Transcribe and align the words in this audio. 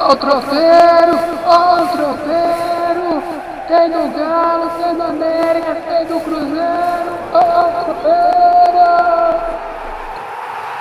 Ó 0.00 0.12
o 0.12 0.16
tropeiro! 0.16 1.18
Ó 1.44 1.82
o 1.82 1.88
tropeiro! 1.88 3.22
Tem 3.66 3.90
do 3.90 4.16
Galo, 4.16 4.70
tem 4.80 4.94
do 4.94 5.02
América, 5.02 5.74
tem 5.74 6.06
do 6.06 6.20
Cruzeiro! 6.20 7.18
Ó 7.32 7.40
o 7.40 7.84
tropeiro! 7.84 8.28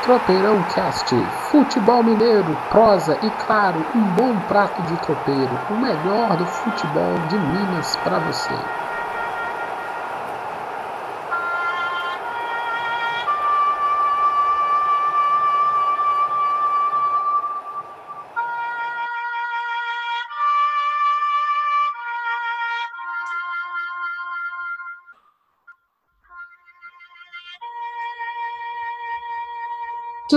Tropeirão 0.03 0.63
Cast, 0.73 1.13
futebol 1.49 2.03
mineiro, 2.03 2.55
prosa 2.69 3.17
e 3.23 3.29
claro, 3.45 3.83
um 3.93 4.03
bom 4.13 4.39
prato 4.47 4.81
de 4.83 4.95
tropeiro, 4.97 5.59
o 5.69 5.73
melhor 5.73 6.37
do 6.37 6.45
futebol 6.45 7.13
de 7.27 7.37
Minas 7.37 7.95
para 7.97 8.19
você. 8.19 8.53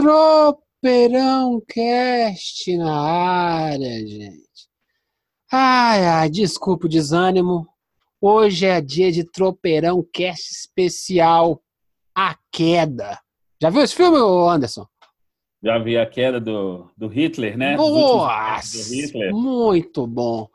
Tropeirão 0.00 1.62
Cast 1.68 2.74
na 2.78 3.00
área, 3.02 3.98
gente. 4.00 4.40
Ai, 5.52 6.06
ai, 6.06 6.30
desculpa 6.30 6.86
o 6.86 6.88
desânimo. 6.88 7.68
Hoje 8.18 8.64
é 8.64 8.80
dia 8.80 9.12
de 9.12 9.24
Tropeirão 9.24 10.02
Cast 10.10 10.52
especial 10.52 11.60
A 12.14 12.34
Queda. 12.50 13.18
Já 13.60 13.68
viu 13.68 13.82
esse 13.82 13.94
filme, 13.94 14.16
Anderson? 14.16 14.86
Já 15.62 15.78
vi 15.78 15.98
a 15.98 16.06
queda 16.06 16.40
do, 16.40 16.90
do 16.96 17.06
Hitler, 17.06 17.58
né? 17.58 17.76
Nossa, 17.76 18.94
Hitler. 18.94 19.34
muito 19.34 20.06
bom. 20.06 20.48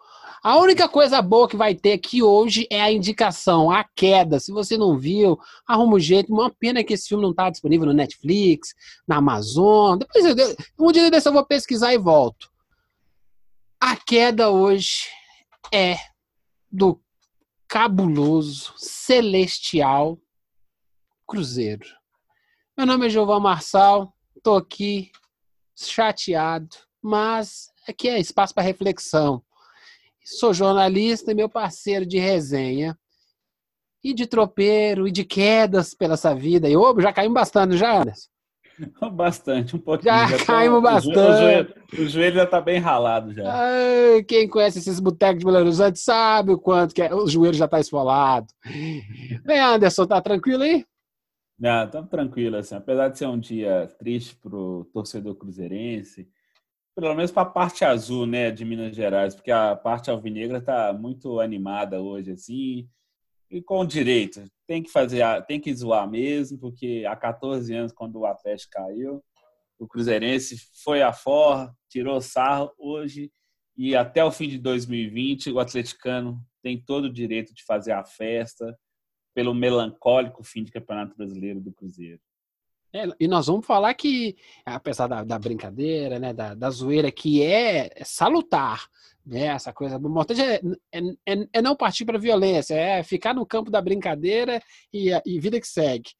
A 0.45 0.59
única 0.59 0.87
coisa 0.87 1.23
boa 1.23 1.49
que 1.49 1.57
vai 1.57 1.73
ter 1.73 1.93
aqui 1.93 2.21
hoje 2.21 2.67
é 2.69 2.79
a 2.79 2.91
indicação, 2.91 3.71
a 3.71 3.83
queda. 3.83 4.39
Se 4.39 4.51
você 4.51 4.77
não 4.77 4.95
viu, 4.95 5.39
arruma 5.65 5.95
um 5.95 5.99
jeito. 5.99 6.31
Uma 6.31 6.51
pena 6.51 6.83
que 6.83 6.93
esse 6.93 7.07
filme 7.07 7.23
não 7.23 7.31
está 7.31 7.49
disponível 7.49 7.87
no 7.87 7.93
Netflix, 7.93 8.75
na 9.07 9.15
Amazon. 9.15 9.97
Depois, 9.97 10.23
eu- 10.23 10.55
um 10.77 10.91
dia 10.91 11.09
desse 11.09 11.27
eu 11.27 11.33
vou 11.33 11.43
pesquisar 11.43 11.95
e 11.95 11.97
volto. 11.97 12.47
A 13.81 13.95
queda 13.95 14.51
hoje 14.51 15.07
é 15.73 15.97
do 16.71 17.01
cabuloso, 17.67 18.71
celestial 18.77 20.19
Cruzeiro. 21.25 21.87
Meu 22.77 22.85
nome 22.85 23.07
é 23.07 23.09
Giovanni 23.09 23.41
Marçal, 23.41 24.13
tô 24.43 24.57
aqui 24.57 25.11
chateado, 25.75 26.69
mas 27.01 27.71
aqui 27.89 28.07
é 28.07 28.19
espaço 28.19 28.53
para 28.53 28.61
reflexão. 28.61 29.43
Sou 30.25 30.53
jornalista 30.53 31.31
e 31.31 31.35
meu 31.35 31.47
parceiro 31.47 32.05
de 32.05 32.17
resenha. 32.17 32.97
E 34.03 34.13
de 34.13 34.25
tropeiro, 34.27 35.07
e 35.07 35.11
de 35.11 35.23
quedas 35.23 35.93
pela 35.93 36.15
essa 36.15 36.33
vida. 36.35 36.67
E 36.69 36.75
ô, 36.75 36.99
já 36.99 37.13
caímos 37.13 37.33
bastante, 37.35 37.77
já, 37.77 38.01
Anderson? 38.01 38.27
Bastante, 39.13 39.75
um 39.75 39.79
pouquinho. 39.79 40.13
Já 40.27 40.37
tô- 40.37 40.45
caímos 40.45 40.81
joelho- 40.81 40.81
bastante. 40.81 41.17
O 41.17 41.37
joelho, 41.37 41.75
o 41.99 42.09
joelho 42.09 42.35
já 42.35 42.45
tá 42.45 42.59
bem 42.59 42.77
ralado 42.77 43.33
já. 43.33 43.43
Ai, 43.53 44.23
quem 44.23 44.49
conhece 44.49 44.79
esses 44.79 44.99
botecos 44.99 45.39
de 45.39 45.45
Belo 45.45 45.57
Horizonte 45.59 45.97
sabe 45.97 46.51
o 46.51 46.59
quanto 46.59 46.93
que 46.93 47.01
é, 47.01 47.13
o 47.15 47.25
joelho 47.27 47.53
já 47.53 47.67
tá 47.69 47.79
esfolado. 47.79 48.47
Vem, 49.45 49.59
Anderson, 49.59 50.05
tá 50.05 50.21
tranquilo 50.21 50.63
aí? 50.63 50.85
Ah, 51.63 51.87
tá 51.87 52.03
tranquilo, 52.03 52.57
assim. 52.57 52.75
Apesar 52.75 53.07
de 53.07 53.17
ser 53.17 53.27
um 53.27 53.39
dia 53.39 53.89
triste 53.97 54.35
pro 54.35 54.85
torcedor 54.93 55.35
cruzeirense, 55.35 56.27
pelo 56.95 57.13
menos 57.13 57.31
para 57.31 57.43
a 57.43 57.51
parte 57.51 57.83
azul, 57.83 58.25
né, 58.25 58.49
de 58.49 58.63
Minas 58.63 58.95
Gerais, 58.95 59.35
porque 59.35 59.51
a 59.51 59.75
parte 59.75 60.09
alvinegra 60.09 60.61
tá 60.61 60.93
muito 60.93 61.41
animada 61.41 62.01
hoje, 62.01 62.31
assim, 62.31 62.89
e 63.51 63.61
com 63.61 63.85
direito. 63.85 64.43
Tem 64.65 64.81
que 64.81 64.89
fazer, 64.89 65.21
tem 65.45 65.59
que 65.59 65.73
zoar 65.75 66.09
mesmo, 66.09 66.57
porque 66.57 67.03
há 67.07 67.15
14 67.15 67.73
anos, 67.73 67.91
quando 67.91 68.19
o 68.19 68.25
Atlético 68.25 68.71
caiu, 68.71 69.23
o 69.77 69.87
cruzeirense 69.87 70.57
foi 70.83 71.01
a 71.01 71.11
forra, 71.11 71.75
tirou 71.89 72.21
sarro 72.21 72.71
hoje 72.77 73.29
e 73.77 73.93
até 73.95 74.23
o 74.23 74.31
fim 74.31 74.47
de 74.47 74.57
2020 74.57 75.51
o 75.51 75.59
atleticano 75.59 76.41
tem 76.61 76.81
todo 76.81 77.05
o 77.05 77.13
direito 77.13 77.53
de 77.53 77.63
fazer 77.65 77.91
a 77.91 78.05
festa 78.05 78.77
pelo 79.33 79.53
melancólico 79.53 80.43
fim 80.43 80.63
de 80.63 80.71
Campeonato 80.71 81.15
Brasileiro 81.17 81.59
do 81.59 81.73
Cruzeiro. 81.73 82.21
É, 82.95 83.09
e 83.19 83.27
nós 83.27 83.47
vamos 83.47 83.65
falar 83.65 83.93
que, 83.93 84.37
apesar 84.65 85.07
da, 85.07 85.21
da 85.21 85.37
brincadeira, 85.37 86.17
né, 86.17 86.33
da, 86.33 86.53
da 86.53 86.69
zoeira, 86.69 87.11
que 87.11 87.43
é 87.43 87.91
salutar, 88.05 88.87
né, 89.25 89.47
essa 89.47 89.73
coisa, 89.73 89.97
o 89.97 90.07
importante 90.09 90.41
é, 90.41 90.61
é, 90.93 90.99
é- 91.25 91.47
é 91.51 91.61
não 91.61 91.75
partir 91.75 92.05
para 92.05 92.17
violência, 92.17 92.73
é 92.73 93.03
ficar 93.03 93.33
no 93.33 93.45
campo 93.45 93.69
da 93.69 93.81
brincadeira 93.81 94.63
e, 94.93 95.09
e 95.25 95.37
vida 95.41 95.59
que 95.59 95.67
segue. 95.67 96.11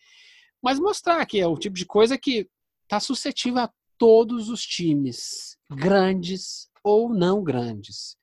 Mas 0.62 0.78
mostrar 0.78 1.26
que 1.26 1.40
é 1.40 1.48
um 1.48 1.56
tipo 1.56 1.78
de 1.78 1.86
coisa 1.86 2.18
que 2.18 2.46
está 2.84 3.00
suscetível 3.00 3.62
a 3.62 3.70
todos 3.98 4.50
os 4.50 4.62
times, 4.62 5.58
grandes 5.72 6.70
ou 6.84 7.08
não 7.08 7.42
grandes. 7.42 8.18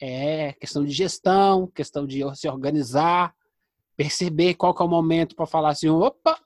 É 0.00 0.54
questão 0.54 0.82
de 0.82 0.92
gestão, 0.92 1.66
questão 1.66 2.06
de 2.06 2.22
se 2.36 2.48
organizar, 2.48 3.34
perceber 3.94 4.54
qual 4.54 4.74
que 4.74 4.80
é 4.80 4.86
o 4.86 4.88
momento 4.88 5.36
para 5.36 5.44
falar 5.44 5.70
assim, 5.70 5.90
opa, 5.90 6.40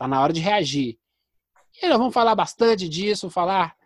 Tá 0.00 0.08
na 0.08 0.18
hora 0.18 0.32
de 0.32 0.40
reagir. 0.40 0.98
E 1.82 1.86
nós 1.86 1.98
vamos 1.98 2.14
falar 2.14 2.34
bastante 2.34 2.88
disso, 2.88 3.28
falar 3.28 3.76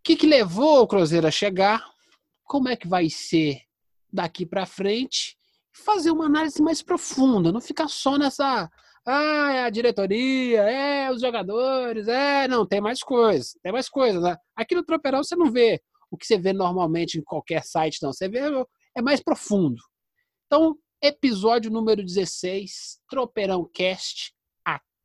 o 0.00 0.02
que, 0.02 0.16
que 0.16 0.26
levou 0.26 0.80
o 0.80 0.86
Cruzeiro 0.88 1.28
a 1.28 1.30
chegar, 1.30 1.88
como 2.42 2.68
é 2.68 2.74
que 2.74 2.88
vai 2.88 3.08
ser 3.08 3.62
daqui 4.12 4.44
para 4.44 4.66
frente, 4.66 5.38
fazer 5.72 6.10
uma 6.10 6.26
análise 6.26 6.60
mais 6.60 6.82
profunda, 6.82 7.52
não 7.52 7.60
ficar 7.60 7.86
só 7.86 8.18
nessa. 8.18 8.68
Ah, 9.06 9.52
é 9.52 9.62
a 9.62 9.70
diretoria, 9.70 10.62
é 10.62 11.08
os 11.12 11.20
jogadores, 11.20 12.08
é. 12.08 12.48
Não, 12.48 12.66
tem 12.66 12.80
mais 12.80 13.00
coisas, 13.00 13.56
tem 13.62 13.70
mais 13.70 13.88
coisas. 13.88 14.20
Né? 14.20 14.36
Aqui 14.56 14.74
no 14.74 14.82
Tropeirão 14.84 15.22
você 15.22 15.36
não 15.36 15.52
vê 15.52 15.80
o 16.10 16.16
que 16.16 16.26
você 16.26 16.36
vê 16.36 16.52
normalmente 16.52 17.16
em 17.16 17.22
qualquer 17.22 17.62
site, 17.64 18.02
não. 18.02 18.12
Você 18.12 18.28
vê, 18.28 18.40
é 18.96 19.00
mais 19.00 19.22
profundo. 19.22 19.80
Então, 20.46 20.76
episódio 21.00 21.70
número 21.70 22.04
16, 22.04 22.98
Tropeirão 23.08 23.70
Cast, 23.72 24.34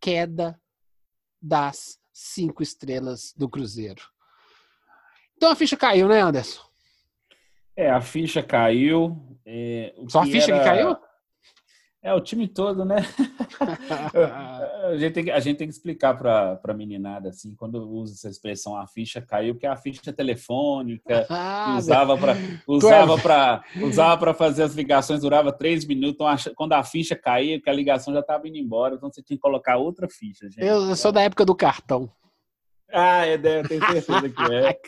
queda 0.01 0.59
das 1.41 1.97
cinco 2.11 2.61
estrelas 2.63 3.33
do 3.37 3.47
Cruzeiro. 3.47 4.01
Então 5.37 5.51
a 5.51 5.55
ficha 5.55 5.77
caiu, 5.77 6.07
né, 6.07 6.21
Anderson? 6.21 6.61
É, 7.75 7.89
a 7.89 8.01
ficha 8.01 8.43
caiu. 8.43 9.39
é, 9.45 9.93
o 9.97 10.09
Só 10.09 10.21
a 10.21 10.25
ficha 10.25 10.47
que 10.47 10.51
era- 10.51 10.63
caiu? 10.63 10.97
É, 12.03 12.11
o 12.13 12.19
time 12.19 12.47
todo, 12.47 12.83
né? 12.83 12.95
a, 14.91 14.97
gente 14.97 15.13
tem 15.13 15.23
que, 15.25 15.31
a 15.31 15.39
gente 15.39 15.57
tem 15.57 15.67
que 15.67 15.73
explicar 15.73 16.17
para 16.17 16.59
a 16.63 16.73
meninada, 16.73 17.29
assim, 17.29 17.53
quando 17.53 17.87
usa 17.87 18.13
essa 18.13 18.27
expressão 18.27 18.75
a 18.75 18.87
ficha 18.87 19.21
caiu, 19.21 19.55
que 19.55 19.67
é 19.67 19.69
a 19.69 19.75
ficha 19.75 20.11
telefônica, 20.11 21.25
que 21.25 21.27
Ah, 21.29 21.75
usava 21.77 22.17
para 22.17 22.35
usava 22.67 23.17
para 23.19 23.63
usava 23.81 24.17
para 24.17 24.33
fazer 24.33 24.63
as 24.63 24.73
ligações 24.73 25.21
durava 25.21 25.51
três 25.51 25.85
minutos 25.85 26.15
então, 26.15 26.53
quando 26.55 26.73
a 26.73 26.83
ficha 26.83 27.15
caía 27.15 27.61
que 27.61 27.69
a 27.69 27.73
ligação 27.73 28.13
já 28.13 28.21
estava 28.21 28.47
indo 28.47 28.57
embora 28.57 28.95
então 28.95 29.11
você 29.11 29.21
tinha 29.21 29.37
que 29.37 29.41
colocar 29.41 29.77
outra 29.77 30.07
ficha 30.09 30.49
gente 30.49 30.61
eu, 30.61 30.89
eu 30.89 30.95
sou 30.95 31.11
da 31.11 31.21
época 31.21 31.45
do 31.45 31.55
cartão. 31.55 32.09
Ah 32.93 33.25
é 33.25 33.37
deve 33.37 33.67
tenho 33.69 33.81
certeza 33.85 34.29
que 34.29 34.53
é 34.53 34.73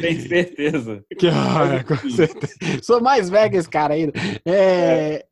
tenho 0.00 0.20
certeza 0.28 1.04
Que- 1.18 1.28
ah, 1.28 1.84
com 1.84 2.10
certeza. 2.10 2.82
Sou 2.82 3.00
mais 3.00 3.28
velho 3.28 3.50
que 3.50 3.56
esse 3.56 3.68
cara 3.68 3.94
ainda. 3.94 4.12
É, 4.46 5.26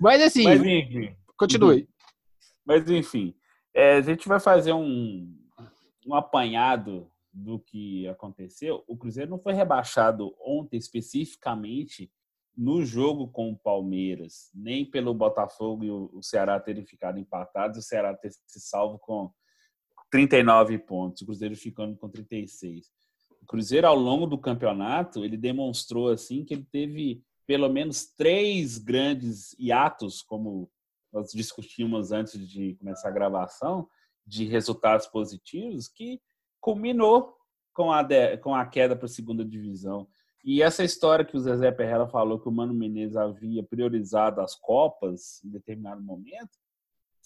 Mas 0.00 0.22
assim, 0.22 0.44
mas 0.44 0.60
enfim 0.62 1.14
continue. 1.36 1.88
mas 2.64 2.88
enfim 2.90 3.34
é, 3.74 3.94
a 3.96 4.00
gente 4.00 4.26
vai 4.28 4.40
fazer 4.40 4.72
um 4.72 5.34
um 6.06 6.14
apanhado 6.14 7.10
do 7.32 7.58
que 7.58 8.06
aconteceu 8.08 8.84
o 8.86 8.96
Cruzeiro 8.96 9.30
não 9.30 9.38
foi 9.38 9.52
rebaixado 9.52 10.34
ontem 10.40 10.76
especificamente 10.76 12.10
no 12.56 12.82
jogo 12.82 13.28
com 13.28 13.50
o 13.50 13.56
Palmeiras, 13.58 14.50
nem 14.54 14.82
pelo 14.82 15.12
Botafogo 15.12 15.84
e 15.84 15.90
o 15.90 16.10
o 16.14 16.22
Ceará 16.22 16.58
terem 16.58 16.86
ficado 16.86 17.18
empatados, 17.18 17.78
o 17.78 17.82
Ceará 17.82 18.14
ter 18.14 18.30
se 18.30 18.60
salvo 18.60 18.98
com 18.98 19.30
39 20.10 20.78
pontos, 20.78 21.22
o 21.22 21.26
Cruzeiro 21.26 21.56
ficando 21.56 21.96
com 21.96 22.08
36. 22.08 22.90
O 23.42 23.46
Cruzeiro, 23.46 23.86
ao 23.86 23.96
longo 23.96 24.26
do 24.26 24.38
campeonato, 24.38 25.24
ele 25.24 25.36
demonstrou 25.36 26.08
assim 26.08 26.44
que 26.44 26.54
ele 26.54 26.66
teve 26.70 27.22
pelo 27.46 27.68
menos 27.68 28.06
três 28.06 28.76
grandes 28.78 29.54
hiatos, 29.58 30.20
como 30.22 30.68
nós 31.12 31.30
discutimos 31.32 32.10
antes 32.12 32.48
de 32.48 32.74
começar 32.74 33.08
a 33.08 33.12
gravação, 33.12 33.88
de 34.26 34.44
resultados 34.44 35.06
positivos, 35.06 35.86
que 35.86 36.20
culminou 36.60 37.36
com 37.72 37.92
a, 37.92 38.02
de- 38.02 38.36
com 38.38 38.54
a 38.54 38.66
queda 38.66 38.96
para 38.96 39.06
a 39.06 39.08
segunda 39.08 39.44
divisão. 39.44 40.08
E 40.44 40.62
essa 40.62 40.82
história 40.82 41.24
que 41.24 41.36
o 41.36 41.40
Zezé 41.40 41.70
Perrella 41.70 42.08
falou 42.08 42.40
que 42.40 42.48
o 42.48 42.52
Mano 42.52 42.74
Menezes 42.74 43.16
havia 43.16 43.62
priorizado 43.62 44.40
as 44.40 44.54
Copas 44.56 45.42
em 45.44 45.50
determinado 45.50 46.02
momento, 46.02 46.58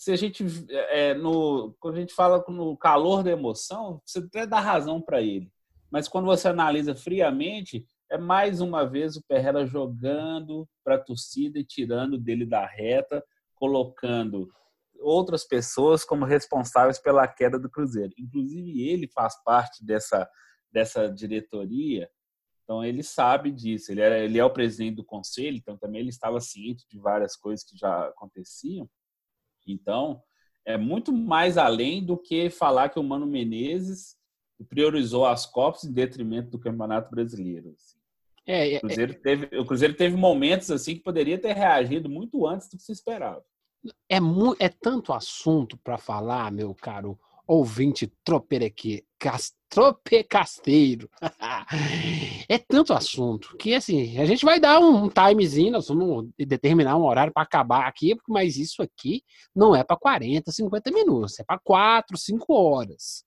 se 0.01 0.11
a 0.11 0.17
gente 0.17 0.43
é, 0.71 1.13
no, 1.13 1.77
quando 1.79 1.97
a 1.97 2.01
gente 2.01 2.15
fala 2.15 2.43
no 2.49 2.75
calor 2.75 3.23
da 3.23 3.33
emoção, 3.33 4.01
você 4.03 4.21
até 4.21 4.47
dá 4.47 4.59
razão 4.59 4.99
para 4.99 5.21
ele. 5.21 5.53
mas 5.91 6.09
quando 6.09 6.25
você 6.25 6.49
analisa 6.49 6.95
friamente, 6.95 7.87
é 8.11 8.17
mais 8.17 8.63
uma 8.63 8.89
vez 8.89 9.17
o 9.17 9.23
Perrela 9.23 9.67
jogando 9.67 10.67
para 10.83 10.95
a 10.95 10.99
torcida 10.99 11.59
e 11.59 11.65
tirando 11.65 12.17
dele 12.17 12.47
da 12.47 12.65
reta, 12.65 13.23
colocando 13.55 14.49
outras 15.01 15.45
pessoas 15.45 16.03
como 16.03 16.25
responsáveis 16.25 16.99
pela 16.99 17.29
queda 17.29 17.59
do 17.59 17.69
Cruzeiro. 17.69 18.15
Inclusive, 18.19 18.89
ele 18.89 19.07
faz 19.07 19.35
parte 19.45 19.85
dessa, 19.85 20.27
dessa 20.73 21.09
diretoria, 21.09 22.09
então 22.65 22.83
ele 22.83 23.03
sabe 23.03 23.51
disso. 23.51 23.93
Ele, 23.93 24.01
era, 24.01 24.19
ele 24.19 24.39
é 24.39 24.45
o 24.47 24.51
presidente 24.51 24.97
do 24.97 25.05
conselho, 25.05 25.59
então 25.59 25.77
também 25.77 26.01
ele 26.01 26.09
estava 26.09 26.41
ciente 26.41 26.87
de 26.89 26.99
várias 26.99 27.37
coisas 27.37 27.63
que 27.63 27.77
já 27.77 28.09
aconteciam. 28.09 28.89
Então, 29.67 30.23
é 30.65 30.77
muito 30.77 31.13
mais 31.13 31.59
além 31.59 32.05
do 32.05 32.17
que 32.17 32.51
falar 32.51 32.89
que 32.89 32.99
o 32.99 33.03
Mano 33.03 33.27
Menezes 33.27 34.17
priorizou 34.69 35.27
as 35.27 35.47
Copas 35.47 35.85
em 35.85 35.93
detrimento 35.93 36.51
do 36.51 36.59
Campeonato 36.59 37.11
Brasileiro. 37.11 37.75
Assim. 37.77 37.99
É, 38.47 38.75
é, 38.75 38.77
o, 38.79 38.81
Cruzeiro 38.81 39.15
teve, 39.15 39.59
o 39.59 39.65
Cruzeiro 39.65 39.95
teve 39.95 40.17
momentos 40.17 40.71
assim 40.71 40.95
que 40.95 41.03
poderia 41.03 41.39
ter 41.39 41.55
reagido 41.55 42.09
muito 42.09 42.47
antes 42.47 42.69
do 42.69 42.77
que 42.77 42.83
se 42.83 42.93
esperava. 42.93 43.43
É, 44.09 44.19
é 44.59 44.69
tanto 44.69 45.13
assunto 45.13 45.79
para 45.79 45.97
falar, 45.97 46.53
meu 46.53 46.75
caro 46.75 47.19
ouvinte 47.51 48.07
tropereque, 48.25 49.05
tropecasteiro. 49.69 51.11
é 52.49 52.59
tanto 52.59 52.93
assunto 52.93 53.57
que 53.57 53.75
assim, 53.75 54.17
a 54.19 54.25
gente 54.25 54.45
vai 54.45 54.61
dar 54.61 54.79
um 54.79 55.09
timezinho, 55.09 55.73
nós 55.73 55.89
vamos 55.89 56.31
determinar 56.39 56.97
um 56.97 57.05
horário 57.05 57.33
para 57.33 57.43
acabar 57.43 57.89
aqui, 57.89 58.17
mas 58.29 58.57
isso 58.57 58.81
aqui 58.81 59.25
não 59.55 59.75
é 59.75 59.83
para 59.83 59.97
40, 59.97 60.53
50 60.53 60.93
minutos, 60.93 61.41
é 61.41 61.45
para 61.45 61.59
4, 61.59 62.17
5 62.17 62.55
horas. 62.55 63.25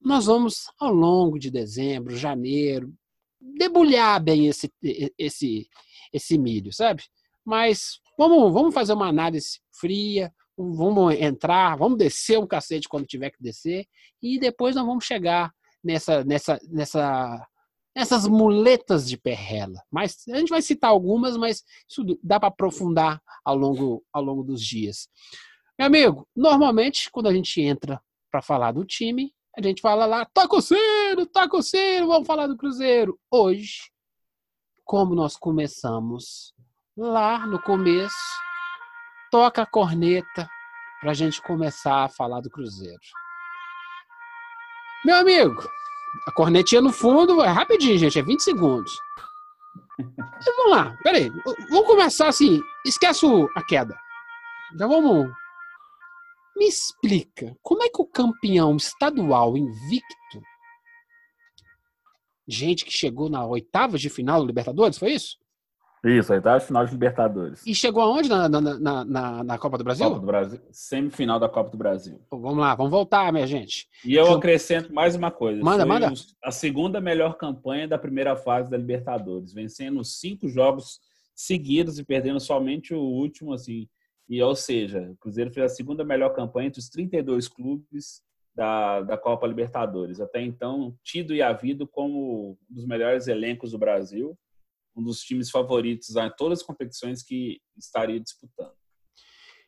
Nós 0.00 0.26
vamos 0.26 0.66
ao 0.78 0.92
longo 0.92 1.36
de 1.36 1.50
dezembro, 1.50 2.16
janeiro, 2.16 2.94
debulhar 3.40 4.22
bem 4.22 4.46
esse 4.46 4.72
esse 5.18 5.68
esse 6.12 6.38
milho, 6.38 6.72
sabe? 6.72 7.02
Mas 7.44 7.98
vamos, 8.16 8.52
vamos 8.52 8.72
fazer 8.72 8.92
uma 8.92 9.08
análise 9.08 9.60
fria, 9.72 10.32
vamos 10.56 11.14
entrar, 11.14 11.76
vamos 11.76 11.98
descer 11.98 12.38
um 12.38 12.46
cacete 12.46 12.88
quando 12.88 13.06
tiver 13.06 13.30
que 13.30 13.42
descer, 13.42 13.86
e 14.22 14.38
depois 14.38 14.74
nós 14.76 14.86
vamos 14.86 15.04
chegar 15.04 15.52
nessa, 15.82 16.24
nessa, 16.24 16.60
nessa, 16.68 17.48
nessas 17.96 18.26
muletas 18.26 19.08
de 19.08 19.16
perrela. 19.16 19.82
Mas 19.90 20.22
a 20.28 20.36
gente 20.36 20.50
vai 20.50 20.62
citar 20.62 20.90
algumas, 20.90 21.36
mas 21.36 21.62
isso 21.88 22.04
dá 22.22 22.38
para 22.38 22.48
aprofundar 22.48 23.20
ao 23.44 23.56
longo, 23.56 24.04
ao 24.12 24.22
longo 24.22 24.42
dos 24.42 24.62
dias. 24.64 25.08
Meu 25.78 25.86
amigo, 25.86 26.28
normalmente 26.36 27.10
quando 27.10 27.28
a 27.28 27.34
gente 27.34 27.60
entra 27.60 28.00
para 28.30 28.42
falar 28.42 28.72
do 28.72 28.84
time, 28.84 29.34
a 29.56 29.62
gente 29.62 29.82
fala 29.82 30.06
lá, 30.06 30.24
tá 30.24 30.48
coceiro, 30.48 31.26
tá 31.26 31.48
coceiro, 31.48 32.06
vamos 32.06 32.26
falar 32.26 32.46
do 32.46 32.56
Cruzeiro. 32.56 33.18
Hoje, 33.30 33.90
como 34.84 35.14
nós 35.14 35.36
começamos 35.36 36.54
lá 36.96 37.46
no 37.46 37.60
começo, 37.60 38.14
toca 39.32 39.62
a 39.62 39.66
corneta 39.66 40.46
para 41.00 41.10
a 41.10 41.14
gente 41.14 41.40
começar 41.40 42.04
a 42.04 42.08
falar 42.08 42.42
do 42.42 42.50
Cruzeiro. 42.50 43.00
Meu 45.06 45.16
amigo, 45.16 45.68
a 46.28 46.32
cornetinha 46.32 46.82
no 46.82 46.92
fundo 46.92 47.42
é 47.42 47.48
rapidinho, 47.48 47.98
gente, 47.98 48.18
é 48.18 48.22
20 48.22 48.40
segundos. 48.40 48.92
Então, 49.98 50.56
vamos 50.56 50.72
lá, 50.72 50.96
peraí, 51.02 51.30
vamos 51.70 51.86
começar 51.86 52.26
assim, 52.26 52.60
esquece 52.84 53.24
a 53.54 53.62
queda. 53.62 53.96
Já 54.76 54.86
vamos. 54.86 55.30
Me 56.56 56.66
explica, 56.66 57.54
como 57.62 57.84
é 57.84 57.88
que 57.88 58.00
o 58.00 58.06
campeão 58.06 58.76
estadual 58.76 59.56
invicto, 59.56 60.42
gente 62.48 62.84
que 62.84 62.90
chegou 62.90 63.28
na 63.28 63.44
oitava 63.44 63.96
de 63.96 64.10
final 64.10 64.40
do 64.40 64.46
Libertadores, 64.46 64.98
foi 64.98 65.12
isso? 65.12 65.38
Isso, 66.04 66.32
oitava 66.32 66.58
final 66.58 66.84
de 66.84 66.90
Libertadores. 66.90 67.64
E 67.64 67.74
chegou 67.74 68.02
aonde 68.02 68.28
na, 68.28 68.48
na, 68.48 68.60
na, 68.60 69.04
na, 69.04 69.44
na 69.44 69.58
Copa 69.58 69.78
do 69.78 69.84
Brasil? 69.84 70.06
Copa 70.06 70.18
do 70.18 70.26
Brasil. 70.26 70.60
Semifinal 70.72 71.38
da 71.38 71.48
Copa 71.48 71.70
do 71.70 71.76
Brasil. 71.76 72.20
Vamos 72.28 72.58
lá, 72.58 72.74
vamos 72.74 72.90
voltar, 72.90 73.32
minha 73.32 73.46
gente. 73.46 73.86
E 74.04 74.16
eu 74.16 74.32
acrescento 74.32 74.92
mais 74.92 75.14
uma 75.14 75.30
coisa. 75.30 75.62
Manda, 75.62 75.86
Foi 75.86 75.88
manda. 75.88 76.12
A 76.42 76.50
segunda 76.50 77.00
melhor 77.00 77.36
campanha 77.36 77.86
da 77.86 77.96
primeira 77.96 78.34
fase 78.34 78.68
da 78.68 78.76
Libertadores, 78.76 79.52
vencendo 79.52 80.02
cinco 80.04 80.48
jogos 80.48 80.98
seguidos 81.36 82.00
e 82.00 82.04
perdendo 82.04 82.40
somente 82.40 82.92
o 82.92 83.00
último, 83.00 83.52
assim. 83.52 83.88
E, 84.28 84.42
ou 84.42 84.56
seja, 84.56 85.08
o 85.08 85.16
Cruzeiro 85.18 85.52
fez 85.52 85.70
a 85.70 85.74
segunda 85.74 86.04
melhor 86.04 86.30
campanha 86.30 86.66
entre 86.66 86.80
os 86.80 86.88
32 86.88 87.46
clubes 87.46 88.22
da, 88.52 89.02
da 89.02 89.16
Copa 89.16 89.46
Libertadores. 89.46 90.20
Até 90.20 90.42
então, 90.42 90.96
tido 91.04 91.32
e 91.32 91.40
havido 91.40 91.86
como 91.86 92.58
um 92.70 92.74
dos 92.74 92.84
melhores 92.84 93.28
elencos 93.28 93.70
do 93.70 93.78
Brasil 93.78 94.36
um 94.96 95.02
dos 95.02 95.20
times 95.20 95.50
favoritos 95.50 96.14
em 96.16 96.30
todas 96.36 96.60
as 96.60 96.64
competições 96.64 97.22
que 97.22 97.60
estaria 97.76 98.20
disputando. 98.20 98.72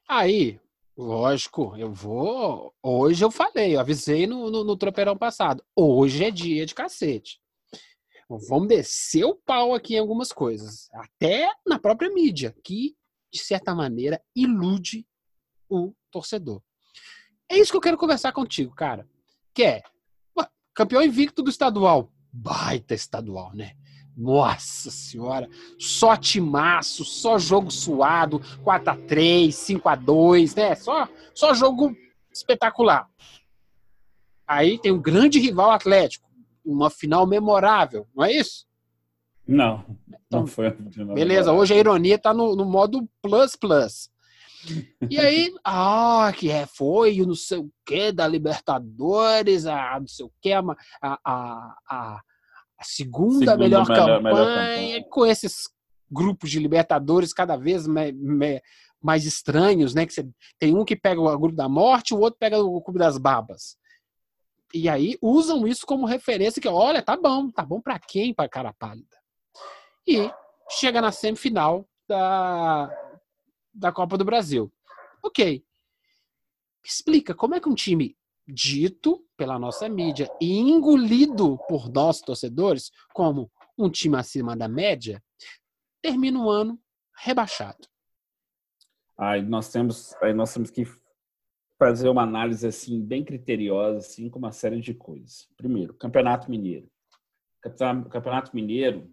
Aí, 0.09 0.61
lógico, 0.97 1.75
eu 1.77 1.93
vou. 1.93 2.75
Hoje 2.83 3.25
eu 3.25 3.31
falei, 3.31 3.77
eu 3.77 3.81
avisei 3.81 4.27
no, 4.27 4.51
no, 4.51 4.65
no 4.65 4.77
tropeirão 4.77 5.17
passado. 5.17 5.65
Hoje 5.75 6.25
é 6.25 6.31
dia 6.31 6.67
de 6.67 6.75
cacete. 6.75 7.41
Vamos 8.49 8.69
descer 8.69 9.25
o 9.25 9.35
pau 9.35 9.75
aqui 9.75 9.95
em 9.95 9.99
algumas 9.99 10.33
coisas, 10.33 10.89
até 10.93 11.51
na 11.67 11.79
própria 11.79 12.11
mídia, 12.11 12.55
que, 12.65 12.97
de 13.33 13.39
certa 13.39 13.75
maneira, 13.75 14.23
ilude 14.35 15.07
o 15.69 15.93
torcedor. 16.11 16.63
É 17.51 17.59
isso 17.59 17.71
que 17.71 17.77
eu 17.77 17.83
quero 17.83 17.99
conversar 17.99 18.33
contigo, 18.33 18.75
cara. 18.75 19.09
Que 19.55 19.65
é 19.65 19.83
campeão 20.75 21.03
invicto 21.03 21.43
do 21.43 21.51
estadual. 21.51 22.13
Baita 22.33 22.95
estadual, 22.95 23.55
né? 23.55 23.77
Nossa 24.17 24.91
senhora, 24.91 25.49
só 25.79 26.17
timaço, 26.17 27.05
só 27.05 27.37
jogo 27.37 27.71
suado, 27.71 28.41
4 28.63 28.91
a 28.91 28.97
3 28.97 29.55
5 29.55 29.89
a 29.89 29.97
2 29.97 30.55
né? 30.55 30.75
Só, 30.77 31.09
só 31.35 31.53
jogo 31.53 31.95
espetacular. 32.33 33.09
Aí 34.47 34.79
tem 34.79 34.93
um 34.93 35.01
grande 35.01 35.41
rival 35.41 35.71
Atlético, 35.71 36.29
uma 36.65 36.91
final 36.91 37.27
memorável, 37.27 38.07
não 38.15 38.25
é 38.25 38.33
isso? 38.33 38.67
Não, 39.47 39.85
então, 40.09 40.41
não 40.41 40.47
foi. 40.47 40.71
Beleza, 41.15 41.53
hoje 41.53 41.75
a 41.75 41.79
ironia 41.79 42.19
tá 42.19 42.33
no, 42.33 42.55
no 42.55 42.65
modo 42.65 43.09
plus 43.21 43.57
plus. 43.57 44.11
E 45.11 45.19
aí, 45.19 45.53
ah, 45.65 46.33
que 46.35 46.51
é, 46.51 46.67
foi 46.67 47.21
o 47.21 47.27
não 47.27 47.35
sei 47.35 47.59
o 47.59 47.71
que 47.85 48.13
da 48.13 48.27
Libertadores, 48.27 49.67
a 49.67 49.99
não 49.99 50.07
sei 50.07 50.25
o 50.25 50.33
que, 50.41 50.53
a, 50.53 50.63
a, 51.03 51.77
a 51.89 52.21
a 52.85 52.87
segunda, 52.87 53.57
melhor, 53.57 53.85
melhor, 53.85 53.87
campanha, 53.87 54.21
melhor, 54.21 54.47
campanha, 54.47 55.05
com 55.09 55.27
esses 55.27 55.69
grupos 56.11 56.51
de 56.51 56.61
Libertadores 56.61 57.33
cada 57.33 57.57
vez 57.57 57.87
mais, 57.87 58.15
mais 59.03 59.25
estranhos, 59.25 59.95
né? 59.95 60.07
Que 60.07 60.13
você, 60.13 60.29
tem 60.59 60.77
um 60.77 60.85
que 60.85 60.95
pega 60.95 61.21
o 61.21 61.39
grupo 61.39 61.57
da 61.57 61.69
morte, 61.69 62.15
o 62.15 62.21
outro 62.21 62.39
pega 62.39 62.59
o 62.59 62.81
clube 62.83 62.99
das 62.99 63.19
babas. 63.19 63.77
E 64.73 64.89
aí 64.89 65.17
usam 65.23 65.67
isso 65.67 65.87
como 65.87 66.07
referência 66.07 66.61
que, 66.61 66.69
olha, 66.69 67.03
tá 67.03 67.17
bom, 67.17 67.51
tá 67.51 67.65
bom 67.65 67.81
para 67.81 67.99
quem, 67.99 68.35
para 68.35 68.49
cara 68.49 68.73
pálida. 68.73 69.17
E 70.07 70.31
chega 70.69 71.01
na 71.01 71.13
semifinal 71.13 71.89
da, 72.07 72.91
da 73.73 73.93
Copa 73.93 74.19
do 74.19 74.25
Brasil. 74.25 74.71
Ok. 75.23 75.65
Explica 76.85 77.35
como 77.35 77.55
é 77.55 77.61
que 77.61 77.69
um 77.69 77.75
time 77.75 78.17
dito 78.47 79.24
pela 79.37 79.59
nossa 79.59 79.89
mídia 79.89 80.29
e 80.41 80.59
engolido 80.59 81.59
por 81.69 81.91
nós 81.91 82.21
torcedores 82.21 82.91
como 83.13 83.51
um 83.77 83.91
time 83.91 84.17
acima 84.17 84.57
da 84.57 84.69
média, 84.69 85.23
termina 86.01 86.39
o 86.39 86.51
ano 86.51 86.79
rebaixado. 87.17 87.89
Aí 89.17 89.43
nós 89.43 89.71
temos, 89.71 90.15
aí 90.23 90.33
nós 90.33 90.53
temos 90.53 90.71
que 90.71 90.85
fazer 91.79 92.09
uma 92.09 92.23
análise 92.23 92.67
assim 92.67 93.01
bem 93.01 93.25
criteriosa, 93.25 93.99
assim 93.99 94.29
com 94.29 94.39
uma 94.39 94.53
série 94.53 94.81
de 94.81 94.95
coisas. 94.95 95.49
Primeiro, 95.57 95.95
Campeonato 95.95 96.51
Mineiro. 96.51 96.89
Campeonato 97.61 98.55
Mineiro, 98.55 99.11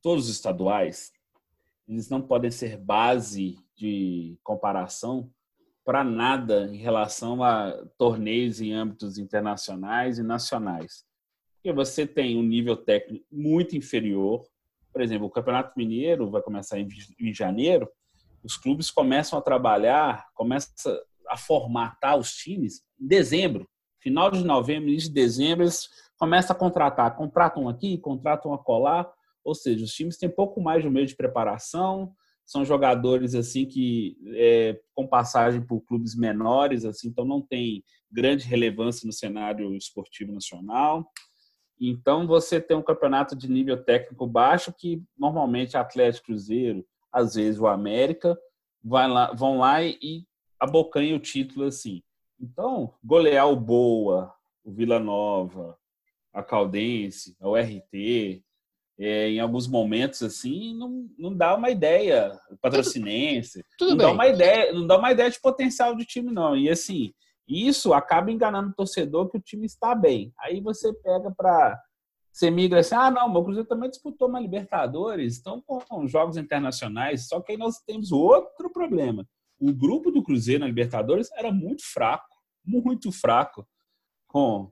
todos 0.00 0.24
os 0.24 0.30
estaduais, 0.30 1.12
eles 1.86 2.08
não 2.08 2.22
podem 2.22 2.50
ser 2.50 2.76
base 2.78 3.58
de 3.76 4.38
comparação 4.42 5.30
para 5.90 6.04
nada 6.04 6.70
em 6.72 6.76
relação 6.76 7.42
a 7.42 7.72
torneios 7.98 8.60
em 8.60 8.72
âmbitos 8.72 9.18
internacionais 9.18 10.20
e 10.20 10.22
nacionais. 10.22 11.04
Porque 11.56 11.72
você 11.72 12.06
tem 12.06 12.38
um 12.38 12.44
nível 12.44 12.76
técnico 12.76 13.26
muito 13.28 13.76
inferior. 13.76 14.46
Por 14.92 15.02
exemplo, 15.02 15.26
o 15.26 15.30
Campeonato 15.30 15.72
Mineiro 15.76 16.30
vai 16.30 16.42
começar 16.42 16.78
em, 16.78 17.34
janeiro, 17.34 17.88
os 18.40 18.56
clubes 18.56 18.88
começam 18.88 19.36
a 19.36 19.42
trabalhar, 19.42 20.28
começam 20.32 20.96
a 21.28 21.36
formatar 21.36 22.16
os 22.16 22.34
times 22.34 22.84
em 23.00 23.08
dezembro. 23.08 23.68
Final 23.98 24.30
de 24.30 24.44
novembro, 24.44 24.88
início 24.88 25.08
de 25.08 25.14
dezembro, 25.16 25.64
eles 25.64 25.88
começam 26.16 26.54
a 26.54 26.58
contratar. 26.58 27.16
Contratam 27.16 27.68
aqui, 27.68 27.98
contratam 27.98 28.54
a 28.54 28.58
colar. 28.58 29.12
Ou 29.42 29.56
seja, 29.56 29.84
os 29.84 29.92
times 29.92 30.16
têm 30.16 30.30
pouco 30.30 30.60
mais 30.60 30.82
de 30.82 30.88
um 30.88 30.92
mês 30.92 31.10
de 31.10 31.16
preparação, 31.16 32.14
são 32.46 32.64
jogadores 32.64 33.34
assim 33.34 33.64
que 33.64 34.16
é, 34.34 34.80
com 34.94 35.06
passagem 35.06 35.60
por 35.62 35.80
clubes 35.82 36.16
menores, 36.16 36.84
assim, 36.84 37.08
então 37.08 37.24
não 37.24 37.40
tem 37.40 37.84
grande 38.10 38.44
relevância 38.44 39.06
no 39.06 39.12
cenário 39.12 39.74
esportivo 39.76 40.32
nacional. 40.32 41.08
Então 41.80 42.26
você 42.26 42.60
tem 42.60 42.76
um 42.76 42.82
campeonato 42.82 43.36
de 43.36 43.50
nível 43.50 43.82
técnico 43.82 44.26
baixo 44.26 44.74
que 44.76 45.02
normalmente 45.16 45.76
Atlético 45.76 46.26
Cruzeiro, 46.26 46.84
às 47.12 47.34
vezes 47.34 47.60
o 47.60 47.66
América, 47.66 48.36
lá, 48.84 49.32
vão 49.32 49.58
lá 49.58 49.82
e 49.82 50.26
abocanham 50.58 51.16
o 51.16 51.20
título 51.20 51.66
assim. 51.66 52.02
Então, 52.38 52.94
golear 53.04 53.48
o 53.48 53.56
Boa, 53.56 54.34
o 54.64 54.72
Vila 54.72 54.98
Nova, 54.98 55.76
a 56.32 56.42
Caldense, 56.42 57.36
a 57.40 57.48
URT, 57.48 58.42
é, 59.00 59.30
em 59.30 59.40
alguns 59.40 59.66
momentos 59.66 60.22
assim, 60.22 60.76
não, 60.76 61.08
não 61.18 61.34
dá 61.34 61.56
uma 61.56 61.70
ideia 61.70 62.38
patrocinense, 62.60 63.64
tudo, 63.78 63.90
tudo 63.90 63.90
não 63.90 63.96
bem. 63.96 64.06
dá 64.06 64.12
uma 64.12 64.28
ideia, 64.28 64.72
não 64.74 64.86
dá 64.86 64.98
uma 64.98 65.10
ideia 65.10 65.30
de 65.30 65.40
potencial 65.40 65.96
de 65.96 66.04
time 66.04 66.30
não. 66.30 66.54
E 66.54 66.68
assim, 66.68 67.12
isso 67.48 67.94
acaba 67.94 68.30
enganando 68.30 68.68
o 68.68 68.74
torcedor 68.74 69.30
que 69.30 69.38
o 69.38 69.40
time 69.40 69.64
está 69.64 69.94
bem. 69.94 70.32
Aí 70.38 70.60
você 70.60 70.92
pega 70.92 71.32
para 71.34 71.80
você 72.30 72.50
migra 72.50 72.80
assim, 72.80 72.94
ah, 72.94 73.10
não, 73.10 73.32
o 73.32 73.44
Cruzeiro 73.44 73.66
também 73.66 73.90
disputou 73.90 74.28
uma 74.28 74.38
Libertadores, 74.38 75.34
estão 75.34 75.60
com 75.60 76.06
jogos 76.06 76.36
internacionais, 76.36 77.26
só 77.26 77.40
que 77.40 77.52
aí 77.52 77.58
nós 77.58 77.78
temos 77.78 78.12
outro 78.12 78.70
problema. 78.70 79.26
O 79.58 79.72
grupo 79.72 80.10
do 80.10 80.22
Cruzeiro 80.22 80.60
na 80.60 80.66
Libertadores 80.66 81.28
era 81.32 81.50
muito 81.50 81.82
fraco, 81.84 82.28
muito 82.64 83.10
fraco, 83.10 83.66
com 84.28 84.70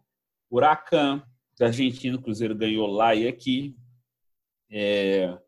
Huracan, 0.50 1.22
da 1.58 1.66
Argentina, 1.66 2.16
o 2.16 2.22
Cruzeiro 2.22 2.54
ganhou 2.54 2.86
lá 2.86 3.14
e 3.14 3.26
aqui, 3.26 3.76
é, 4.70 5.38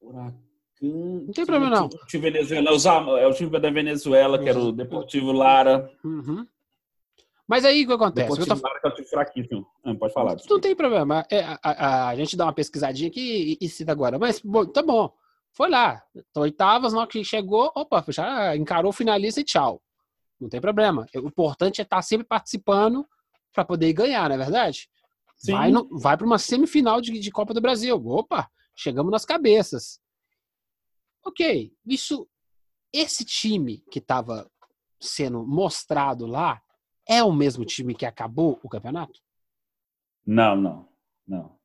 Huracan. 0.00 0.44
Não 0.82 1.32
tem 1.32 1.46
problema, 1.46 1.70
não. 1.70 1.86
O 1.86 2.06
time, 2.06 2.30
Venezuela, 2.30 2.70
é 3.18 3.26
o 3.26 3.32
time 3.32 3.58
da 3.58 3.70
Venezuela, 3.70 4.38
que 4.38 4.48
era 4.48 4.58
o 4.58 4.72
Deportivo 4.72 5.32
Lara. 5.32 5.90
Uhum. 6.04 6.46
Mas 7.46 7.64
aí 7.64 7.84
o 7.84 7.86
que 7.86 7.92
acontece? 7.92 8.28
Deportivo 8.28 8.60
tô... 8.60 8.66
Lara 8.66 8.80
que 8.80 8.88
é 8.88 8.90
time 8.90 9.08
fraquíssimo. 9.08 9.66
Não, 9.84 9.96
pode 9.96 10.12
falar. 10.12 10.34
Não, 10.34 10.44
não 10.50 10.60
tem 10.60 10.74
problema. 10.74 11.24
É, 11.30 11.42
a, 11.42 11.58
a, 11.62 12.08
a, 12.08 12.16
gente 12.16 12.36
dá 12.36 12.44
uma 12.44 12.52
pesquisadinha 12.52 13.08
aqui 13.08 13.58
e, 13.60 13.64
e 13.64 13.68
cita 13.68 13.92
agora. 13.92 14.18
Mas, 14.18 14.40
bom, 14.40 14.66
tá 14.66 14.82
bom. 14.82 15.12
Foi 15.52 15.70
lá. 15.70 16.02
Então, 16.14 16.42
oitavas, 16.42 16.92
na 16.92 17.00
hora 17.00 17.08
que 17.08 17.22
chegou, 17.24 17.70
opa, 17.74 18.04
já 18.08 18.56
encarou 18.56 18.90
o 18.90 18.94
finalista 18.94 19.40
e 19.40 19.44
tchau. 19.44 19.80
Não 20.40 20.48
tem 20.48 20.60
problema. 20.60 21.06
O 21.14 21.28
importante 21.28 21.80
é 21.80 21.84
estar 21.84 22.02
sempre 22.02 22.26
participando 22.26 23.06
para 23.52 23.64
poder 23.64 23.92
ganhar, 23.92 24.28
não 24.28 24.34
é 24.34 24.38
verdade? 24.38 24.88
Sim. 25.44 25.52
Vai, 25.52 25.70
vai 25.90 26.16
para 26.16 26.26
uma 26.26 26.38
semifinal 26.38 27.02
de, 27.02 27.18
de 27.18 27.30
Copa 27.30 27.52
do 27.52 27.60
Brasil. 27.60 27.94
Opa, 28.06 28.50
chegamos 28.74 29.12
nas 29.12 29.26
cabeças. 29.26 30.00
Ok, 31.22 31.70
isso, 31.86 32.26
esse 32.90 33.26
time 33.26 33.84
que 33.90 33.98
estava 33.98 34.50
sendo 34.98 35.46
mostrado 35.46 36.24
lá 36.24 36.62
é 37.06 37.22
o 37.22 37.30
mesmo 37.30 37.62
time 37.62 37.94
que 37.94 38.06
acabou 38.06 38.58
o 38.62 38.68
campeonato? 38.70 39.20
Não, 40.26 40.56
não, 40.56 40.88
não. 41.28 41.58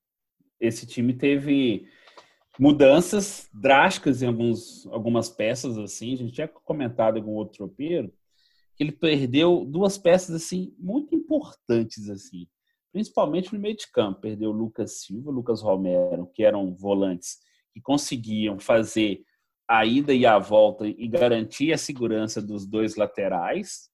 Esse 0.59 0.85
time 0.85 1.13
teve 1.13 1.87
mudanças 2.59 3.49
drásticas 3.53 4.21
em 4.21 4.27
alguns, 4.27 4.85
algumas 4.87 5.29
peças 5.29 5.77
assim. 5.77 6.13
A 6.13 6.17
gente 6.17 6.33
tinha 6.33 6.49
comentado 6.49 7.15
em 7.15 7.21
algum 7.21 7.35
outro 7.35 7.59
tropeiro 7.59 8.13
que 8.75 8.83
ele 8.83 8.91
perdeu 8.91 9.63
duas 9.63 9.97
peças 9.97 10.35
assim 10.35 10.75
muito 10.77 11.15
importantes 11.15 12.09
assim 12.09 12.45
principalmente 12.91 13.53
no 13.53 13.59
meio 13.59 13.75
de 13.75 13.91
campo. 13.91 14.21
Perdeu 14.21 14.51
Lucas 14.51 15.01
Silva, 15.01 15.31
Lucas 15.31 15.61
Romero, 15.61 16.29
que 16.33 16.43
eram 16.43 16.73
volantes 16.75 17.37
que 17.73 17.81
conseguiam 17.81 18.59
fazer 18.59 19.23
a 19.67 19.85
ida 19.85 20.13
e 20.13 20.25
a 20.25 20.39
volta 20.39 20.87
e 20.87 21.07
garantir 21.07 21.71
a 21.71 21.77
segurança 21.77 22.41
dos 22.41 22.65
dois 22.65 22.95
laterais, 22.95 23.89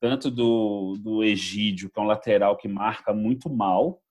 tanto 0.00 0.30
do, 0.30 0.96
do 0.98 1.22
Egídio, 1.22 1.88
que 1.88 1.98
é 1.98 2.02
um 2.02 2.06
lateral 2.06 2.56
que 2.56 2.66
marca 2.66 3.14
muito 3.14 3.48
mal, 3.48 4.02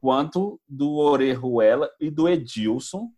quanto 0.00 0.60
do 0.68 0.96
Orejuela 0.96 1.90
e 2.00 2.10
do 2.10 2.28
Edilson, 2.28 3.10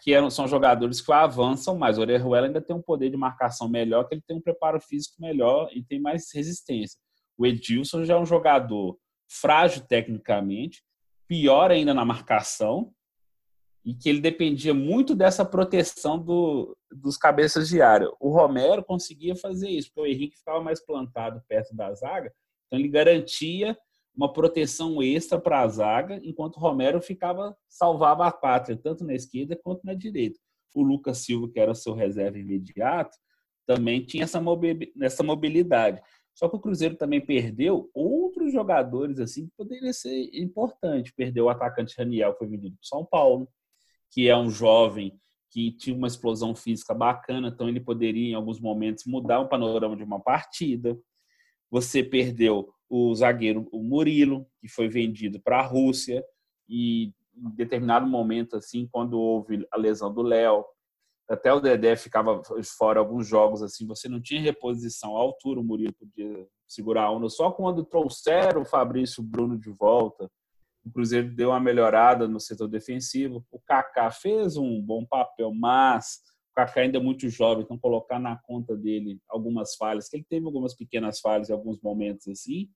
que 0.00 0.14
eram, 0.14 0.30
são 0.30 0.46
jogadores 0.46 1.00
que 1.00 1.12
avançam 1.12 1.76
mais. 1.76 1.98
O 1.98 2.02
Orejuela 2.02 2.46
ainda 2.46 2.60
tem 2.60 2.74
um 2.74 2.80
poder 2.80 3.10
de 3.10 3.16
marcação 3.16 3.68
melhor, 3.68 4.04
que 4.04 4.14
ele 4.14 4.22
tem 4.26 4.36
um 4.36 4.40
preparo 4.40 4.80
físico 4.80 5.16
melhor 5.20 5.68
e 5.74 5.82
tem 5.82 6.00
mais 6.00 6.32
resistência. 6.32 6.98
O 7.36 7.44
Edilson 7.44 8.04
já 8.04 8.14
é 8.14 8.18
um 8.18 8.24
jogador 8.24 8.96
frágil 9.30 9.82
tecnicamente, 9.86 10.82
pior 11.28 11.70
ainda 11.70 11.94
na 11.94 12.04
marcação, 12.04 12.92
e 13.84 13.94
que 13.94 14.08
ele 14.08 14.20
dependia 14.20 14.74
muito 14.74 15.14
dessa 15.14 15.44
proteção 15.44 16.18
do, 16.18 16.76
dos 16.90 17.16
cabeças 17.16 17.68
de 17.68 17.80
área. 17.80 18.10
O 18.20 18.30
Romero 18.30 18.84
conseguia 18.84 19.34
fazer 19.34 19.70
isso, 19.70 19.88
porque 19.88 20.08
o 20.08 20.12
Henrique 20.12 20.36
ficava 20.36 20.60
mais 20.60 20.84
plantado 20.84 21.40
perto 21.48 21.74
da 21.74 21.94
zaga, 21.94 22.32
então 22.66 22.78
ele 22.78 22.88
garantia 22.88 23.78
uma 24.14 24.32
proteção 24.32 25.00
extra 25.00 25.40
para 25.40 25.60
a 25.60 25.68
zaga, 25.68 26.20
enquanto 26.22 26.56
o 26.56 26.60
Romero 26.60 27.00
ficava 27.00 27.56
salvava 27.68 28.26
a 28.26 28.32
pátria, 28.32 28.76
tanto 28.76 29.04
na 29.04 29.14
esquerda 29.14 29.56
quanto 29.56 29.84
na 29.84 29.94
direita. 29.94 30.38
O 30.74 30.82
Lucas 30.82 31.18
Silva, 31.18 31.48
que 31.50 31.58
era 31.58 31.74
seu 31.74 31.94
reserva 31.94 32.38
imediato, 32.38 33.16
também 33.66 34.04
tinha 34.04 34.24
essa 34.24 35.22
mobilidade. 35.22 36.02
Só 36.40 36.48
que 36.48 36.56
o 36.56 36.58
Cruzeiro 36.58 36.96
também 36.96 37.20
perdeu 37.20 37.90
outros 37.92 38.50
jogadores 38.50 39.20
assim 39.20 39.44
que 39.44 39.52
poderiam 39.58 39.92
ser 39.92 40.30
importantes. 40.32 41.12
Perdeu 41.14 41.44
o 41.44 41.48
atacante 41.50 41.94
Raniel, 41.98 42.34
foi 42.38 42.48
vendido 42.48 42.76
para 42.76 42.88
São 42.88 43.04
Paulo, 43.04 43.46
que 44.10 44.26
é 44.26 44.34
um 44.34 44.48
jovem 44.48 45.20
que 45.50 45.70
tinha 45.70 45.94
uma 45.94 46.06
explosão 46.06 46.54
física 46.54 46.94
bacana, 46.94 47.48
então 47.48 47.68
ele 47.68 47.78
poderia 47.78 48.30
em 48.30 48.34
alguns 48.34 48.58
momentos 48.58 49.04
mudar 49.04 49.40
o 49.40 49.50
panorama 49.50 49.94
de 49.94 50.02
uma 50.02 50.18
partida. 50.18 50.98
Você 51.70 52.02
perdeu 52.02 52.72
o 52.88 53.14
zagueiro 53.14 53.68
o 53.70 53.82
Murilo, 53.82 54.46
que 54.62 54.68
foi 54.68 54.88
vendido 54.88 55.38
para 55.42 55.58
a 55.58 55.66
Rússia 55.66 56.24
e 56.66 57.12
em 57.36 57.50
determinado 57.50 58.06
momento 58.06 58.56
assim, 58.56 58.88
quando 58.90 59.20
houve 59.20 59.66
a 59.70 59.76
lesão 59.76 60.10
do 60.10 60.22
Léo, 60.22 60.64
até 61.30 61.52
o 61.52 61.60
Dedé 61.60 61.94
ficava 61.94 62.42
fora 62.76 62.98
alguns 62.98 63.26
jogos 63.26 63.62
assim, 63.62 63.86
você 63.86 64.08
não 64.08 64.20
tinha 64.20 64.42
reposição 64.42 65.16
à 65.16 65.20
altura, 65.20 65.60
o 65.60 65.64
Murilo 65.64 65.92
podia 65.92 66.44
segurar 66.66 67.04
a 67.04 67.12
onda. 67.12 67.28
Só 67.28 67.52
quando 67.52 67.84
trouxeram 67.84 68.62
o 68.62 68.64
Fabrício 68.64 69.22
Bruno 69.22 69.56
de 69.56 69.70
volta, 69.70 70.28
o 70.84 70.90
Cruzeiro 70.90 71.32
deu 71.32 71.50
uma 71.50 71.60
melhorada 71.60 72.26
no 72.26 72.40
setor 72.40 72.66
defensivo. 72.66 73.44
O 73.50 73.60
Kaká 73.60 74.10
fez 74.10 74.56
um 74.56 74.82
bom 74.82 75.06
papel, 75.06 75.54
mas 75.54 76.18
o 76.50 76.54
Kaká 76.56 76.80
ainda 76.80 76.98
é 76.98 77.00
muito 77.00 77.28
jovem, 77.28 77.62
então 77.62 77.78
colocar 77.78 78.18
na 78.18 78.36
conta 78.36 78.76
dele 78.76 79.20
algumas 79.28 79.76
falhas, 79.76 80.08
que 80.08 80.16
ele 80.16 80.26
teve 80.28 80.46
algumas 80.46 80.74
pequenas 80.74 81.20
falhas 81.20 81.48
em 81.48 81.52
alguns 81.52 81.80
momentos 81.80 82.26
assim, 82.26 82.68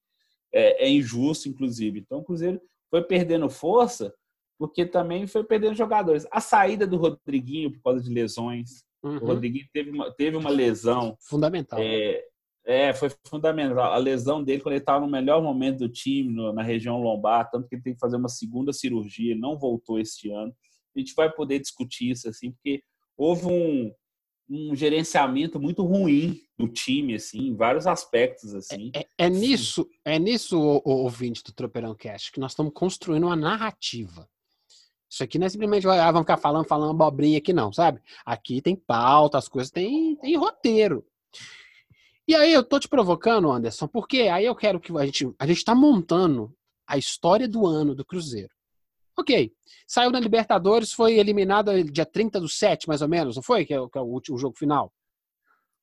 é, 0.52 0.84
é 0.84 0.88
injusto, 0.88 1.48
inclusive. 1.48 1.98
Então 1.98 2.18
o 2.18 2.24
Cruzeiro 2.24 2.60
foi 2.88 3.02
perdendo 3.02 3.50
força 3.50 4.14
porque 4.58 4.86
também 4.86 5.26
foi 5.26 5.44
perdendo 5.44 5.74
jogadores. 5.74 6.26
A 6.30 6.40
saída 6.40 6.86
do 6.86 6.96
Rodriguinho 6.96 7.72
por 7.72 7.82
causa 7.82 8.02
de 8.02 8.12
lesões. 8.12 8.84
Uhum. 9.02 9.16
O 9.16 9.26
Rodriguinho 9.26 9.66
teve 9.72 9.90
uma, 9.90 10.12
teve 10.12 10.36
uma 10.36 10.50
lesão. 10.50 11.16
Fundamental. 11.20 11.78
É, 11.80 12.24
é, 12.66 12.94
foi 12.94 13.10
fundamental. 13.26 13.92
A 13.92 13.98
lesão 13.98 14.42
dele, 14.42 14.62
quando 14.62 14.72
ele 14.72 14.80
estava 14.80 15.04
no 15.04 15.10
melhor 15.10 15.42
momento 15.42 15.80
do 15.80 15.88
time, 15.88 16.32
no, 16.32 16.52
na 16.52 16.62
região 16.62 17.00
lombar, 17.00 17.50
tanto 17.50 17.68
que 17.68 17.74
ele 17.74 17.82
tem 17.82 17.94
que 17.94 18.00
fazer 18.00 18.16
uma 18.16 18.28
segunda 18.28 18.72
cirurgia, 18.72 19.32
ele 19.32 19.40
não 19.40 19.58
voltou 19.58 19.98
este 19.98 20.30
ano. 20.30 20.54
A 20.96 20.98
gente 20.98 21.14
vai 21.14 21.30
poder 21.30 21.58
discutir 21.58 22.10
isso, 22.10 22.28
assim, 22.28 22.52
porque 22.52 22.82
houve 23.16 23.46
um, 23.46 23.92
um 24.48 24.74
gerenciamento 24.74 25.60
muito 25.60 25.82
ruim 25.82 26.40
do 26.58 26.68
time, 26.68 27.16
assim, 27.16 27.48
em 27.48 27.56
vários 27.56 27.86
aspectos, 27.86 28.54
assim. 28.54 28.90
É, 28.94 29.00
é, 29.00 29.06
é 29.26 29.28
nisso, 29.28 29.86
é 30.04 30.18
nisso, 30.18 30.58
o, 30.58 30.80
o 30.84 31.02
ouvinte 31.02 31.42
do 31.42 31.52
Tropeirão 31.52 31.94
Cast, 31.94 32.32
que 32.32 32.40
nós 32.40 32.52
estamos 32.52 32.72
construindo 32.72 33.24
uma 33.24 33.36
narrativa. 33.36 34.28
Isso 35.14 35.22
aqui 35.22 35.38
não 35.38 35.46
é 35.46 35.48
simplesmente, 35.48 35.86
ah, 35.86 36.10
vamos 36.10 36.24
ficar 36.24 36.36
falando, 36.36 36.66
falando 36.66 36.90
abobrinha 36.90 37.38
aqui, 37.38 37.52
não, 37.52 37.72
sabe? 37.72 38.00
Aqui 38.26 38.60
tem 38.60 38.74
pauta, 38.74 39.38
as 39.38 39.46
coisas 39.46 39.70
tem, 39.70 40.16
tem 40.16 40.36
roteiro. 40.36 41.06
E 42.26 42.34
aí 42.34 42.52
eu 42.52 42.64
tô 42.64 42.80
te 42.80 42.88
provocando, 42.88 43.48
Anderson, 43.48 43.86
porque 43.86 44.22
aí 44.22 44.44
eu 44.44 44.56
quero 44.56 44.80
que 44.80 44.90
a 44.98 45.06
gente 45.06 45.32
a 45.38 45.46
gente 45.46 45.58
está 45.58 45.72
montando 45.72 46.52
a 46.84 46.98
história 46.98 47.46
do 47.46 47.64
ano 47.64 47.94
do 47.94 48.04
Cruzeiro. 48.04 48.50
Ok, 49.16 49.52
saiu 49.86 50.10
na 50.10 50.18
Libertadores, 50.18 50.92
foi 50.92 51.16
eliminado 51.16 51.70
dia 51.84 52.04
30 52.04 52.40
do 52.40 52.48
7, 52.48 52.88
mais 52.88 53.00
ou 53.00 53.08
menos, 53.08 53.36
não 53.36 53.42
foi? 53.42 53.64
Que 53.64 53.72
é, 53.72 53.88
que 53.88 53.96
é 53.96 54.00
o 54.00 54.06
último 54.06 54.36
jogo 54.36 54.58
final. 54.58 54.92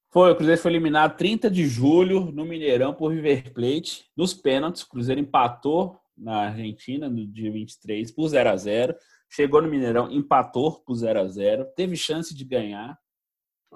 Foi, 0.10 0.30
o 0.30 0.36
Cruzeiro 0.36 0.60
foi 0.60 0.72
eliminado 0.72 1.16
30 1.16 1.50
de 1.50 1.66
julho 1.66 2.34
no 2.34 2.44
Mineirão 2.44 2.94
por 2.94 3.14
River 3.14 3.54
Plate, 3.54 4.10
nos 4.14 4.34
pênaltis. 4.34 4.82
O 4.82 4.90
Cruzeiro 4.90 5.22
empatou 5.22 5.98
na 6.18 6.48
Argentina 6.48 7.10
no 7.10 7.26
dia 7.26 7.50
23 7.50 8.12
por 8.12 8.28
0 8.28 8.50
a 8.50 8.58
0 8.58 8.96
chegou 9.32 9.62
no 9.62 9.70
Mineirão, 9.70 10.12
empatou 10.12 10.82
por 10.84 10.94
0 10.96 11.22
a 11.22 11.28
0 11.28 11.66
teve 11.76 11.96
chance 11.96 12.36
de 12.36 12.44
ganhar. 12.44 13.00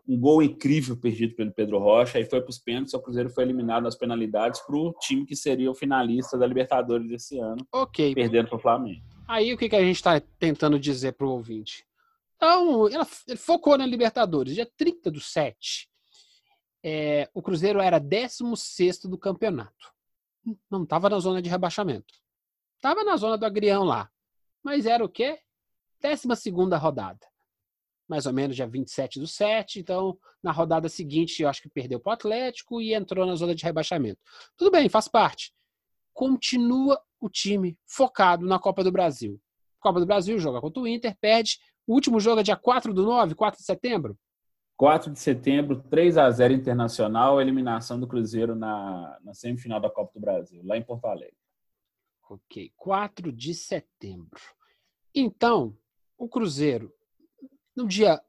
Um 0.07 0.19
gol 0.19 0.43
incrível 0.43 0.97
perdido 0.97 1.35
pelo 1.35 1.53
Pedro 1.53 1.79
Rocha, 1.79 2.17
aí 2.17 2.25
foi 2.25 2.41
para 2.41 2.49
os 2.49 2.59
pênaltis, 2.59 2.93
o 2.93 3.01
Cruzeiro 3.01 3.29
foi 3.29 3.45
eliminado 3.45 3.83
nas 3.83 3.95
penalidades 3.95 4.59
para 4.59 4.75
o 4.75 4.93
time 4.99 5.25
que 5.25 5.37
seria 5.37 5.71
o 5.71 5.75
finalista 5.75 6.37
da 6.37 6.45
Libertadores 6.45 7.07
desse 7.07 7.39
ano, 7.39 7.65
ok 7.71 8.13
perdendo 8.13 8.49
para 8.49 8.57
o 8.57 8.59
Flamengo. 8.59 9.01
Aí 9.25 9.53
o 9.53 9.57
que, 9.57 9.69
que 9.69 9.75
a 9.75 9.81
gente 9.81 9.95
está 9.95 10.19
tentando 10.37 10.77
dizer 10.77 11.13
para 11.13 11.25
o 11.25 11.31
ouvinte? 11.31 11.85
Então, 12.35 12.87
ele 12.89 13.37
focou 13.37 13.77
na 13.77 13.85
Libertadores, 13.85 14.53
dia 14.53 14.69
30 14.77 15.09
do 15.09 15.21
7. 15.21 15.89
É, 16.83 17.29
o 17.33 17.41
Cruzeiro 17.41 17.79
era 17.79 17.97
16 17.97 19.05
do 19.05 19.17
campeonato. 19.17 19.93
Não 20.69 20.83
estava 20.83 21.09
na 21.09 21.17
zona 21.17 21.41
de 21.41 21.49
rebaixamento 21.49 22.13
Tava 22.81 23.03
na 23.03 23.17
zona 23.17 23.35
do 23.35 23.45
agrião 23.45 23.83
lá. 23.83 24.11
Mas 24.65 24.87
era 24.87 25.05
o 25.05 25.07
quê? 25.07 25.37
Décima 26.01 26.35
segunda 26.35 26.75
rodada. 26.75 27.19
Mais 28.09 28.25
ou 28.25 28.33
menos 28.33 28.55
dia 28.55 28.65
27 28.65 29.19
do 29.19 29.27
7. 29.27 29.79
Então, 29.79 30.17
na 30.41 30.51
rodada 30.51 30.89
seguinte, 30.89 31.43
eu 31.43 31.47
acho 31.47 31.61
que 31.61 31.69
perdeu 31.69 31.99
para 31.99 32.09
o 32.09 32.13
Atlético 32.13 32.81
e 32.81 32.95
entrou 32.95 33.27
na 33.27 33.35
zona 33.35 33.53
de 33.53 33.63
rebaixamento. 33.63 34.19
Tudo 34.57 34.71
bem, 34.71 34.89
faz 34.89 35.07
parte. 35.07 35.53
Continua 36.15 36.99
o 37.21 37.29
time 37.29 37.77
focado 37.85 38.43
na 38.43 38.57
Copa 38.57 38.83
do 38.83 38.91
Brasil. 38.91 39.39
Copa 39.79 39.99
do 39.99 40.05
Brasil 40.07 40.39
joga 40.39 40.59
contra 40.59 40.81
o 40.81 40.87
Inter, 40.87 41.15
perde. 41.21 41.59
O 41.85 41.93
último 41.93 42.19
jogo 42.19 42.39
é 42.39 42.43
dia 42.43 42.55
4 42.55 42.91
do 42.91 43.03
9, 43.03 43.35
4 43.35 43.59
de 43.59 43.65
setembro? 43.65 44.17
4 44.77 45.11
de 45.11 45.19
setembro, 45.19 45.83
3 45.91 46.17
a 46.17 46.31
0 46.31 46.55
Internacional, 46.55 47.39
eliminação 47.39 47.99
do 47.99 48.07
Cruzeiro 48.07 48.55
na, 48.55 49.19
na 49.23 49.33
semifinal 49.35 49.79
da 49.79 49.91
Copa 49.91 50.13
do 50.15 50.19
Brasil, 50.19 50.59
lá 50.65 50.75
em 50.75 50.81
Porto 50.81 51.05
Alegre. 51.05 51.44
Ok, 52.29 52.71
4 52.75 53.31
de 53.31 53.53
setembro. 53.53 54.41
Então, 55.13 55.77
o 56.17 56.27
Cruzeiro, 56.27 56.93
no 57.75 57.87
dia 57.87 58.21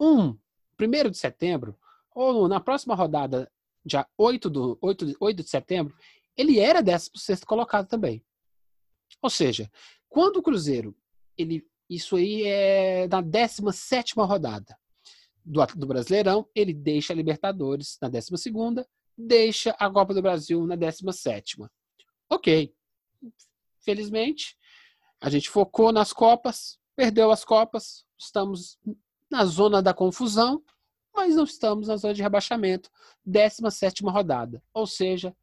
1, 0.00 0.36
1 0.80 1.10
de 1.10 1.16
setembro, 1.16 1.78
ou 2.14 2.48
na 2.48 2.60
próxima 2.60 2.94
rodada, 2.94 3.50
dia 3.84 4.06
8, 4.18 4.50
do, 4.50 4.78
8, 4.80 5.16
8 5.20 5.42
de 5.42 5.48
setembro, 5.48 5.96
ele 6.36 6.58
era 6.58 6.82
16 6.82 7.44
colocado 7.44 7.86
também. 7.86 8.24
Ou 9.20 9.30
seja, 9.30 9.70
quando 10.08 10.38
o 10.38 10.42
Cruzeiro, 10.42 10.96
ele, 11.38 11.66
isso 11.88 12.16
aí 12.16 12.42
é 12.44 13.06
na 13.06 13.20
17 13.20 14.14
rodada 14.16 14.76
do, 15.44 15.64
do 15.76 15.86
Brasileirão, 15.86 16.48
ele 16.54 16.72
deixa 16.74 17.12
a 17.12 17.16
Libertadores 17.16 17.98
na 18.00 18.08
12, 18.08 18.30
deixa 19.16 19.70
a 19.78 19.88
Copa 19.90 20.12
do 20.12 20.22
Brasil 20.22 20.66
na 20.66 20.74
17. 20.74 21.58
Ok. 22.28 22.74
Felizmente, 23.80 24.56
a 25.20 25.28
gente 25.30 25.50
focou 25.50 25.92
nas 25.92 26.12
Copas, 26.12 26.78
perdeu 26.96 27.30
as 27.30 27.44
Copas, 27.44 28.04
estamos 28.18 28.78
na 29.30 29.44
zona 29.44 29.82
da 29.82 29.94
confusão, 29.94 30.62
mas 31.14 31.34
não 31.34 31.44
estamos 31.44 31.88
na 31.88 31.96
zona 31.96 32.14
de 32.14 32.22
rebaixamento. 32.22 32.90
17 33.24 34.02
rodada. 34.04 34.62
Ou 34.72 34.86
seja, 34.86 35.34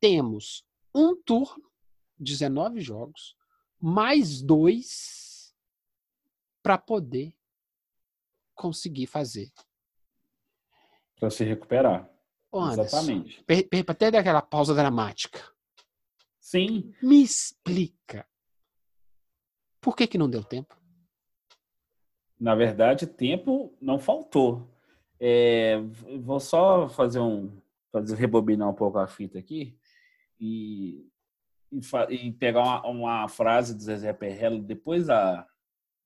temos 0.00 0.64
um 0.94 1.14
turno, 1.14 1.70
19 2.18 2.80
jogos, 2.80 3.36
mais 3.80 4.42
dois 4.42 5.54
para 6.62 6.76
poder 6.78 7.34
conseguir 8.54 9.06
fazer. 9.06 9.52
Para 11.18 11.30
se 11.30 11.44
recuperar. 11.44 12.10
Ô, 12.50 12.68
Exatamente. 12.70 13.44
Para 13.84 13.94
ter 13.94 14.16
aquela 14.16 14.42
pausa 14.42 14.74
dramática. 14.74 15.40
Sim. 16.48 16.94
Me 17.02 17.22
explica. 17.22 18.26
Por 19.82 19.94
que, 19.94 20.06
que 20.06 20.16
não 20.16 20.30
deu 20.30 20.42
tempo? 20.42 20.74
Na 22.40 22.54
verdade, 22.54 23.06
tempo 23.06 23.76
não 23.82 23.98
faltou. 23.98 24.66
É, 25.20 25.78
vou 26.22 26.40
só 26.40 26.88
fazer 26.88 27.20
um. 27.20 27.60
Fazer, 27.92 28.16
rebobinar 28.16 28.66
um 28.66 28.74
pouco 28.74 28.96
a 28.98 29.06
fita 29.06 29.38
aqui 29.38 29.78
e 30.40 31.06
e, 32.08 32.32
pegar 32.32 32.62
uma, 32.62 32.86
uma, 32.86 33.28
frase 33.28 33.74
do 33.74 33.82
Zezé 33.82 34.14
Perrello 34.14 34.62
depois 34.62 35.08
da, 35.08 35.46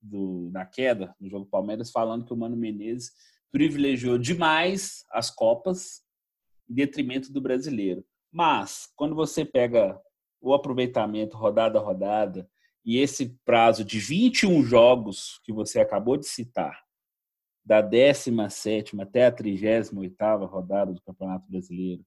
do, 0.01 0.49
da 0.49 0.65
queda 0.65 1.15
no 1.21 1.29
jogo 1.29 1.45
Palmeiras, 1.45 1.89
falando 1.89 2.25
que 2.25 2.33
o 2.33 2.37
Mano 2.37 2.57
Menezes 2.57 3.13
privilegiou 3.49 4.17
demais 4.17 5.05
as 5.09 5.31
Copas 5.31 6.03
em 6.69 6.73
detrimento 6.73 7.31
do 7.31 7.39
brasileiro. 7.39 8.03
Mas, 8.29 8.91
quando 8.97 9.15
você 9.15 9.45
pega 9.45 9.97
o 10.43 10.53
aproveitamento 10.53 11.37
rodada 11.37 11.79
a 11.79 11.81
rodada 11.81 12.49
e 12.85 12.97
esse 12.97 13.39
prazo 13.45 13.83
de 13.83 13.97
21 13.97 14.61
jogos 14.63 15.39
que 15.43 15.53
você 15.53 15.79
acabou 15.79 16.17
de 16.17 16.27
citar, 16.27 16.83
da 17.65 17.79
17 17.79 18.99
até 19.01 19.25
a 19.25 19.31
38 19.31 20.45
rodada 20.45 20.91
do 20.91 21.01
Campeonato 21.01 21.49
Brasileiro, 21.49 22.05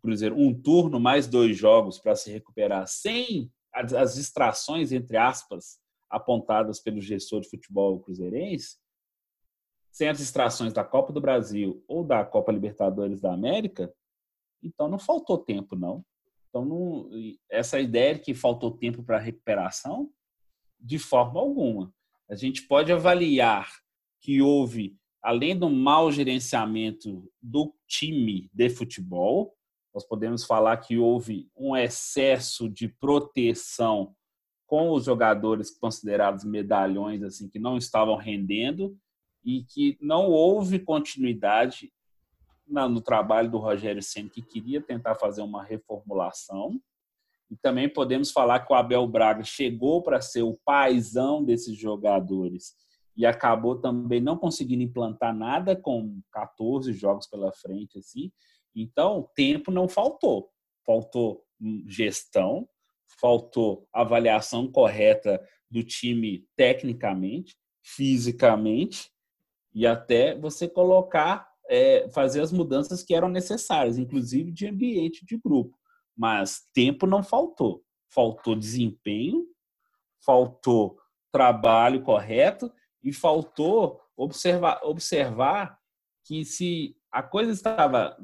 Cruzeiro 0.00 0.36
um 0.36 0.52
turno 0.52 0.98
mais 0.98 1.26
dois 1.26 1.56
jogos 1.56 1.98
para 1.98 2.16
se 2.16 2.30
recuperar 2.30 2.86
sem 2.86 3.52
as, 3.72 3.92
as 3.92 4.14
distrações, 4.14 4.92
entre 4.92 5.16
aspas, 5.16 5.78
apontadas 6.10 6.80
pelo 6.80 7.00
gestor 7.00 7.40
de 7.40 7.48
futebol 7.48 8.00
cruzeirense, 8.00 8.76
sem 9.90 10.08
as 10.08 10.18
distrações 10.18 10.72
da 10.72 10.84
Copa 10.84 11.12
do 11.12 11.20
Brasil 11.20 11.84
ou 11.86 12.04
da 12.04 12.24
Copa 12.24 12.52
Libertadores 12.52 13.20
da 13.20 13.32
América, 13.32 13.92
então 14.62 14.88
não 14.88 14.98
faltou 14.98 15.38
tempo, 15.38 15.76
não. 15.76 16.04
Então, 16.52 16.66
não, 16.66 17.08
essa 17.50 17.80
ideia 17.80 18.14
de 18.14 18.20
que 18.20 18.34
faltou 18.34 18.76
tempo 18.76 19.02
para 19.02 19.18
recuperação, 19.18 20.10
de 20.78 20.98
forma 20.98 21.40
alguma. 21.40 21.94
A 22.28 22.34
gente 22.34 22.66
pode 22.68 22.92
avaliar 22.92 23.70
que 24.20 24.42
houve, 24.42 24.94
além 25.22 25.58
do 25.58 25.70
mau 25.70 26.12
gerenciamento 26.12 27.26
do 27.40 27.74
time 27.88 28.50
de 28.52 28.68
futebol, 28.68 29.56
nós 29.94 30.06
podemos 30.06 30.44
falar 30.44 30.76
que 30.76 30.98
houve 30.98 31.50
um 31.56 31.74
excesso 31.74 32.68
de 32.68 32.86
proteção 32.86 34.14
com 34.66 34.90
os 34.90 35.06
jogadores 35.06 35.70
considerados 35.70 36.44
medalhões 36.44 37.22
assim 37.22 37.48
que 37.48 37.58
não 37.58 37.78
estavam 37.78 38.16
rendendo 38.16 38.94
e 39.42 39.64
que 39.64 39.96
não 40.00 40.26
houve 40.26 40.78
continuidade 40.78 41.90
no 42.72 43.00
trabalho 43.00 43.50
do 43.50 43.58
Rogério 43.58 44.02
Ceni 44.02 44.30
que 44.30 44.42
queria 44.42 44.80
tentar 44.80 45.14
fazer 45.14 45.42
uma 45.42 45.62
reformulação. 45.62 46.80
E 47.50 47.56
também 47.56 47.88
podemos 47.88 48.30
falar 48.30 48.60
que 48.60 48.72
o 48.72 48.76
Abel 48.76 49.06
Braga 49.06 49.44
chegou 49.44 50.02
para 50.02 50.20
ser 50.20 50.42
o 50.42 50.58
paizão 50.64 51.44
desses 51.44 51.76
jogadores 51.76 52.74
e 53.14 53.26
acabou 53.26 53.78
também 53.78 54.20
não 54.20 54.38
conseguindo 54.38 54.82
implantar 54.82 55.34
nada 55.34 55.76
com 55.76 56.20
14 56.32 56.92
jogos 56.94 57.26
pela 57.26 57.52
frente 57.52 57.98
assim. 57.98 58.32
Então, 58.74 59.28
tempo 59.34 59.70
não 59.70 59.86
faltou. 59.86 60.50
Faltou 60.84 61.44
gestão, 61.86 62.66
faltou 63.20 63.86
avaliação 63.92 64.66
correta 64.66 65.40
do 65.70 65.82
time 65.82 66.46
tecnicamente, 66.56 67.56
fisicamente, 67.82 69.10
e 69.74 69.86
até 69.86 70.38
você 70.38 70.68
colocar, 70.68 71.51
é, 71.72 72.06
fazer 72.10 72.42
as 72.42 72.52
mudanças 72.52 73.02
que 73.02 73.14
eram 73.14 73.30
necessárias, 73.30 73.96
inclusive 73.96 74.52
de 74.52 74.66
ambiente 74.66 75.24
de 75.24 75.38
grupo. 75.38 75.74
Mas 76.14 76.68
tempo 76.74 77.06
não 77.06 77.22
faltou. 77.22 77.82
Faltou 78.12 78.54
desempenho, 78.54 79.46
faltou 80.22 80.98
trabalho 81.32 82.02
correto 82.02 82.70
e 83.02 83.10
faltou 83.10 83.98
observar, 84.14 84.82
observar 84.84 85.78
que 86.26 86.44
se 86.44 86.94
a 87.10 87.22
coisa 87.22 87.50
estava 87.50 88.18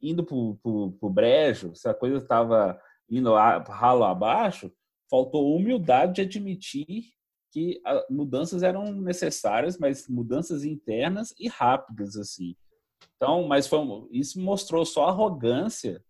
indo 0.00 0.24
para 0.24 0.36
o 0.36 1.10
brejo, 1.10 1.74
se 1.74 1.88
a 1.88 1.94
coisa 1.94 2.18
estava 2.18 2.80
indo 3.10 3.34
a, 3.34 3.58
ralo 3.58 4.04
abaixo, 4.04 4.72
faltou 5.10 5.56
humildade 5.56 6.14
de 6.14 6.20
admitir 6.20 7.06
que 7.50 7.82
mudanças 8.08 8.62
eram 8.62 8.92
necessárias, 8.92 9.76
mas 9.76 10.06
mudanças 10.06 10.64
internas 10.64 11.34
e 11.36 11.48
rápidas 11.48 12.16
assim. 12.16 12.54
Então, 13.16 13.46
mas 13.46 13.66
foi, 13.66 13.80
isso 14.10 14.40
mostrou 14.40 14.84
só 14.84 15.06
a 15.06 15.10
arrogância 15.10 16.02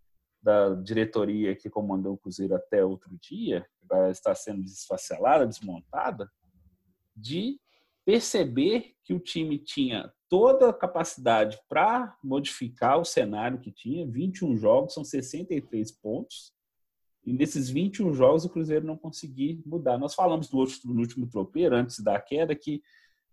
da 0.42 0.74
diretoria 0.74 1.54
que 1.54 1.70
comandou 1.70 2.14
o 2.14 2.18
Cruzeiro 2.18 2.54
até 2.54 2.84
outro 2.84 3.16
dia, 3.20 3.66
agora 3.84 4.10
está 4.10 4.34
sendo 4.34 4.62
desfacelada, 4.62 5.46
desmontada, 5.46 6.30
de 7.14 7.60
perceber 8.04 8.94
que 9.04 9.14
o 9.14 9.20
time 9.20 9.58
tinha 9.58 10.12
toda 10.28 10.70
a 10.70 10.74
capacidade 10.74 11.60
para 11.68 12.16
modificar 12.24 12.98
o 12.98 13.04
cenário 13.04 13.60
que 13.60 13.70
tinha, 13.70 14.06
21 14.06 14.56
jogos, 14.56 14.94
são 14.94 15.04
63 15.04 15.92
pontos, 15.92 16.52
e 17.24 17.32
nesses 17.32 17.70
21 17.70 18.12
jogos 18.14 18.44
o 18.44 18.48
Cruzeiro 18.48 18.84
não 18.84 18.96
conseguiu 18.96 19.62
mudar. 19.64 19.96
Nós 19.96 20.14
falamos 20.14 20.50
no 20.50 20.64
no 20.86 21.00
último 21.00 21.28
tropeiro, 21.28 21.76
antes 21.76 22.02
da 22.02 22.20
queda, 22.20 22.54
que 22.56 22.82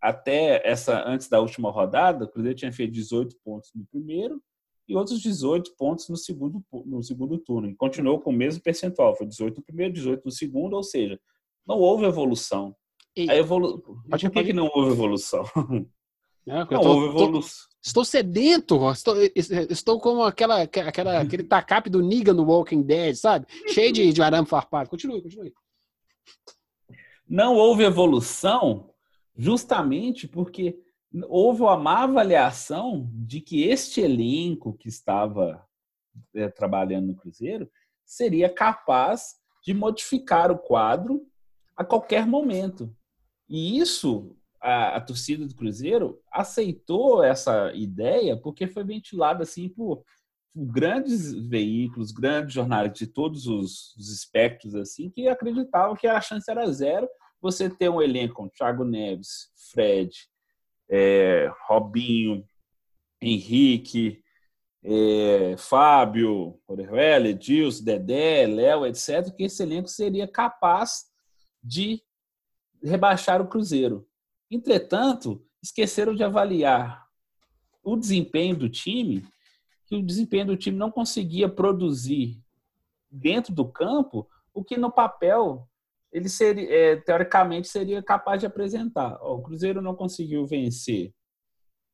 até 0.02 0.62
essa 0.68 1.04
antes 1.08 1.28
da 1.28 1.40
última 1.40 1.72
rodada, 1.72 2.26
o 2.26 2.28
Cruzeiro 2.28 2.58
tinha 2.58 2.72
feito 2.72 2.94
18 2.94 3.36
pontos 3.44 3.72
no 3.76 3.86
primeiro 3.86 4.42
e 4.88 4.96
outros 4.96 5.22
18 5.22 5.76
pontos 5.78 6.10
no 6.10 6.18
segundo, 6.18 6.64
no 6.86 7.04
segundo 7.04 7.38
turno. 7.38 7.70
E 7.70 7.76
continuou 7.76 8.20
com 8.20 8.32
o 8.32 8.34
mesmo 8.34 8.62
percentual, 8.64 9.16
foi 9.16 9.28
18 9.28 9.58
no 9.58 9.64
primeiro, 9.64 9.94
18 9.94 10.24
no 10.26 10.32
segundo, 10.32 10.76
ou 10.76 10.84
seja, 10.84 11.20
não 11.66 11.78
houve 11.78 12.06
evolução. 12.06 12.76
E... 13.16 13.30
A 13.30 13.36
evolu... 13.36 13.80
Pode, 14.10 14.30
Por 14.30 14.34
que, 14.34 14.44
que 14.46 14.54
não 14.54 14.70
houve 14.74 14.92
evolução? 14.92 15.44
É, 16.48 16.54
não, 16.54 16.66
tô, 16.66 16.90
houve 16.90 17.08
evolução. 17.10 17.68
Tô, 17.70 17.78
estou 17.86 18.06
sedento, 18.06 18.92
estou, 18.92 19.16
estou 19.70 20.00
como 20.00 20.24
aquela, 20.24 20.64
aquela, 20.64 21.20
aquele 21.22 21.44
tacape 21.44 21.92
do 21.92 22.02
Negan 22.02 22.34
no 22.34 22.44
Walking 22.44 22.82
Dead, 22.82 23.14
sabe? 23.16 23.46
Cheio 23.68 23.94
de, 23.94 24.12
de 24.12 24.22
arame 24.22 24.48
farpado. 24.48 24.90
Continue, 24.90 25.22
continue. 25.22 25.54
Não 27.28 27.56
houve 27.56 27.84
evolução 27.84 28.90
justamente 29.39 30.28
porque 30.28 30.78
houve 31.30 31.62
uma 31.62 32.04
avaliação 32.04 33.10
de 33.13 33.39
que 33.39 33.63
este 33.63 34.02
elenco 34.02 34.73
que 34.73 34.89
estava 34.89 35.65
é, 36.36 36.49
trabalhando 36.49 37.08
no 37.08 37.15
Cruzeiro 37.15 37.71
seria 38.06 38.54
capaz 38.54 39.36
de 39.63 39.73
modificar 39.73 40.52
o 40.52 40.58
quadro 40.58 41.25
a 41.75 41.86
qualquer 41.86 42.28
momento. 42.28 42.93
E 43.47 43.80
isso, 43.80 44.36
a, 44.62 44.97
a 44.97 45.02
torcida 45.02 45.47
do 45.47 45.56
Cruzeiro 45.56 46.21
aceitou 46.32 47.23
essa 47.23 47.71
ideia 47.73 48.36
porque 48.36 48.67
foi 48.67 48.84
ventilada 48.84 49.43
assim 49.43 49.69
por 49.69 50.04
grandes 50.54 51.32
veículos, 51.47 52.12
grandes 52.12 52.54
jornais 52.54 52.91
de 52.91 53.08
todos 53.08 53.47
os, 53.47 53.95
os, 53.95 54.12
espectros 54.12 54.75
assim 54.75 55.10
que 55.10 55.30
acreditavam 55.30 55.95
que 55.95 56.08
a 56.08 56.19
chance 56.19 56.52
era 56.52 56.69
zero. 56.71 57.08
Você 57.41 57.69
ter 57.69 57.89
um 57.89 58.02
elenco 58.02 58.36
com 58.36 58.49
Thiago 58.49 58.84
Neves, 58.84 59.49
Fred, 59.71 60.12
é, 60.89 61.52
Robinho, 61.67 62.45
Henrique, 63.21 64.21
é, 64.84 65.56
Fábio, 65.58 66.60
Orejuela, 66.67 67.28
Edilson, 67.28 67.84
Dedé, 67.84 68.47
Léo, 68.47 68.86
etc., 68.86 69.34
que 69.36 69.43
esse 69.43 69.62
elenco 69.63 69.88
seria 69.88 70.28
capaz 70.28 71.06
de 71.63 72.02
rebaixar 72.82 73.41
o 73.41 73.47
Cruzeiro. 73.47 74.08
Entretanto, 74.49 75.45
esqueceram 75.62 76.15
de 76.15 76.23
avaliar 76.23 77.06
o 77.84 77.95
desempenho 77.95 78.56
do 78.56 78.69
time, 78.69 79.25
que 79.86 79.95
o 79.95 80.04
desempenho 80.04 80.47
do 80.47 80.58
time 80.58 80.78
não 80.78 80.91
conseguia 80.91 81.49
produzir 81.49 82.41
dentro 83.12 83.54
do 83.54 83.67
campo 83.67 84.28
o 84.54 84.63
que 84.63 84.78
no 84.78 84.91
papel 84.91 85.67
ele 86.12 86.28
seria, 86.28 86.69
é, 86.69 86.95
teoricamente 86.95 87.67
seria 87.67 88.02
capaz 88.02 88.39
de 88.39 88.45
apresentar. 88.45 89.17
o 89.22 89.41
Cruzeiro 89.41 89.82
não 89.82 89.95
conseguiu 89.95 90.45
vencer 90.45 91.13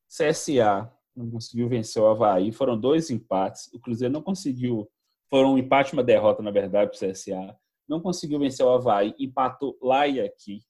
CSA, 0.07 0.91
não 1.15 1.29
conseguiu 1.29 1.67
vencer 1.67 2.01
o 2.01 2.07
Havaí, 2.07 2.51
foram 2.51 2.79
dois 2.79 3.09
empates. 3.09 3.71
O 3.73 3.79
Cruzeiro 3.79 4.13
não 4.13 4.21
conseguiu, 4.21 4.89
foram 5.29 5.53
um 5.53 5.57
empate 5.57 5.93
uma 5.93 6.03
derrota, 6.03 6.41
na 6.41 6.51
verdade, 6.51 6.91
para 6.91 7.07
o 7.07 7.11
CSA. 7.11 7.57
Não 7.87 8.01
conseguiu 8.01 8.39
vencer 8.39 8.65
o 8.65 8.69
Havaí, 8.69 9.13
empatou 9.19 9.77
lá 9.81 10.07
e 10.07 10.19
aqui. 10.19 10.61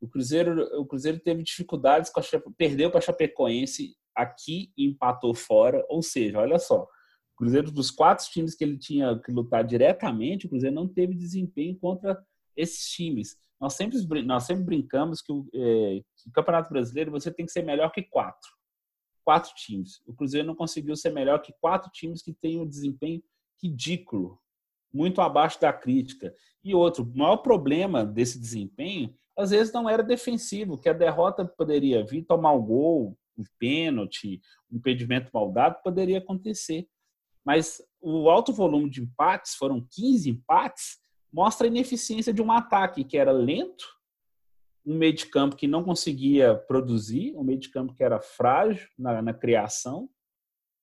O 0.00 0.08
Cruzeiro, 0.08 0.62
o 0.80 0.86
Cruzeiro 0.86 1.18
teve 1.18 1.42
dificuldades, 1.42 2.10
com 2.10 2.20
a, 2.20 2.24
perdeu 2.56 2.90
para 2.90 2.98
a 2.98 3.02
Chapecoense 3.02 3.96
aqui 4.14 4.72
e 4.76 4.86
empatou 4.86 5.34
fora. 5.34 5.84
Ou 5.88 6.02
seja, 6.02 6.38
olha 6.38 6.58
só, 6.58 6.82
o 6.82 7.36
Cruzeiro, 7.36 7.70
dos 7.70 7.90
quatro 7.90 8.26
times 8.30 8.54
que 8.54 8.62
ele 8.62 8.78
tinha 8.78 9.18
que 9.18 9.32
lutar 9.32 9.64
diretamente, 9.64 10.46
o 10.46 10.48
Cruzeiro 10.48 10.74
não 10.74 10.86
teve 10.86 11.14
desempenho 11.14 11.76
contra 11.78 12.22
esses 12.56 12.88
times. 12.90 13.36
Nós 13.60 13.74
sempre, 13.74 14.22
nós 14.22 14.44
sempre 14.44 14.64
brincamos 14.64 15.22
que 15.22 15.32
o, 15.32 15.46
é, 15.54 16.02
Campeonato 16.32 16.70
Brasileiro 16.70 17.10
você 17.10 17.30
tem 17.30 17.46
que 17.46 17.52
ser 17.52 17.62
melhor 17.62 17.90
que 17.90 18.02
quatro. 18.02 18.50
Quatro 19.24 19.54
times. 19.54 20.02
O 20.06 20.14
Cruzeiro 20.14 20.46
não 20.46 20.54
conseguiu 20.54 20.94
ser 20.96 21.10
melhor 21.10 21.40
que 21.40 21.54
quatro 21.60 21.90
times 21.90 22.22
que 22.22 22.32
têm 22.32 22.60
um 22.60 22.68
desempenho 22.68 23.22
ridículo, 23.62 24.38
muito 24.92 25.20
abaixo 25.20 25.60
da 25.60 25.72
crítica. 25.72 26.34
E 26.62 26.74
outro, 26.74 27.04
o 27.04 27.18
maior 27.18 27.38
problema 27.38 28.04
desse 28.04 28.38
desempenho, 28.38 29.14
às 29.36 29.50
vezes 29.50 29.72
não 29.72 29.88
era 29.88 30.02
defensivo, 30.02 30.78
que 30.78 30.88
a 30.88 30.92
derrota 30.92 31.44
poderia 31.44 32.04
vir 32.04 32.24
tomar 32.24 32.52
um 32.52 32.62
gol, 32.62 33.18
um 33.36 33.44
pênalti, 33.58 34.40
um 34.70 34.76
impedimento 34.76 35.30
mal 35.32 35.50
dado, 35.50 35.82
poderia 35.82 36.18
acontecer. 36.18 36.86
Mas 37.44 37.82
o 38.00 38.30
alto 38.30 38.52
volume 38.52 38.88
de 38.88 39.02
empates, 39.02 39.54
foram 39.54 39.86
15 39.90 40.30
empates, 40.30 40.98
mostra 41.34 41.66
a 41.66 41.68
ineficiência 41.68 42.32
de 42.32 42.40
um 42.40 42.52
ataque 42.52 43.02
que 43.02 43.18
era 43.18 43.32
lento, 43.32 43.84
um 44.86 44.96
meio 44.96 45.12
de 45.12 45.26
campo 45.26 45.56
que 45.56 45.66
não 45.66 45.82
conseguia 45.82 46.54
produzir, 46.54 47.34
um 47.36 47.42
meio 47.42 47.58
de 47.58 47.70
campo 47.70 47.92
que 47.92 48.04
era 48.04 48.20
frágil 48.20 48.88
na, 48.96 49.20
na 49.20 49.34
criação, 49.34 50.08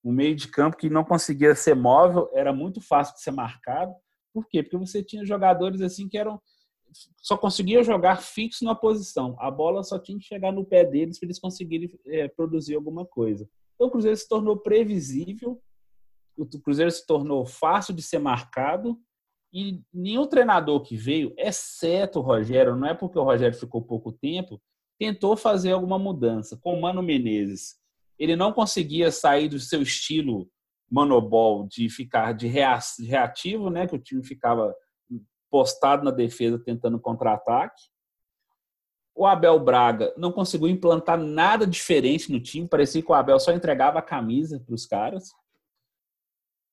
um 0.04 0.12
meio 0.12 0.36
de 0.36 0.50
campo 0.50 0.76
que 0.76 0.90
não 0.90 1.06
conseguia 1.06 1.56
ser 1.56 1.74
móvel, 1.74 2.30
era 2.34 2.52
muito 2.52 2.82
fácil 2.82 3.16
de 3.16 3.22
ser 3.22 3.32
marcado. 3.32 3.94
Por 4.34 4.46
quê? 4.50 4.62
Porque 4.62 4.76
você 4.76 5.02
tinha 5.02 5.26
jogadores 5.26 5.80
assim 5.80 6.10
que 6.10 6.18
eram 6.18 6.42
só 7.22 7.38
conseguiam 7.38 7.82
jogar 7.82 8.18
fixo 8.18 8.66
na 8.66 8.76
posição. 8.76 9.38
A 9.40 9.50
bola 9.50 9.82
só 9.82 9.98
tinha 9.98 10.20
que 10.20 10.26
chegar 10.26 10.52
no 10.52 10.66
pé 10.66 10.84
deles 10.84 11.18
para 11.18 11.28
eles 11.28 11.40
conseguirem 11.40 11.98
é, 12.08 12.28
produzir 12.28 12.76
alguma 12.76 13.06
coisa. 13.06 13.48
Então 13.76 13.88
o 13.88 13.92
Cruzeiro 13.92 14.18
se 14.18 14.28
tornou 14.28 14.58
previsível, 14.58 15.62
o 16.36 16.46
Cruzeiro 16.46 16.92
se 16.92 17.08
tornou 17.08 17.46
fácil 17.46 17.94
de 17.94 18.02
ser 18.02 18.20
marcado 18.20 19.00
e 19.54 19.82
nenhum 19.94 20.26
treinador 20.28 20.82
que 20.82 20.96
veio, 20.96 21.34
exceto 21.38 22.20
o 22.20 22.22
Rogério, 22.22 22.76
não 22.76 22.88
é 22.88 22.94
porque 22.94 23.20
o 23.20 23.24
Rogério 23.24 23.58
ficou 23.58 23.82
pouco 23.82 24.12
tempo, 24.12 24.62
tentou 24.98 25.36
fazer 25.36 25.72
alguma 25.72 26.00
mudança. 26.00 26.58
Com 26.62 26.74
o 26.74 26.82
Mano 26.82 27.02
Menezes, 27.02 27.76
ele 28.18 28.36
não 28.36 28.54
conseguia 28.54 29.12
sair 29.12 29.50
do 29.50 29.60
seu 29.60 29.82
estilo 29.82 30.50
manobol 30.90 31.68
de 31.68 31.90
ficar 31.90 32.34
de 32.34 32.48
reativo, 32.48 33.70
né, 33.70 33.88
que 33.88 33.96
o 33.96 34.00
time 34.00 34.24
ficava 34.24 34.74
postado 35.50 36.04
na 36.04 36.12
defesa 36.12 36.58
tentando 36.58 37.00
contra-ataque. 37.00 37.82
O 39.14 39.26
Abel 39.26 39.60
Braga 39.60 40.14
não 40.18 40.32
conseguiu 40.32 40.70
implantar 40.70 41.18
nada 41.18 41.68
diferente 41.68 42.32
no 42.32 42.42
time, 42.42 42.68
parecia 42.68 43.02
que 43.02 43.12
o 43.12 43.14
Abel 43.14 43.40
só 43.40 43.52
entregava 43.52 44.00
a 44.00 44.04
camisa 44.04 44.62
para 44.66 44.74
os 44.74 44.86
caras 44.86 45.32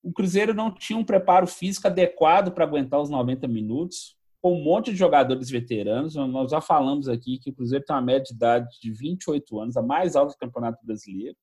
o 0.08 0.12
Cruzeiro 0.12 0.54
não 0.54 0.72
tinha 0.72 0.98
um 0.98 1.04
preparo 1.04 1.46
físico 1.46 1.86
adequado 1.86 2.50
para 2.50 2.64
aguentar 2.64 2.98
os 2.98 3.10
90 3.10 3.46
minutos, 3.46 4.16
com 4.40 4.54
um 4.54 4.64
monte 4.64 4.90
de 4.90 4.96
jogadores 4.96 5.50
veteranos. 5.50 6.14
Nós 6.14 6.50
já 6.50 6.62
falamos 6.62 7.08
aqui 7.08 7.38
que 7.38 7.50
o 7.50 7.54
Cruzeiro 7.54 7.84
tem 7.84 7.94
uma 7.94 8.00
média 8.00 8.24
de 8.24 8.32
idade 8.32 8.80
de 8.80 8.90
28 8.90 9.60
anos, 9.60 9.76
a 9.76 9.82
mais 9.82 10.16
alta 10.16 10.32
do 10.32 10.38
Campeonato 10.38 10.84
Brasileiro. 10.86 11.36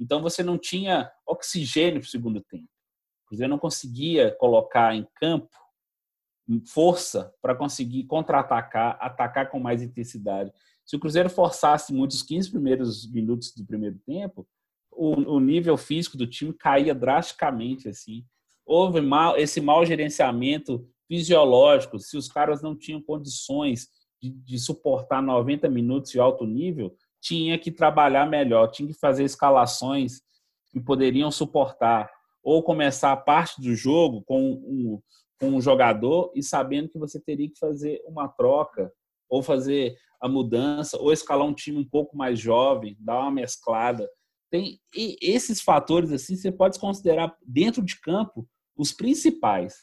Então 0.00 0.22
você 0.22 0.42
não 0.42 0.56
tinha 0.56 1.12
oxigênio 1.26 2.00
para 2.00 2.06
o 2.06 2.10
segundo 2.10 2.40
tempo. 2.40 2.64
O 2.64 3.28
Cruzeiro 3.28 3.50
não 3.50 3.58
conseguia 3.58 4.34
colocar 4.36 4.94
em 4.94 5.06
campo 5.16 5.50
força 6.66 7.34
para 7.42 7.54
conseguir 7.54 8.04
contra-atacar, 8.04 8.96
atacar 8.98 9.50
com 9.50 9.60
mais 9.60 9.82
intensidade. 9.82 10.50
Se 10.86 10.96
o 10.96 11.00
Cruzeiro 11.00 11.28
forçasse 11.28 11.92
muitos 11.92 12.22
15 12.22 12.50
primeiros 12.50 13.10
minutos 13.10 13.52
do 13.54 13.64
primeiro 13.64 13.98
tempo, 14.06 14.46
o, 14.96 15.36
o 15.36 15.40
nível 15.40 15.76
físico 15.76 16.16
do 16.16 16.26
time 16.26 16.52
caía 16.52 16.94
drasticamente 16.94 17.88
assim. 17.88 18.24
Houve 18.66 19.00
mal, 19.00 19.36
esse 19.36 19.60
mau 19.60 19.84
gerenciamento 19.84 20.86
fisiológico, 21.06 21.98
se 21.98 22.16
os 22.16 22.28
caras 22.28 22.62
não 22.62 22.76
tinham 22.76 23.00
condições 23.00 23.88
de, 24.20 24.30
de, 24.30 24.58
suportar 24.58 25.22
90 25.22 25.68
minutos 25.68 26.10
de 26.10 26.18
alto 26.18 26.46
nível, 26.46 26.96
tinha 27.20 27.58
que 27.58 27.70
trabalhar 27.70 28.26
melhor, 28.26 28.68
tinha 28.68 28.88
que 28.88 28.98
fazer 28.98 29.24
escalações 29.24 30.22
que 30.70 30.80
poderiam 30.80 31.30
suportar, 31.30 32.10
ou 32.42 32.62
começar 32.62 33.12
a 33.12 33.16
parte 33.16 33.60
do 33.60 33.74
jogo 33.74 34.22
com 34.24 34.52
um, 34.52 35.00
com 35.40 35.48
um 35.48 35.60
jogador 35.60 36.32
e 36.34 36.42
sabendo 36.42 36.88
que 36.88 36.98
você 36.98 37.20
teria 37.20 37.48
que 37.48 37.58
fazer 37.58 38.02
uma 38.06 38.28
troca, 38.28 38.92
ou 39.28 39.42
fazer 39.42 39.96
a 40.20 40.28
mudança, 40.28 40.98
ou 40.98 41.12
escalar 41.12 41.46
um 41.46 41.54
time 41.54 41.78
um 41.78 41.84
pouco 41.84 42.16
mais 42.16 42.38
jovem, 42.38 42.96
dar 42.98 43.20
uma 43.20 43.30
mesclada. 43.30 44.08
Tem 44.54 44.78
esses 45.20 45.60
fatores 45.60 46.12
assim, 46.12 46.36
você 46.36 46.52
pode 46.52 46.78
considerar 46.78 47.36
dentro 47.44 47.82
de 47.82 48.00
campo 48.00 48.48
os 48.76 48.92
principais. 48.92 49.74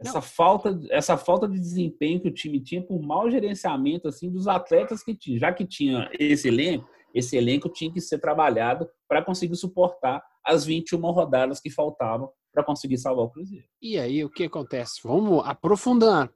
Essa 0.00 0.14
Não. 0.14 0.22
falta, 0.22 0.80
essa 0.90 1.16
falta 1.16 1.48
de 1.48 1.56
desempenho 1.56 2.20
que 2.20 2.26
o 2.26 2.34
time 2.34 2.60
tinha 2.60 2.82
por 2.84 3.00
mau 3.00 3.30
gerenciamento 3.30 4.08
assim 4.08 4.28
dos 4.28 4.48
atletas 4.48 5.04
que 5.04 5.14
tinha, 5.14 5.38
já 5.38 5.52
que 5.52 5.64
tinha 5.64 6.10
esse 6.18 6.48
elenco, 6.48 6.90
esse 7.14 7.36
elenco 7.36 7.68
tinha 7.68 7.92
que 7.92 8.00
ser 8.00 8.18
trabalhado 8.18 8.90
para 9.06 9.24
conseguir 9.24 9.54
suportar 9.54 10.20
as 10.44 10.64
21 10.64 10.98
rodadas 11.12 11.60
que 11.60 11.70
faltavam 11.70 12.28
para 12.52 12.64
conseguir 12.64 12.98
salvar 12.98 13.26
o 13.26 13.30
Cruzeiro. 13.30 13.68
E 13.80 13.96
aí 13.96 14.24
o 14.24 14.28
que 14.28 14.42
acontece? 14.42 15.02
Vamos 15.04 15.46
aprofundar. 15.46 16.34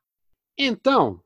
Então, 0.57 1.21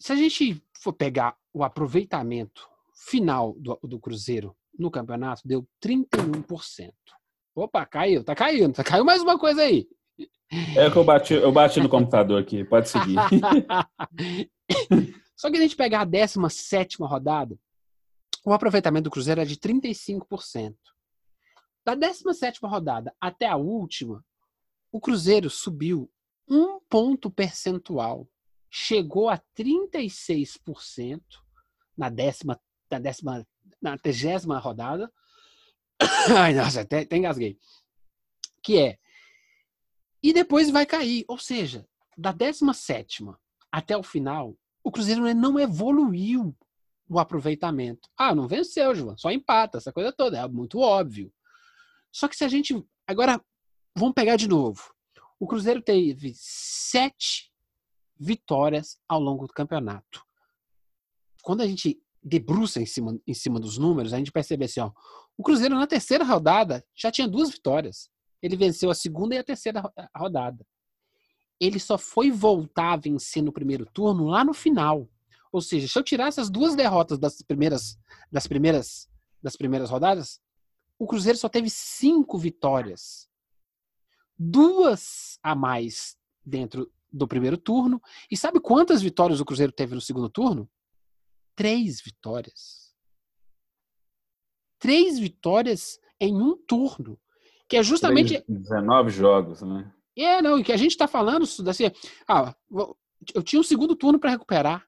se 0.00 0.10
a 0.10 0.16
gente 0.16 0.60
for 0.80 0.92
pegar 0.92 1.36
o 1.54 1.62
aproveitamento 1.62 2.68
final 2.92 3.52
do, 3.52 3.78
do 3.84 4.00
Cruzeiro 4.00 4.52
no 4.78 4.90
campeonato 4.90 5.46
deu 5.46 5.66
31%. 5.82 6.92
Opa, 7.54 7.84
caiu, 7.84 8.24
tá 8.24 8.34
caindo, 8.34 8.74
tá 8.74 8.82
caiu 8.82 9.04
mais 9.04 9.22
uma 9.22 9.38
coisa 9.38 9.62
aí. 9.62 9.86
É 10.76 10.90
que 10.90 10.96
eu 10.96 11.04
bati, 11.04 11.34
eu 11.34 11.52
bati 11.52 11.80
no 11.80 11.88
computador 11.88 12.40
aqui, 12.40 12.64
pode 12.64 12.88
seguir. 12.88 13.16
Só 15.36 15.50
que 15.50 15.56
a 15.56 15.60
gente 15.60 15.76
pegar 15.76 16.02
a 16.02 16.04
17 16.04 16.98
rodada, 17.00 17.58
o 18.44 18.52
aproveitamento 18.52 19.04
do 19.04 19.10
Cruzeiro 19.10 19.40
é 19.40 19.44
de 19.44 19.56
35%. 19.56 20.74
Da 21.84 21.94
17 21.94 22.60
rodada 22.62 23.14
até 23.20 23.46
a 23.46 23.56
última, 23.56 24.24
o 24.90 25.00
Cruzeiro 25.00 25.50
subiu 25.50 26.10
um 26.48 26.80
ponto 26.88 27.30
percentual. 27.30 28.28
Chegou 28.70 29.28
a 29.28 29.38
36% 29.58 31.20
na 31.96 32.08
décima, 32.08 32.58
na 32.90 32.98
décima 32.98 33.46
na 33.82 33.98
trigésima 33.98 34.58
rodada. 34.58 35.12
Ai, 36.38 36.54
nossa, 36.54 36.82
até, 36.82 37.00
até 37.00 37.16
engasguei. 37.16 37.58
Que 38.62 38.78
é. 38.78 38.98
E 40.22 40.32
depois 40.32 40.70
vai 40.70 40.86
cair. 40.86 41.24
Ou 41.26 41.38
seja, 41.38 41.86
da 42.16 42.30
17 42.30 43.24
até 43.70 43.96
o 43.96 44.02
final, 44.02 44.56
o 44.84 44.92
Cruzeiro 44.92 45.34
não 45.34 45.58
evoluiu 45.58 46.56
o 47.08 47.18
aproveitamento. 47.18 48.08
Ah, 48.16 48.34
não 48.34 48.46
venceu, 48.46 48.94
João, 48.94 49.18
só 49.18 49.30
empata, 49.30 49.78
essa 49.78 49.92
coisa 49.92 50.12
toda. 50.12 50.38
É 50.38 50.48
muito 50.48 50.78
óbvio. 50.78 51.32
Só 52.12 52.28
que 52.28 52.36
se 52.36 52.44
a 52.44 52.48
gente. 52.48 52.84
Agora, 53.06 53.42
vamos 53.96 54.14
pegar 54.14 54.36
de 54.36 54.48
novo. 54.48 54.94
O 55.40 55.46
Cruzeiro 55.46 55.82
teve 55.82 56.32
sete 56.36 57.52
vitórias 58.18 59.00
ao 59.08 59.20
longo 59.20 59.46
do 59.46 59.52
campeonato. 59.52 60.24
Quando 61.42 61.62
a 61.62 61.66
gente 61.66 62.00
debruça 62.22 62.80
em 62.80 62.86
cima, 62.86 63.18
em 63.26 63.34
cima 63.34 63.58
dos 63.58 63.78
números, 63.78 64.12
a 64.12 64.18
gente 64.18 64.30
percebe 64.30 64.64
assim, 64.64 64.80
ó, 64.80 64.90
o 65.36 65.42
Cruzeiro 65.42 65.74
na 65.74 65.86
terceira 65.86 66.24
rodada 66.24 66.84
já 66.94 67.10
tinha 67.10 67.26
duas 67.26 67.50
vitórias. 67.50 68.10
Ele 68.40 68.56
venceu 68.56 68.90
a 68.90 68.94
segunda 68.94 69.34
e 69.34 69.38
a 69.38 69.44
terceira 69.44 69.82
rodada. 70.16 70.64
Ele 71.60 71.78
só 71.78 71.96
foi 71.96 72.30
voltar 72.30 72.92
a 72.92 72.96
vencer 72.96 73.42
no 73.42 73.52
primeiro 73.52 73.86
turno 73.86 74.26
lá 74.26 74.44
no 74.44 74.52
final. 74.52 75.08
Ou 75.52 75.60
seja, 75.60 75.86
se 75.86 75.98
eu 75.98 76.02
tirar 76.02 76.28
essas 76.28 76.50
duas 76.50 76.74
derrotas 76.74 77.18
das 77.18 77.40
primeiras, 77.42 77.98
das 78.30 78.46
primeiras, 78.46 79.08
das 79.42 79.56
primeiras 79.56 79.90
rodadas, 79.90 80.40
o 80.98 81.06
Cruzeiro 81.06 81.38
só 81.38 81.48
teve 81.48 81.68
cinco 81.70 82.38
vitórias. 82.38 83.28
Duas 84.36 85.38
a 85.42 85.54
mais 85.54 86.16
dentro 86.44 86.90
do 87.12 87.28
primeiro 87.28 87.58
turno. 87.58 88.00
E 88.30 88.36
sabe 88.36 88.60
quantas 88.60 89.02
vitórias 89.02 89.40
o 89.40 89.44
Cruzeiro 89.44 89.72
teve 89.72 89.94
no 89.94 90.00
segundo 90.00 90.28
turno? 90.28 90.68
Três 91.54 92.00
vitórias. 92.00 92.94
Três 94.78 95.18
vitórias 95.18 95.98
em 96.20 96.34
um 96.34 96.56
turno. 96.56 97.20
Que 97.68 97.76
é 97.76 97.82
justamente. 97.82 98.44
19 98.48 99.10
jogos, 99.10 99.62
né? 99.62 99.92
É, 100.16 100.42
não, 100.42 100.58
e 100.58 100.64
que 100.64 100.72
a 100.72 100.76
gente 100.76 100.90
está 100.90 101.08
falando 101.08 101.42
assim, 101.42 101.84
ah, 102.28 102.54
eu 103.34 103.42
tinha 103.42 103.60
um 103.60 103.64
segundo 103.64 103.96
turno 103.96 104.18
para 104.18 104.30
recuperar. 104.30 104.86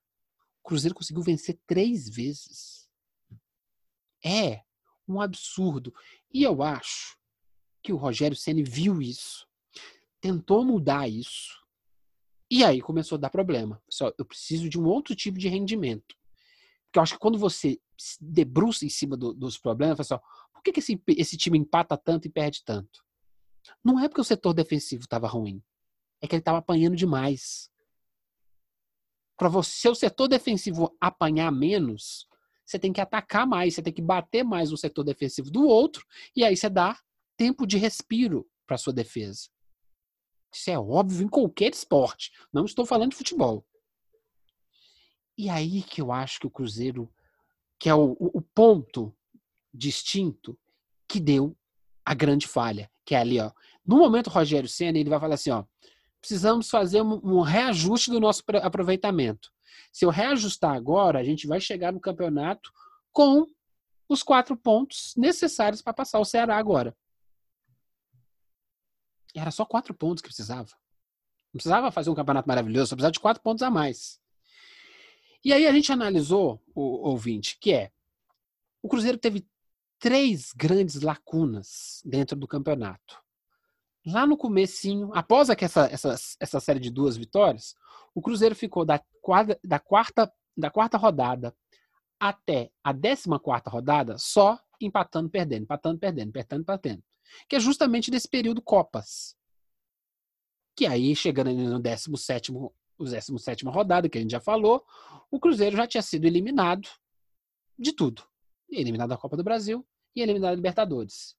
O 0.62 0.68
Cruzeiro 0.68 0.94
conseguiu 0.94 1.22
vencer 1.22 1.58
três 1.66 2.08
vezes. 2.08 2.88
É 4.24 4.62
um 5.08 5.20
absurdo. 5.20 5.94
E 6.32 6.42
eu 6.42 6.62
acho 6.62 7.16
que 7.82 7.92
o 7.92 7.96
Rogério 7.96 8.36
Ceni 8.36 8.62
viu 8.62 9.00
isso, 9.00 9.46
tentou 10.20 10.64
mudar 10.64 11.08
isso. 11.08 11.62
E 12.50 12.64
aí 12.64 12.80
começou 12.80 13.16
a 13.16 13.20
dar 13.20 13.30
problema. 13.30 13.82
Só, 13.90 14.12
eu 14.18 14.24
preciso 14.24 14.68
de 14.68 14.78
um 14.78 14.86
outro 14.86 15.14
tipo 15.14 15.38
de 15.38 15.48
rendimento. 15.48 16.16
Porque 16.94 17.00
eu 17.00 17.02
acho 17.02 17.14
que 17.14 17.18
quando 17.18 17.36
você 17.36 17.80
se 17.98 18.16
debruça 18.22 18.86
em 18.86 18.88
cima 18.88 19.16
do, 19.16 19.34
dos 19.34 19.58
problemas, 19.58 19.98
assim, 19.98 20.14
ó, 20.14 20.20
por 20.52 20.62
que, 20.62 20.70
que 20.70 20.78
esse, 20.78 21.02
esse 21.08 21.36
time 21.36 21.58
empata 21.58 21.96
tanto 21.96 22.28
e 22.28 22.30
perde 22.30 22.62
tanto? 22.64 23.04
Não 23.82 23.98
é 23.98 24.06
porque 24.06 24.20
o 24.20 24.24
setor 24.24 24.54
defensivo 24.54 25.02
estava 25.02 25.26
ruim. 25.26 25.60
É 26.20 26.28
que 26.28 26.36
ele 26.36 26.40
estava 26.40 26.58
apanhando 26.58 26.94
demais. 26.94 27.68
Para 29.36 29.48
você, 29.48 29.88
o 29.88 29.94
setor 29.96 30.28
defensivo 30.28 30.96
apanhar 31.00 31.50
menos, 31.50 32.28
você 32.64 32.78
tem 32.78 32.92
que 32.92 33.00
atacar 33.00 33.44
mais, 33.44 33.74
você 33.74 33.82
tem 33.82 33.92
que 33.92 34.00
bater 34.00 34.44
mais 34.44 34.70
no 34.70 34.76
setor 34.76 35.02
defensivo 35.02 35.50
do 35.50 35.66
outro, 35.66 36.06
e 36.36 36.44
aí 36.44 36.56
você 36.56 36.70
dá 36.70 36.96
tempo 37.36 37.66
de 37.66 37.76
respiro 37.76 38.48
para 38.68 38.78
sua 38.78 38.92
defesa. 38.92 39.48
Isso 40.54 40.70
é 40.70 40.78
óbvio 40.78 41.24
em 41.24 41.28
qualquer 41.28 41.72
esporte. 41.72 42.30
Não 42.52 42.64
estou 42.64 42.86
falando 42.86 43.10
de 43.10 43.16
futebol. 43.16 43.66
E 45.36 45.48
aí 45.48 45.82
que 45.82 46.00
eu 46.00 46.12
acho 46.12 46.40
que 46.40 46.46
o 46.46 46.50
Cruzeiro, 46.50 47.12
que 47.78 47.88
é 47.88 47.94
o, 47.94 48.16
o 48.18 48.40
ponto 48.40 49.14
distinto 49.72 50.58
que 51.08 51.18
deu 51.18 51.56
a 52.04 52.14
grande 52.14 52.46
falha, 52.46 52.90
que 53.04 53.14
é 53.14 53.18
ali, 53.18 53.40
ó. 53.40 53.50
No 53.84 53.98
momento, 53.98 54.28
o 54.28 54.30
Rogério 54.30 54.68
Senna, 54.68 54.98
ele 54.98 55.10
vai 55.10 55.20
falar 55.20 55.34
assim, 55.34 55.50
ó, 55.50 55.64
precisamos 56.20 56.70
fazer 56.70 57.02
um, 57.02 57.20
um 57.22 57.40
reajuste 57.40 58.10
do 58.10 58.20
nosso 58.20 58.42
aproveitamento. 58.62 59.52
Se 59.92 60.04
eu 60.04 60.10
reajustar 60.10 60.74
agora, 60.74 61.18
a 61.18 61.24
gente 61.24 61.46
vai 61.46 61.60
chegar 61.60 61.92
no 61.92 62.00
campeonato 62.00 62.72
com 63.12 63.46
os 64.08 64.22
quatro 64.22 64.56
pontos 64.56 65.14
necessários 65.16 65.82
para 65.82 65.92
passar 65.92 66.18
o 66.18 66.24
Ceará 66.24 66.56
agora. 66.56 66.96
Era 69.34 69.50
só 69.50 69.64
quatro 69.64 69.92
pontos 69.92 70.22
que 70.22 70.28
precisava. 70.28 70.70
Não 71.52 71.58
precisava 71.58 71.90
fazer 71.90 72.10
um 72.10 72.14
campeonato 72.14 72.48
maravilhoso, 72.48 72.88
só 72.88 72.96
precisava 72.96 73.12
de 73.12 73.20
quatro 73.20 73.42
pontos 73.42 73.62
a 73.62 73.70
mais. 73.70 74.20
E 75.44 75.52
aí 75.52 75.66
a 75.66 75.72
gente 75.72 75.92
analisou, 75.92 76.62
o 76.74 77.08
ouvinte, 77.08 77.58
que 77.60 77.72
é 77.72 77.92
o 78.82 78.88
Cruzeiro 78.88 79.18
teve 79.18 79.46
três 79.98 80.52
grandes 80.52 81.00
lacunas 81.00 82.02
dentro 82.04 82.36
do 82.36 82.48
campeonato. 82.48 83.22
Lá 84.06 84.26
no 84.26 84.36
comecinho, 84.36 85.10
após 85.14 85.48
essa, 85.48 85.86
essa, 85.86 86.14
essa 86.38 86.60
série 86.60 86.80
de 86.80 86.90
duas 86.90 87.16
vitórias, 87.16 87.74
o 88.14 88.20
Cruzeiro 88.20 88.54
ficou 88.54 88.84
da, 88.84 89.02
quadra, 89.22 89.58
da, 89.64 89.78
quarta, 89.78 90.30
da 90.56 90.70
quarta 90.70 90.98
rodada 90.98 91.56
até 92.20 92.70
a 92.82 92.92
décima 92.92 93.40
quarta 93.40 93.70
rodada 93.70 94.18
só 94.18 94.60
empatando, 94.80 95.30
perdendo, 95.30 95.62
empatando, 95.62 95.98
perdendo, 95.98 96.28
empatando, 96.28 96.64
perdendo. 96.64 97.02
Que 97.48 97.56
é 97.56 97.60
justamente 97.60 98.10
nesse 98.10 98.28
período 98.28 98.60
Copas. 98.60 99.34
Que 100.76 100.86
aí, 100.86 101.14
chegando 101.16 101.52
no 101.52 101.80
17 101.80 102.52
o 102.98 103.04
17 103.04 103.64
rodada, 103.66 104.08
que 104.08 104.18
a 104.18 104.20
gente 104.20 104.30
já 104.30 104.40
falou, 104.40 104.84
o 105.30 105.40
Cruzeiro 105.40 105.76
já 105.76 105.86
tinha 105.86 106.02
sido 106.02 106.26
eliminado 106.26 106.88
de 107.78 107.92
tudo. 107.92 108.22
Eliminado 108.70 109.10
da 109.10 109.16
Copa 109.16 109.36
do 109.36 109.44
Brasil 109.44 109.86
e 110.14 110.22
eliminado 110.22 110.50
da 110.50 110.56
Libertadores. 110.56 111.36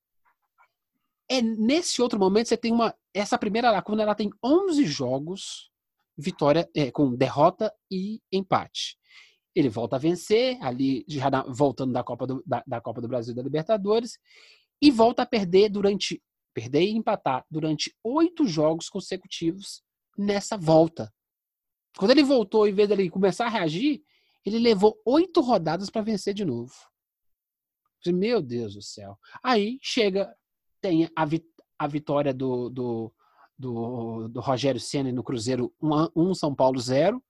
É 1.30 1.41
nesse 1.41 2.02
outro 2.02 2.20
momento 2.20 2.48
você 2.48 2.58
tem 2.58 2.72
uma 2.72 2.96
essa 3.13 3.38
primeira 3.38 3.72
lacuna, 3.72 4.04
ela 4.04 4.13
tem 4.13 4.30
11 4.44 4.86
jogos 4.86 5.72
vitória 6.18 6.70
é, 6.76 6.91
com 6.91 7.15
derrota 7.15 7.74
e 7.89 8.22
empate. 8.32 8.98
Ele 9.56 9.70
volta 9.70 9.96
a 9.96 10.00
vencer, 10.00 10.62
ali 10.62 11.06
já 11.08 11.30
na, 11.30 11.44
voltando 11.44 11.94
da 11.94 12.04
Copa 12.04 12.28
do, 12.28 12.44
da, 12.46 12.63
da, 12.68 12.82
Copa 12.82 13.02
do 13.02 13.08
Brasil 13.08 13.34
da 13.34 13.41
Libertadores, 13.41 14.20
e 14.82 14.91
volta 14.91 15.24
a 15.24 15.26
perder 15.26 15.70
durante 15.70 16.22
perder 16.54 16.84
e 16.84 16.96
empatar 16.96 17.46
durante 17.52 17.94
oito 18.02 18.48
jogos 18.48 18.88
consecutivos 18.88 19.84
nessa 20.18 20.58
volta. 20.58 21.13
Quando 21.97 22.12
ele 22.12 22.23
voltou, 22.23 22.67
em 22.67 22.73
vez 22.73 22.89
dele 22.89 23.10
começar 23.10 23.45
a 23.45 23.49
reagir, 23.49 24.03
ele 24.45 24.60
levou 24.60 24.99
oito 25.05 25.41
rodadas 25.41 25.89
para 25.89 26.01
vencer 26.01 26.34
de 26.34 26.45
novo. 26.45 26.73
Meu 28.08 28.39
Deus 28.41 28.75
do 28.75 28.81
céu. 28.84 29.17
Aí 29.43 29.79
chega, 29.81 30.31
tem 30.79 31.10
a, 31.15 31.25
vi, 31.25 31.43
a 31.79 31.88
vitória 31.88 32.31
do, 32.31 32.69
do, 32.69 33.13
do, 33.58 34.27
do 34.27 34.39
Rogério 34.39 34.79
Senna 34.79 35.12
no 35.12 35.23
Cruzeiro 35.23 35.73
1 35.81 36.03
um, 36.03 36.10
um, 36.15 36.34
São 36.36 36.53
Paulo 36.53 36.79
0. 36.79 37.23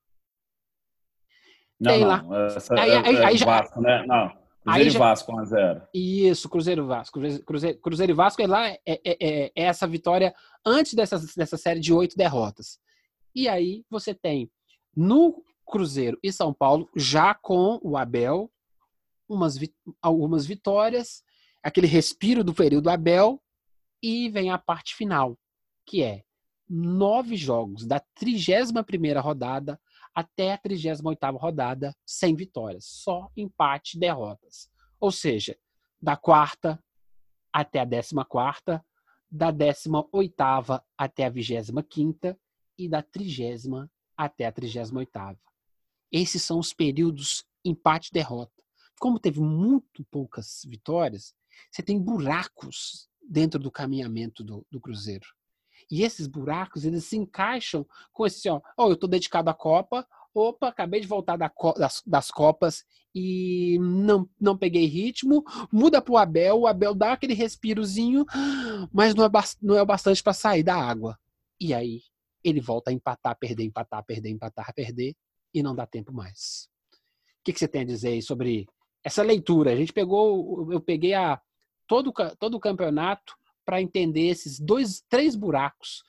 Não, 1.79 1.91
Tem 1.91 2.01
não, 2.01 2.07
lá. 2.07 2.45
Essa, 2.47 2.73
aí, 2.73 2.91
aí, 2.91 3.15
é, 3.15 3.25
aí, 3.25 3.37
já, 3.37 3.45
Vasco, 3.45 3.81
né? 3.81 4.05
Não. 4.05 4.45
Cruzeiro 4.63 4.89
já, 4.89 4.97
e 4.97 4.99
Vasco 4.99 5.31
1 5.31 5.39
a 5.39 5.45
0. 5.45 5.87
Isso, 5.93 6.49
Cruzeiro 6.49 6.83
e 6.83 6.87
Vasco. 6.87 7.19
Cruzeiro, 7.45 7.79
Cruzeiro 7.79 8.11
e 8.11 8.15
Vasco 8.15 8.41
é 8.41 8.47
lá 8.47 8.67
é, 8.67 8.79
é, 8.85 8.99
é, 9.05 9.45
é 9.45 9.51
essa 9.55 9.87
vitória 9.87 10.35
antes 10.65 10.93
dessa, 10.93 11.17
dessa 11.37 11.55
série 11.55 11.79
de 11.79 11.93
oito 11.93 12.17
derrotas. 12.17 12.79
E 13.33 13.47
aí 13.47 13.85
você 13.89 14.13
tem 14.13 14.49
no 14.95 15.43
Cruzeiro 15.65 16.17
e 16.23 16.31
São 16.31 16.53
Paulo, 16.53 16.89
já 16.95 17.33
com 17.33 17.79
o 17.81 17.97
Abel, 17.97 18.51
umas, 19.27 19.59
algumas 20.01 20.45
vitórias, 20.45 21.23
aquele 21.63 21.87
respiro 21.87 22.43
do 22.43 22.53
período 22.53 22.89
Abel, 22.89 23.41
e 24.01 24.29
vem 24.29 24.51
a 24.51 24.57
parte 24.57 24.95
final, 24.95 25.37
que 25.85 26.03
é 26.03 26.23
nove 26.69 27.35
jogos 27.35 27.85
da 27.85 27.99
31ª 28.19 29.19
rodada 29.21 29.79
até 30.13 30.53
a 30.53 30.57
38ª 30.57 31.37
rodada 31.37 31.95
sem 32.05 32.35
vitórias, 32.35 32.85
só 32.85 33.29
empate 33.35 33.97
e 33.97 33.99
derrotas. 33.99 34.69
Ou 34.99 35.11
seja, 35.11 35.57
da 36.01 36.15
quarta 36.15 36.81
até 37.51 37.79
a 37.79 37.85
14ª, 37.85 38.81
da 39.29 39.51
18ª 39.51 40.81
até 40.97 41.25
a 41.25 41.31
25ª 41.31 42.37
e 42.77 42.87
da 42.87 43.01
30 43.01 43.89
até 44.17 44.45
a 44.45 44.51
38ª. 44.51 45.37
Esses 46.11 46.41
são 46.41 46.59
os 46.59 46.73
períodos 46.73 47.45
empate 47.63 48.11
derrota. 48.11 48.51
Como 48.99 49.19
teve 49.19 49.41
muito 49.41 50.05
poucas 50.09 50.61
vitórias, 50.65 51.33
você 51.69 51.83
tem 51.83 51.99
buracos 51.99 53.09
dentro 53.27 53.59
do 53.59 53.71
caminhamento 53.71 54.43
do, 54.43 54.65
do 54.71 54.79
Cruzeiro. 54.79 55.25
E 55.91 56.03
esses 56.03 56.27
buracos, 56.27 56.85
eles 56.85 57.05
se 57.05 57.17
encaixam 57.17 57.85
com 58.11 58.25
esse, 58.25 58.49
ó, 58.49 58.61
oh, 58.77 58.87
eu 58.87 58.93
estou 58.93 59.09
dedicado 59.09 59.49
à 59.49 59.53
Copa, 59.53 60.07
opa, 60.33 60.67
acabei 60.67 60.99
de 60.99 61.07
voltar 61.07 61.37
da, 61.37 61.51
das, 61.77 62.01
das, 62.05 62.31
Copas 62.31 62.83
e 63.13 63.77
não, 63.79 64.27
não 64.39 64.57
peguei 64.57 64.85
ritmo, 64.85 65.43
muda 65.71 66.01
para 66.01 66.13
o 66.13 66.17
Abel, 66.17 66.61
o 66.61 66.67
Abel 66.67 66.93
dá 66.93 67.13
aquele 67.13 67.33
respirozinho, 67.33 68.25
mas 68.91 69.13
não 69.13 69.25
é, 69.25 69.29
não 69.61 69.77
é 69.77 69.81
o 69.81 69.85
bastante 69.85 70.23
para 70.23 70.33
sair 70.33 70.63
da 70.63 70.75
água. 70.75 71.17
E 71.59 71.73
aí 71.73 72.01
ele 72.45 72.61
volta 72.61 72.91
a 72.91 72.93
empatar, 72.93 73.35
perder, 73.39 73.63
empatar, 73.63 74.05
perder, 74.05 74.29
empatar, 74.29 74.73
perder, 74.75 75.15
e 75.51 75.63
não 75.63 75.75
dá 75.75 75.87
tempo 75.87 76.13
mais. 76.13 76.69
O 77.39 77.43
que, 77.43 77.51
que 77.51 77.59
você 77.59 77.67
tem 77.67 77.81
a 77.81 77.85
dizer 77.85 78.09
aí 78.09 78.21
sobre 78.21 78.67
essa 79.03 79.23
leitura? 79.23 79.71
A 79.71 79.75
gente 79.75 79.91
pegou, 79.91 80.71
eu 80.71 80.79
peguei 80.79 81.15
a, 81.15 81.41
todo, 81.87 82.13
todo 82.39 82.55
o 82.55 82.59
campeonato 82.59 83.35
para 83.65 83.81
entender 83.81 84.27
esses 84.27 84.59
dois, 84.59 85.03
três 85.09 85.35
buracos. 85.35 86.03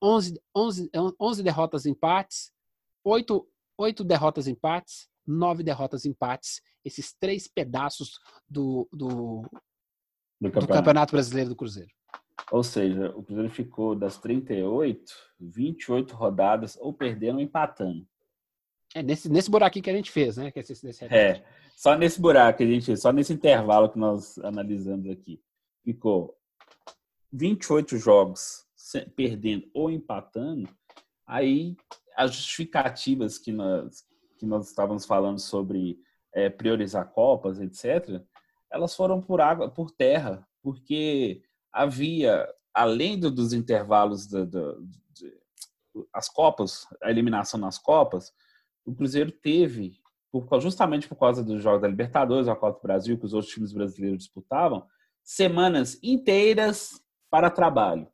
11, 0.00 0.40
11, 0.56 0.90
11 1.20 1.42
derrotas 1.42 1.86
empates, 1.86 2.52
8, 3.04 3.48
8 3.78 4.04
derrotas 4.04 4.48
empates, 4.48 5.08
9 5.26 5.62
derrotas 5.62 6.04
empates. 6.04 6.60
Esses 6.84 7.14
três 7.14 7.46
pedaços 7.46 8.18
do, 8.48 8.88
do, 8.92 9.42
do, 9.42 10.50
campeonato. 10.50 10.66
do 10.66 10.74
campeonato 10.74 11.12
Brasileiro 11.12 11.50
do 11.50 11.56
Cruzeiro. 11.56 11.92
Ou 12.50 12.62
seja, 12.62 13.10
o 13.16 13.22
Cruzeiro 13.22 13.50
ficou 13.50 13.94
das 13.94 14.18
38, 14.18 15.12
28 15.38 16.14
rodadas 16.14 16.76
ou 16.80 16.92
perdendo 16.92 17.36
ou 17.36 17.40
empatando. 17.40 18.06
É 18.94 19.02
nesse, 19.02 19.28
nesse 19.28 19.50
buraquinho 19.50 19.82
que 19.82 19.90
a 19.90 19.94
gente 19.94 20.10
fez, 20.10 20.36
né? 20.36 20.50
Que 20.50 20.58
é, 20.58 20.62
esse, 20.62 21.04
é, 21.04 21.44
só 21.74 21.96
nesse 21.96 22.20
buraco 22.20 22.58
que 22.58 22.64
a 22.64 22.66
gente, 22.66 22.96
só 22.96 23.12
nesse 23.12 23.32
intervalo 23.32 23.88
que 23.88 23.98
nós 23.98 24.38
analisamos 24.38 25.08
aqui. 25.08 25.40
Ficou 25.82 26.36
28 27.32 27.96
jogos 27.96 28.66
perdendo 29.16 29.68
ou 29.72 29.90
empatando, 29.90 30.68
aí 31.26 31.74
as 32.14 32.34
justificativas 32.34 33.38
que 33.38 33.50
nós, 33.50 34.04
que 34.38 34.44
nós 34.44 34.68
estávamos 34.68 35.06
falando 35.06 35.38
sobre 35.38 35.98
é, 36.34 36.50
priorizar 36.50 37.10
Copas, 37.10 37.58
etc., 37.60 38.22
elas 38.70 38.94
foram 38.94 39.20
por 39.20 39.40
água, 39.40 39.70
por 39.70 39.90
terra, 39.90 40.46
porque 40.62 41.42
havia, 41.72 42.46
além 42.74 43.18
do, 43.18 43.30
dos 43.30 43.52
intervalos 43.52 44.26
da, 44.26 44.44
da, 44.44 44.74
de, 45.12 45.32
as 46.12 46.28
Copas, 46.28 46.86
a 47.02 47.10
eliminação 47.10 47.58
nas 47.58 47.78
Copas, 47.78 48.32
o 48.84 48.94
Cruzeiro 48.94 49.30
teve, 49.30 50.00
por, 50.30 50.46
justamente 50.60 51.08
por 51.08 51.16
causa 51.16 51.42
dos 51.42 51.62
Jogos 51.62 51.82
da 51.82 51.88
Libertadores, 51.88 52.48
a 52.48 52.56
Copa 52.56 52.78
do 52.78 52.82
Brasil, 52.82 53.18
que 53.18 53.24
os 53.24 53.34
outros 53.34 53.52
times 53.52 53.72
brasileiros 53.72 54.18
disputavam, 54.24 54.86
semanas 55.22 55.98
inteiras 56.02 57.00
para 57.30 57.50
trabalho. 57.50 58.08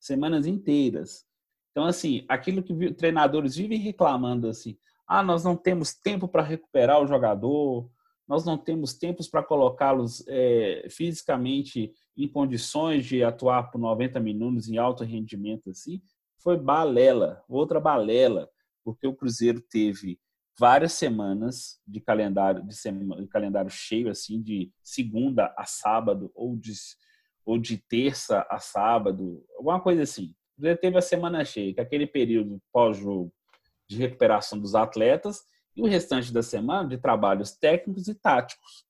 Semanas 0.00 0.46
inteiras. 0.46 1.24
Então, 1.70 1.84
assim, 1.84 2.24
aquilo 2.28 2.62
que 2.62 2.94
treinadores 2.94 3.56
vivem 3.56 3.78
reclamando, 3.78 4.48
assim, 4.48 4.78
ah, 5.06 5.22
nós 5.22 5.44
não 5.44 5.56
temos 5.56 5.94
tempo 5.94 6.26
para 6.26 6.42
recuperar 6.42 7.00
o 7.00 7.06
jogador, 7.06 7.90
nós 8.26 8.44
não 8.44 8.58
temos 8.58 8.94
tempos 8.94 9.28
para 9.28 9.42
colocá-los 9.42 10.24
é, 10.26 10.86
fisicamente 10.90 11.92
em 12.16 12.26
condições 12.26 13.06
de 13.06 13.22
atuar 13.22 13.70
por 13.70 13.78
90 13.78 14.18
minutos 14.20 14.68
em 14.68 14.78
alto 14.78 15.04
rendimento 15.04 15.70
assim, 15.70 16.00
foi 16.38 16.56
balela, 16.56 17.42
outra 17.48 17.80
balela, 17.80 18.48
porque 18.84 19.06
o 19.06 19.14
Cruzeiro 19.14 19.60
teve 19.60 20.18
várias 20.58 20.92
semanas 20.92 21.80
de 21.86 22.00
calendário 22.00 22.62
de, 22.64 22.74
semana, 22.74 23.20
de 23.20 23.28
calendário 23.28 23.70
cheio 23.70 24.08
assim 24.08 24.40
de 24.40 24.72
segunda 24.82 25.54
a 25.56 25.64
sábado 25.64 26.30
ou 26.34 26.56
de 26.56 26.72
ou 27.44 27.58
de 27.58 27.78
terça 27.78 28.44
a 28.50 28.58
sábado, 28.58 29.44
alguma 29.56 29.80
coisa 29.80 30.02
assim. 30.02 30.34
O 30.52 30.56
Cruzeiro 30.56 30.80
teve 30.80 30.98
a 30.98 31.02
semana 31.02 31.44
cheia, 31.44 31.72
que 31.72 31.78
é 31.78 31.82
aquele 31.82 32.06
período 32.06 32.60
pós-jogo 32.72 33.32
de 33.88 33.96
recuperação 33.96 34.58
dos 34.58 34.74
atletas 34.74 35.42
e 35.76 35.82
o 35.82 35.86
restante 35.86 36.32
da 36.32 36.42
semana 36.42 36.88
de 36.88 36.98
trabalhos 36.98 37.52
técnicos 37.52 38.08
e 38.08 38.14
táticos. 38.14 38.84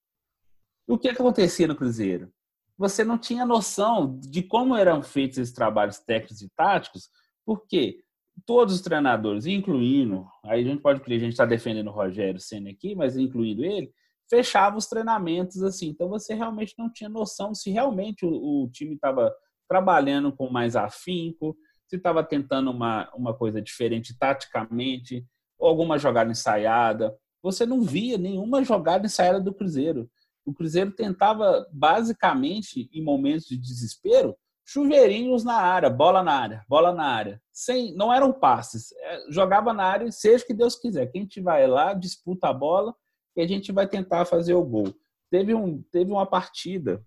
E 0.88 0.92
o 0.92 0.98
que, 0.98 1.08
acontecia 1.08 1.66
no 1.66 1.74
Cruzeiro? 1.74 2.32
Você 2.78 3.02
não 3.02 3.18
tinha 3.18 3.44
noção 3.44 4.18
de 4.20 4.42
como 4.42 4.76
eram 4.76 5.02
feitos 5.02 5.38
esses 5.38 5.52
trabalhos 5.52 5.98
técnicos 5.98 6.42
e 6.42 6.48
táticos, 6.50 7.10
porque 7.44 8.04
todos 8.44 8.74
os 8.74 8.80
treinadores, 8.80 9.46
incluindo, 9.46 10.26
aí 10.44 10.60
a 10.60 10.64
gente 10.64 10.82
pode 10.82 11.02
a 11.02 11.18
gente 11.18 11.32
está 11.32 11.46
defendendo 11.46 11.88
o 11.88 11.92
Rogério 11.92 12.38
Senna 12.38 12.70
aqui, 12.70 12.94
mas 12.94 13.16
incluindo 13.16 13.64
ele, 13.64 13.90
fechavam 14.28 14.78
os 14.78 14.86
treinamentos 14.86 15.62
assim. 15.62 15.88
Então 15.88 16.08
você 16.08 16.34
realmente 16.34 16.74
não 16.78 16.92
tinha 16.92 17.08
noção 17.08 17.54
se 17.54 17.70
realmente 17.70 18.24
o, 18.24 18.64
o 18.64 18.70
time 18.70 18.94
estava 18.94 19.34
trabalhando 19.68 20.30
com 20.32 20.50
mais 20.50 20.76
afinco, 20.76 21.56
se 21.88 21.96
estava 21.96 22.22
tentando 22.22 22.70
uma, 22.70 23.10
uma 23.14 23.34
coisa 23.34 23.60
diferente 23.60 24.16
taticamente, 24.16 25.24
ou 25.58 25.68
alguma 25.68 25.98
jogada 25.98 26.30
ensaiada. 26.30 27.16
Você 27.42 27.64
não 27.64 27.82
via 27.82 28.18
nenhuma 28.18 28.64
jogada 28.64 29.06
ensaiada 29.06 29.40
do 29.40 29.54
Cruzeiro. 29.54 30.10
O 30.44 30.52
Cruzeiro 30.52 30.92
tentava, 30.92 31.66
basicamente, 31.72 32.88
em 32.92 33.02
momentos 33.02 33.46
de 33.46 33.56
desespero, 33.56 34.36
chuveirinhos 34.64 35.44
na 35.44 35.54
área, 35.54 35.88
bola 35.88 36.22
na 36.22 36.32
área, 36.32 36.64
bola 36.68 36.92
na 36.92 37.04
área. 37.04 37.40
Sem, 37.52 37.94
não 37.94 38.12
eram 38.12 38.32
passes. 38.32 38.92
É, 38.92 39.30
jogava 39.30 39.72
na 39.72 39.84
área, 39.84 40.10
seja 40.10 40.42
o 40.42 40.46
que 40.46 40.54
Deus 40.54 40.76
quiser. 40.76 41.06
Quem 41.06 41.22
gente 41.22 41.40
vai 41.40 41.66
lá, 41.66 41.94
disputa 41.94 42.48
a 42.48 42.52
bola 42.52 42.94
e 43.36 43.40
a 43.40 43.46
gente 43.46 43.70
vai 43.70 43.86
tentar 43.86 44.24
fazer 44.24 44.54
o 44.54 44.64
gol. 44.64 44.92
Teve, 45.30 45.54
um, 45.54 45.82
teve 45.90 46.10
uma 46.10 46.26
partida, 46.26 47.04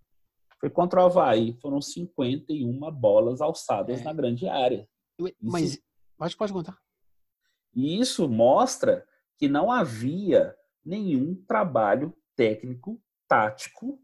foi 0.59 0.69
contra 0.69 1.01
o 1.01 1.05
Havaí, 1.05 1.53
foram 1.61 1.81
51 1.81 2.79
bolas 2.91 3.41
alçadas 3.41 4.01
é. 4.01 4.03
na 4.03 4.13
grande 4.13 4.47
área. 4.47 4.87
Mas, 5.41 5.73
Isso... 5.73 5.79
pode, 6.17 6.37
pode 6.37 6.53
contar. 6.53 6.77
E 7.73 7.99
isso 7.99 8.27
mostra 8.27 9.05
que 9.37 9.47
não 9.47 9.71
havia 9.71 10.55
nenhum 10.83 11.35
trabalho 11.47 12.13
técnico, 12.35 13.01
tático, 13.27 13.99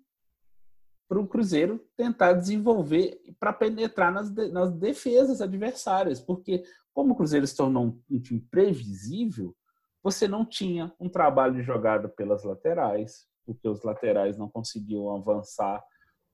para 1.08 1.19
o 1.19 1.28
Cruzeiro 1.28 1.86
tentar 1.95 2.34
desenvolver 2.34 3.21
para 3.39 3.54
penetrar 3.54 4.12
nas, 4.12 4.34
nas 4.51 4.71
defesas 4.71 5.41
adversárias. 5.41 6.19
Porque, 6.19 6.63
como 6.93 7.13
o 7.13 7.15
Cruzeiro 7.15 7.45
se 7.45 7.56
tornou 7.56 7.86
um, 7.86 8.01
um 8.10 8.19
time 8.19 8.39
previsível, 8.49 9.56
você 10.04 10.28
não 10.28 10.45
tinha 10.45 10.93
um 10.99 11.10
trabalho 11.10 11.56
de 11.56 11.63
jogada 11.63 12.08
pelas 12.08 12.43
laterais, 12.43 13.28
porque 13.45 13.67
os 13.67 13.84
laterais 13.84 14.38
não 14.38 14.49
conseguiam 14.49 15.15
avançar, 15.15 15.84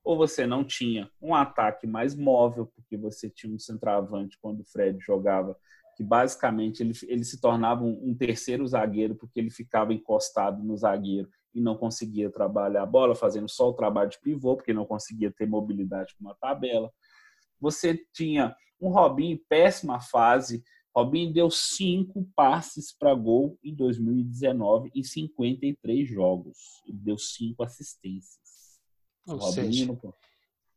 ou 0.03 0.17
você 0.17 0.47
não 0.47 0.63
tinha 0.63 1.09
um 1.21 1.35
ataque 1.35 1.85
mais 1.85 2.15
móvel, 2.15 2.71
porque 2.75 2.97
você 2.97 3.29
tinha 3.29 3.53
um 3.53 3.59
centroavante 3.59 4.37
quando 4.41 4.61
o 4.61 4.65
Fred 4.65 4.99
jogava 4.99 5.55
que 5.95 6.03
basicamente 6.03 6.81
ele, 6.81 6.93
ele 7.07 7.23
se 7.23 7.39
tornava 7.39 7.83
um, 7.83 8.09
um, 8.09 8.15
terceiro 8.15 8.65
zagueiro 8.67 9.15
porque 9.15 9.39
ele 9.39 9.49
ficava 9.49 9.93
encostado 9.93 10.63
no 10.63 10.75
zagueiro 10.77 11.29
e 11.53 11.59
não 11.59 11.77
conseguia 11.77 12.29
trabalhar 12.29 12.83
a 12.83 12.85
bola, 12.85 13.13
fazendo 13.13 13.49
só 13.49 13.69
o 13.69 13.73
trabalho 13.73 14.09
de 14.09 14.19
pivô, 14.19 14.55
porque 14.55 14.73
não 14.73 14.85
conseguia 14.85 15.31
ter 15.31 15.45
mobilidade 15.45 16.15
com 16.15 16.25
uma 16.25 16.35
tabela. 16.35 16.91
Você 17.59 17.99
tinha 18.13 18.55
um 18.79 18.89
Robinho 18.89 19.35
em 19.35 19.43
péssima 19.49 19.99
fase. 19.99 20.63
Robinho 20.95 21.31
deu 21.31 21.49
cinco 21.49 22.27
passes 22.35 22.91
para 22.97 23.13
gol 23.13 23.57
em 23.63 23.75
2019 23.75 24.91
em 24.95 25.03
53 25.03 26.09
jogos. 26.09 26.57
Ele 26.87 26.97
deu 26.97 27.17
cinco 27.17 27.63
assistências. 27.63 28.39
Ou 29.27 29.35
Robinho 29.37 29.71
seja, 29.71 29.85
não, 29.85 30.13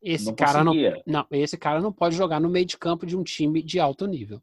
esse 0.02 0.26
não 0.26 0.34
cara 0.34 0.62
não, 0.62 0.74
não, 1.06 1.26
esse 1.30 1.56
cara 1.56 1.80
não 1.80 1.92
pode 1.92 2.14
jogar 2.14 2.38
no 2.38 2.50
meio 2.50 2.66
de 2.66 2.76
campo 2.76 3.06
de 3.06 3.16
um 3.16 3.24
time 3.24 3.62
de 3.62 3.80
alto 3.80 4.06
nível. 4.06 4.42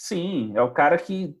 Sim, 0.00 0.52
é 0.54 0.62
o 0.62 0.70
cara 0.70 0.96
que, 0.96 1.34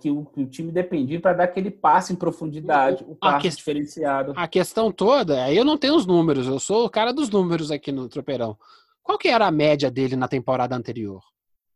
que, 0.00 0.10
o, 0.10 0.24
que 0.24 0.42
o 0.42 0.46
time 0.48 0.72
dependia 0.72 1.20
para 1.20 1.32
dar 1.32 1.44
aquele 1.44 1.70
passe 1.70 2.12
em 2.12 2.16
profundidade, 2.16 3.04
o, 3.06 3.14
passe 3.14 3.48
que, 3.48 3.56
diferenciado. 3.56 4.32
A 4.34 4.48
questão 4.48 4.90
toda, 4.90 5.44
aí 5.44 5.56
eu 5.56 5.64
não 5.64 5.78
tenho 5.78 5.94
os 5.94 6.04
números, 6.04 6.48
eu 6.48 6.58
sou 6.58 6.84
o 6.84 6.90
cara 6.90 7.12
dos 7.12 7.30
números 7.30 7.70
aqui 7.70 7.92
no 7.92 8.08
Tropeirão. 8.08 8.58
Qual 9.00 9.16
que 9.16 9.28
era 9.28 9.46
a 9.46 9.52
média 9.52 9.88
dele 9.88 10.16
na 10.16 10.26
temporada 10.26 10.74
anterior? 10.74 11.22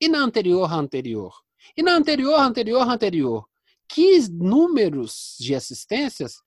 E 0.01 0.09
na 0.09 0.19
anterior, 0.19 0.73
anterior? 0.73 1.33
E 1.77 1.85
na 1.85 1.93
anterior, 1.93 2.41
anterior, 2.41 2.91
anterior? 2.91 3.49
Que 3.89 4.29
números 4.29 5.37
de 5.39 5.55
assistências 5.55 6.43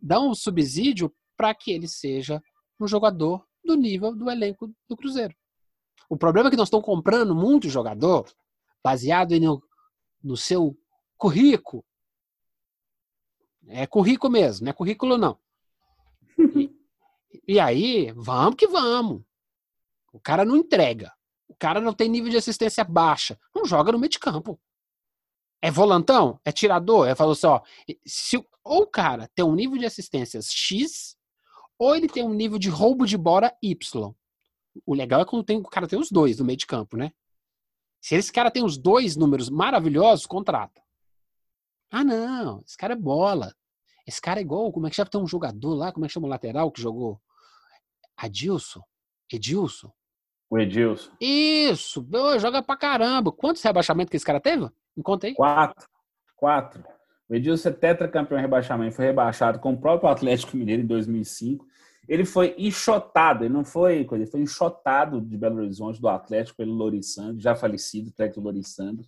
dão 0.00 0.30
um 0.30 0.34
subsídio 0.36 1.12
para 1.36 1.52
que 1.52 1.72
ele 1.72 1.88
seja 1.88 2.40
um 2.78 2.86
jogador 2.86 3.44
do 3.64 3.74
nível 3.74 4.14
do 4.14 4.30
elenco 4.30 4.72
do 4.88 4.96
Cruzeiro? 4.96 5.34
O 6.08 6.16
problema 6.16 6.46
é 6.46 6.50
que 6.50 6.56
nós 6.56 6.68
estamos 6.68 6.86
comprando 6.86 7.34
muito 7.34 7.68
jogador 7.68 8.24
baseado 8.82 9.38
no, 9.38 9.62
no 10.22 10.36
seu 10.36 10.76
currículo. 11.16 11.84
É 13.68 13.86
currículo 13.86 14.32
mesmo, 14.32 14.64
não 14.64 14.70
é 14.70 14.74
currículo 14.74 15.16
não. 15.16 15.38
E, 16.38 16.74
e 17.46 17.60
aí, 17.60 18.12
vamos 18.12 18.56
que 18.56 18.66
vamos. 18.66 19.22
O 20.12 20.20
cara 20.20 20.44
não 20.44 20.56
entrega. 20.56 21.12
O 21.48 21.54
cara 21.54 21.80
não 21.80 21.92
tem 21.92 22.08
nível 22.08 22.30
de 22.30 22.36
assistência 22.36 22.84
baixa. 22.84 23.38
Não 23.54 23.64
joga 23.64 23.92
no 23.92 23.98
meio 23.98 24.10
de 24.10 24.18
campo. 24.18 24.60
É 25.60 25.70
volantão? 25.70 26.40
É 26.44 26.50
tirador? 26.50 27.06
É 27.06 27.14
falou 27.14 27.32
assim, 27.32 27.46
ó, 27.46 27.60
se, 28.04 28.36
ou 28.64 28.82
o 28.82 28.86
cara 28.86 29.30
tem 29.34 29.44
um 29.44 29.54
nível 29.54 29.78
de 29.78 29.86
assistências 29.86 30.50
X, 30.50 31.16
ou 31.78 31.94
ele 31.94 32.08
tem 32.08 32.24
um 32.24 32.34
nível 32.34 32.58
de 32.58 32.68
roubo 32.68 33.06
de 33.06 33.16
bola 33.16 33.52
Y. 33.62 34.14
O 34.84 34.94
legal 34.94 35.20
é 35.20 35.24
quando 35.24 35.44
tem, 35.44 35.58
o 35.58 35.62
cara 35.62 35.86
tem 35.86 35.98
os 35.98 36.10
dois 36.10 36.38
no 36.38 36.44
meio 36.44 36.56
de 36.56 36.66
campo, 36.66 36.96
né? 36.96 37.12
Se 38.02 38.16
esse 38.16 38.32
cara 38.32 38.50
tem 38.50 38.64
os 38.64 38.76
dois 38.76 39.14
números 39.14 39.48
maravilhosos, 39.48 40.26
contrata. 40.26 40.82
Ah, 41.88 42.02
não, 42.02 42.60
esse 42.66 42.76
cara 42.76 42.94
é 42.94 42.96
bola. 42.96 43.54
Esse 44.04 44.20
cara 44.20 44.40
é 44.40 44.42
igual, 44.42 44.72
como 44.72 44.88
é 44.88 44.90
que 44.90 44.96
chama? 44.96 45.08
Tem 45.08 45.20
um 45.20 45.26
jogador 45.26 45.74
lá, 45.74 45.92
como 45.92 46.04
é 46.04 46.08
que 46.08 46.12
chama 46.12 46.26
o 46.26 46.30
lateral 46.30 46.72
que 46.72 46.82
jogou? 46.82 47.20
Adilson? 48.16 48.82
Edilson? 49.32 49.92
O 50.50 50.58
Edilson. 50.58 51.12
Isso, 51.20 52.04
joga 52.40 52.60
pra 52.60 52.76
caramba. 52.76 53.30
Quantos 53.30 53.62
rebaixamentos 53.62 54.10
que 54.10 54.16
esse 54.16 54.26
cara 54.26 54.40
teve? 54.40 54.68
Me 54.96 55.02
conta 55.02 55.28
aí. 55.28 55.34
Quatro. 55.34 55.88
Quatro. 56.36 56.84
O 57.28 57.34
Edilson 57.36 57.68
é 57.68 57.72
tetracampeão 57.72 58.36
em 58.36 58.42
rebaixamento, 58.42 58.96
foi 58.96 59.06
rebaixado 59.06 59.60
com 59.60 59.74
o 59.74 59.80
próprio 59.80 60.10
Atlético 60.10 60.56
Mineiro 60.56 60.82
em 60.82 60.86
2005 60.86 61.64
ele 62.12 62.26
foi 62.26 62.54
enxotado, 62.58 63.42
ele 63.42 63.54
não 63.54 63.64
foi 63.64 64.04
coisa, 64.04 64.24
ele 64.24 64.30
foi 64.30 64.42
enxotado 64.42 65.18
de 65.18 65.34
Belo 65.34 65.56
Horizonte, 65.62 65.98
do 65.98 66.10
Atlético, 66.10 66.58
pelo 66.58 66.74
Lorissandro, 66.74 67.40
já 67.40 67.56
falecido, 67.56 68.10
o 68.10 68.12
técnico 68.12 68.42
Lorissandro, 68.42 69.06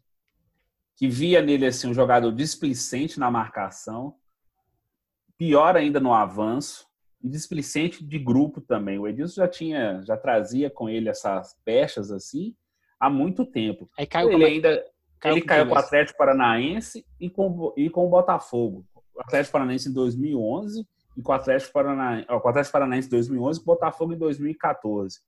que 0.97 1.07
via 1.07 1.43
nele 1.43 1.67
assim, 1.67 1.87
um 1.87 1.93
jogador 1.93 2.33
displicente 2.33 3.21
na 3.21 3.31
marcação, 3.31 4.15
pior 5.37 5.77
ainda 5.77 6.01
no 6.01 6.15
avanço. 6.15 6.87
e 7.23 7.29
displicente 7.29 8.03
de 8.03 8.19
grupo 8.19 8.63
também. 8.63 8.99
O 8.99 9.07
Edilson 9.07 9.43
já 9.43 9.49
tinha, 9.49 10.01
já 10.03 10.17
trazia 10.17 10.71
com 10.71 10.89
ele 10.89 11.11
essas 11.11 11.55
pechas 11.63 12.11
assim 12.11 12.57
há 12.99 13.11
muito 13.11 13.45
tempo. 13.45 13.87
Aí 13.99 14.07
caiu 14.07 14.33
ele 14.33 14.47
ainda 14.47 14.83
caiu 15.21 15.37
ele 15.37 15.45
caiu 15.45 15.67
com 15.67 15.75
o? 15.75 15.79
Atlético 15.79 16.17
Paranaense 16.17 17.05
e 17.21 17.29
com, 17.29 17.75
e 17.77 17.91
com 17.91 18.07
o 18.07 18.09
Botafogo. 18.09 18.87
O 19.15 19.21
Atlético 19.21 19.53
Paranaense 19.53 19.91
em 19.91 19.93
2011 19.93 20.89
e 21.17 21.23
com 21.23 21.33
o 21.33 21.35
Atlético 21.35 21.73
Paranaense, 21.73 22.27
ó, 22.29 22.41
com 22.41 22.49
o 22.49 22.51
Atlético 22.51 22.73
Paranaense 22.73 23.09
em 23.09 23.11
2011 23.11 23.59
e 23.59 23.63
o 23.63 23.65
Botafogo 23.65 24.13
em 24.13 24.19
2014. 24.19 25.21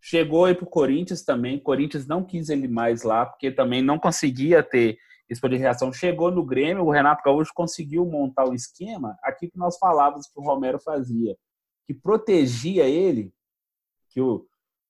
Chegou 0.00 0.44
aí 0.44 0.54
para 0.54 0.64
o 0.64 0.70
Corinthians 0.70 1.22
também. 1.22 1.58
Corinthians 1.58 2.06
não 2.06 2.24
quis 2.24 2.48
ele 2.48 2.66
mais 2.66 3.02
lá, 3.02 3.24
porque 3.24 3.50
também 3.52 3.82
não 3.82 3.98
conseguia 3.98 4.62
ter 4.62 4.98
esse 5.28 5.40
poder 5.40 5.56
de 5.56 5.62
reação. 5.62 5.92
Chegou 5.92 6.30
no 6.30 6.44
Grêmio, 6.44 6.84
o 6.84 6.90
Renato 6.90 7.22
Gaúcho 7.24 7.52
conseguiu 7.54 8.04
montar 8.04 8.48
um 8.48 8.54
esquema, 8.54 9.16
aqui 9.22 9.48
que 9.48 9.56
nós 9.56 9.78
falávamos 9.78 10.26
que 10.26 10.38
o 10.38 10.42
Romero 10.42 10.78
fazia, 10.80 11.36
que 11.86 11.94
protegia 11.94 12.84
ele, 12.84 13.32
que 14.10 14.20
o, 14.20 14.46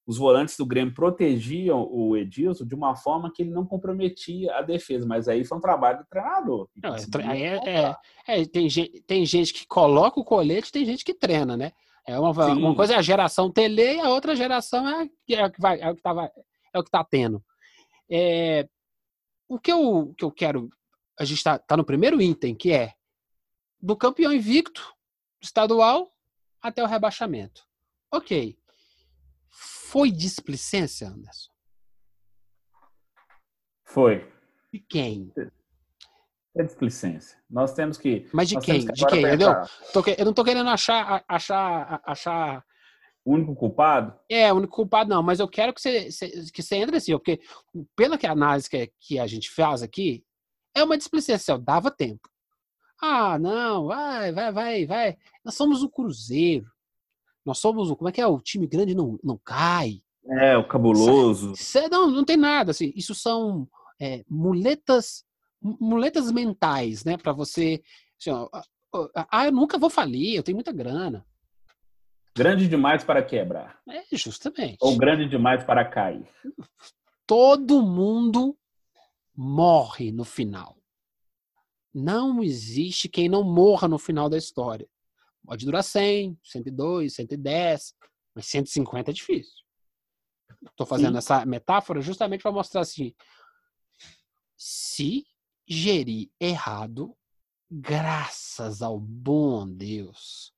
os 0.06 0.18
volantes 0.18 0.56
do 0.56 0.66
Grêmio 0.66 0.92
protegiam 0.94 1.88
o 1.90 2.16
Edilson 2.16 2.64
de 2.64 2.74
uma 2.74 2.96
forma 2.96 3.32
que 3.32 3.42
ele 3.42 3.50
não 3.50 3.64
comprometia 3.64 4.54
a 4.56 4.62
defesa. 4.62 5.06
Mas 5.06 5.28
aí 5.28 5.44
foi 5.44 5.58
um 5.58 5.60
trabalho 5.60 5.98
do 5.98 6.04
treinador. 6.06 6.68
Não, 6.82 6.94
é, 7.30 7.56
é-. 7.68 7.96
É, 8.26 8.44
tem, 8.44 8.68
gente, 8.68 9.00
tem 9.02 9.24
gente 9.24 9.52
que 9.54 9.66
coloca 9.66 10.18
o 10.18 10.24
colete, 10.24 10.72
tem 10.72 10.84
gente 10.84 11.04
que 11.04 11.14
treina, 11.14 11.56
né? 11.56 11.72
É 12.04 12.18
uma, 12.18 12.32
uma 12.52 12.74
coisa 12.74 12.94
é 12.94 12.96
a 12.96 13.02
geração 13.02 13.48
tele 13.50 13.94
e 13.96 14.00
a 14.00 14.08
outra 14.08 14.34
geração 14.34 14.88
é, 14.88 15.08
é 15.30 15.46
o 15.46 15.50
que 15.52 15.60
vai, 15.60 15.80
é 15.80 15.88
o 15.88 15.94
que 15.94 16.02
tá, 16.02 16.12
vai- 16.12 16.30
é 16.74 16.78
o 16.78 16.82
que 16.82 16.90
tá 16.90 17.04
tendo. 17.04 17.42
É, 18.10 18.68
o 19.48 19.58
que 19.58 19.70
eu, 19.70 20.12
que 20.18 20.24
eu 20.24 20.30
quero, 20.32 20.68
a 21.18 21.24
gente 21.24 21.44
tá, 21.44 21.58
tá 21.58 21.76
no 21.76 21.84
primeiro 21.84 22.20
item, 22.20 22.54
que 22.56 22.72
é 22.72 22.94
do 23.80 23.96
campeão 23.96 24.32
invicto 24.32 24.94
estadual 25.40 26.12
até 26.60 26.82
o 26.82 26.86
rebaixamento. 26.86 27.64
Ok. 28.10 28.56
Foi 29.92 30.10
displicência, 30.10 31.06
Anderson? 31.06 31.50
Foi. 33.84 34.26
De 34.72 34.80
quem? 34.80 35.30
É 36.56 36.62
displicência. 36.62 37.38
Nós 37.50 37.74
temos 37.74 37.98
que. 37.98 38.26
Mas 38.32 38.48
de 38.48 38.58
quem? 38.58 38.86
que 38.86 38.92
De 38.92 39.06
quem? 39.06 39.20
Entendeu? 39.20 39.50
eu 40.16 40.24
não 40.24 40.32
tô 40.32 40.42
querendo 40.42 40.70
achar, 40.70 41.22
achar, 41.28 42.00
achar 42.06 42.64
O 43.22 43.34
único 43.34 43.54
culpado? 43.54 44.18
É, 44.30 44.50
o 44.50 44.56
único 44.56 44.74
culpado 44.74 45.10
não, 45.10 45.22
mas 45.22 45.40
eu 45.40 45.46
quero 45.46 45.74
que 45.74 45.80
você, 45.82 46.08
que 46.50 46.62
você 46.62 46.76
entre 46.76 46.96
assim, 46.96 47.12
porque 47.12 47.38
pela 47.94 48.16
que 48.16 48.26
análise 48.26 48.70
que, 48.70 48.90
que 48.98 49.18
a 49.18 49.26
gente 49.26 49.50
faz 49.50 49.82
aqui, 49.82 50.24
é 50.74 50.82
uma 50.82 50.96
displicência, 50.96 51.58
dava 51.58 51.90
tempo. 51.90 52.30
Ah, 52.98 53.38
não, 53.38 53.88
vai, 53.88 54.32
vai, 54.32 54.52
vai, 54.52 54.86
vai. 54.86 55.18
Nós 55.44 55.54
somos 55.54 55.82
o 55.82 55.90
Cruzeiro. 55.90 56.64
Nós 57.44 57.58
somos 57.58 57.90
o. 57.90 57.96
Como 57.96 58.08
é 58.08 58.12
que 58.12 58.20
é? 58.20 58.26
O 58.26 58.40
time 58.40 58.66
grande 58.66 58.94
não, 58.94 59.18
não 59.22 59.38
cai. 59.44 60.02
É, 60.40 60.56
o 60.56 60.66
cabuloso. 60.66 61.52
Não, 61.90 62.10
não 62.10 62.24
tem 62.24 62.36
nada. 62.36 62.70
Assim, 62.70 62.92
isso 62.94 63.14
são 63.14 63.68
é, 64.00 64.24
muletas 64.28 65.24
mu- 65.60 65.76
muletas 65.80 66.30
mentais, 66.30 67.04
né? 67.04 67.16
Para 67.16 67.32
você. 67.32 67.82
Assim, 68.20 68.30
ó, 68.30 68.48
ah, 69.14 69.26
ah, 69.30 69.46
eu 69.46 69.52
nunca 69.52 69.78
vou 69.78 69.90
falir, 69.90 70.36
eu 70.36 70.42
tenho 70.42 70.56
muita 70.56 70.72
grana. 70.72 71.26
Grande 72.36 72.66
demais 72.68 73.04
para 73.04 73.22
quebrar. 73.22 73.78
É, 73.88 74.04
justamente. 74.16 74.78
Ou 74.80 74.96
grande 74.96 75.28
demais 75.28 75.64
para 75.64 75.84
cair. 75.84 76.26
todo 77.26 77.82
mundo 77.82 78.56
morre 79.36 80.12
no 80.12 80.24
final. 80.24 80.76
Não 81.94 82.42
existe 82.42 83.08
quem 83.08 83.28
não 83.28 83.44
morra 83.44 83.86
no 83.86 83.98
final 83.98 84.28
da 84.30 84.38
história. 84.38 84.88
Pode 85.44 85.64
durar 85.64 85.82
100, 85.82 86.38
102, 86.42 87.14
110, 87.14 87.94
mas 88.34 88.46
150 88.46 89.10
é 89.10 89.14
difícil. 89.14 89.62
Estou 90.64 90.86
fazendo 90.86 91.12
Sim. 91.12 91.18
essa 91.18 91.46
metáfora 91.46 92.00
justamente 92.00 92.42
para 92.42 92.52
mostrar 92.52 92.82
assim: 92.82 93.14
se 94.56 95.26
gerir 95.66 96.30
errado, 96.40 97.16
graças 97.70 98.80
ao 98.82 98.98
bom 99.00 99.68
Deus, 99.68 100.54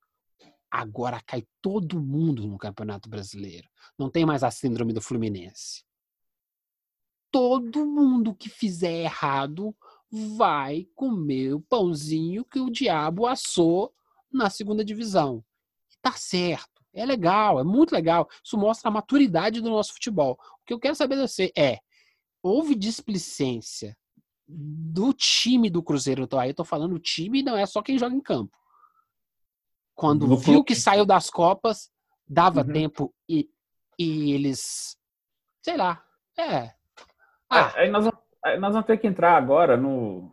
agora 0.70 1.22
cai 1.22 1.46
todo 1.62 2.02
mundo 2.02 2.46
no 2.46 2.58
Campeonato 2.58 3.08
Brasileiro. 3.08 3.68
Não 3.98 4.10
tem 4.10 4.26
mais 4.26 4.42
a 4.42 4.50
síndrome 4.50 4.92
do 4.92 5.00
Fluminense 5.00 5.84
todo 7.34 7.84
mundo 7.84 8.32
que 8.32 8.48
fizer 8.48 9.02
errado 9.02 9.74
vai 10.08 10.86
comer 10.94 11.52
o 11.52 11.60
pãozinho 11.60 12.44
que 12.44 12.60
o 12.60 12.70
diabo 12.70 13.26
assou 13.26 13.92
na 14.36 14.50
segunda 14.50 14.84
divisão. 14.84 15.44
E 15.92 15.96
tá 16.02 16.12
certo, 16.12 16.82
é 16.92 17.04
legal, 17.04 17.58
é 17.60 17.64
muito 17.64 17.92
legal. 17.92 18.28
Isso 18.42 18.56
mostra 18.58 18.88
a 18.88 18.92
maturidade 18.92 19.60
do 19.60 19.70
nosso 19.70 19.92
futebol. 19.94 20.38
O 20.62 20.64
que 20.66 20.72
eu 20.74 20.78
quero 20.80 20.94
saber 20.94 21.16
de 21.16 21.22
você 21.28 21.52
é: 21.56 21.78
houve 22.42 22.74
displicência 22.74 23.96
do 24.46 25.12
time 25.12 25.70
do 25.70 25.82
Cruzeiro? 25.82 26.22
Então, 26.22 26.38
aí 26.38 26.50
eu 26.50 26.54
tô 26.54 26.64
falando 26.64 26.94
o 26.94 27.00
time 27.00 27.42
não 27.42 27.56
é 27.56 27.64
só 27.66 27.82
quem 27.82 27.98
joga 27.98 28.14
em 28.14 28.20
campo. 28.20 28.56
Quando 29.94 30.26
Do 30.26 30.36
viu 30.36 30.64
que 30.64 30.74
saiu 30.74 31.06
das 31.06 31.30
Copas, 31.30 31.90
dava 32.28 32.60
Uhum. 32.62 32.72
tempo 32.72 33.14
e, 33.28 33.48
e 33.98 34.32
eles. 34.32 34.98
Sei 35.62 35.76
lá. 35.76 36.04
É. 36.36 36.74
Ah, 37.48 37.68
Ah, 37.68 37.72
aí 37.76 37.90
nós 37.90 38.04
vamos, 38.04 38.20
aí 38.44 38.58
nós 38.58 38.72
vamos 38.72 38.86
ter 38.86 38.98
que 38.98 39.06
entrar 39.06 39.36
agora 39.36 39.76
no, 39.76 40.30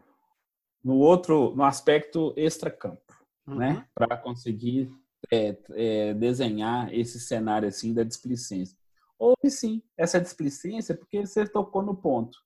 no 0.83 0.95
outro, 0.97 1.55
no 1.55 1.63
aspecto 1.63 2.33
extra-campo, 2.35 3.13
uhum. 3.47 3.55
né? 3.55 3.85
Para 3.93 4.17
conseguir 4.17 4.91
é, 5.31 5.57
é, 5.71 6.13
desenhar 6.13 6.93
esse 6.93 7.19
cenário 7.19 7.67
assim 7.67 7.93
da 7.93 8.03
displicência. 8.03 8.77
Houve 9.19 9.51
sim 9.51 9.83
essa 9.97 10.19
displicência, 10.19 10.95
porque 10.95 11.25
você 11.25 11.45
tocou 11.47 11.83
no 11.83 11.95
ponto. 11.95 12.37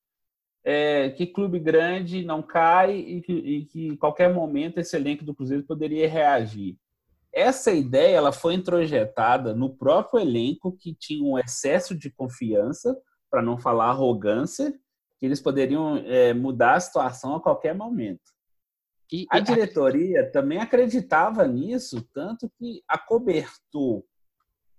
É, 0.67 1.11
que 1.11 1.27
clube 1.27 1.59
grande 1.59 2.25
não 2.25 2.41
cai 2.41 2.95
e 2.95 3.21
que, 3.21 3.33
e 3.33 3.65
que 3.65 3.87
em 3.87 3.95
qualquer 3.95 4.33
momento 4.33 4.79
esse 4.79 4.95
elenco 4.95 5.23
do 5.23 5.35
Cruzeiro 5.35 5.63
poderia 5.63 6.09
reagir. 6.09 6.75
Essa 7.31 7.71
ideia 7.71 8.15
ela 8.15 8.31
foi 8.31 8.55
introjetada 8.55 9.53
no 9.53 9.75
próprio 9.75 10.19
elenco 10.19 10.75
que 10.75 10.95
tinha 10.95 11.23
um 11.23 11.37
excesso 11.37 11.93
de 11.93 12.09
confiança 12.09 12.97
para 13.29 13.41
não 13.41 13.57
falar 13.57 13.89
arrogância, 13.89 14.71
que 15.19 15.25
eles 15.25 15.41
poderiam 15.41 15.97
é, 15.97 16.33
mudar 16.33 16.75
a 16.75 16.79
situação 16.79 17.35
a 17.35 17.41
qualquer 17.41 17.75
momento. 17.75 18.34
E, 19.11 19.25
A 19.29 19.39
diretoria 19.39 20.29
também 20.31 20.59
acreditava 20.59 21.47
nisso, 21.47 22.01
tanto 22.13 22.51
que 22.57 22.83
acobertou 22.87 24.05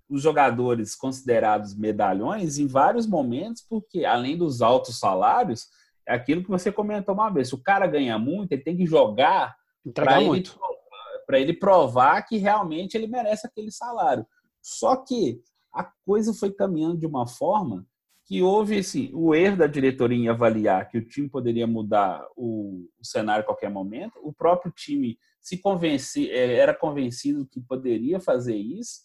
os 0.09 0.22
jogadores 0.22 0.95
considerados 0.95 1.74
medalhões 1.74 2.59
em 2.59 2.66
vários 2.66 3.07
momentos, 3.07 3.64
porque 3.68 4.05
além 4.05 4.37
dos 4.37 4.62
altos 4.62 4.99
salários, 4.99 5.68
é 6.07 6.14
aquilo 6.14 6.43
que 6.43 6.51
você 6.51 6.70
comentou 6.70 7.14
uma 7.14 7.31
vez: 7.31 7.49
se 7.49 7.55
o 7.55 7.62
cara 7.62 7.87
ganha 7.87 8.18
muito, 8.18 8.53
ele 8.53 8.62
tem 8.62 8.77
que 8.77 8.87
jogar 8.87 9.57
para 9.95 10.22
ele, 10.22 10.45
ele 11.33 11.53
provar 11.53 12.22
que 12.22 12.37
realmente 12.37 12.97
ele 12.97 13.07
merece 13.07 13.47
aquele 13.47 13.70
salário. 13.70 14.27
Só 14.62 14.97
que 14.97 15.41
a 15.72 15.85
coisa 16.05 16.33
foi 16.33 16.53
caminhando 16.53 16.99
de 16.99 17.07
uma 17.07 17.27
forma 17.27 17.87
que 18.27 18.43
houve 18.43 18.79
esse, 18.79 19.11
o 19.14 19.35
erro 19.35 19.57
da 19.57 19.68
diretoria 19.68 20.18
em 20.18 20.29
avaliar 20.29 20.89
que 20.89 20.99
o 20.99 21.05
time 21.05 21.29
poderia 21.29 21.66
mudar 21.66 22.27
o, 22.37 22.89
o 23.01 23.05
cenário 23.05 23.43
a 23.43 23.47
qualquer 23.47 23.70
momento. 23.70 24.18
O 24.20 24.33
próprio 24.33 24.72
time 24.72 25.16
se 25.41 25.59
convence, 25.59 26.29
eh, 26.29 26.57
era 26.57 26.74
convencido 26.74 27.47
que 27.47 27.61
poderia 27.61 28.18
fazer 28.18 28.57
isso. 28.57 29.03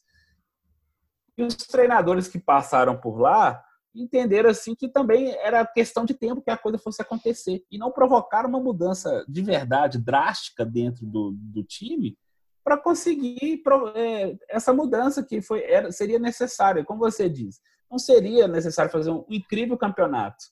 E 1.38 1.44
os 1.44 1.56
treinadores 1.56 2.28
que 2.28 2.40
passaram 2.40 3.00
por 3.00 3.20
lá 3.20 3.64
entenderam 3.94 4.50
assim 4.50 4.74
que 4.74 4.88
também 4.88 5.36
era 5.38 5.68
questão 5.68 6.04
de 6.04 6.16
tempo 6.16 6.42
que 6.42 6.50
a 6.50 6.58
coisa 6.58 6.80
fosse 6.80 7.02
acontecer 7.02 7.64
e 7.70 7.78
não 7.78 7.92
provocaram 7.92 8.50
uma 8.50 8.60
mudança 8.60 9.24
de 9.28 9.44
verdade 9.44 10.00
drástica 10.00 10.66
dentro 10.66 11.06
do, 11.06 11.32
do 11.32 11.64
time 11.64 12.18
para 12.64 12.78
conseguir 12.78 13.62
é, 13.96 14.36
essa 14.50 14.74
mudança 14.74 15.24
que 15.24 15.42
foi 15.42 15.64
era, 15.64 15.92
seria 15.92 16.18
necessária, 16.18 16.84
como 16.84 17.00
você 17.00 17.30
diz. 17.30 17.60
Não 17.92 18.00
seria 18.00 18.48
necessário 18.48 18.92
fazer 18.92 19.12
um 19.12 19.24
incrível 19.30 19.78
campeonato. 19.78 20.46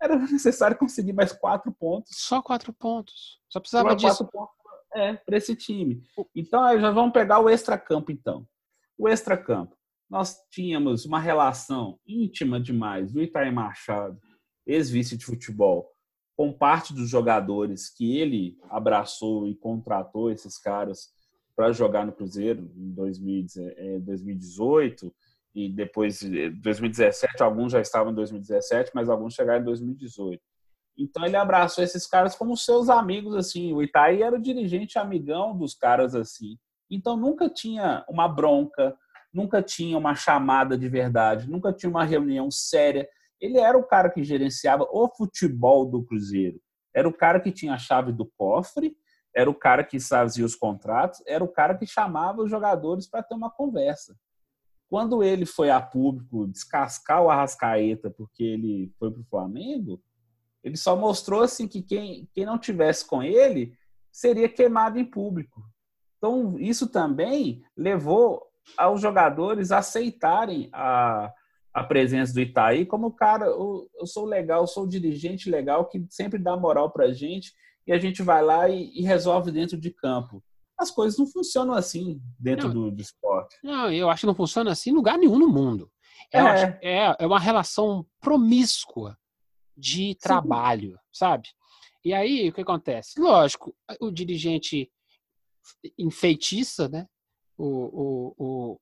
Era 0.00 0.16
necessário 0.18 0.78
conseguir 0.78 1.12
mais 1.12 1.32
quatro 1.32 1.70
pontos 1.70 2.16
Só 2.16 2.40
quatro 2.40 2.72
pontos. 2.72 3.38
Só 3.48 3.60
precisava 3.60 3.90
uma 3.90 3.96
disso. 3.96 4.24
quatro 4.24 4.32
pontos 4.32 4.56
é, 4.94 5.12
para 5.14 5.36
esse 5.36 5.54
time. 5.54 6.02
Então, 6.34 6.80
já 6.80 6.90
vamos 6.90 7.12
pegar 7.12 7.40
o 7.40 7.50
extracampo, 7.50 8.10
então. 8.10 8.48
O 8.96 9.06
extracampo. 9.06 9.76
Nós 10.08 10.38
tínhamos 10.50 11.04
uma 11.04 11.20
relação 11.20 12.00
íntima 12.06 12.58
demais 12.58 13.12
do 13.12 13.22
Itaí 13.22 13.52
Machado, 13.52 14.18
ex-vice 14.66 15.18
de 15.18 15.26
futebol, 15.26 15.92
com 16.34 16.50
parte 16.52 16.94
dos 16.94 17.10
jogadores 17.10 17.90
que 17.90 18.16
ele 18.16 18.56
abraçou 18.70 19.46
e 19.46 19.54
contratou 19.54 20.30
esses 20.30 20.56
caras 20.56 21.12
para 21.54 21.70
jogar 21.72 22.06
no 22.06 22.12
Cruzeiro 22.12 22.72
em 22.74 22.90
2018 22.90 25.14
e 25.54 25.68
depois 25.68 26.22
em 26.22 26.50
2017, 26.60 27.42
alguns 27.42 27.72
já 27.72 27.80
estavam 27.80 28.12
em 28.12 28.14
2017, 28.14 28.92
mas 28.94 29.08
alguns 29.08 29.34
chegaram 29.34 29.60
em 29.60 29.64
2018. 29.64 30.40
Então 30.98 31.24
ele 31.24 31.36
abraçou 31.36 31.82
esses 31.82 32.06
caras 32.06 32.34
como 32.34 32.56
seus 32.56 32.88
amigos, 32.88 33.34
assim. 33.36 33.72
O 33.72 33.82
Itaí 33.82 34.22
era 34.22 34.34
o 34.34 34.42
dirigente 34.42 34.98
amigão 34.98 35.56
dos 35.56 35.74
caras, 35.74 36.14
assim. 36.14 36.58
Então 36.90 37.16
nunca 37.16 37.48
tinha 37.48 38.04
uma 38.08 38.26
bronca, 38.26 38.96
nunca 39.32 39.62
tinha 39.62 39.96
uma 39.96 40.14
chamada 40.14 40.76
de 40.76 40.88
verdade, 40.88 41.48
nunca 41.48 41.72
tinha 41.72 41.88
uma 41.88 42.04
reunião 42.04 42.50
séria. 42.50 43.08
Ele 43.40 43.58
era 43.58 43.78
o 43.78 43.84
cara 43.84 44.10
que 44.10 44.24
gerenciava 44.24 44.84
o 44.90 45.08
futebol 45.08 45.86
do 45.86 46.04
Cruzeiro. 46.04 46.60
Era 46.92 47.08
o 47.08 47.12
cara 47.12 47.38
que 47.38 47.52
tinha 47.52 47.74
a 47.74 47.78
chave 47.78 48.10
do 48.10 48.26
cofre, 48.26 48.96
era 49.34 49.48
o 49.48 49.54
cara 49.54 49.84
que 49.84 50.00
fazia 50.00 50.44
os 50.44 50.56
contratos, 50.56 51.22
era 51.26 51.44
o 51.44 51.48
cara 51.48 51.76
que 51.76 51.86
chamava 51.86 52.42
os 52.42 52.50
jogadores 52.50 53.06
para 53.06 53.22
ter 53.22 53.34
uma 53.34 53.50
conversa. 53.50 54.16
Quando 54.88 55.22
ele 55.22 55.44
foi 55.44 55.70
a 55.70 55.80
público 55.80 56.46
descascar 56.46 57.22
o 57.22 57.30
Arrascaeta 57.30 58.10
porque 58.10 58.42
ele 58.42 58.92
foi 58.98 59.10
para 59.10 59.20
o 59.20 59.26
Flamengo, 59.26 60.02
ele 60.64 60.76
só 60.76 60.96
mostrou 60.96 61.42
assim 61.42 61.68
que 61.68 61.82
quem, 61.82 62.28
quem 62.32 62.44
não 62.46 62.58
tivesse 62.58 63.06
com 63.06 63.22
ele 63.22 63.74
seria 64.10 64.48
queimado 64.48 64.98
em 64.98 65.04
público. 65.04 65.62
Então, 66.16 66.58
isso 66.58 66.88
também 66.88 67.62
levou 67.76 68.42
aos 68.76 69.00
jogadores 69.00 69.70
aceitarem 69.70 70.68
a, 70.72 71.32
a 71.72 71.84
presença 71.84 72.34
do 72.34 72.40
Itaí 72.40 72.84
como 72.84 73.12
cara, 73.12 73.46
eu, 73.46 73.88
eu 73.98 74.06
sou 74.06 74.24
legal, 74.24 74.62
eu 74.62 74.66
sou 74.66 74.86
dirigente 74.86 75.48
legal 75.48 75.86
que 75.86 76.04
sempre 76.10 76.38
dá 76.38 76.56
moral 76.56 76.90
para 76.90 77.12
gente 77.12 77.52
e 77.86 77.92
a 77.92 77.98
gente 77.98 78.22
vai 78.22 78.42
lá 78.42 78.68
e, 78.68 78.90
e, 78.94 79.02
resolve 79.02 79.50
dentro 79.50 79.78
de 79.78 79.90
campo. 79.90 80.42
As 80.78 80.90
coisas 80.90 81.18
não 81.18 81.26
funcionam 81.26 81.74
assim 81.74 82.20
dentro 82.38 82.72
do, 82.72 82.90
do, 82.90 83.02
esporte. 83.02 83.56
Não, 83.62 83.90
eu 83.90 84.08
acho 84.08 84.20
que 84.20 84.26
não 84.26 84.34
funciona 84.34 84.70
assim 84.70 84.90
em 84.90 84.94
lugar 84.94 85.18
nenhum 85.18 85.38
no 85.38 85.48
mundo. 85.48 85.90
É, 86.32 86.38
é, 86.82 87.16
é 87.18 87.26
uma 87.26 87.40
relação 87.40 88.06
promíscua 88.20 89.18
de 89.76 90.14
trabalho, 90.16 90.92
Sim. 90.92 90.98
sabe? 91.12 91.48
E 92.04 92.12
aí, 92.12 92.48
o 92.48 92.52
que 92.52 92.60
acontece? 92.60 93.20
Lógico, 93.20 93.74
o 94.00 94.10
dirigente 94.10 94.90
enfeitiça, 95.98 96.88
né? 96.88 97.06
O, 97.56 97.66
o, 97.66 98.34
o, 98.38 98.80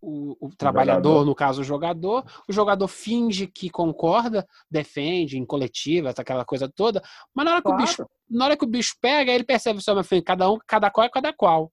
o, 0.00 0.46
o 0.46 0.56
trabalhador, 0.56 1.10
jogador. 1.10 1.24
no 1.26 1.34
caso 1.34 1.60
o 1.60 1.64
jogador, 1.64 2.24
o 2.48 2.52
jogador 2.52 2.88
finge 2.88 3.46
que 3.46 3.70
concorda, 3.70 4.46
defende 4.70 5.38
em 5.38 5.44
coletiva, 5.44 6.10
aquela 6.10 6.44
coisa 6.44 6.68
toda, 6.68 7.02
mas 7.34 7.44
na 7.44 7.52
hora, 7.52 7.62
claro. 7.62 7.76
que, 7.78 7.82
o 7.82 7.86
bicho, 7.86 8.06
na 8.28 8.44
hora 8.44 8.56
que 8.56 8.64
o 8.64 8.68
bicho 8.68 8.94
pega, 9.00 9.32
ele 9.32 9.44
percebe 9.44 9.80
só, 9.80 9.94
meu 9.94 10.04
filho, 10.04 10.22
cada 10.22 10.50
um, 10.50 10.58
cada 10.66 10.90
qual 10.90 11.06
é 11.06 11.10
cada 11.10 11.32
qual. 11.32 11.72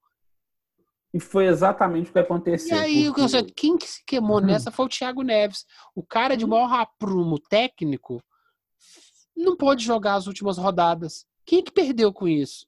E 1.14 1.20
foi 1.20 1.46
exatamente 1.46 2.10
o 2.10 2.14
que 2.14 2.20
aconteceu. 2.20 2.76
E 2.76 2.80
aí, 2.80 3.14
porque... 3.14 3.52
quem 3.56 3.78
que 3.78 3.88
se 3.88 4.04
queimou 4.06 4.40
uhum. 4.40 4.46
nessa 4.46 4.72
foi 4.72 4.86
o 4.86 4.90
Thiago 4.90 5.22
Neves. 5.22 5.64
O 5.94 6.04
cara 6.04 6.36
de 6.36 6.44
uhum. 6.44 6.52
maior 6.52 6.74
aprumo 6.74 7.38
técnico 7.38 8.22
não 9.36 9.56
pode 9.56 9.84
jogar 9.84 10.16
as 10.16 10.26
últimas 10.26 10.58
rodadas. 10.58 11.26
Quem 11.46 11.60
é 11.60 11.62
que 11.62 11.72
perdeu 11.72 12.12
com 12.12 12.28
isso? 12.28 12.66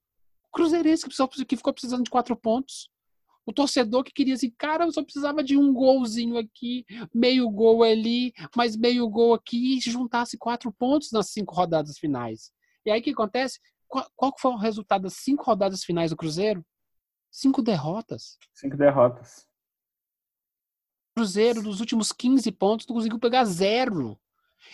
O 0.47 0.51
Cruzeirense 0.51 1.07
que, 1.07 1.45
que 1.45 1.57
ficou 1.57 1.73
precisando 1.73 2.03
de 2.03 2.09
quatro 2.09 2.35
pontos. 2.35 2.89
O 3.47 3.53
torcedor 3.53 4.03
que 4.03 4.11
queria 4.11 4.33
assim, 4.33 4.51
cara, 4.57 4.85
eu 4.85 4.91
só 4.91 5.03
precisava 5.03 5.43
de 5.43 5.55
um 5.55 5.71
golzinho 5.71 6.37
aqui, 6.37 6.83
meio 7.13 7.47
gol 7.49 7.83
ali, 7.83 8.33
mais 8.55 8.75
meio 8.75 9.07
gol 9.07 9.35
aqui, 9.35 9.77
e 9.77 9.79
juntasse 9.79 10.35
quatro 10.35 10.71
pontos 10.71 11.11
nas 11.11 11.29
cinco 11.29 11.53
rodadas 11.53 11.97
finais. 11.99 12.51
E 12.85 12.91
aí 12.91 12.99
o 12.99 13.03
que 13.03 13.11
acontece? 13.11 13.59
Qual, 13.87 14.09
qual 14.15 14.33
foi 14.37 14.51
o 14.51 14.57
resultado 14.57 15.03
das 15.03 15.13
cinco 15.13 15.43
rodadas 15.43 15.83
finais 15.83 16.11
do 16.11 16.17
Cruzeiro? 16.17 16.65
Cinco 17.31 17.61
derrotas. 17.61 18.37
Cinco 18.53 18.77
derrotas. 18.77 19.47
Cruzeiro, 21.15 21.61
dos 21.61 21.79
últimos 21.79 22.11
15 22.11 22.51
pontos, 22.51 22.87
não 22.87 22.95
conseguiu 22.95 23.19
pegar 23.19 23.45
zero. 23.45 24.19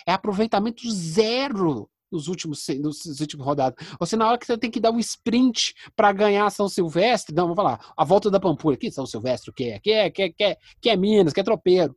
É 0.07 0.11
aproveitamento 0.11 0.89
zero 0.91 1.89
nos 2.11 2.27
últimos, 2.27 2.67
nos 2.79 3.19
últimos 3.19 3.45
rodadas. 3.45 3.87
Você, 3.99 4.15
na 4.17 4.27
hora 4.27 4.37
que 4.37 4.45
você 4.45 4.57
tem 4.57 4.69
que 4.69 4.79
dar 4.79 4.91
um 4.91 4.99
sprint 4.99 5.73
para 5.95 6.11
ganhar 6.11 6.49
São 6.49 6.67
Silvestre, 6.67 7.33
não, 7.33 7.43
vamos 7.43 7.55
falar, 7.55 7.93
a 7.95 8.03
volta 8.03 8.29
da 8.29 8.39
Pampulha, 8.39 8.75
aqui 8.75 8.91
São 8.91 9.05
Silvestre, 9.05 9.49
o 9.49 9.53
que 9.53 9.65
é? 9.65 9.79
Que 9.79 9.91
é, 9.91 10.09
que 10.09 10.21
é, 10.23 10.29
que 10.29 10.43
é, 10.43 10.57
que 10.81 10.89
é 10.89 10.97
Minas, 10.97 11.33
que 11.33 11.39
é 11.39 11.43
tropeiro. 11.43 11.95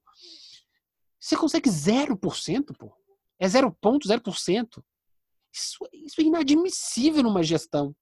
Você 1.19 1.37
consegue 1.37 1.69
0%, 1.69 2.77
pô. 2.79 2.93
É 3.39 3.47
0,0%. 3.47 4.83
Isso, 5.55 5.79
isso 5.93 6.21
é 6.21 6.25
inadmissível 6.25 7.23
numa 7.23 7.43
gestão. 7.43 7.95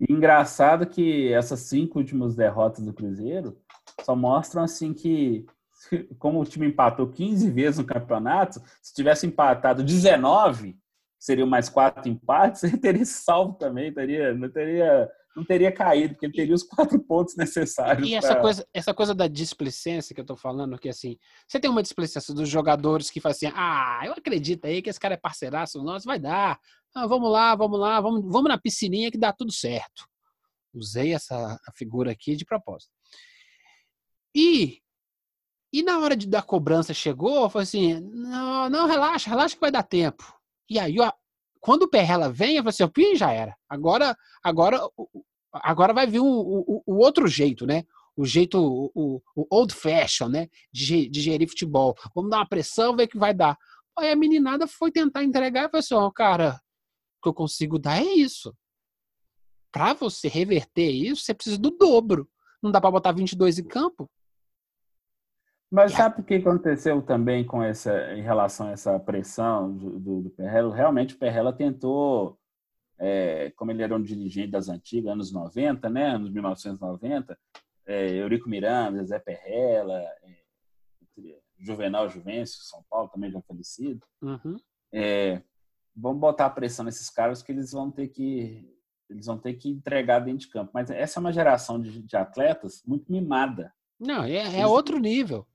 engraçado 0.00 0.86
que 0.86 1.32
essas 1.32 1.60
cinco 1.60 1.98
últimas 1.98 2.36
derrotas 2.36 2.84
do 2.84 2.92
Cruzeiro 2.92 3.60
só 4.02 4.14
mostram 4.14 4.62
assim 4.62 4.94
que 4.94 5.44
como 6.18 6.40
o 6.40 6.44
time 6.44 6.66
empatou 6.66 7.08
15 7.08 7.50
vezes 7.50 7.78
no 7.78 7.84
campeonato, 7.84 8.62
se 8.80 8.94
tivesse 8.94 9.26
empatado 9.26 9.82
19, 9.82 10.78
seriam 11.18 11.48
mais 11.48 11.68
quatro 11.68 12.08
empates, 12.08 12.62
ele 12.64 12.78
teria 12.78 13.04
salvo 13.04 13.54
também, 13.54 13.92
teria, 13.92 14.32
não 14.32 14.48
teria 14.48 15.10
não 15.38 15.44
teria 15.44 15.72
caído, 15.72 16.14
porque 16.14 16.26
ele 16.26 16.34
teria 16.34 16.54
os 16.54 16.62
quatro 16.62 16.98
pontos 17.00 17.36
necessários. 17.36 18.08
E 18.08 18.14
essa, 18.14 18.34
pra... 18.34 18.40
coisa, 18.40 18.66
essa 18.74 18.92
coisa 18.92 19.14
da 19.14 19.28
displicência 19.28 20.14
que 20.14 20.20
eu 20.20 20.26
tô 20.26 20.36
falando, 20.36 20.78
que 20.78 20.88
assim, 20.88 21.16
você 21.46 21.60
tem 21.60 21.70
uma 21.70 21.82
displicência 21.82 22.34
dos 22.34 22.48
jogadores 22.48 23.10
que 23.10 23.20
fazem 23.20 23.48
assim, 23.48 23.58
ah, 23.58 24.00
eu 24.04 24.12
acredito 24.12 24.64
aí 24.64 24.82
que 24.82 24.90
esse 24.90 25.00
cara 25.00 25.14
é 25.14 25.18
parceiraço 25.18 25.82
nosso, 25.82 26.06
vai 26.06 26.18
dar. 26.18 26.58
Ah, 26.94 27.06
vamos 27.06 27.30
lá, 27.30 27.54
vamos 27.54 27.78
lá, 27.78 28.00
vamos, 28.00 28.22
vamos 28.30 28.48
na 28.48 28.58
piscininha 28.58 29.10
que 29.10 29.18
dá 29.18 29.32
tudo 29.32 29.52
certo. 29.52 30.06
Usei 30.74 31.14
essa 31.14 31.58
figura 31.76 32.10
aqui 32.10 32.36
de 32.36 32.44
propósito. 32.44 32.92
E 34.34 34.80
e 35.72 35.82
na 35.82 35.98
hora 35.98 36.16
de, 36.16 36.26
da 36.26 36.40
cobrança 36.40 36.94
chegou, 36.94 37.48
foi 37.50 37.62
assim: 37.62 38.00
não, 38.00 38.70
não, 38.70 38.86
relaxa, 38.86 39.28
relaxa 39.28 39.54
que 39.54 39.60
vai 39.60 39.70
dar 39.70 39.82
tempo. 39.82 40.24
E 40.68 40.78
aí, 40.78 40.96
quando 41.60 41.82
o 41.82 41.90
Perrela 41.90 42.30
vem, 42.30 42.56
falei 42.56 42.68
assim: 42.68 42.88
Pim, 42.88 43.16
já 43.16 43.32
era. 43.32 43.56
Agora, 43.68 44.16
agora, 44.42 44.80
agora 45.52 45.92
vai 45.92 46.06
vir 46.06 46.20
o, 46.20 46.26
o, 46.26 46.82
o 46.86 46.96
outro 46.98 47.26
jeito, 47.26 47.66
né? 47.66 47.84
O 48.16 48.24
jeito, 48.24 48.58
o, 48.94 49.22
o 49.36 49.46
old 49.50 49.72
fashion, 49.72 50.28
né? 50.28 50.48
De, 50.72 51.08
de 51.08 51.20
gerir 51.20 51.48
futebol. 51.48 51.94
Vamos 52.14 52.30
dar 52.30 52.38
uma 52.38 52.48
pressão, 52.48 52.96
ver 52.96 53.04
o 53.04 53.08
que 53.08 53.18
vai 53.18 53.32
dar. 53.32 53.56
Aí 53.98 54.10
a 54.10 54.16
meninada 54.16 54.66
foi 54.66 54.90
tentar 54.90 55.24
entregar 55.24 55.64
e 55.64 55.70
falou 55.70 55.80
assim: 55.80 55.94
ó, 55.94 56.10
cara, 56.10 56.60
o 57.18 57.22
que 57.22 57.28
eu 57.28 57.34
consigo 57.34 57.78
dar 57.78 58.00
é 58.00 58.04
isso. 58.04 58.54
Para 59.70 59.92
você 59.92 60.28
reverter 60.28 60.90
isso, 60.90 61.22
você 61.22 61.34
precisa 61.34 61.58
do 61.58 61.70
dobro. 61.70 62.28
Não 62.62 62.70
dá 62.70 62.80
para 62.80 62.90
botar 62.90 63.12
22 63.12 63.58
em 63.58 63.64
campo. 63.64 64.10
Mas 65.70 65.92
sabe 65.92 66.20
o 66.20 66.24
que 66.24 66.36
aconteceu 66.36 67.02
também 67.02 67.44
com 67.44 67.62
essa, 67.62 68.14
em 68.14 68.22
relação 68.22 68.68
a 68.68 68.70
essa 68.70 68.98
pressão 68.98 69.76
do, 69.76 70.00
do, 70.00 70.22
do 70.22 70.30
Perrella? 70.30 70.74
Realmente 70.74 71.14
o 71.14 71.18
Perrella 71.18 71.52
tentou, 71.52 72.38
é, 72.98 73.50
como 73.54 73.70
ele 73.70 73.82
era 73.82 73.94
um 73.94 74.02
dirigente 74.02 74.50
das 74.50 74.68
antigas, 74.68 75.12
anos 75.12 75.30
90, 75.30 75.90
né, 75.90 76.14
anos 76.14 76.30
1990, 76.30 77.38
é, 77.86 78.14
Eurico 78.14 78.48
Miranda, 78.48 79.04
Zé 79.04 79.18
Perrella, 79.18 79.98
é, 80.22 80.38
Juvenal 81.58 82.08
Juvencio, 82.08 82.62
São 82.62 82.82
Paulo, 82.88 83.08
também 83.08 83.30
já 83.30 83.40
falecido. 83.42 84.06
Uhum. 84.22 84.56
É, 84.92 85.42
vamos 85.94 86.20
botar 86.20 86.46
a 86.46 86.50
pressão 86.50 86.84
nesses 86.84 87.10
caras 87.10 87.42
que 87.42 87.52
eles 87.52 87.72
vão 87.72 87.90
ter 87.90 88.08
que 88.08 88.74
eles 89.10 89.24
vão 89.24 89.38
ter 89.38 89.54
que 89.54 89.70
entregar 89.70 90.18
dentro 90.18 90.40
de 90.40 90.48
campo. 90.48 90.70
Mas 90.74 90.90
essa 90.90 91.18
é 91.18 91.20
uma 91.20 91.32
geração 91.32 91.80
de, 91.80 92.02
de 92.02 92.14
atletas 92.14 92.82
muito 92.86 93.10
mimada. 93.10 93.72
Não, 93.98 94.22
é, 94.22 94.60
é 94.60 94.66
outro 94.66 94.98
nível. 94.98 95.46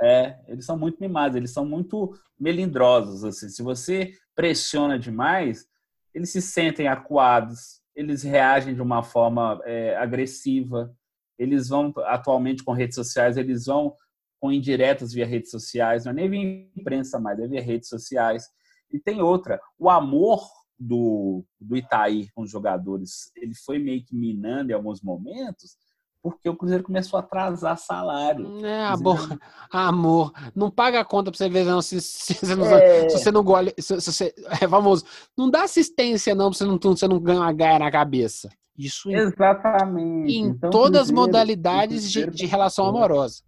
É, 0.00 0.38
eles 0.46 0.64
são 0.64 0.78
muito 0.78 0.98
mimados, 1.00 1.36
eles 1.36 1.52
são 1.52 1.66
muito 1.66 2.14
melindrosos. 2.38 3.24
Assim. 3.24 3.48
Se 3.48 3.62
você 3.62 4.12
pressiona 4.34 4.98
demais, 4.98 5.66
eles 6.14 6.30
se 6.30 6.40
sentem 6.40 6.86
acuados, 6.88 7.80
eles 7.94 8.22
reagem 8.22 8.74
de 8.74 8.82
uma 8.82 9.02
forma 9.02 9.60
é, 9.64 9.96
agressiva. 9.96 10.94
Eles 11.38 11.68
vão, 11.68 11.92
atualmente, 12.04 12.62
com 12.62 12.72
redes 12.72 12.94
sociais, 12.94 13.36
eles 13.36 13.66
vão 13.66 13.94
com 14.40 14.52
indiretas 14.52 15.12
via 15.12 15.26
redes 15.26 15.50
sociais, 15.50 16.04
não 16.04 16.12
é 16.12 16.14
nem 16.14 16.30
via 16.30 16.70
imprensa 16.76 17.18
mais, 17.18 17.40
é 17.40 17.48
via 17.48 17.60
redes 17.60 17.88
sociais. 17.88 18.44
E 18.90 18.98
tem 18.98 19.20
outra, 19.20 19.60
o 19.78 19.90
amor 19.90 20.48
do, 20.78 21.44
do 21.60 21.76
Itaí 21.76 22.28
com 22.34 22.42
os 22.42 22.50
jogadores, 22.50 23.32
ele 23.36 23.54
foi 23.54 23.78
meio 23.78 24.04
que 24.04 24.14
minando 24.14 24.70
em 24.70 24.74
alguns 24.74 25.02
momentos, 25.02 25.76
porque 26.22 26.48
o 26.48 26.56
Cruzeiro 26.56 26.84
começou 26.84 27.16
a 27.18 27.20
atrasar 27.20 27.78
salário. 27.78 28.64
É, 28.64 28.86
amor, 28.86 29.18
amor. 29.70 30.32
Não 30.54 30.70
paga 30.70 31.00
a 31.00 31.04
conta 31.04 31.30
pra 31.30 31.38
você 31.38 31.48
ver, 31.48 31.64
não. 31.64 31.80
Se, 31.80 32.00
se, 32.00 32.34
você, 32.34 32.54
não, 32.54 32.66
é... 32.66 33.08
se 33.08 33.18
você 33.18 33.30
não 33.30 33.42
gole. 33.42 33.72
Se, 33.78 34.00
se, 34.00 34.12
você, 34.12 34.34
é 34.60 34.68
famoso. 34.68 35.04
Não 35.36 35.50
dá 35.50 35.62
assistência, 35.62 36.34
não, 36.34 36.50
pra 36.50 36.58
você 36.58 36.64
não, 36.64 36.78
você 36.78 37.08
não 37.08 37.20
ganha 37.20 37.40
uma 37.40 37.52
gaia 37.52 37.78
na 37.78 37.90
cabeça. 37.90 38.48
Isso 38.76 39.10
Exatamente. 39.10 40.32
Em 40.32 40.46
então, 40.46 40.70
todas 40.70 41.02
as 41.02 41.10
modalidades 41.10 42.10
de, 42.10 42.30
de 42.30 42.46
relação 42.46 42.86
amorosa. 42.86 43.42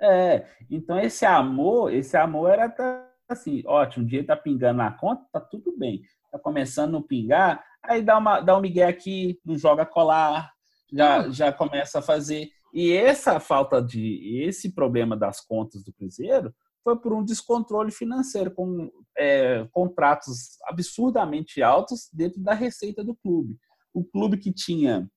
É, 0.00 0.44
então 0.70 0.98
esse 0.98 1.24
amor, 1.24 1.92
esse 1.94 2.16
amor 2.16 2.50
era 2.50 3.08
assim, 3.28 3.62
ótimo, 3.64 4.04
o 4.04 4.06
dinheiro 4.06 4.26
tá 4.26 4.36
pingando 4.36 4.78
na 4.78 4.90
conta, 4.90 5.24
tá 5.32 5.40
tudo 5.40 5.74
bem. 5.78 6.02
Tá 6.30 6.38
começando 6.38 6.96
a 6.96 7.02
pingar, 7.02 7.64
aí 7.82 8.02
dá, 8.02 8.18
uma, 8.18 8.40
dá 8.40 8.56
um 8.56 8.60
migué 8.60 8.84
aqui, 8.84 9.40
não 9.44 9.56
joga 9.56 9.86
colar, 9.86 10.52
já, 10.92 11.28
já 11.30 11.52
começa 11.52 11.98
a 11.98 12.02
fazer. 12.02 12.50
E 12.72 12.92
essa 12.92 13.40
falta 13.40 13.82
de. 13.82 14.42
Esse 14.44 14.72
problema 14.72 15.16
das 15.16 15.40
contas 15.40 15.82
do 15.84 15.92
Cruzeiro 15.92 16.54
foi 16.82 16.98
por 16.98 17.12
um 17.12 17.24
descontrole 17.24 17.92
financeiro, 17.92 18.50
com 18.50 18.90
é, 19.16 19.66
contratos 19.70 20.58
absurdamente 20.64 21.62
altos 21.62 22.08
dentro 22.12 22.40
da 22.40 22.54
receita 22.54 23.04
do 23.04 23.14
clube. 23.16 23.56
O 23.94 24.04
clube 24.04 24.36
que 24.36 24.52
tinha 24.52 25.08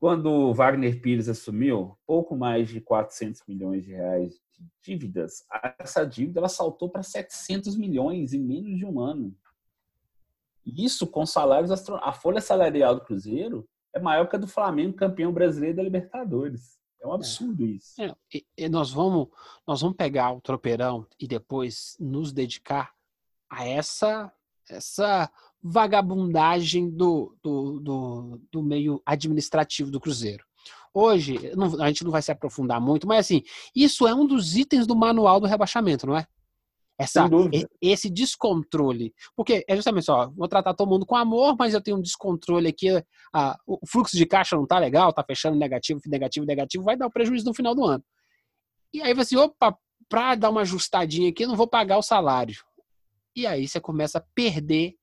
quando 0.00 0.30
o 0.30 0.54
Wagner 0.54 0.98
Pires 1.02 1.28
assumiu, 1.28 1.94
pouco 2.06 2.34
mais 2.34 2.70
de 2.70 2.80
400 2.80 3.42
milhões 3.46 3.84
de 3.84 3.90
reais 3.90 4.32
de 4.50 4.66
dívidas. 4.82 5.44
Essa 5.78 6.06
dívida 6.06 6.40
ela 6.40 6.48
saltou 6.48 6.88
para 6.88 7.02
700 7.02 7.76
milhões 7.76 8.32
em 8.32 8.40
menos 8.40 8.78
de 8.78 8.86
um 8.86 8.98
ano. 8.98 9.36
Isso 10.64 11.06
com 11.06 11.26
salários 11.26 11.70
A 12.02 12.12
folha 12.12 12.40
salarial 12.40 12.94
do 12.94 13.04
Cruzeiro 13.04 13.68
é 13.94 14.00
maior 14.00 14.28
que 14.28 14.36
a 14.36 14.38
do 14.38 14.46
Flamengo, 14.46 14.96
campeão 14.96 15.32
brasileiro 15.32 15.76
da 15.76 15.82
Libertadores. 15.82 16.78
É 17.02 17.06
um 17.06 17.12
absurdo 17.12 17.64
isso. 17.66 18.00
É, 18.00 18.14
e, 18.32 18.44
e 18.56 18.68
nós, 18.68 18.90
vamos, 18.90 19.28
nós 19.66 19.80
vamos 19.80 19.96
pegar 19.96 20.32
o 20.32 20.40
tropeirão 20.40 21.06
e 21.18 21.26
depois 21.26 21.96
nos 21.98 22.32
dedicar 22.32 22.92
a 23.48 23.66
essa, 23.66 24.30
essa 24.68 25.30
vagabundagem 25.62 26.90
do, 26.90 27.34
do, 27.42 27.80
do, 27.80 28.40
do 28.52 28.62
meio 28.62 29.02
administrativo 29.04 29.90
do 29.90 30.00
Cruzeiro. 30.00 30.44
Hoje, 30.92 31.52
não, 31.56 31.80
a 31.80 31.88
gente 31.88 32.04
não 32.04 32.10
vai 32.10 32.20
se 32.20 32.32
aprofundar 32.32 32.80
muito, 32.80 33.06
mas 33.06 33.20
assim, 33.20 33.42
isso 33.74 34.06
é 34.06 34.14
um 34.14 34.26
dos 34.26 34.56
itens 34.56 34.86
do 34.86 34.96
manual 34.96 35.40
do 35.40 35.46
rebaixamento, 35.46 36.06
não 36.06 36.16
é? 36.16 36.26
Essa, 37.02 37.28
esse 37.80 38.10
descontrole. 38.10 39.14
Porque 39.34 39.64
é 39.66 39.74
justamente 39.74 40.04
só, 40.04 40.30
vou 40.30 40.46
tratar 40.46 40.74
todo 40.74 40.88
mundo 40.88 41.06
com 41.06 41.16
amor, 41.16 41.56
mas 41.58 41.72
eu 41.72 41.80
tenho 41.80 41.96
um 41.96 42.02
descontrole 42.02 42.68
aqui. 42.68 42.88
A, 43.32 43.58
o 43.66 43.86
fluxo 43.86 44.16
de 44.16 44.26
caixa 44.26 44.56
não 44.56 44.66
tá 44.66 44.78
legal, 44.78 45.12
tá 45.12 45.24
fechando 45.24 45.56
negativo, 45.56 46.00
negativo, 46.06 46.44
negativo, 46.44 46.84
vai 46.84 46.96
dar 46.96 47.06
um 47.06 47.10
prejuízo 47.10 47.46
no 47.46 47.54
final 47.54 47.74
do 47.74 47.84
ano. 47.84 48.04
E 48.92 49.00
aí 49.00 49.14
você, 49.14 49.36
opa, 49.36 49.76
para 50.08 50.34
dar 50.34 50.50
uma 50.50 50.60
ajustadinha 50.60 51.30
aqui, 51.30 51.44
eu 51.44 51.48
não 51.48 51.56
vou 51.56 51.68
pagar 51.68 51.96
o 51.96 52.02
salário. 52.02 52.62
E 53.34 53.46
aí 53.46 53.66
você 53.66 53.80
começa 53.80 54.18
a 54.18 54.24
perder 54.34 54.94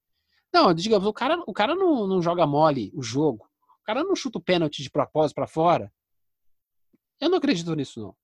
não, 0.54 0.74
digamos, 0.74 1.08
o 1.08 1.14
cara, 1.14 1.42
o 1.46 1.54
cara 1.54 1.76
não, 1.76 2.08
não 2.08 2.22
joga 2.22 2.48
mole 2.48 2.92
o 2.96 3.02
jogo. 3.02 3.46
O 3.82 3.84
cara 3.84 4.04
não 4.04 4.16
chuta 4.16 4.38
o 4.38 4.42
pênalti 4.42 4.82
de 4.82 4.90
propósito 4.90 5.36
para 5.36 5.48
fora. 5.48 5.92
Eu 7.20 7.30
não 7.30 7.38
acredito 7.38 7.74
nisso, 7.76 8.00
não. 8.00 8.16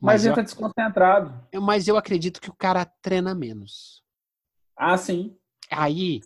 Mas, 0.00 0.22
mas 0.22 0.26
ele 0.26 0.34
tá 0.34 0.42
desconcentrado. 0.42 1.46
Mas 1.62 1.88
eu 1.88 1.96
acredito 1.96 2.40
que 2.40 2.50
o 2.50 2.54
cara 2.54 2.84
treina 2.84 3.34
menos. 3.34 4.02
Ah, 4.76 4.96
sim. 4.98 5.36
Aí, 5.70 6.20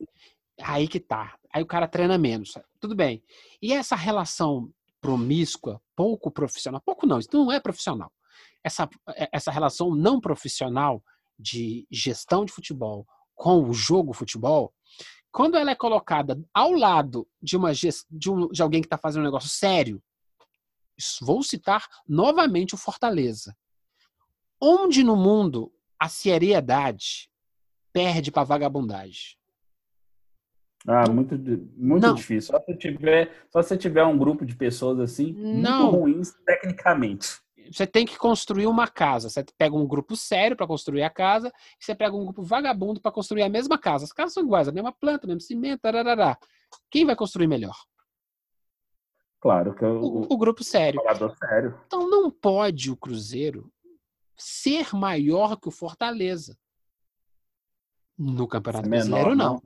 aí 0.63 0.89
que 0.89 0.99
tá. 0.99 1.37
Aí 1.53 1.63
o 1.63 1.67
cara 1.67 1.87
treina 1.87 2.19
menos. 2.19 2.55
Tudo 2.81 2.95
bem. 2.95 3.23
E 3.63 3.73
essa 3.73 3.95
relação 3.95 4.71
promíscua, 5.01 5.81
pouco 5.95 6.31
profissional, 6.31 6.81
pouco 6.85 7.07
não, 7.07 7.19
isso 7.19 7.29
não 7.33 7.53
é 7.53 7.61
profissional. 7.61 8.13
Essa, 8.65 8.89
essa 9.33 9.51
relação 9.51 9.95
não 9.95 10.21
profissional 10.21 11.03
de 11.39 11.87
gestão 11.91 12.45
de 12.45 12.53
futebol 12.53 13.07
com 13.35 13.63
o 13.63 13.73
jogo 13.73 14.13
futebol, 14.13 14.75
quando 15.31 15.57
ela 15.57 15.71
é 15.71 15.75
colocada 15.75 16.43
ao 16.53 16.73
lado 16.73 17.29
de, 17.41 17.57
uma, 17.57 17.73
de, 17.73 18.31
um, 18.31 18.49
de 18.49 18.61
alguém 18.61 18.81
que 18.81 18.87
está 18.87 18.99
fazendo 18.99 19.23
um 19.23 19.27
negócio 19.27 19.49
sério, 19.49 20.03
vou 21.21 21.43
citar 21.43 21.87
novamente 22.07 22.75
o 22.75 22.79
Fortaleza. 22.79 23.57
Onde 24.61 25.05
no 25.05 25.17
mundo 25.17 25.73
a 25.99 26.09
seriedade 26.09 27.31
perde 27.93 28.31
para 28.31 28.45
vagabundagem? 28.45 29.37
Ah, 30.87 31.09
muito, 31.09 31.37
muito 31.77 32.03
não. 32.03 32.15
difícil. 32.15 32.55
Só 32.55 32.65
se, 32.65 32.77
tiver, 32.77 33.47
só 33.51 33.63
se 33.63 33.77
tiver 33.77 34.05
um 34.05 34.17
grupo 34.17 34.47
de 34.47 34.55
pessoas 34.55 35.01
assim, 35.01 35.33
não. 35.33 35.91
muito 35.91 35.97
ruins 35.97 36.33
tecnicamente 36.47 37.41
você 37.73 37.87
tem 37.87 38.07
que 38.07 38.17
construir 38.17 38.67
uma 38.67 38.87
casa. 38.87 39.29
Você 39.29 39.45
pega 39.57 39.77
um 39.77 39.87
grupo 39.87 40.17
sério 40.17 40.57
para 40.57 40.67
construir 40.67 41.03
a 41.03 41.11
casa, 41.11 41.53
e 41.81 41.85
você 41.85 41.95
pega 41.95 42.15
um 42.15 42.25
grupo 42.25 42.43
vagabundo 42.43 43.01
para 43.01 43.13
construir 43.13 43.43
a 43.43 43.49
mesma 43.49 43.79
casa. 43.79 44.05
As 44.05 44.13
casas 44.13 44.35
são 44.35 44.43
iguais, 44.43 44.69
a 44.69 44.73
mesma 44.73 44.93
planta, 44.93 45.27
o 45.27 45.29
mesmo 45.29 45.41
cimento, 45.41 45.81
tarará. 45.81 46.37
Quem 46.91 47.05
vai 47.05 47.17
construir 47.17 47.47
melhor? 47.47 47.77
Claro 49.41 49.75
que 49.75 49.85
eu, 49.85 50.01
o, 50.01 50.33
o 50.33 50.37
grupo 50.37 50.65
sério. 50.65 51.01
sério. 51.39 51.81
Então 51.87 52.09
não 52.09 52.31
pode 52.31 52.91
o 52.91 52.97
Cruzeiro 52.97 53.73
ser 54.37 54.95
maior 54.95 55.57
que 55.57 55.69
o 55.69 55.73
Fortaleza. 55.73 56.57
No 58.17 58.49
Campeonato 58.49 58.89
menor, 58.89 59.09
Brasileiro, 59.09 59.37
não. 59.37 59.55
não. 59.55 59.63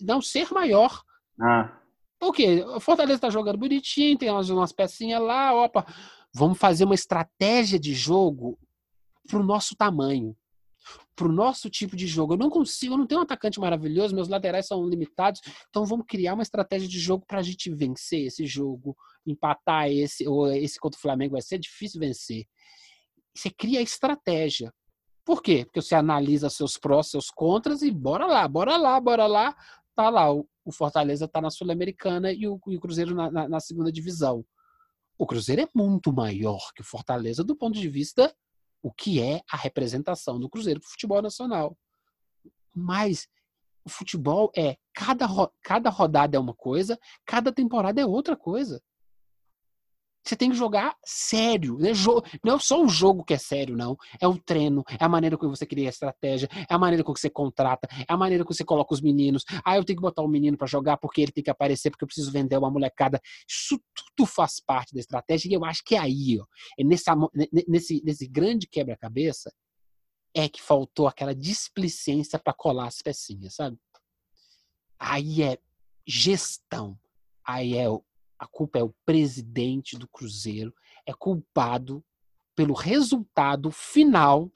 Não 0.00 0.22
ser 0.22 0.50
maior. 0.52 1.02
Ah. 1.40 1.78
Por 2.18 2.32
quê? 2.32 2.64
O 2.66 2.80
Fortaleza 2.80 3.20
tá 3.20 3.30
jogando 3.30 3.58
bonitinho, 3.58 4.18
tem 4.18 4.30
umas, 4.30 4.48
umas 4.48 4.72
pecinhas 4.72 5.22
lá, 5.22 5.54
opa. 5.54 5.86
Vamos 6.34 6.58
fazer 6.58 6.84
uma 6.84 6.94
estratégia 6.94 7.78
de 7.78 7.94
jogo 7.94 8.58
para 9.26 9.38
o 9.38 9.44
nosso 9.44 9.74
tamanho, 9.76 10.36
para 11.16 11.26
o 11.26 11.32
nosso 11.32 11.70
tipo 11.70 11.96
de 11.96 12.06
jogo. 12.06 12.34
Eu 12.34 12.38
não 12.38 12.50
consigo, 12.50 12.94
eu 12.94 12.98
não 12.98 13.06
tenho 13.06 13.20
um 13.20 13.24
atacante 13.24 13.58
maravilhoso, 13.58 14.14
meus 14.14 14.28
laterais 14.28 14.66
são 14.66 14.86
limitados, 14.86 15.40
então 15.68 15.86
vamos 15.86 16.04
criar 16.06 16.34
uma 16.34 16.42
estratégia 16.42 16.86
de 16.86 17.00
jogo 17.00 17.24
para 17.26 17.38
a 17.38 17.42
gente 17.42 17.70
vencer 17.74 18.26
esse 18.26 18.44
jogo, 18.46 18.94
empatar 19.26 19.90
esse, 19.90 20.28
ou 20.28 20.52
esse 20.52 20.78
contra 20.78 20.98
o 20.98 21.00
Flamengo 21.00 21.32
vai 21.32 21.42
ser 21.42 21.58
difícil 21.58 21.98
vencer. 21.98 22.44
Você 23.34 23.50
cria 23.50 23.80
a 23.80 23.82
estratégia. 23.82 24.72
Por 25.24 25.42
quê? 25.42 25.64
Porque 25.64 25.82
você 25.82 25.94
analisa 25.94 26.48
seus 26.48 26.78
prós, 26.78 27.08
seus 27.08 27.30
contras 27.30 27.82
e 27.82 27.90
bora 27.90 28.26
lá, 28.26 28.46
bora 28.46 28.76
lá, 28.76 29.00
bora 29.00 29.26
lá. 29.26 29.56
Tá 29.94 30.10
lá, 30.10 30.30
o, 30.32 30.46
Fortaleza 30.70 31.26
tá 31.26 31.40
na 31.40 31.48
Sul-Americana 31.50 32.30
e 32.30 32.46
o, 32.46 32.60
e 32.68 32.76
o 32.76 32.80
Cruzeiro 32.80 33.14
na, 33.14 33.30
na, 33.30 33.48
na 33.48 33.60
segunda 33.60 33.90
divisão. 33.90 34.44
O 35.18 35.26
Cruzeiro 35.26 35.62
é 35.62 35.68
muito 35.74 36.12
maior 36.12 36.70
que 36.74 36.82
o 36.82 36.84
Fortaleza 36.84 37.42
do 37.42 37.56
ponto 37.56 37.78
de 37.78 37.88
vista 37.88 38.34
o 38.86 38.92
que 38.92 39.20
é 39.20 39.40
a 39.50 39.56
representação 39.56 40.38
do 40.38 40.48
Cruzeiro 40.48 40.78
para 40.78 40.86
o 40.86 40.90
futebol 40.90 41.20
nacional. 41.20 41.76
Mas 42.72 43.26
o 43.84 43.90
futebol 43.90 44.52
é 44.56 44.76
cada, 44.94 45.26
cada 45.60 45.90
rodada 45.90 46.36
é 46.36 46.40
uma 46.40 46.54
coisa, 46.54 46.96
cada 47.26 47.52
temporada 47.52 48.00
é 48.00 48.06
outra 48.06 48.36
coisa. 48.36 48.80
Você 50.26 50.34
tem 50.34 50.50
que 50.50 50.56
jogar 50.56 50.96
sério. 51.04 51.78
Né? 51.78 51.92
Não 52.44 52.56
é 52.56 52.58
só 52.58 52.82
o 52.82 52.88
jogo 52.88 53.24
que 53.24 53.34
é 53.34 53.38
sério, 53.38 53.76
não. 53.76 53.96
É 54.20 54.26
o 54.26 54.36
treino, 54.36 54.82
é 54.98 55.04
a 55.04 55.08
maneira 55.08 55.38
como 55.38 55.54
você 55.54 55.64
cria 55.64 55.88
a 55.88 55.90
estratégia, 55.90 56.48
é 56.68 56.74
a 56.74 56.78
maneira 56.78 57.04
como 57.04 57.16
você 57.16 57.30
contrata, 57.30 57.88
é 58.00 58.12
a 58.12 58.16
maneira 58.16 58.44
como 58.44 58.54
você 58.54 58.64
coloca 58.64 58.92
os 58.92 59.00
meninos. 59.00 59.44
Ah, 59.64 59.76
eu 59.76 59.84
tenho 59.84 59.98
que 59.98 60.02
botar 60.02 60.22
o 60.22 60.26
um 60.26 60.28
menino 60.28 60.58
para 60.58 60.66
jogar 60.66 60.96
porque 60.96 61.20
ele 61.20 61.32
tem 61.32 61.44
que 61.44 61.50
aparecer, 61.50 61.90
porque 61.90 62.02
eu 62.02 62.08
preciso 62.08 62.32
vender 62.32 62.56
uma 62.56 62.70
molecada. 62.70 63.20
Isso 63.48 63.80
tudo 63.94 64.26
faz 64.26 64.60
parte 64.60 64.92
da 64.92 65.00
estratégia 65.00 65.48
e 65.48 65.52
eu 65.54 65.64
acho 65.64 65.82
que 65.84 65.94
é 65.94 65.98
aí, 65.98 66.38
ó, 66.40 66.44
é 66.78 66.82
nessa, 66.82 67.14
nesse, 67.68 68.02
nesse 68.04 68.26
grande 68.26 68.66
quebra-cabeça, 68.66 69.52
é 70.34 70.48
que 70.48 70.60
faltou 70.60 71.06
aquela 71.06 71.34
displicência 71.34 72.38
para 72.38 72.52
colar 72.52 72.88
as 72.88 73.00
pecinhas, 73.00 73.54
sabe? 73.54 73.78
Aí 74.98 75.42
é 75.42 75.58
gestão. 76.06 76.98
Aí 77.44 77.76
é 77.76 77.86
a 78.38 78.46
culpa 78.46 78.78
é 78.78 78.82
o 78.82 78.94
presidente 79.04 79.96
do 79.96 80.08
Cruzeiro, 80.08 80.74
é 81.06 81.12
culpado 81.12 82.04
pelo 82.54 82.74
resultado 82.74 83.70
final 83.70 84.50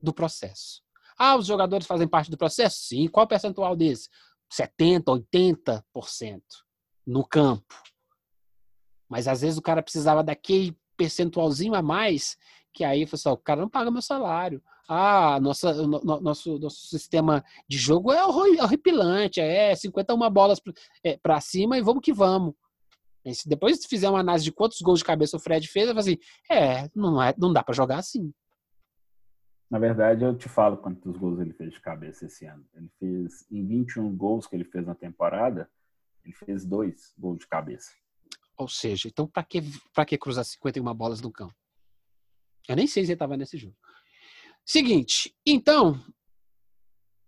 do 0.00 0.12
processo. 0.12 0.82
Ah, 1.16 1.36
os 1.36 1.46
jogadores 1.46 1.86
fazem 1.86 2.08
parte 2.08 2.30
do 2.30 2.36
processo? 2.36 2.78
Sim. 2.80 3.08
Qual 3.08 3.24
o 3.24 3.28
percentual 3.28 3.76
desse? 3.76 4.08
70%, 4.52 5.24
80% 5.32 6.42
no 7.06 7.24
campo. 7.26 7.74
Mas 9.08 9.28
às 9.28 9.40
vezes 9.40 9.58
o 9.58 9.62
cara 9.62 9.82
precisava 9.82 10.22
daquele 10.22 10.76
percentualzinho 10.96 11.74
a 11.74 11.82
mais, 11.82 12.36
que 12.72 12.84
aí 12.84 13.04
assim, 13.10 13.28
o 13.28 13.36
cara 13.36 13.60
não 13.60 13.68
paga 13.68 13.90
meu 13.90 14.02
salário. 14.02 14.62
Ah, 14.88 15.38
nossa, 15.40 15.72
no, 15.72 16.00
nosso, 16.20 16.58
nosso 16.58 16.86
sistema 16.88 17.42
de 17.66 17.78
jogo 17.78 18.12
é 18.12 18.24
horripilante, 18.26 19.40
é 19.40 19.74
51 19.74 20.30
bolas 20.30 20.60
para 21.22 21.36
é, 21.36 21.40
cima 21.40 21.78
e 21.78 21.82
vamos 21.82 22.02
que 22.02 22.12
vamos. 22.12 22.54
Se 23.32 23.48
depois 23.48 23.84
fizer 23.86 24.10
uma 24.10 24.20
análise 24.20 24.44
de 24.44 24.52
quantos 24.52 24.80
gols 24.80 24.98
de 24.98 25.04
cabeça 25.04 25.36
o 25.36 25.40
Fred 25.40 25.66
fez, 25.66 25.88
eu 25.88 25.94
vou 25.94 26.00
assim, 26.00 26.18
é, 26.50 26.88
não, 26.94 27.22
é, 27.22 27.34
não 27.38 27.52
dá 27.52 27.62
para 27.62 27.74
jogar 27.74 27.98
assim. 27.98 28.32
Na 29.70 29.78
verdade, 29.78 30.24
eu 30.24 30.36
te 30.36 30.48
falo 30.48 30.76
quantos 30.76 31.16
gols 31.16 31.40
ele 31.40 31.52
fez 31.52 31.72
de 31.72 31.80
cabeça 31.80 32.26
esse 32.26 32.44
ano. 32.44 32.64
Ele 32.74 32.88
fez, 32.98 33.46
em 33.50 33.66
21 33.66 34.14
gols 34.14 34.46
que 34.46 34.54
ele 34.54 34.64
fez 34.64 34.86
na 34.86 34.94
temporada, 34.94 35.70
ele 36.22 36.34
fez 36.34 36.64
dois 36.64 37.14
gols 37.18 37.38
de 37.38 37.46
cabeça. 37.46 37.90
Ou 38.56 38.68
seja, 38.68 39.08
então 39.08 39.26
para 39.26 39.42
que, 39.42 39.62
pra 39.92 40.04
que 40.04 40.18
cruzar 40.18 40.44
51 40.44 40.94
bolas 40.94 41.20
no 41.20 41.32
campo? 41.32 41.54
Eu 42.68 42.76
nem 42.76 42.86
sei 42.86 43.04
se 43.04 43.08
ele 43.08 43.14
estava 43.14 43.36
nesse 43.36 43.56
jogo. 43.56 43.76
Seguinte, 44.64 45.34
então, 45.44 46.00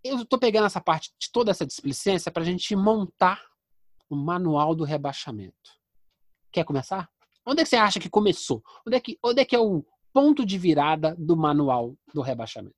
eu 0.03 0.23
estou 0.23 0.39
pegando 0.39 0.67
essa 0.67 0.81
parte 0.81 1.13
de 1.19 1.31
toda 1.31 1.51
essa 1.51 1.67
displicência 1.67 2.31
para 2.31 2.43
a 2.43 2.47
gente 2.47 2.75
montar 2.75 3.43
o 4.09 4.17
manual 4.17 4.75
do 4.75 4.85
rebaixamento. 4.85 5.76
Quer 6.57 6.65
começar? 6.65 7.07
Onde 7.47 7.61
é 7.61 7.65
que 7.65 7.69
você 7.69 7.77
acha 7.77 8.01
que 8.01 8.09
começou? 8.09 8.65
Onde 8.87 8.97
é 8.97 9.01
que, 9.01 9.19
onde 9.23 9.43
é, 9.43 9.45
que 9.45 9.55
é 9.55 9.59
o 9.59 9.85
ponto 10.11 10.47
de 10.47 10.57
virada 10.57 11.15
do 11.19 11.37
manual 11.37 11.95
do 12.15 12.23
rebaixamento? 12.23 12.75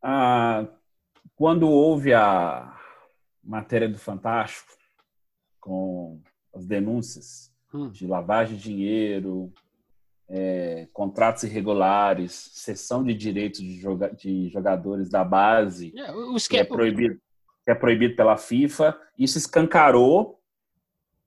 Ah, 0.00 0.64
quando 1.34 1.68
houve 1.68 2.14
a 2.14 2.72
matéria 3.42 3.88
do 3.88 3.98
Fantástico, 3.98 4.70
com 5.58 6.22
as 6.54 6.64
denúncias 6.64 7.52
hum. 7.74 7.90
de 7.90 8.06
lavagem 8.06 8.56
de 8.56 8.62
dinheiro, 8.62 9.52
é, 10.28 10.86
contratos 10.92 11.42
irregulares, 11.42 12.52
cessão 12.52 13.02
de 13.02 13.14
direitos 13.14 13.62
de, 13.62 13.80
joga 13.80 14.14
de 14.14 14.48
jogadores 14.48 15.10
da 15.10 15.24
base, 15.24 15.92
é, 15.98 16.38
que, 16.48 16.56
é 16.58 16.62
proibido, 16.62 17.20
que 17.64 17.72
é 17.72 17.74
proibido 17.74 18.14
pela 18.14 18.36
FIFA, 18.36 18.96
isso 19.18 19.38
escancarou 19.38 20.40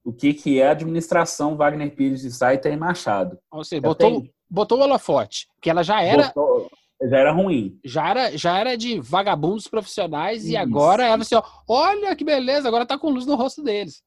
o 0.07 0.13
que, 0.13 0.33
que 0.33 0.61
é 0.61 0.69
a 0.69 0.71
administração 0.71 1.57
Wagner 1.57 1.93
Pires 1.93 2.21
de 2.21 2.31
Sá 2.31 2.53
e 2.53 2.77
Machado. 2.77 3.37
Ou 3.51 3.61
seja, 3.61 3.81
botou, 3.81 4.21
tem... 4.21 4.33
botou 4.49 4.79
o 4.79 4.81
holofote, 4.81 5.49
que 5.61 5.69
ela 5.69 5.83
já 5.83 6.01
era. 6.01 6.27
Botou, 6.27 6.71
já 7.03 7.17
era 7.17 7.31
ruim. 7.33 7.77
Já 7.83 8.09
era, 8.09 8.37
já 8.37 8.57
era 8.57 8.77
de 8.77 9.01
vagabundos 9.01 9.67
profissionais 9.67 10.45
Isso. 10.45 10.53
e 10.53 10.55
agora 10.55 11.05
ela 11.05 11.21
assim, 11.23 11.35
ó, 11.35 11.43
olha 11.67 12.15
que 12.15 12.23
beleza, 12.23 12.69
agora 12.69 12.85
tá 12.85 12.97
com 12.97 13.09
luz 13.09 13.25
no 13.25 13.35
rosto 13.35 13.61
deles. 13.61 14.01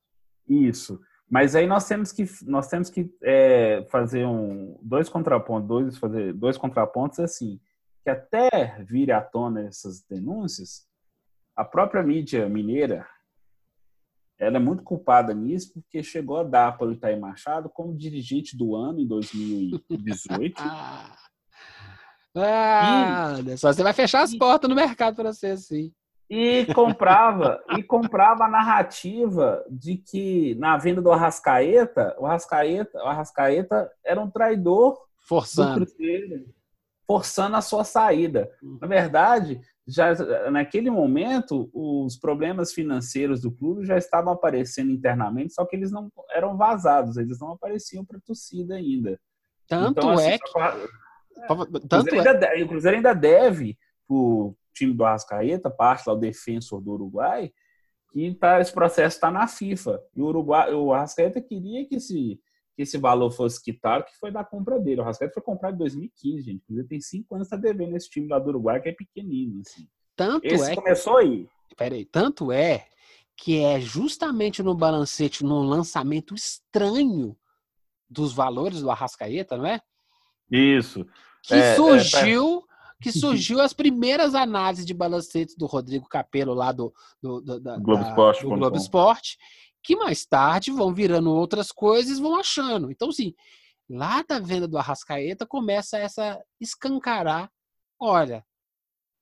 Isso. 0.48 0.98
Mas 1.28 1.54
aí 1.54 1.66
nós 1.66 1.86
temos 1.86 2.12
que, 2.12 2.24
nós 2.46 2.66
temos 2.68 2.88
que 2.88 3.12
é, 3.22 3.86
fazer 3.90 4.24
um, 4.24 4.78
dois 4.80 5.06
contrapontos, 5.06 5.68
dois, 5.68 5.98
fazer 5.98 6.32
dois 6.32 6.56
contrapontos 6.56 7.20
assim, 7.20 7.60
que 8.02 8.08
até 8.08 8.82
vire 8.88 9.12
à 9.12 9.20
tona 9.20 9.66
essas 9.66 10.00
denúncias, 10.08 10.86
a 11.54 11.62
própria 11.62 12.02
mídia 12.02 12.48
mineira, 12.48 13.06
ela 14.40 14.56
é 14.56 14.60
muito 14.60 14.82
culpada 14.82 15.34
nisso, 15.34 15.74
porque 15.74 16.02
chegou 16.02 16.38
a 16.38 16.42
dar 16.42 16.78
para 16.78 16.86
o 16.88 16.92
Itaí 16.92 17.14
Machado 17.14 17.68
como 17.68 17.94
dirigente 17.94 18.56
do 18.56 18.74
ano 18.74 18.98
em 18.98 19.06
2018. 19.06 20.54
ah, 22.34 23.34
e, 23.46 23.56
só 23.58 23.70
você 23.70 23.82
vai 23.82 23.92
fechar 23.92 24.22
as 24.22 24.32
e, 24.32 24.38
portas 24.38 24.70
no 24.70 24.74
mercado 24.74 25.16
para 25.16 25.34
ser 25.34 25.50
assim. 25.50 25.92
E 26.28 26.64
comprava, 26.74 27.62
e 27.76 27.82
comprava 27.82 28.44
a 28.44 28.48
narrativa 28.48 29.62
de 29.68 29.98
que 29.98 30.54
na 30.54 30.78
venda 30.78 31.02
do 31.02 31.12
Arrascaeta, 31.12 32.16
o 32.18 32.24
Arrascaeta, 32.24 32.98
o 32.98 33.06
Arrascaeta 33.06 33.92
era 34.02 34.18
um 34.20 34.30
traidor 34.30 34.96
forçando, 35.18 35.86
forçando 37.06 37.56
a 37.56 37.60
sua 37.60 37.84
saída. 37.84 38.50
Na 38.80 38.86
verdade, 38.86 39.60
já 39.90 40.50
naquele 40.50 40.90
momento 40.90 41.70
os 41.72 42.16
problemas 42.16 42.72
financeiros 42.72 43.40
do 43.40 43.50
clube 43.50 43.84
já 43.84 43.98
estavam 43.98 44.32
aparecendo 44.32 44.90
internamente, 44.90 45.52
só 45.52 45.64
que 45.64 45.74
eles 45.74 45.90
não 45.90 46.10
eram 46.30 46.56
vazados, 46.56 47.16
eles 47.16 47.38
não 47.40 47.52
apareciam 47.52 48.04
para 48.04 48.18
a 48.18 48.20
torcida 48.20 48.76
ainda. 48.76 49.18
Tanto 49.66 50.00
então, 50.00 50.10
assim, 50.10 50.28
é 50.28 50.38
que 50.38 50.58
é, 50.58 51.46
tanto 51.88 52.02
o, 52.02 52.04
Cruzeiro 52.04 52.28
é... 52.28 52.30
ainda, 52.30 52.64
o 52.64 52.68
Cruzeiro 52.68 52.96
ainda 52.96 53.14
deve 53.14 53.78
o 54.08 54.54
time 54.74 54.94
do 54.94 55.04
Arrascaeta, 55.04 55.70
parte 55.70 56.06
lá 56.06 56.14
o 56.14 56.18
defensor 56.18 56.80
do 56.80 56.92
Uruguai, 56.92 57.52
que 58.12 58.34
tá, 58.34 58.60
esse 58.60 58.72
processo 58.72 59.16
está 59.16 59.30
na 59.30 59.46
FIFA. 59.46 60.00
E 60.14 60.22
o 60.22 60.26
Uruguai, 60.26 60.72
o 60.74 60.92
Arrascaeta 60.92 61.40
queria 61.40 61.86
que 61.86 61.96
esse 61.96 62.40
que 62.80 62.84
esse 62.84 62.96
valor 62.96 63.30
fosse 63.30 63.62
quitado, 63.62 64.06
que 64.06 64.16
foi 64.18 64.30
da 64.30 64.42
compra 64.42 64.80
dele. 64.80 65.02
O 65.02 65.04
Rascaeta 65.04 65.34
foi 65.34 65.42
comprado 65.42 65.74
em 65.74 65.78
2015, 65.78 66.42
gente. 66.42 66.62
Inclusive, 66.62 66.88
tem 66.88 66.98
cinco 66.98 67.34
anos 67.34 67.46
que 67.46 67.54
tá 67.54 67.60
devendo 67.60 67.94
esse 67.94 68.08
time 68.08 68.26
lá 68.26 68.38
do 68.38 68.48
Uruguai, 68.48 68.80
que 68.80 68.88
é 68.88 68.92
pequenino. 68.92 69.60
Assim. 69.60 69.86
Tanto 70.16 70.46
esse 70.46 70.72
é. 70.72 70.74
começou 70.74 71.18
aí. 71.18 71.46
Peraí, 71.76 72.06
tanto 72.06 72.50
é 72.50 72.86
que 73.36 73.62
é 73.62 73.78
justamente 73.78 74.62
no 74.62 74.74
balancete, 74.74 75.44
no 75.44 75.62
lançamento 75.62 76.34
estranho 76.34 77.36
dos 78.08 78.32
valores 78.32 78.80
do 78.80 78.90
Arrascaeta, 78.90 79.58
não 79.58 79.66
é? 79.66 79.78
Isso. 80.50 81.06
Que 81.42 81.54
é, 81.54 81.74
surgiu. 81.74 82.64
É, 82.66 82.70
que 83.02 83.12
surgiu 83.12 83.60
as 83.60 83.72
primeiras 83.72 84.34
análises 84.34 84.84
de 84.84 84.92
balancetes 84.92 85.54
do 85.56 85.64
Rodrigo 85.64 86.06
Capello 86.06 86.52
lá 86.52 86.70
do, 86.70 86.92
do, 87.22 87.40
do, 87.40 87.60
da, 87.60 87.78
Globo, 87.78 88.02
Esporte, 88.02 88.42
do 88.42 88.48
Globo 88.50 88.76
Esporte, 88.76 89.38
que 89.82 89.96
mais 89.96 90.24
tarde 90.26 90.70
vão 90.70 90.92
virando 90.92 91.30
outras 91.30 91.72
coisas 91.72 92.18
e 92.18 92.22
vão 92.22 92.38
achando. 92.38 92.90
Então, 92.90 93.08
assim, 93.08 93.34
lá 93.88 94.22
da 94.22 94.38
venda 94.38 94.68
do 94.68 94.78
Arrascaeta 94.78 95.46
começa 95.46 95.98
essa 95.98 96.40
escancarar, 96.60 97.50
olha, 98.00 98.44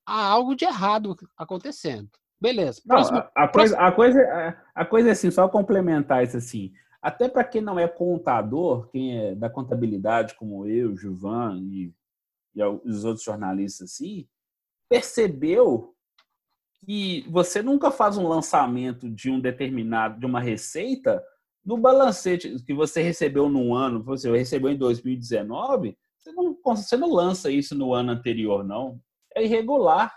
há 0.07 0.27
algo 0.27 0.55
de 0.55 0.65
errado 0.65 1.17
acontecendo. 1.37 2.11
Beleza. 2.41 2.81
Próximo, 2.87 3.19
não, 3.19 3.25
a, 3.37 3.45
a, 3.45 3.49
coisa, 3.49 3.79
a, 3.79 3.93
coisa, 3.93 4.63
a, 4.75 4.85
coisa 4.85 5.09
é 5.09 5.13
assim, 5.13 5.31
só 5.31 5.49
complementar 5.49 6.23
isso 6.23 6.37
assim. 6.37 6.73
Até 7.03 7.29
para 7.29 7.45
quem 7.45 7.61
não 7.61 7.79
é 7.79 7.87
contador, 7.89 8.89
quem 8.91 9.19
é 9.19 9.35
da 9.35 9.51
contabilidade, 9.51 10.35
como 10.37 10.67
eu, 10.67 10.97
Gilvan 10.97 11.59
e, 11.63 11.93
e 12.55 12.63
os 12.63 13.05
outros 13.05 13.25
jornalistas 13.25 13.91
assim, 13.91 14.29
percebeu 14.89 15.95
que 16.85 17.27
você 17.29 17.63
nunca 17.63 17.91
faz 17.91 18.17
um 18.17 18.27
lançamento 18.27 19.09
de 19.09 19.31
um 19.31 19.41
determinado, 19.41 20.19
de 20.19 20.27
uma 20.27 20.41
receita 20.41 21.23
no 21.65 21.77
balancete 21.77 22.57
que 22.65 22.73
você 22.73 23.03
recebeu 23.03 23.49
no 23.49 23.75
ano, 23.75 24.03
você 24.03 24.31
recebeu 24.31 24.71
em 24.71 24.77
2019, 24.77 25.97
você 26.17 26.33
não, 26.33 26.57
você 26.65 26.97
não 26.97 27.13
lança 27.13 27.51
isso 27.51 27.75
no 27.75 27.93
ano 27.93 28.13
anterior, 28.13 28.65
não. 28.65 28.99
É 29.35 29.45
irregular. 29.45 30.13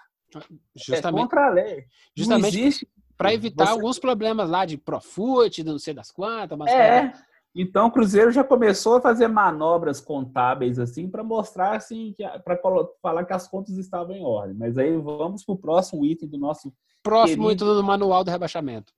Justamente, 0.75 1.07
é 1.07 1.11
contra 1.11 1.47
a 1.47 1.49
lei. 1.49 1.85
Justamente 2.15 2.87
para 3.17 3.33
evitar 3.33 3.65
você... 3.65 3.71
alguns 3.71 3.99
problemas 3.99 4.49
lá 4.49 4.65
de 4.65 4.77
Profut, 4.77 5.63
não 5.63 5.77
sei 5.77 5.93
das 5.93 6.09
quantas. 6.09 6.57
Mas 6.57 6.71
é, 6.71 7.13
então 7.53 7.87
o 7.87 7.91
Cruzeiro 7.91 8.31
já 8.31 8.43
começou 8.43 8.95
a 8.95 9.01
fazer 9.01 9.27
manobras 9.27 9.99
contábeis 9.99 10.79
assim 10.79 11.09
para 11.09 11.23
mostrar 11.23 11.75
assim 11.75 12.13
que 12.15 12.25
para 12.39 12.57
falar 13.01 13.25
que 13.25 13.33
as 13.33 13.47
contas 13.47 13.77
estavam 13.77 14.15
em 14.15 14.23
ordem. 14.23 14.55
Mas 14.55 14.77
aí 14.77 14.95
vamos 14.97 15.43
para 15.43 15.53
o 15.53 15.57
próximo 15.57 16.05
item 16.05 16.29
do 16.29 16.37
nosso 16.37 16.73
próximo 17.03 17.47
querido... 17.47 17.65
item 17.65 17.75
do 17.75 17.83
manual 17.83 18.23
do 18.23 18.31
rebaixamento. 18.31 18.93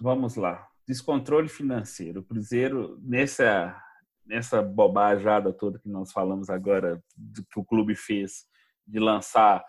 Vamos 0.00 0.36
lá. 0.36 0.68
Descontrole 0.86 1.48
financeiro. 1.48 2.20
O 2.20 2.24
Cruzeiro 2.24 2.98
nessa 3.02 3.74
nessa 4.26 4.60
bobajada 4.60 5.54
toda 5.54 5.78
que 5.78 5.88
nós 5.88 6.12
falamos 6.12 6.50
agora 6.50 7.02
que 7.50 7.58
o 7.58 7.64
clube 7.64 7.96
fez 7.96 8.44
de 8.86 8.98
lançar 8.98 9.64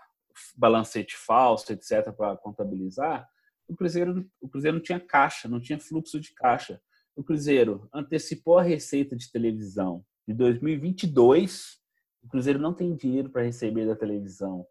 balancete 0.58 1.16
falso, 1.16 1.72
etc, 1.72 2.12
para 2.12 2.36
contabilizar, 2.36 3.26
o 3.70 3.76
Cruzeiro 3.76 4.30
o 4.42 4.50
Cruzeiro 4.50 4.76
não 4.76 4.84
tinha 4.84 5.00
caixa, 5.00 5.48
não 5.48 5.62
tinha 5.62 5.80
fluxo 5.80 6.20
de 6.20 6.34
caixa 6.34 6.82
o 7.16 7.24
Cruzeiro 7.24 7.88
antecipou 7.94 8.58
a 8.58 8.64
receita 8.64 9.16
de 9.16 9.32
televisão 9.32 10.04
de 10.28 10.34
2022. 10.34 11.80
O 12.24 12.28
Cruzeiro 12.28 12.60
não 12.60 12.74
tem 12.74 12.96
dinheiro 12.96 13.30
para 13.30 13.44
receber 13.44 13.86
da 13.86 13.96
televisão 13.96 14.66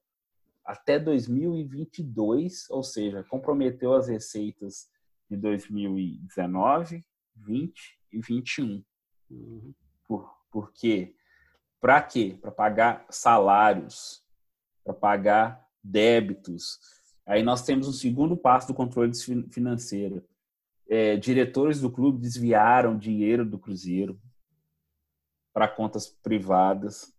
até 0.68 0.98
2022, 0.98 2.68
ou 2.68 2.82
seja, 2.82 3.24
comprometeu 3.24 3.94
as 3.94 4.06
receitas 4.06 4.86
de 5.30 5.34
2019, 5.34 7.02
20 7.36 7.98
e 8.12 8.20
21. 8.20 8.84
Uhum. 9.30 9.74
Por, 10.06 10.30
por 10.50 10.70
quê? 10.74 11.14
Para 11.80 12.02
quê? 12.02 12.36
Para 12.38 12.50
pagar 12.50 13.06
salários, 13.08 14.22
para 14.84 14.92
pagar 14.92 15.66
débitos. 15.82 16.78
Aí 17.24 17.42
nós 17.42 17.62
temos 17.62 17.88
um 17.88 17.92
segundo 17.92 18.36
passo 18.36 18.68
do 18.68 18.74
controle 18.74 19.12
financeiro, 19.50 20.22
é, 20.88 21.16
diretores 21.16 21.80
do 21.80 21.90
clube 21.90 22.20
desviaram 22.20 22.98
dinheiro 22.98 23.44
do 23.44 23.58
Cruzeiro 23.58 24.18
para 25.52 25.68
contas 25.68 26.06
privadas, 26.22 27.12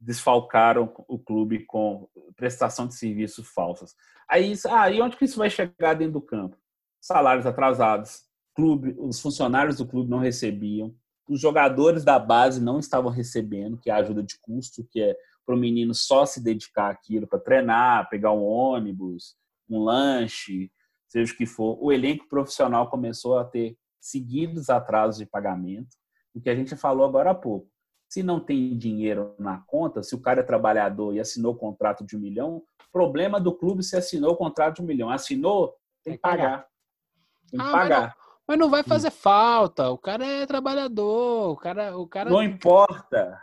desfalcaram 0.00 0.92
o 1.08 1.18
clube 1.18 1.64
com 1.64 2.08
prestação 2.36 2.86
de 2.86 2.94
serviços 2.94 3.48
falsas. 3.48 3.94
Aí, 4.28 4.54
ah, 4.68 4.90
e 4.90 5.00
onde 5.00 5.16
que 5.16 5.24
isso 5.24 5.38
vai 5.38 5.50
chegar 5.50 5.94
dentro 5.94 6.14
do 6.14 6.20
campo? 6.20 6.56
Salários 7.00 7.46
atrasados, 7.46 8.22
clube, 8.54 8.94
os 8.98 9.20
funcionários 9.20 9.76
do 9.76 9.86
clube 9.86 10.10
não 10.10 10.18
recebiam, 10.18 10.94
os 11.28 11.40
jogadores 11.40 12.04
da 12.04 12.18
base 12.18 12.60
não 12.62 12.78
estavam 12.78 13.10
recebendo, 13.10 13.78
que 13.78 13.90
é 13.90 13.92
a 13.92 13.98
ajuda 13.98 14.22
de 14.22 14.38
custo, 14.40 14.86
que 14.90 15.00
é 15.00 15.16
para 15.44 15.54
o 15.54 15.58
menino 15.58 15.94
só 15.94 16.24
se 16.24 16.42
dedicar 16.42 16.90
àquilo, 16.90 17.26
para 17.26 17.38
treinar, 17.38 18.08
pegar 18.08 18.32
um 18.32 18.42
ônibus, 18.42 19.36
um 19.68 19.82
lanche, 19.82 20.70
seja 21.12 21.34
o 21.34 21.36
que 21.36 21.44
for, 21.44 21.76
o 21.78 21.92
elenco 21.92 22.26
profissional 22.26 22.88
começou 22.88 23.38
a 23.38 23.44
ter 23.44 23.76
seguidos 24.00 24.70
atrasos 24.70 25.18
de 25.18 25.26
pagamento, 25.26 25.94
o 26.34 26.40
que 26.40 26.48
a 26.48 26.54
gente 26.54 26.74
falou 26.74 27.04
agora 27.04 27.32
há 27.32 27.34
pouco. 27.34 27.68
Se 28.08 28.22
não 28.22 28.40
tem 28.40 28.76
dinheiro 28.78 29.34
na 29.38 29.62
conta, 29.66 30.02
se 30.02 30.14
o 30.14 30.20
cara 30.20 30.40
é 30.40 30.42
trabalhador 30.42 31.14
e 31.14 31.20
assinou 31.20 31.52
o 31.52 31.56
contrato 31.56 32.04
de 32.04 32.16
um 32.16 32.20
milhão, 32.20 32.62
problema 32.90 33.38
do 33.38 33.54
clube 33.54 33.82
se 33.82 33.94
assinou 33.94 34.32
o 34.32 34.36
contrato 34.36 34.76
de 34.76 34.82
um 34.82 34.86
milhão. 34.86 35.10
Assinou, 35.10 35.74
tem 36.02 36.14
que 36.14 36.20
pagar. 36.20 36.66
Tem 37.50 37.60
que 37.60 37.66
ah, 37.66 37.72
pagar. 37.72 38.00
Mas 38.00 38.08
não, 38.08 38.36
mas 38.48 38.58
não, 38.58 38.70
vai 38.70 38.82
fazer 38.82 39.10
falta. 39.10 39.90
O 39.90 39.98
cara 39.98 40.24
é 40.24 40.46
trabalhador. 40.46 41.52
O 41.52 41.56
cara, 41.56 41.96
o 41.96 42.06
cara. 42.06 42.30
Não 42.30 42.42
importa. 42.42 43.38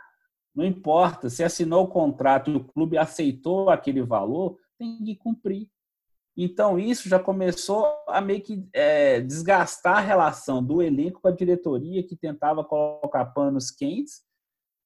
Não 0.52 0.64
importa. 0.64 1.30
Se 1.30 1.44
assinou 1.44 1.84
o 1.84 1.88
contrato 1.88 2.50
e 2.50 2.56
o 2.56 2.64
clube 2.64 2.98
aceitou 2.98 3.70
aquele 3.70 4.02
valor, 4.02 4.56
tem 4.76 4.98
que 5.04 5.14
cumprir. 5.14 5.68
Então, 6.36 6.78
isso 6.78 7.08
já 7.08 7.18
começou 7.18 7.86
a 8.08 8.20
meio 8.20 8.42
que 8.42 8.66
é, 8.72 9.20
desgastar 9.20 9.98
a 9.98 10.00
relação 10.00 10.64
do 10.64 10.80
elenco 10.80 11.20
com 11.20 11.28
a 11.28 11.32
diretoria, 11.32 12.06
que 12.06 12.16
tentava 12.16 12.64
colocar 12.64 13.26
panos 13.26 13.70
quentes, 13.70 14.22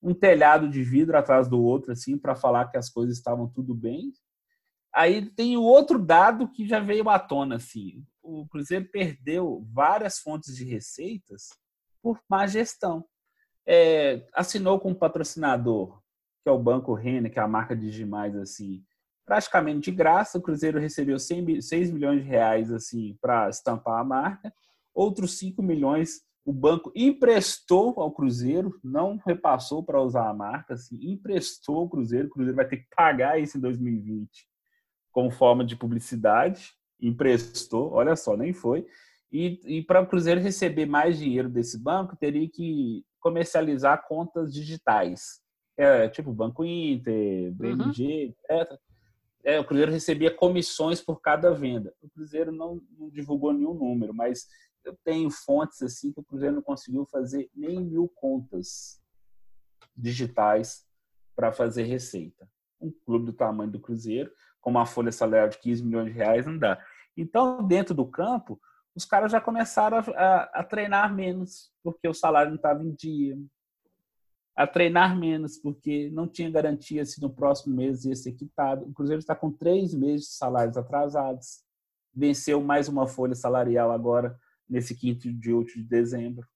um 0.02 0.12
telhado 0.12 0.68
de 0.68 0.82
vidro 0.82 1.16
atrás 1.16 1.48
do 1.48 1.62
outro, 1.62 1.92
assim, 1.92 2.18
para 2.18 2.34
falar 2.34 2.70
que 2.70 2.76
as 2.76 2.90
coisas 2.90 3.16
estavam 3.16 3.48
tudo 3.48 3.74
bem. 3.74 4.12
Aí 4.94 5.28
tem 5.30 5.56
o 5.56 5.62
outro 5.62 5.98
dado 5.98 6.48
que 6.48 6.66
já 6.66 6.78
veio 6.78 7.08
à 7.08 7.18
tona, 7.18 7.56
assim. 7.56 8.04
O 8.22 8.46
Cruzeiro 8.46 8.88
perdeu 8.90 9.66
várias 9.72 10.18
fontes 10.18 10.54
de 10.54 10.64
receitas 10.64 11.48
por 12.02 12.20
má 12.28 12.46
gestão. 12.46 13.04
É, 13.66 14.26
assinou 14.34 14.78
com 14.78 14.90
um 14.90 14.94
patrocinador, 14.94 16.00
que 16.42 16.48
é 16.48 16.52
o 16.52 16.62
Banco 16.62 16.94
Renner, 16.94 17.32
que 17.32 17.38
é 17.38 17.42
a 17.42 17.48
marca 17.48 17.74
de 17.74 17.90
demais, 17.90 18.36
assim, 18.36 18.84
praticamente 19.24 19.90
de 19.90 19.96
graça. 19.96 20.38
O 20.38 20.42
Cruzeiro 20.42 20.78
recebeu 20.78 21.18
100, 21.18 21.60
6 21.60 21.90
milhões 21.90 22.22
de 22.22 22.28
reais 22.28 22.72
assim 22.72 23.16
para 23.20 23.48
estampar 23.48 24.00
a 24.00 24.04
marca 24.04 24.52
outros 24.94 25.36
5 25.38 25.60
milhões 25.62 26.22
o 26.46 26.52
banco 26.52 26.92
emprestou 26.94 27.98
ao 27.98 28.12
Cruzeiro, 28.12 28.78
não 28.84 29.16
repassou 29.26 29.82
para 29.82 30.02
usar 30.02 30.28
a 30.28 30.34
marca, 30.34 30.74
assim, 30.74 30.98
emprestou 31.00 31.78
ao 31.78 31.88
Cruzeiro, 31.88 32.28
o 32.28 32.30
Cruzeiro 32.30 32.56
vai 32.56 32.68
ter 32.68 32.76
que 32.78 32.86
pagar 32.94 33.40
isso 33.40 33.56
em 33.56 33.60
2020 33.60 34.28
como 35.10 35.30
forma 35.30 35.64
de 35.64 35.74
publicidade, 35.74 36.72
emprestou, 37.00 37.92
olha 37.92 38.14
só, 38.14 38.36
nem 38.36 38.52
foi. 38.52 38.86
E, 39.32 39.60
e 39.64 39.82
para 39.82 40.02
o 40.02 40.06
Cruzeiro 40.06 40.40
receber 40.40 40.86
mais 40.86 41.18
dinheiro 41.18 41.48
desse 41.48 41.78
banco, 41.78 42.16
teria 42.16 42.48
que 42.50 43.04
comercializar 43.20 44.06
contas 44.06 44.52
digitais. 44.52 45.40
É, 45.76 46.08
tipo 46.08 46.32
Banco 46.32 46.64
Inter, 46.64 47.52
BMG, 47.52 48.34
uhum. 48.50 48.58
etc. 48.58 48.80
É, 49.44 49.60
o 49.60 49.64
Cruzeiro 49.64 49.92
recebia 49.92 50.34
comissões 50.34 51.00
por 51.00 51.20
cada 51.20 51.52
venda. 51.52 51.94
O 52.00 52.08
Cruzeiro 52.08 52.50
não, 52.50 52.80
não 52.98 53.10
divulgou 53.10 53.52
nenhum 53.52 53.74
número, 53.74 54.14
mas 54.14 54.46
eu 54.84 54.96
tenho 55.04 55.30
fontes 55.30 55.82
assim 55.82 56.12
que 56.12 56.20
o 56.20 56.24
Cruzeiro 56.24 56.56
não 56.56 56.62
conseguiu 56.62 57.06
fazer 57.06 57.50
nem 57.54 57.80
mil 57.80 58.08
contas 58.08 59.00
digitais 59.96 60.86
para 61.36 61.52
fazer 61.52 61.84
receita. 61.84 62.48
Um 62.80 62.90
clube 62.90 63.26
do 63.26 63.32
tamanho 63.32 63.70
do 63.70 63.80
Cruzeiro, 63.80 64.30
com 64.60 64.70
uma 64.70 64.86
folha 64.86 65.12
salarial 65.12 65.48
de 65.48 65.58
15 65.58 65.84
milhões 65.84 66.06
de 66.06 66.12
reais, 66.12 66.46
não 66.46 66.58
dá. 66.58 66.82
Então, 67.16 67.66
dentro 67.66 67.94
do 67.94 68.06
campo, 68.06 68.60
os 68.94 69.04
caras 69.04 69.32
já 69.32 69.40
começaram 69.40 69.98
a, 69.98 70.00
a, 70.00 70.42
a 70.60 70.64
treinar 70.64 71.14
menos, 71.14 71.72
porque 71.82 72.08
o 72.08 72.14
salário 72.14 72.50
não 72.50 72.56
estava 72.56 72.82
em 72.82 72.94
dia. 72.94 73.36
A 74.56 74.66
treinar 74.66 75.18
menos, 75.18 75.58
porque 75.58 76.10
não 76.10 76.28
tinha 76.28 76.50
garantia 76.50 77.04
se 77.04 77.20
no 77.20 77.28
próximo 77.28 77.74
mês 77.74 78.04
ia 78.04 78.14
ser 78.14 78.32
quitado. 78.32 78.84
O 78.84 78.92
Cruzeiro 78.92 79.18
está 79.18 79.34
com 79.34 79.50
três 79.50 79.92
meses 79.92 80.28
de 80.28 80.34
salários 80.34 80.76
atrasados. 80.76 81.64
Venceu 82.14 82.60
mais 82.60 82.88
uma 82.88 83.06
folha 83.06 83.34
salarial 83.34 83.90
agora 83.90 84.38
nesse 84.68 84.94
quinto 84.94 85.32
de 85.32 85.52
8 85.52 85.74
de 85.74 85.82
dezembro. 85.82 86.46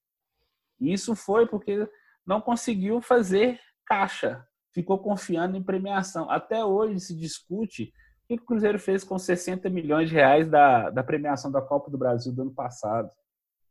Isso 0.81 1.17
foi 1.17 1.47
porque 1.47 1.89
não 2.25 2.41
conseguiu 2.41 3.01
fazer 3.01 3.59
caixa, 3.85 4.47
ficou 4.73 4.99
confiando 4.99 5.57
em 5.57 5.63
premiação. 5.63 6.31
Até 6.31 6.65
hoje 6.65 7.01
se 7.01 7.17
discute 7.17 7.93
o 8.31 8.37
que 8.37 8.43
o 8.43 8.47
Cruzeiro 8.47 8.79
fez 8.79 9.03
com 9.03 9.19
60 9.19 9.69
milhões 9.71 10.09
de 10.09 10.15
reais 10.15 10.49
da, 10.49 10.91
da 10.91 11.03
premiação 11.03 11.51
da 11.51 11.63
Copa 11.63 11.91
do 11.91 11.99
Brasil 11.99 12.33
do 12.33 12.43
ano 12.43 12.55
passado, 12.55 13.11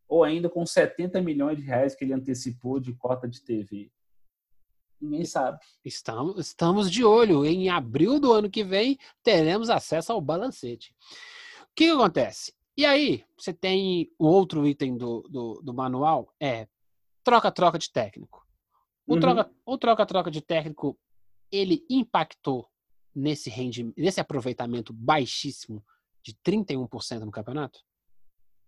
ou 0.08 0.24
ainda 0.24 0.50
com 0.50 0.66
70 0.66 1.22
milhões 1.22 1.58
de 1.58 1.64
reais 1.64 1.96
que 1.96 2.04
ele 2.04 2.14
antecipou 2.14 2.80
de 2.80 2.94
cota 2.94 3.28
de 3.28 3.44
TV. 3.44 3.92
Ninguém 5.00 5.26
sabe. 5.26 5.60
Estamos, 5.86 6.40
estamos 6.40 6.92
de 6.92 7.04
olho. 7.04 7.46
Em 7.46 7.70
abril 7.70 8.20
do 8.20 8.34
ano 8.34 8.50
que 8.50 8.64
vem, 8.64 8.98
teremos 9.24 9.70
acesso 9.70 10.12
ao 10.12 10.22
balancete. 10.22 10.96
O 11.64 11.76
que, 11.76 11.86
que 11.86 11.92
acontece? 11.92 12.54
E 12.76 12.86
aí, 12.86 13.24
você 13.38 13.54
tem 13.54 14.12
o 14.20 14.28
outro 14.28 14.66
item 14.68 14.98
do, 14.98 15.22
do, 15.30 15.62
do 15.64 15.74
manual, 15.74 16.34
é 16.40 16.68
troca-troca 17.24 17.78
de 17.78 17.92
técnico. 17.92 18.46
O 19.08 19.16
uhum. 19.16 19.78
troca-troca 19.78 20.30
de 20.30 20.42
técnico, 20.42 20.98
ele 21.52 21.86
impactou 21.90 22.68
nesse 23.16 23.50
rendimento, 23.50 23.96
nesse 23.98 24.20
aproveitamento 24.20 24.94
baixíssimo 24.94 25.84
de 26.24 26.34
31% 26.46 27.22
no 27.22 27.32
campeonato? 27.32 27.80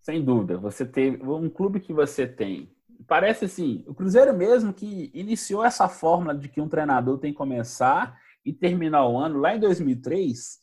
Sem 0.02 0.24
dúvida. 0.24 0.58
Você 0.58 0.86
teve 0.86 1.24
um 1.24 1.50
clube 1.50 1.80
que 1.80 1.94
você 1.94 2.26
tem. 2.26 2.74
Parece 3.08 3.46
assim, 3.46 3.84
o 3.88 3.94
Cruzeiro 3.94 4.36
mesmo 4.36 4.74
que 4.74 5.10
iniciou 5.14 5.64
essa 5.64 5.88
fórmula 5.88 6.36
de 6.36 6.48
que 6.50 6.62
um 6.62 6.68
treinador 6.68 7.18
tem 7.18 7.32
que 7.32 7.38
começar 7.38 8.18
e 8.46 8.54
terminar 8.54 9.08
o 9.08 9.18
ano 9.18 9.40
lá 9.40 9.56
em 9.56 9.60
2003, 9.60 10.60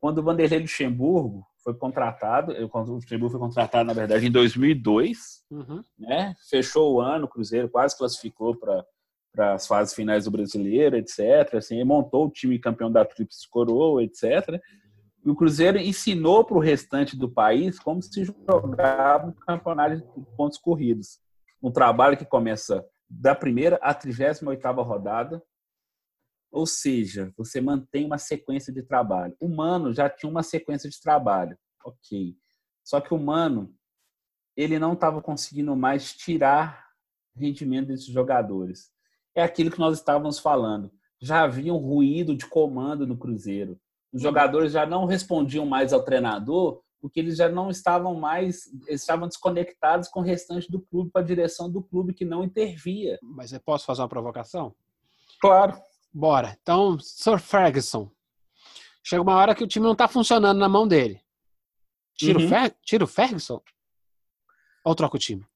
quando 0.00 0.18
o 0.18 0.22
Vanderlei 0.22 0.60
Luxemburgo 0.60 1.46
foi 1.62 1.74
contratado, 1.74 2.52
o 2.52 2.78
Luxemburgo 2.92 3.30
foi 3.30 3.40
contratado, 3.40 3.86
na 3.86 3.94
verdade, 3.94 4.26
em 4.26 4.30
2002, 4.30 5.44
uhum. 5.50 5.82
né? 5.98 6.34
Fechou 6.50 6.94
o 6.94 7.00
ano, 7.00 7.24
o 7.24 7.28
Cruzeiro 7.28 7.68
quase 7.68 7.96
classificou 7.96 8.54
para 8.54 8.84
para 9.34 9.54
as 9.54 9.66
fases 9.66 9.92
finais 9.92 10.24
do 10.24 10.30
Brasileiro, 10.30 10.96
etc. 10.96 11.54
Assim, 11.54 11.82
montou 11.82 12.26
o 12.26 12.30
time 12.30 12.58
campeão 12.58 12.90
da 12.90 13.04
Tríplice 13.04 13.48
Coroa, 13.50 14.02
etc. 14.04 14.60
E 15.24 15.28
o 15.28 15.34
Cruzeiro 15.34 15.76
ensinou 15.78 16.44
para 16.44 16.56
o 16.56 16.60
restante 16.60 17.16
do 17.16 17.28
país 17.28 17.78
como 17.80 18.00
se 18.00 18.24
jogava 18.24 19.26
um 19.26 19.32
campeonato 19.32 19.96
de 19.96 20.26
pontos 20.36 20.56
corridos. 20.56 21.18
Um 21.64 21.72
trabalho 21.72 22.14
que 22.18 22.26
começa 22.26 22.86
da 23.08 23.34
primeira 23.34 23.76
à 23.76 23.94
38 23.94 24.62
rodada, 24.82 25.42
ou 26.52 26.66
seja, 26.66 27.32
você 27.38 27.58
mantém 27.58 28.04
uma 28.04 28.18
sequência 28.18 28.70
de 28.70 28.82
trabalho. 28.82 29.34
O 29.40 29.48
Mano 29.48 29.90
já 29.90 30.10
tinha 30.10 30.28
uma 30.28 30.42
sequência 30.42 30.90
de 30.90 31.00
trabalho, 31.00 31.56
ok. 31.82 32.36
Só 32.84 33.00
que 33.00 33.14
o 33.14 33.18
Mano, 33.18 33.74
ele 34.54 34.78
não 34.78 34.92
estava 34.92 35.22
conseguindo 35.22 35.74
mais 35.74 36.12
tirar 36.12 36.86
rendimento 37.34 37.88
desses 37.88 38.08
jogadores. 38.08 38.92
É 39.34 39.42
aquilo 39.42 39.70
que 39.70 39.80
nós 39.80 39.96
estávamos 39.96 40.38
falando. 40.38 40.92
Já 41.18 41.44
havia 41.44 41.72
um 41.72 41.78
ruído 41.78 42.36
de 42.36 42.46
comando 42.46 43.06
no 43.06 43.16
Cruzeiro. 43.16 43.80
Os 44.12 44.20
uhum. 44.20 44.28
jogadores 44.28 44.70
já 44.70 44.84
não 44.84 45.06
respondiam 45.06 45.64
mais 45.64 45.94
ao 45.94 46.04
treinador, 46.04 46.82
porque 47.04 47.20
eles 47.20 47.36
já 47.36 47.50
não 47.50 47.68
estavam 47.68 48.14
mais, 48.14 48.62
estavam 48.88 49.28
desconectados 49.28 50.08
com 50.08 50.20
o 50.20 50.22
restante 50.22 50.72
do 50.72 50.80
clube, 50.80 51.10
com 51.10 51.18
a 51.18 51.22
direção 51.22 51.70
do 51.70 51.82
clube 51.82 52.14
que 52.14 52.24
não 52.24 52.42
intervia. 52.42 53.18
Mas 53.22 53.52
eu 53.52 53.60
posso 53.60 53.84
fazer 53.84 54.00
uma 54.00 54.08
provocação? 54.08 54.74
Claro. 55.38 55.78
Bora. 56.10 56.56
Então, 56.62 56.98
Sir 56.98 57.38
Ferguson. 57.38 58.10
Chega 59.04 59.20
uma 59.20 59.34
hora 59.34 59.54
que 59.54 59.62
o 59.62 59.66
time 59.66 59.84
não 59.84 59.92
está 59.92 60.08
funcionando 60.08 60.58
na 60.58 60.66
mão 60.66 60.88
dele. 60.88 61.20
Tira, 62.16 62.38
uhum. 62.38 62.46
o, 62.46 62.48
Fer 62.48 62.74
tira 62.82 63.04
o 63.04 63.06
Ferguson? 63.06 63.60
Ou 64.82 64.94
troca 64.94 65.16
o 65.16 65.20
time? 65.20 65.46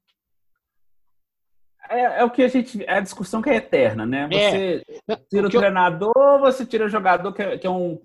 É, 1.88 2.20
é, 2.20 2.24
o 2.24 2.30
que 2.30 2.42
a 2.42 2.48
gente. 2.48 2.84
É 2.84 2.98
a 2.98 3.00
discussão 3.00 3.40
que 3.40 3.48
é 3.48 3.56
eterna, 3.56 4.04
né? 4.04 4.28
É. 4.30 4.50
Você 4.50 4.84
é. 5.08 5.16
tira 5.16 5.46
o 5.46 5.50
treinador 5.50 6.12
ou 6.14 6.40
você 6.40 6.66
tira 6.66 6.84
o 6.84 6.90
jogador 6.90 7.32
que 7.32 7.40
é, 7.40 7.56
que 7.56 7.66
é 7.66 7.70
um. 7.70 7.98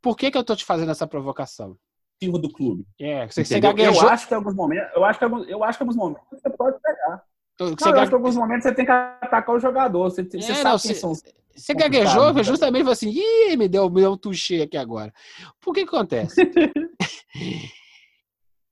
Por 0.00 0.16
que, 0.16 0.30
que 0.30 0.38
eu 0.38 0.44
tô 0.44 0.56
te 0.56 0.64
fazendo 0.64 0.92
essa 0.92 1.06
provocação? 1.06 1.78
Do 2.20 2.52
clube. 2.52 2.84
É, 3.00 3.26
você, 3.26 3.44
você 3.44 3.60
gaguejou. 3.60 4.02
Eu 4.02 4.08
acho 4.08 4.26
que 4.26 4.34
em 4.34 4.36
alguns 4.36 4.54
momentos. 4.54 4.90
Eu 4.94 5.04
acho 5.04 5.18
que, 5.18 5.24
eu 5.24 5.64
acho 5.64 5.78
que 5.78 5.82
alguns 5.82 5.96
momentos 5.96 6.22
você 6.30 6.50
pode 6.50 6.78
pegar. 6.80 7.22
Não, 7.60 7.68
eu 7.68 8.00
acho 8.00 8.08
que 8.08 8.14
alguns 8.14 8.36
momentos 8.36 8.62
você 8.64 8.74
tem 8.74 8.84
que 8.84 8.90
atacar 8.90 9.54
o 9.54 9.60
jogador. 9.60 10.10
Você, 10.10 10.24
você 10.24 10.38
é, 10.38 10.42
sabe 10.54 10.64
não, 10.64 10.78
você, 10.78 10.94
são 10.94 11.12
você 11.58 11.74
gaguejou, 11.74 12.32
né? 12.32 12.42
justamente 12.44 12.82
falou 12.82 12.92
assim, 12.92 13.10
ih, 13.10 13.56
me 13.56 13.68
deu, 13.68 13.90
me 13.90 14.00
deu 14.00 14.12
um 14.12 14.16
touché 14.16 14.62
aqui 14.62 14.76
agora. 14.76 15.12
Por 15.60 15.74
que, 15.74 15.84
que 15.84 15.88
acontece? 15.88 16.36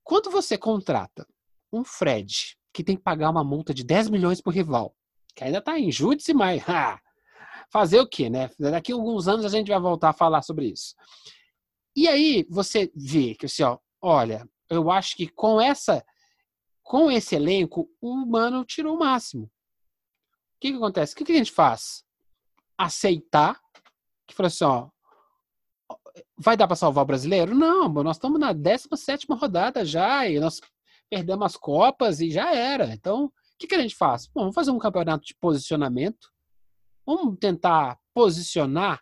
Quando 0.03 0.31
você 0.31 0.57
contrata 0.57 1.27
um 1.71 1.83
Fred, 1.83 2.57
que 2.73 2.83
tem 2.83 2.95
que 2.95 3.03
pagar 3.03 3.29
uma 3.29 3.43
multa 3.43 3.73
de 3.73 3.83
10 3.83 4.09
milhões 4.09 4.39
por 4.39 4.53
rival, 4.53 4.95
que 5.35 5.43
ainda 5.43 5.57
está 5.57 5.77
em 5.77 5.91
júdice, 5.91 6.33
mas 6.33 6.63
ah, 6.69 6.97
fazer 7.69 7.99
o 7.99 8.07
quê, 8.07 8.29
né? 8.29 8.49
Daqui 8.57 8.93
a 8.93 8.95
alguns 8.95 9.27
anos 9.27 9.43
a 9.45 9.49
gente 9.49 9.67
vai 9.67 9.79
voltar 9.79 10.09
a 10.09 10.13
falar 10.13 10.41
sobre 10.41 10.67
isso. 10.67 10.95
E 11.97 12.07
aí 12.07 12.45
você 12.49 12.89
vê 12.95 13.35
que 13.35 13.47
assim, 13.47 13.63
ó, 13.63 13.77
olha, 14.01 14.47
eu 14.69 14.89
acho 14.89 15.17
que 15.17 15.27
com 15.27 15.59
essa 15.59 16.05
com 16.83 17.11
esse 17.11 17.35
elenco, 17.35 17.89
o 17.99 18.15
Mano 18.25 18.63
tirou 18.63 18.95
o 18.95 18.99
máximo. 18.99 19.43
O 19.43 19.49
que, 20.61 20.71
que 20.71 20.77
acontece? 20.77 21.13
O 21.13 21.17
que, 21.17 21.25
que 21.25 21.33
a 21.33 21.37
gente 21.37 21.51
faz? 21.51 22.07
aceitar 22.77 23.59
que 24.27 24.35
falou 24.35 24.47
assim, 24.47 24.65
ó, 24.65 24.89
vai 26.37 26.55
dar 26.55 26.67
para 26.67 26.75
salvar 26.75 27.03
o 27.03 27.07
brasileiro? 27.07 27.55
Não, 27.55 27.89
nós 27.89 28.17
estamos 28.17 28.39
na 28.39 28.53
17 28.53 29.25
rodada 29.31 29.83
já 29.83 30.27
e 30.29 30.39
nós 30.39 30.61
perdemos 31.09 31.45
as 31.45 31.57
copas 31.57 32.19
e 32.19 32.29
já 32.29 32.53
era. 32.53 32.93
Então, 32.93 33.25
o 33.25 33.31
que, 33.57 33.67
que 33.67 33.75
a 33.75 33.81
gente 33.81 33.95
faz? 33.95 34.27
Bom, 34.27 34.41
vamos 34.41 34.55
fazer 34.55 34.71
um 34.71 34.77
campeonato 34.77 35.25
de 35.25 35.33
posicionamento. 35.35 36.29
Vamos 37.05 37.37
tentar 37.39 37.97
posicionar 38.13 39.01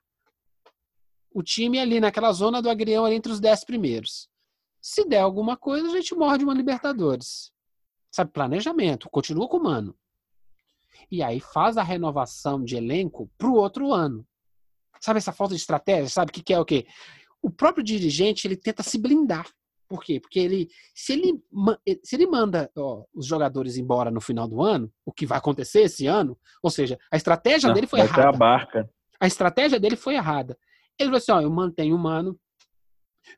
o 1.35 1.43
time 1.43 1.77
ali 1.79 1.99
naquela 1.99 2.31
zona 2.31 2.61
do 2.61 2.69
agrião 2.69 3.05
ali 3.05 3.15
entre 3.15 3.31
os 3.31 3.39
10 3.39 3.63
primeiros. 3.65 4.27
Se 4.81 5.07
der 5.07 5.19
alguma 5.19 5.55
coisa, 5.55 5.87
a 5.87 5.91
gente 5.91 6.15
morde 6.15 6.43
uma 6.43 6.53
Libertadores. 6.53 7.51
Sabe, 8.11 8.31
planejamento. 8.31 9.09
Continua 9.09 9.47
com 9.47 9.57
o 9.57 9.63
Mano 9.63 9.95
e 11.11 11.21
aí 11.21 11.39
faz 11.39 11.77
a 11.77 11.83
renovação 11.83 12.63
de 12.63 12.75
elenco 12.75 13.29
para 13.37 13.47
o 13.47 13.55
outro 13.55 13.91
ano. 13.93 14.25
Sabe 14.99 15.17
essa 15.17 15.31
falta 15.31 15.53
de 15.53 15.61
estratégia? 15.61 16.09
Sabe 16.09 16.29
o 16.29 16.33
que, 16.33 16.43
que 16.43 16.53
é 16.53 16.59
o 16.59 16.65
quê? 16.65 16.87
O 17.41 17.49
próprio 17.49 17.83
dirigente 17.83 18.47
ele 18.47 18.57
tenta 18.57 18.81
se 18.81 18.97
blindar. 18.97 19.47
Por 19.87 20.03
quê? 20.03 20.19
Porque 20.19 20.39
ele, 20.39 20.67
se 20.95 21.13
ele, 21.13 21.39
se 22.03 22.15
ele 22.15 22.25
manda 22.25 22.71
ó, 22.75 23.03
os 23.13 23.27
jogadores 23.27 23.77
embora 23.77 24.09
no 24.09 24.19
final 24.19 24.47
do 24.47 24.63
ano, 24.63 24.91
o 25.05 25.11
que 25.11 25.27
vai 25.27 25.37
acontecer 25.37 25.81
esse 25.81 26.07
ano, 26.07 26.37
ou 26.63 26.71
seja, 26.71 26.97
a 27.11 27.17
estratégia 27.17 27.67
Não, 27.67 27.75
dele 27.75 27.85
foi 27.85 27.99
errada. 27.99 28.29
A, 28.29 28.31
barca. 28.31 28.89
a 29.19 29.27
estratégia 29.27 29.79
dele 29.79 29.95
foi 29.95 30.15
errada. 30.15 30.57
Ele 30.97 31.09
falou 31.09 31.17
assim: 31.17 31.31
ó, 31.31 31.41
eu 31.41 31.49
mantenho 31.49 31.95
o 31.95 31.99
mano, 31.99 32.39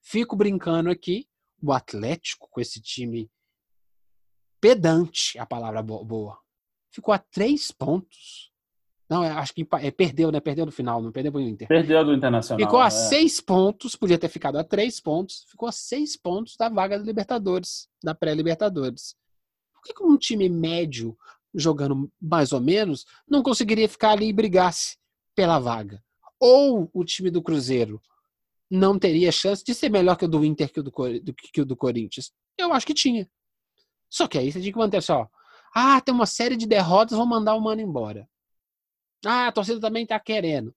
fico 0.01 0.35
brincando 0.35 0.89
aqui, 0.89 1.27
o 1.61 1.71
Atlético 1.71 2.47
com 2.49 2.61
esse 2.61 2.81
time 2.81 3.29
pedante, 4.59 5.37
a 5.37 5.45
palavra 5.45 5.81
boa, 5.81 6.39
ficou 6.89 7.13
a 7.13 7.19
três 7.19 7.71
pontos 7.71 8.51
Não, 9.09 9.21
acho 9.21 9.53
que 9.53 9.65
é, 9.81 9.91
perdeu, 9.91 10.31
né? 10.31 10.39
Perdeu 10.39 10.65
no 10.65 10.71
final, 10.71 11.01
não 11.01 11.11
perdeu 11.11 11.31
pro 11.31 11.39
Inter. 11.39 11.67
Perdeu 11.67 12.03
do 12.03 12.13
Internacional. 12.13 12.65
Ficou 12.65 12.79
a 12.79 12.87
é. 12.87 12.89
seis 12.89 13.39
pontos, 13.39 13.95
podia 13.95 14.17
ter 14.17 14.27
ficado 14.27 14.57
a 14.57 14.63
três 14.63 14.99
pontos, 14.99 15.45
ficou 15.49 15.69
a 15.69 15.71
seis 15.71 16.17
pontos 16.17 16.57
da 16.57 16.67
vaga 16.69 16.97
da 16.97 17.05
Libertadores, 17.05 17.87
da 18.03 18.13
pré-Libertadores. 18.13 19.15
Por 19.73 19.83
que, 19.83 19.93
que 19.93 20.03
um 20.03 20.17
time 20.17 20.49
médio, 20.49 21.17
jogando 21.53 22.11
mais 22.21 22.51
ou 22.51 22.59
menos, 22.59 23.05
não 23.27 23.41
conseguiria 23.41 23.87
ficar 23.87 24.11
ali 24.11 24.27
e 24.27 24.33
brigasse 24.33 24.97
pela 25.33 25.59
vaga? 25.59 26.03
Ou 26.39 26.89
o 26.93 27.03
time 27.03 27.29
do 27.29 27.41
Cruzeiro 27.41 28.01
não 28.69 28.99
teria 28.99 29.31
chance 29.31 29.63
de 29.63 29.73
ser 29.73 29.89
melhor 29.89 30.15
que 30.15 30.25
o 30.25 30.27
do 30.27 30.43
Inter 30.43 30.71
que 30.71 30.79
o 30.79 30.83
do, 30.83 30.91
que 30.91 31.61
o 31.61 31.65
do 31.65 31.75
Corinthians? 31.75 32.31
Eu 32.57 32.73
acho 32.73 32.85
que 32.85 32.93
tinha. 32.93 33.29
Só 34.09 34.27
que 34.27 34.37
aí 34.37 34.51
você 34.51 34.59
tinha 34.59 34.71
que 34.71 34.77
manter 34.79 35.01
só. 35.01 35.29
Ah, 35.73 35.99
tem 36.01 36.13
uma 36.13 36.25
série 36.25 36.55
de 36.55 36.65
derrotas, 36.65 37.17
vão 37.17 37.25
mandar 37.25 37.55
o 37.55 37.61
mano 37.61 37.81
embora. 37.81 38.27
Ah, 39.25 39.47
a 39.47 39.51
torcida 39.51 39.79
também 39.79 40.03
está 40.03 40.19
querendo. 40.19 40.75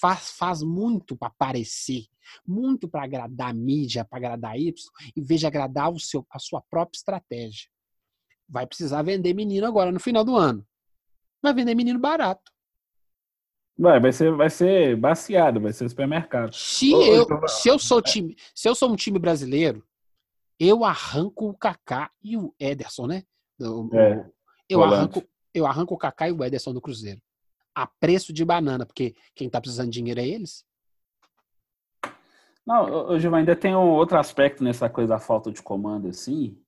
Faz, 0.00 0.30
faz 0.32 0.62
muito 0.62 1.16
para 1.16 1.28
aparecer, 1.28 2.06
muito 2.46 2.88
para 2.88 3.04
agradar 3.04 3.50
a 3.50 3.54
mídia, 3.54 4.04
para 4.04 4.18
agradar 4.18 4.58
Y, 4.58 4.74
em 5.16 5.22
vez 5.22 5.40
de 5.40 5.46
agradar 5.46 5.90
o 5.90 5.98
seu, 5.98 6.26
a 6.30 6.38
sua 6.38 6.60
própria 6.60 6.98
estratégia. 6.98 7.68
Vai 8.48 8.66
precisar 8.66 9.02
vender 9.02 9.34
menino 9.34 9.66
agora 9.66 9.90
no 9.90 9.98
final 9.98 10.24
do 10.24 10.36
ano. 10.36 10.66
Vai 11.42 11.54
vender 11.54 11.74
menino 11.74 11.98
barato. 11.98 12.52
Vai, 13.78 14.00
vai 14.00 14.12
ser, 14.12 14.32
vai 14.32 14.50
ser 14.50 14.96
baseado, 14.96 15.60
vai 15.60 15.72
ser 15.72 15.88
supermercado. 15.88 16.54
Se, 16.54 16.90
eu, 16.92 17.26
se 17.46 17.68
eu 17.68 17.78
sou 17.78 18.00
time, 18.00 18.36
se 18.54 18.68
eu 18.68 18.74
sou 18.74 18.90
um 18.90 18.96
time 18.96 19.18
brasileiro, 19.18 19.84
eu 20.58 20.84
arranco 20.84 21.48
o 21.48 21.56
Kaká 21.56 22.10
e 22.22 22.36
o 22.36 22.54
Ederson, 22.58 23.06
né? 23.06 23.22
O, 23.60 23.90
é, 23.94 24.24
eu 24.68 24.82
arranco, 24.82 25.22
eu 25.52 25.66
arranco 25.66 25.94
o 25.94 25.98
Kaká 25.98 26.28
e 26.28 26.32
o 26.32 26.42
Ederson 26.42 26.72
do 26.72 26.80
Cruzeiro 26.80 27.20
a 27.76 27.86
preço 27.86 28.32
de 28.32 28.42
banana, 28.42 28.86
porque 28.86 29.14
quem 29.34 29.48
está 29.48 29.60
precisando 29.60 29.90
de 29.90 29.98
dinheiro 29.98 30.18
é 30.18 30.26
eles. 30.26 30.64
Não, 32.66 33.18
Gilmar, 33.20 33.40
ainda 33.40 33.54
tem 33.54 33.76
um 33.76 33.90
outro 33.90 34.18
aspecto 34.18 34.64
nessa 34.64 34.88
coisa 34.88 35.10
da 35.10 35.18
falta 35.18 35.52
de 35.52 35.62
comando, 35.62 36.08
assim, 36.08 36.58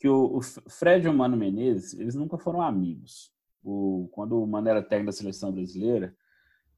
que 0.00 0.08
o, 0.08 0.36
o 0.36 0.42
Fred 0.42 1.06
e 1.06 1.08
o 1.08 1.14
Mano 1.14 1.36
Menezes, 1.36 1.94
eles 1.94 2.16
nunca 2.16 2.36
foram 2.36 2.60
amigos. 2.60 3.32
O, 3.62 4.08
quando 4.10 4.42
o 4.42 4.46
Mano 4.46 4.68
era 4.68 4.82
técnico 4.82 5.06
da 5.06 5.12
seleção 5.12 5.52
brasileira, 5.52 6.14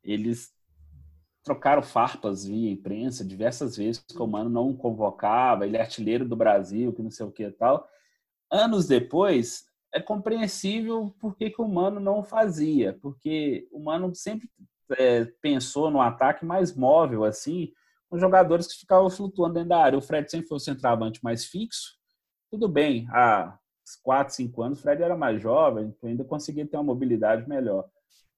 eles 0.05 0.53
trocaram 1.45 1.83
farpas 1.83 2.45
via 2.45 2.71
imprensa 2.71 3.25
diversas 3.25 3.77
vezes, 3.77 4.03
que 4.03 4.21
o 4.21 4.27
Mano 4.27 4.49
não 4.49 4.75
convocava, 4.75 5.67
ele 5.67 5.77
é 5.77 5.81
artilheiro 5.81 6.27
do 6.27 6.35
Brasil, 6.35 6.93
que 6.93 7.03
não 7.03 7.11
sei 7.11 7.27
o 7.27 7.31
que 7.31 7.45
e 7.45 7.53
tal. 7.53 7.87
Anos 8.51 8.87
depois, 8.87 9.67
é 9.95 10.01
compreensível 10.01 11.15
por 11.21 11.37
que, 11.37 11.51
que 11.51 11.61
o 11.61 11.69
Mano 11.69 12.01
não 12.01 12.25
fazia, 12.25 12.99
porque 13.01 13.69
o 13.71 13.79
Mano 13.79 14.15
sempre 14.15 14.51
é, 14.99 15.27
pensou 15.41 15.91
no 15.91 16.01
ataque 16.01 16.45
mais 16.45 16.75
móvel, 16.75 17.25
assim, 17.25 17.73
com 18.09 18.19
jogadores 18.19 18.67
que 18.67 18.81
ficavam 18.81 19.11
flutuando 19.11 19.55
dentro 19.55 19.69
da 19.69 19.79
área. 19.79 19.99
O 19.99 20.03
Fred 20.03 20.31
sempre 20.31 20.49
foi 20.49 20.57
o 20.57 20.61
centroavante 20.61 21.23
mais 21.23 21.45
fixo. 21.45 21.97
Tudo 22.51 22.69
bem, 22.69 23.07
há 23.11 23.59
4, 24.03 24.35
5 24.35 24.63
anos 24.63 24.79
o 24.79 24.83
Fred 24.83 25.03
era 25.03 25.17
mais 25.17 25.41
jovem, 25.41 25.95
ainda 26.03 26.25
conseguia 26.25 26.67
ter 26.67 26.77
uma 26.77 26.85
mobilidade 26.85 27.49
melhor. 27.49 27.89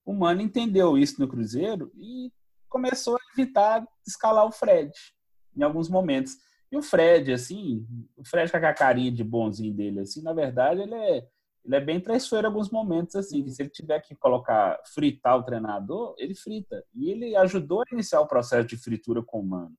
O 0.07 0.15
Mano 0.15 0.41
entendeu 0.41 0.97
isso 0.97 1.21
no 1.21 1.29
Cruzeiro 1.29 1.93
e 1.95 2.33
começou 2.69 3.17
a 3.17 3.21
evitar 3.33 3.87
escalar 4.07 4.47
o 4.47 4.53
Fred 4.53 4.91
em 5.55 5.63
alguns 5.63 5.89
momentos. 5.89 6.37
E 6.73 6.77
o 6.77 6.83
Fred, 6.83 7.33
assim, 7.33 7.87
o 8.17 8.25
Fred 8.25 8.51
com 8.51 8.57
a 8.57 8.73
carinha 8.73 9.13
de 9.13 9.23
bonzinho 9.23 9.75
dele, 9.75 10.01
assim, 10.01 10.23
na 10.23 10.33
verdade, 10.33 10.81
ele 10.81 10.95
é 10.95 11.27
ele 11.65 11.75
é 11.75 11.81
bem 11.81 11.99
traiçoeiro 11.99 12.47
em 12.47 12.51
alguns 12.51 12.71
momentos, 12.71 13.17
assim, 13.17 13.45
se 13.49 13.61
ele 13.61 13.69
tiver 13.69 13.99
que 13.99 14.15
colocar, 14.15 14.81
fritar 14.95 15.37
o 15.37 15.43
treinador, 15.43 16.15
ele 16.17 16.33
frita. 16.33 16.85
E 16.95 17.11
ele 17.11 17.35
ajudou 17.35 17.81
a 17.81 17.85
iniciar 17.93 18.21
o 18.21 18.29
processo 18.29 18.69
de 18.69 18.77
fritura 18.77 19.21
com 19.21 19.41
o 19.41 19.45
Mano. 19.45 19.75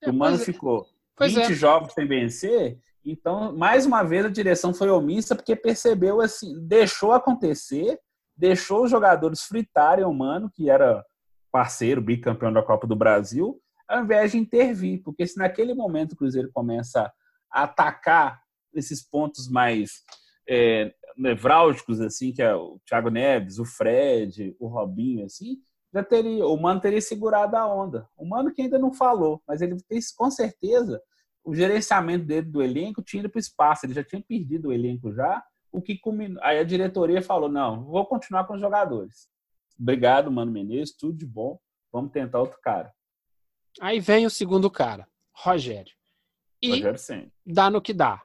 É, 0.00 0.08
o 0.08 0.14
Mano 0.14 0.36
é. 0.36 0.38
ficou 0.38 0.86
pois 1.16 1.34
20 1.34 1.42
é. 1.42 1.52
jogos 1.52 1.92
sem 1.94 2.06
vencer, 2.06 2.78
então, 3.04 3.52
mais 3.52 3.84
uma 3.84 4.02
vez, 4.02 4.24
a 4.24 4.28
direção 4.28 4.72
foi 4.72 4.88
omissa 4.88 5.34
porque 5.34 5.56
percebeu, 5.56 6.20
assim, 6.20 6.54
deixou 6.60 7.12
acontecer, 7.12 7.98
deixou 8.42 8.82
os 8.82 8.90
jogadores 8.90 9.42
fritarem 9.42 10.04
o 10.04 10.12
Mano, 10.12 10.50
que 10.52 10.68
era 10.68 11.04
parceiro, 11.52 12.02
bicampeão 12.02 12.52
da 12.52 12.60
Copa 12.60 12.88
do 12.88 12.96
Brasil, 12.96 13.62
ao 13.86 14.02
invés 14.02 14.32
de 14.32 14.38
intervir, 14.38 15.00
porque 15.04 15.24
se 15.24 15.38
naquele 15.38 15.72
momento 15.74 16.14
o 16.14 16.16
Cruzeiro 16.16 16.50
começa 16.52 17.12
a 17.48 17.62
atacar 17.62 18.42
esses 18.74 19.00
pontos 19.00 19.48
mais 19.48 20.02
é, 20.48 20.92
nevrálgicos, 21.16 22.00
assim, 22.00 22.32
que 22.32 22.42
é 22.42 22.52
o 22.52 22.80
Thiago 22.84 23.10
Neves, 23.10 23.60
o 23.60 23.64
Fred, 23.64 24.56
o 24.58 24.66
Robinho, 24.66 25.24
assim, 25.24 25.58
já 25.94 26.02
teria, 26.02 26.44
o 26.44 26.60
Mano 26.60 26.80
teria 26.80 27.00
segurado 27.00 27.56
a 27.56 27.72
onda. 27.72 28.08
O 28.16 28.28
Mano 28.28 28.52
que 28.52 28.62
ainda 28.62 28.78
não 28.78 28.92
falou, 28.92 29.40
mas 29.46 29.62
ele 29.62 29.76
tem, 29.88 30.00
com 30.16 30.30
certeza, 30.32 31.00
o 31.44 31.54
gerenciamento 31.54 32.24
dele 32.24 32.46
do 32.46 32.60
elenco 32.60 33.02
tinha 33.02 33.20
ido 33.20 33.30
para 33.30 33.38
o 33.38 33.40
espaço, 33.40 33.86
ele 33.86 33.94
já 33.94 34.02
tinha 34.02 34.20
perdido 34.20 34.68
o 34.68 34.72
elenco 34.72 35.12
já, 35.12 35.40
o 35.72 35.80
que 35.80 35.98
culminou. 35.98 36.42
Aí 36.44 36.58
a 36.58 36.64
diretoria 36.64 37.22
falou: 37.22 37.48
não, 37.48 37.84
vou 37.84 38.04
continuar 38.06 38.44
com 38.44 38.54
os 38.54 38.60
jogadores. 38.60 39.28
Obrigado, 39.80 40.30
Mano 40.30 40.52
Menezes, 40.52 40.94
tudo 40.94 41.16
de 41.16 41.26
bom. 41.26 41.58
Vamos 41.90 42.12
tentar 42.12 42.38
outro 42.38 42.58
cara. 42.62 42.92
Aí 43.80 43.98
vem 43.98 44.26
o 44.26 44.30
segundo 44.30 44.70
cara, 44.70 45.08
Rogério. 45.34 45.92
E 46.60 46.70
Rogério 46.70 46.98
sim. 46.98 47.32
dá 47.44 47.70
no 47.70 47.80
que 47.80 47.92
dá. 47.92 48.22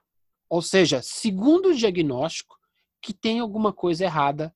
Ou 0.50 0.62
seja, 0.62 1.02
segundo 1.02 1.70
o 1.70 1.76
diagnóstico, 1.76 2.58
que 3.02 3.14
tem 3.14 3.40
alguma 3.40 3.74
coisa 3.74 4.04
errada 4.04 4.54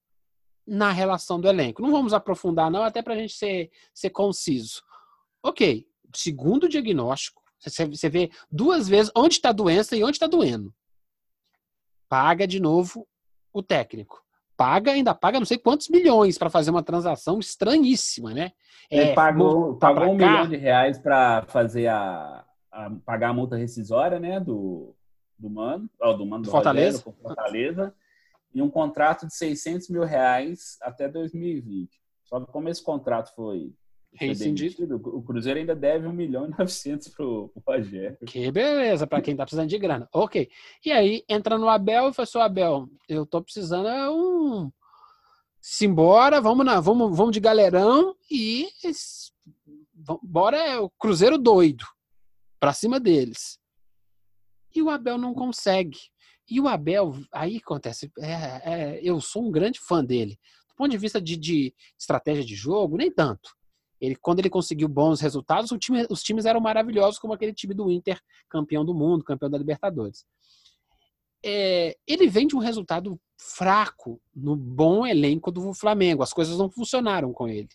na 0.65 0.91
relação 0.91 1.39
do 1.39 1.47
elenco. 1.47 1.81
Não 1.81 1.91
vamos 1.91 2.13
aprofundar, 2.13 2.69
não, 2.69 2.83
até 2.83 3.01
para 3.01 3.13
a 3.13 3.17
gente 3.17 3.33
ser, 3.33 3.71
ser 3.93 4.09
conciso. 4.09 4.81
Ok, 5.43 5.87
segundo 6.15 6.65
o 6.65 6.69
diagnóstico, 6.69 7.41
você 7.59 8.09
vê 8.09 8.31
duas 8.51 8.87
vezes 8.87 9.11
onde 9.15 9.35
está 9.35 9.49
a 9.49 9.53
doença 9.53 9.95
e 9.95 10.03
onde 10.03 10.15
está 10.15 10.27
doendo. 10.27 10.73
Paga 12.11 12.45
de 12.45 12.59
novo 12.59 13.07
o 13.53 13.63
técnico. 13.63 14.21
Paga, 14.57 14.91
ainda 14.91 15.15
paga 15.15 15.39
não 15.39 15.45
sei 15.45 15.57
quantos 15.57 15.87
milhões 15.87 16.37
para 16.37 16.49
fazer 16.49 16.69
uma 16.69 16.83
transação 16.83 17.39
estranhíssima, 17.39 18.33
né? 18.33 18.51
Ele 18.89 19.11
é, 19.11 19.13
pagou, 19.13 19.77
pagou 19.77 20.11
um 20.11 20.17
cá. 20.17 20.29
milhão 20.29 20.49
de 20.49 20.57
reais 20.57 20.99
para 20.99 21.43
fazer 21.43 21.87
a, 21.87 22.43
a, 22.69 22.91
pagar 23.05 23.29
a 23.29 23.33
multa 23.33 23.55
rescisória, 23.55 24.19
né? 24.19 24.41
Do, 24.41 24.93
do 25.39 25.49
Mano, 25.49 25.89
ó, 26.01 26.11
do 26.11 26.25
Mano 26.25 26.43
do 26.43 26.51
Fortaleza. 26.51 26.97
Rogério, 26.97 27.21
Fortaleza, 27.23 27.95
e 28.53 28.61
um 28.61 28.69
contrato 28.69 29.25
de 29.25 29.33
600 29.33 29.87
mil 29.87 30.03
reais 30.03 30.77
até 30.81 31.07
2020. 31.07 31.97
Só 32.25 32.41
que 32.41 32.51
como 32.51 32.67
esse 32.67 32.83
contrato 32.83 33.33
foi 33.33 33.73
rescindido, 34.13 34.95
o 34.95 35.21
Cruzeiro 35.21 35.59
ainda 35.59 35.75
deve 35.75 36.07
1 36.07 36.13
milhão 36.13 36.45
e 36.45 36.49
900 36.49 37.07
pro, 37.09 37.51
o 37.55 37.63
Rogério. 37.65 38.17
Que 38.25 38.51
beleza, 38.51 39.07
para 39.07 39.21
quem 39.21 39.35
tá 39.35 39.43
precisando 39.43 39.69
de 39.69 39.77
grana. 39.77 40.07
Ok. 40.13 40.49
E 40.85 40.91
aí, 40.91 41.23
entra 41.29 41.57
no 41.57 41.69
Abel 41.69 42.09
e 42.09 42.13
fala 42.13 42.23
assim, 42.23 42.39
Abel, 42.39 42.89
eu 43.07 43.25
tô 43.25 43.41
precisando 43.41 43.87
é 43.87 44.09
um... 44.09 44.71
Simbora, 45.59 46.41
vamos, 46.41 46.65
na, 46.65 46.79
vamos, 46.79 47.15
vamos 47.15 47.31
de 47.31 47.39
galerão 47.39 48.15
e 48.29 48.67
bora 50.23 50.57
é 50.57 50.79
o 50.79 50.89
Cruzeiro 50.89 51.37
doido 51.37 51.85
para 52.59 52.73
cima 52.73 52.99
deles. 52.99 53.59
E 54.73 54.81
o 54.81 54.89
Abel 54.89 55.17
não 55.17 55.33
consegue. 55.33 55.97
E 56.49 56.59
o 56.59 56.67
Abel, 56.67 57.13
aí 57.31 57.57
acontece, 57.57 58.11
é, 58.19 58.33
é, 58.33 58.99
eu 59.03 59.21
sou 59.21 59.47
um 59.47 59.51
grande 59.51 59.79
fã 59.79 60.03
dele. 60.03 60.37
Do 60.69 60.75
ponto 60.75 60.91
de 60.91 60.97
vista 60.97 61.21
de, 61.21 61.37
de, 61.37 61.73
estratégia 61.99 62.43
de 62.43 62.55
jogo, 62.55 62.97
nem 62.97 63.11
tanto. 63.11 63.55
Ele, 64.01 64.15
quando 64.15 64.39
ele 64.39 64.49
conseguiu 64.49 64.87
bons 64.87 65.21
resultados, 65.21 65.71
time, 65.79 66.07
os 66.09 66.23
times 66.23 66.45
eram 66.45 66.59
maravilhosos, 66.59 67.19
como 67.19 67.33
aquele 67.33 67.53
time 67.53 67.73
do 67.75 67.91
Inter, 67.91 68.19
campeão 68.49 68.83
do 68.83 68.95
mundo, 68.95 69.23
campeão 69.23 69.49
da 69.49 69.57
Libertadores. 69.57 70.25
É, 71.45 71.95
ele 72.07 72.27
vem 72.27 72.47
de 72.47 72.55
um 72.55 72.59
resultado 72.59 73.19
fraco 73.39 74.19
no 74.35 74.55
bom 74.55 75.05
elenco 75.05 75.51
do 75.51 75.73
Flamengo. 75.73 76.23
As 76.23 76.33
coisas 76.33 76.57
não 76.57 76.69
funcionaram 76.69 77.31
com 77.31 77.47
ele. 77.47 77.69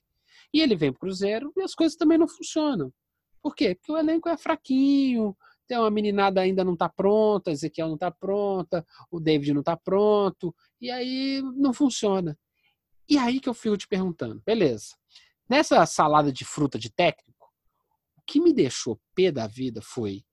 E 0.53 0.61
ele 0.61 0.75
vem 0.75 0.93
para 0.93 0.99
o 0.99 1.01
Cruzeiro 1.01 1.53
e 1.57 1.63
as 1.63 1.75
coisas 1.75 1.97
também 1.97 2.19
não 2.19 2.29
funcionam. 2.29 2.93
Por 3.41 3.55
quê? 3.55 3.77
Porque 3.77 3.93
o 3.93 3.97
elenco 3.97 4.29
é 4.29 4.37
fraquinho, 4.37 5.37
tem 5.67 5.79
uma 5.79 5.91
meninada 5.91 6.41
ainda 6.41 6.65
não 6.65 6.75
está 6.75 6.89
pronta, 6.89 7.51
Ezequiel 7.51 7.89
não 7.89 7.95
está 7.95 8.11
pronta, 8.11 8.85
o 9.11 9.21
David 9.21 9.53
não 9.53 9.61
está 9.61 9.77
pronto, 9.77 10.55
e 10.81 10.91
aí 10.91 11.43
não 11.57 11.73
funciona. 11.73 12.39
E 13.09 13.17
aí 13.19 13.39
que 13.39 13.49
eu 13.49 13.55
fico 13.55 13.77
te 13.77 13.87
perguntando, 13.87 14.43
beleza. 14.45 14.97
Nessa 15.49 15.85
salada 15.87 16.33
de 16.33 16.45
fruta 16.45 16.79
de 16.79 16.91
técnico, 16.91 17.53
o 18.17 18.23
que 18.27 18.41
me 18.41 18.53
deixou 18.53 19.01
pé 19.15 19.31
da 19.31 19.47
vida 19.47 19.81
foi 19.81 20.25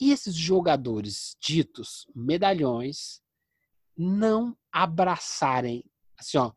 e 0.00 0.12
esses 0.12 0.34
jogadores 0.34 1.36
ditos 1.40 2.06
medalhões 2.14 3.20
não 3.96 4.56
abraçarem 4.72 5.84
assim, 6.16 6.38
ó, 6.38 6.52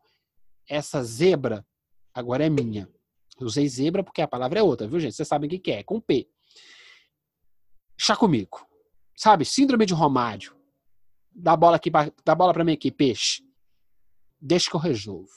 essa 0.68 1.02
zebra 1.02 1.66
agora 2.12 2.46
é 2.46 2.48
minha. 2.48 2.88
Eu 3.38 3.46
usei 3.46 3.68
zebra 3.68 4.04
porque 4.04 4.22
a 4.22 4.28
palavra 4.28 4.60
é 4.60 4.62
outra, 4.62 4.86
viu, 4.86 5.00
gente? 5.00 5.14
Vocês 5.14 5.28
sabem 5.28 5.48
o 5.48 5.60
que 5.60 5.70
é, 5.70 5.80
é 5.80 5.82
com 5.82 6.00
P 6.00 6.28
chá 7.96 8.16
comigo. 8.16 8.66
Sabe? 9.16 9.44
Síndrome 9.44 9.86
de 9.86 9.94
Romário. 9.94 10.54
Dá 11.32 11.56
bola 11.56 11.76
aqui, 11.76 11.90
dá 12.24 12.34
bola 12.34 12.52
para 12.52 12.64
mim 12.64 12.72
aqui, 12.72 12.90
peixe. 12.90 13.42
Deixa 14.40 14.68
que 14.70 14.76
eu 14.76 14.80
resolvo. 14.80 15.32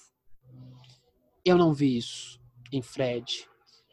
Eu 1.47 1.57
não 1.57 1.73
vi 1.73 1.97
isso 1.97 2.39
em 2.71 2.81
Fred, 2.81 3.47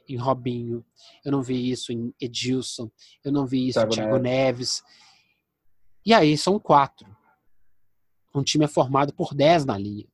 em 0.09 0.17
Robinho, 0.17 0.85
eu 1.25 1.31
não 1.31 1.43
vi 1.43 1.71
isso 1.71 1.93
em 1.93 2.13
Edilson, 2.21 2.91
eu 3.25 3.31
não 3.31 3.47
vi 3.47 3.69
isso 3.69 3.79
Thiago 3.79 3.93
em 3.93 3.97
Thiago 3.97 4.19
Neves. 4.19 4.83
Neves. 4.83 4.83
E 6.05 6.13
aí 6.13 6.37
são 6.37 6.59
quatro. 6.59 7.07
Um 8.35 8.43
time 8.43 8.65
é 8.65 8.69
formado 8.69 9.15
por 9.15 9.33
dez 9.35 9.65
na 9.65 9.79
linha. 9.79 10.07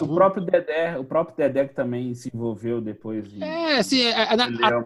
O 0.00 0.04
então 0.04 0.14
próprio 0.14 0.44
Dedé, 0.44 0.96
o 0.96 1.04
próprio 1.04 1.36
Dedé 1.36 1.66
que 1.66 1.74
também 1.74 2.14
se 2.14 2.30
envolveu 2.32 2.80
depois. 2.80 3.28
De, 3.28 3.42
é, 3.42 3.78
assim, 3.78 4.08
a, 4.12 4.36
na, 4.36 4.44
a, 4.46 4.84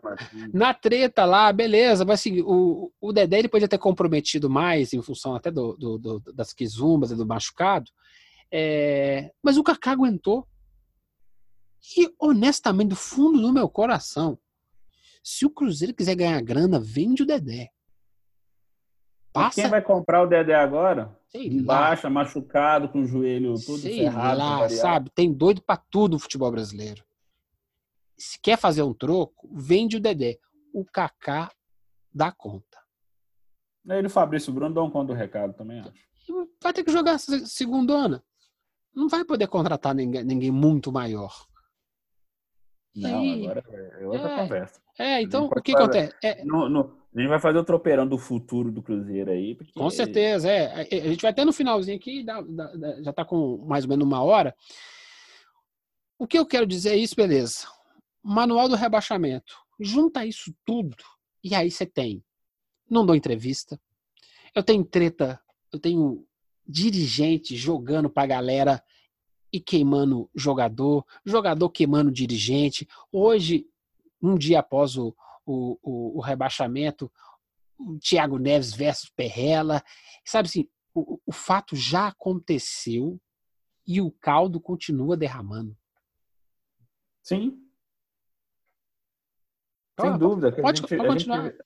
na, 0.54 0.72
treta 0.72 1.26
lá, 1.26 1.52
beleza, 1.52 2.02
mas 2.06 2.20
assim, 2.20 2.40
o, 2.40 2.90
o 2.98 3.12
Dedé 3.12 3.40
ele 3.40 3.48
podia 3.48 3.68
ter 3.68 3.76
comprometido 3.76 4.48
mais 4.48 4.94
em 4.94 5.02
função 5.02 5.34
até 5.34 5.50
do, 5.50 5.76
do, 5.76 5.98
do 5.98 6.32
das 6.32 6.54
quizumbas 6.54 7.10
e 7.10 7.14
do 7.14 7.26
machucado, 7.26 7.90
é, 8.52 9.32
mas 9.42 9.56
o 9.56 9.64
Kaká 9.64 9.92
aguentou. 9.92 10.46
E 11.96 12.14
honestamente, 12.18 12.90
do 12.90 12.96
fundo 12.96 13.40
do 13.40 13.52
meu 13.52 13.68
coração, 13.68 14.38
se 15.24 15.46
o 15.46 15.50
Cruzeiro 15.50 15.94
quiser 15.94 16.14
ganhar 16.14 16.40
grana, 16.42 16.78
vende 16.78 17.22
o 17.22 17.26
Dedé. 17.26 17.70
Passa... 19.32 19.62
quem 19.62 19.70
vai 19.70 19.80
comprar 19.80 20.22
o 20.22 20.26
Dedé 20.26 20.54
agora? 20.54 21.18
Sei 21.28 21.62
Baixa, 21.62 22.10
machucado, 22.10 22.90
com 22.90 23.00
o 23.00 23.06
joelho 23.06 23.54
todo 23.54 23.78
Sei 23.78 24.00
ferrado. 24.00 24.38
Lá, 24.38 24.68
sabe? 24.68 25.10
Tem 25.10 25.32
doido 25.32 25.62
para 25.62 25.82
tudo 25.90 26.12
no 26.12 26.18
futebol 26.18 26.50
brasileiro. 26.50 27.02
Se 28.18 28.38
quer 28.38 28.58
fazer 28.58 28.82
um 28.82 28.92
troco, 28.92 29.48
vende 29.50 29.96
o 29.96 30.00
Dedé. 30.00 30.38
O 30.74 30.84
Kaká 30.84 31.50
dá 32.14 32.30
conta. 32.30 32.78
Ele, 33.88 34.06
o 34.06 34.10
Fabrício 34.10 34.52
Bruno, 34.52 34.74
dão 34.74 34.90
conta 34.90 35.12
do 35.12 35.18
recado 35.18 35.54
também, 35.54 35.80
acho. 35.80 36.12
Vai 36.62 36.72
ter 36.72 36.84
que 36.84 36.92
jogar 36.92 37.18
segundona. 37.18 38.22
Não 38.94 39.08
vai 39.08 39.24
poder 39.24 39.46
contratar 39.46 39.94
ninguém, 39.94 40.24
ninguém 40.24 40.50
muito 40.50 40.92
maior. 40.92 41.32
Não, 42.94 43.20
aí, 43.20 43.44
agora 43.44 43.64
é 43.70 44.06
outra 44.06 44.30
é, 44.30 44.36
conversa. 44.36 44.80
É, 44.98 45.22
então 45.22 45.46
o 45.46 45.62
que 45.62 45.74
acontece? 45.74 46.14
É, 46.22 46.44
no, 46.44 46.68
no, 46.68 46.98
a 47.14 47.20
gente 47.20 47.28
vai 47.28 47.40
fazer 47.40 47.58
o 47.58 47.64
tropeirão 47.64 48.06
do 48.06 48.18
futuro 48.18 48.70
do 48.70 48.82
Cruzeiro 48.82 49.30
aí. 49.30 49.54
Porque... 49.54 49.72
Com 49.72 49.90
certeza, 49.90 50.50
é. 50.50 50.80
A 50.80 51.08
gente 51.08 51.22
vai 51.22 51.30
até 51.30 51.44
no 51.44 51.52
finalzinho 51.52 51.96
aqui, 51.96 52.24
já 52.24 53.10
está 53.10 53.24
com 53.24 53.58
mais 53.66 53.84
ou 53.84 53.90
menos 53.90 54.06
uma 54.06 54.22
hora. 54.22 54.54
O 56.18 56.26
que 56.26 56.38
eu 56.38 56.46
quero 56.46 56.66
dizer 56.66 56.90
é 56.90 56.96
isso, 56.96 57.16
beleza. 57.16 57.66
Manual 58.22 58.68
do 58.68 58.76
rebaixamento. 58.76 59.54
Junta 59.80 60.24
isso 60.24 60.54
tudo 60.64 60.96
e 61.42 61.54
aí 61.54 61.70
você 61.70 61.84
tem. 61.84 62.22
Não 62.88 63.04
dou 63.04 63.16
entrevista. 63.16 63.80
Eu 64.54 64.62
tenho 64.62 64.84
treta, 64.84 65.40
eu 65.72 65.78
tenho 65.78 66.26
dirigente 66.72 67.54
jogando 67.56 68.08
pra 68.08 68.26
galera 68.26 68.82
e 69.52 69.60
queimando 69.60 70.30
jogador, 70.34 71.04
jogador 71.24 71.68
queimando 71.68 72.10
dirigente. 72.10 72.88
Hoje, 73.12 73.66
um 74.20 74.36
dia 74.36 74.60
após 74.60 74.96
o, 74.96 75.14
o, 75.44 75.78
o, 75.82 76.18
o 76.18 76.20
rebaixamento, 76.20 77.12
o 77.78 77.98
Thiago 77.98 78.38
Neves 78.38 78.72
versus 78.72 79.10
Perrela. 79.10 79.82
Sabe 80.24 80.48
assim, 80.48 80.68
o, 80.94 81.20
o 81.26 81.32
fato 81.32 81.76
já 81.76 82.08
aconteceu 82.08 83.20
e 83.86 84.00
o 84.00 84.10
caldo 84.10 84.58
continua 84.60 85.16
derramando. 85.16 85.76
Sim. 87.22 87.58
Sem 90.00 90.18
dúvida. 90.18 90.50
Pode, 90.52 90.80
gente, 90.80 90.96
pode 90.96 91.08
continuar. 91.08 91.44
Gente, 91.44 91.58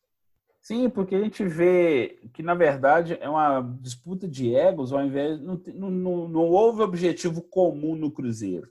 sim, 0.66 0.90
porque 0.90 1.14
a 1.14 1.20
gente 1.22 1.44
vê 1.44 2.18
que, 2.34 2.42
na 2.42 2.54
verdade, 2.54 3.16
é 3.20 3.28
uma 3.28 3.60
disputa 3.80 4.26
de 4.26 4.52
egos, 4.52 4.92
ao 4.92 5.04
invés. 5.04 5.40
Não, 5.40 5.60
não, 5.72 6.28
não 6.28 6.40
houve 6.40 6.82
objetivo 6.82 7.40
comum 7.40 7.94
no 7.94 8.10
Cruzeiro. 8.10 8.68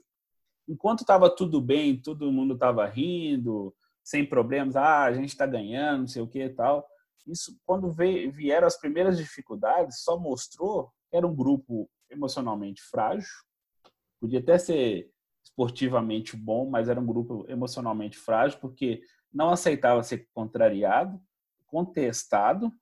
Enquanto 0.68 1.00
estava 1.00 1.34
tudo 1.34 1.58
bem, 1.58 1.98
todo 1.98 2.30
mundo 2.30 2.52
estava 2.52 2.84
rindo, 2.86 3.74
sem 4.04 4.26
problemas, 4.26 4.76
ah, 4.76 5.04
a 5.04 5.12
gente 5.14 5.30
está 5.30 5.46
ganhando, 5.46 6.00
não 6.00 6.06
sei 6.06 6.20
o 6.20 6.28
que 6.28 6.42
e 6.42 6.50
tal. 6.50 6.86
Isso, 7.26 7.58
quando 7.64 7.90
veio, 7.90 8.30
vieram 8.30 8.66
as 8.66 8.78
primeiras 8.78 9.16
dificuldades, 9.16 10.02
só 10.02 10.18
mostrou 10.18 10.92
que 11.10 11.16
era 11.16 11.26
um 11.26 11.34
grupo 11.34 11.88
emocionalmente 12.10 12.82
frágil, 12.82 13.28
podia 14.20 14.40
até 14.40 14.58
ser 14.58 15.10
esportivamente 15.42 16.36
bom, 16.36 16.68
mas 16.68 16.88
era 16.88 17.00
um 17.00 17.06
grupo 17.06 17.46
emocionalmente 17.48 18.18
frágil, 18.18 18.58
porque 18.60 19.00
não 19.32 19.50
aceitava 19.50 20.02
ser 20.02 20.28
contrariado, 20.34 21.20
contestado, 21.66 22.72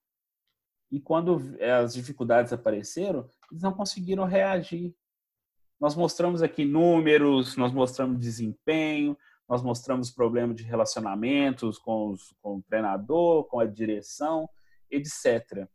e 0.90 1.00
quando 1.00 1.40
as 1.82 1.94
dificuldades 1.94 2.52
apareceram, 2.52 3.28
eles 3.50 3.62
não 3.62 3.72
conseguiram 3.72 4.24
reagir. 4.24 4.94
Nós 5.80 5.96
mostramos 5.96 6.42
aqui 6.42 6.64
números, 6.64 7.56
nós 7.56 7.72
mostramos 7.72 8.20
desempenho, 8.20 9.16
nós 9.48 9.62
mostramos 9.62 10.10
problemas 10.10 10.56
de 10.56 10.62
relacionamentos 10.62 11.78
com, 11.78 12.10
os, 12.10 12.34
com 12.40 12.58
o 12.58 12.62
treinador, 12.62 13.44
com 13.44 13.60
a 13.60 13.66
direção, 13.66 14.48
etc. 14.90 15.68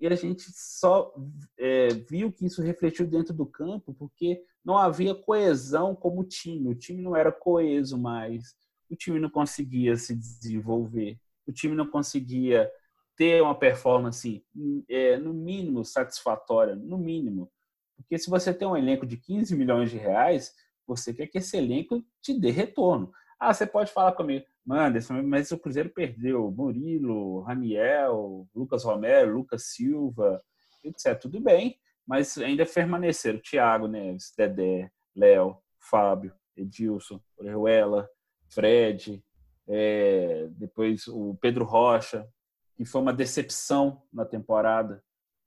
E 0.00 0.06
a 0.06 0.14
gente 0.14 0.44
só 0.52 1.14
é, 1.58 1.88
viu 1.88 2.32
que 2.32 2.46
isso 2.46 2.62
refletiu 2.62 3.06
dentro 3.06 3.32
do 3.32 3.46
campo 3.46 3.94
porque 3.94 4.42
não 4.64 4.76
havia 4.76 5.14
coesão 5.14 5.94
como 5.94 6.24
time. 6.24 6.68
O 6.68 6.74
time 6.74 7.02
não 7.02 7.16
era 7.16 7.32
coeso 7.32 7.96
mais. 7.96 8.54
O 8.90 8.96
time 8.96 9.18
não 9.18 9.30
conseguia 9.30 9.96
se 9.96 10.14
desenvolver. 10.14 11.18
O 11.46 11.52
time 11.52 11.74
não 11.74 11.86
conseguia 11.86 12.70
ter 13.16 13.42
uma 13.42 13.58
performance, 13.58 14.44
é, 14.88 15.16
no 15.16 15.32
mínimo, 15.32 15.84
satisfatória. 15.84 16.74
No 16.74 16.98
mínimo. 16.98 17.50
Porque 17.96 18.18
se 18.18 18.28
você 18.28 18.52
tem 18.52 18.68
um 18.68 18.76
elenco 18.76 19.06
de 19.06 19.16
15 19.16 19.56
milhões 19.56 19.90
de 19.90 19.96
reais, 19.96 20.54
você 20.86 21.14
quer 21.14 21.26
que 21.26 21.38
esse 21.38 21.56
elenco 21.56 22.04
te 22.20 22.38
dê 22.38 22.50
retorno. 22.50 23.10
Ah, 23.38 23.52
você 23.52 23.66
pode 23.66 23.92
falar 23.92 24.12
comigo, 24.12 24.44
Anderson, 24.68 25.22
mas 25.22 25.50
o 25.50 25.58
Cruzeiro 25.58 25.90
perdeu 25.90 26.50
Murilo, 26.50 27.40
Raniel, 27.40 28.48
Lucas 28.54 28.84
Romero, 28.84 29.34
Lucas 29.34 29.64
Silva, 29.64 30.42
etc. 30.84 31.18
Tudo 31.20 31.40
bem, 31.40 31.78
mas 32.06 32.38
ainda 32.38 32.64
permaneceram 32.64 33.38
Thiago 33.38 33.86
Neves, 33.86 34.32
Dedé, 34.36 34.90
Léo, 35.14 35.58
Fábio, 35.78 36.32
Edilson, 36.56 37.20
Orejuela, 37.36 38.08
Fred, 38.48 39.22
é, 39.68 40.48
depois 40.50 41.06
o 41.08 41.36
Pedro 41.40 41.64
Rocha, 41.64 42.28
que 42.76 42.84
foi 42.84 43.00
uma 43.00 43.12
decepção 43.12 44.02
na 44.12 44.24
temporada 44.24 45.02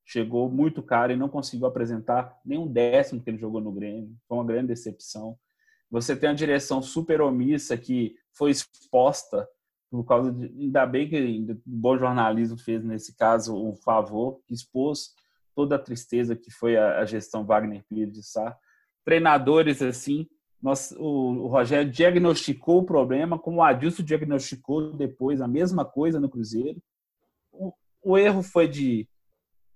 chegou 0.09 0.49
muito 0.49 0.81
caro 0.81 1.13
e 1.13 1.15
não 1.15 1.29
conseguiu 1.29 1.67
apresentar 1.67 2.35
nem 2.43 2.57
um 2.57 2.65
décimo 2.65 3.21
que 3.21 3.29
ele 3.29 3.37
jogou 3.37 3.61
no 3.61 3.71
Grêmio. 3.71 4.17
Foi 4.27 4.39
uma 4.39 4.43
grande 4.43 4.69
decepção. 4.69 5.37
Você 5.91 6.15
tem 6.15 6.31
a 6.31 6.33
direção 6.33 6.81
super 6.81 7.21
omissa 7.21 7.77
que 7.77 8.15
foi 8.33 8.49
exposta 8.49 9.47
por 9.87 10.03
causa 10.03 10.31
de. 10.31 10.47
Ainda 10.47 10.83
bem 10.87 11.07
que 11.07 11.51
o 11.51 11.61
bom 11.63 11.95
jornalismo 11.95 12.57
fez, 12.57 12.83
nesse 12.83 13.15
caso, 13.15 13.55
um 13.55 13.75
favor, 13.75 14.41
expôs 14.49 15.13
toda 15.55 15.75
a 15.75 15.79
tristeza 15.79 16.35
que 16.35 16.49
foi 16.49 16.75
a 16.75 17.05
gestão 17.05 17.45
Wagner 17.45 17.83
Pires 17.87 18.11
de 18.11 18.23
Sá. 18.23 18.57
Treinadores 19.05 19.79
assim. 19.79 20.27
Nós, 20.61 20.91
o, 20.91 21.43
o 21.43 21.47
Rogério 21.47 21.89
diagnosticou 21.89 22.79
o 22.79 22.85
problema, 22.85 23.39
como 23.39 23.57
o 23.57 23.63
Adilson 23.63 24.03
diagnosticou 24.03 24.91
depois 24.93 25.39
a 25.41 25.47
mesma 25.47 25.85
coisa 25.85 26.19
no 26.19 26.29
Cruzeiro. 26.29 26.81
O, 27.51 27.73
o 28.03 28.17
erro 28.17 28.43
foi 28.43 28.67
de 28.67 29.07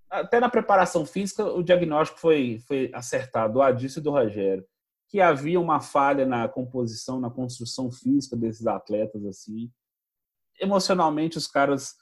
até 0.09 0.39
na 0.39 0.47
preparação 0.49 1.05
física, 1.05 1.43
o 1.43 1.63
diagnóstico 1.63 2.19
foi, 2.19 2.59
foi 2.67 2.91
acertado, 2.93 3.53
do 3.53 3.61
Adilson 3.63 3.99
e 3.99 4.03
do 4.03 4.11
Rogério, 4.11 4.63
que 5.09 5.19
havia 5.19 5.59
uma 5.59 5.81
falha 5.81 6.23
na 6.23 6.47
composição, 6.47 7.19
na 7.19 7.31
construção 7.31 7.91
física 7.91 8.35
desses 8.35 8.67
atletas, 8.67 9.25
assim. 9.25 9.71
Emocionalmente, 10.61 11.37
os 11.37 11.47
caras 11.47 11.95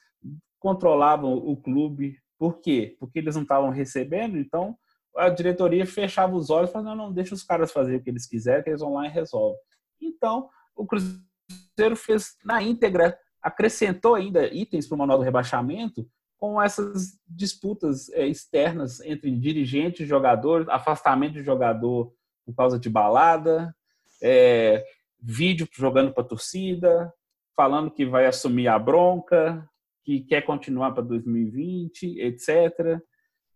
controlavam 0.60 1.34
o 1.34 1.56
clube. 1.56 2.18
Por 2.38 2.60
quê? 2.60 2.98
Porque 3.00 3.20
eles 3.20 3.36
não 3.36 3.44
estavam 3.44 3.70
recebendo, 3.70 4.38
então 4.38 4.78
a 5.16 5.30
diretoria 5.30 5.86
fechava 5.86 6.36
os 6.36 6.50
olhos 6.50 6.70
e 6.70 6.74
falava, 6.74 6.96
não, 6.96 7.08
não, 7.08 7.14
deixa 7.14 7.34
os 7.34 7.44
caras 7.44 7.72
fazer 7.72 7.98
o 7.98 8.04
que 8.04 8.10
eles 8.10 8.28
quiserem, 8.28 8.64
que 8.64 8.70
eles 8.70 8.82
vão 8.82 8.94
lá 8.94 9.06
e 9.06 9.10
resolvem. 9.10 9.60
Então, 10.02 10.50
o 10.76 10.86
Cruzeiro 10.86 11.96
fez 11.96 12.36
na 12.44 12.62
íntegra, 12.62 13.18
acrescentou 13.42 14.16
ainda 14.16 14.46
itens 14.48 14.88
para 14.88 14.96
o 14.96 14.98
manual 15.00 15.20
do 15.20 15.24
rebaixamento, 15.24 16.08
com 16.38 16.60
essas 16.60 17.20
disputas 17.28 18.10
é, 18.10 18.26
externas 18.26 19.00
entre 19.02 19.30
dirigentes 19.32 20.08
jogadores, 20.08 20.68
afastamento 20.70 21.34
de 21.34 21.44
jogador 21.44 22.12
por 22.46 22.56
causa 22.56 22.80
de 22.80 22.90
balada, 22.90 23.76
é, 24.24 24.84
vídeo 25.20 25.68
jogando 25.72 26.12
para 26.12 26.24
a 26.24 26.28
torcida, 26.28 27.14
falando 27.56 27.92
que 27.92 28.06
vai 28.06 28.26
assumir 28.26 28.68
a 28.68 28.80
bronca, 28.80 29.68
que 30.04 30.22
quer 30.22 30.42
continuar 30.42 30.92
para 30.94 31.04
2020, 31.04 32.20
etc. 32.20 33.00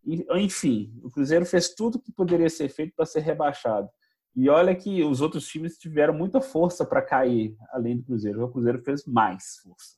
Enfim, 0.05 0.93
o 1.03 1.09
Cruzeiro 1.09 1.45
fez 1.45 1.73
tudo 1.73 1.99
que 1.99 2.11
poderia 2.11 2.49
ser 2.49 2.69
feito 2.69 2.93
para 2.95 3.05
ser 3.05 3.21
rebaixado. 3.21 3.89
E 4.35 4.49
olha 4.49 4.75
que 4.75 5.03
os 5.03 5.21
outros 5.21 5.47
times 5.47 5.77
tiveram 5.77 6.13
muita 6.13 6.41
força 6.41 6.85
para 6.85 7.01
cair, 7.01 7.55
além 7.71 7.97
do 7.97 8.03
Cruzeiro. 8.03 8.43
O 8.43 8.51
Cruzeiro 8.51 8.83
fez 8.83 9.05
mais 9.05 9.57
força. 9.63 9.95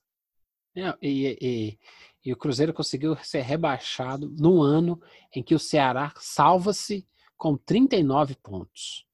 É, 0.76 0.96
e, 1.02 1.38
e, 1.42 1.80
e, 2.24 2.34
o 2.34 2.38
Cruzeiro 2.38 2.72
conseguiu 2.72 3.16
ser 3.18 3.42
rebaixado 3.42 4.30
no 4.38 4.62
ano 4.62 5.02
em 5.36 5.42
que 5.42 5.56
o 5.56 5.60
Ceará 5.60 6.14
salva-se 6.18 7.08
com 7.36 7.58
39 7.58 8.36
pontos. 8.36 9.08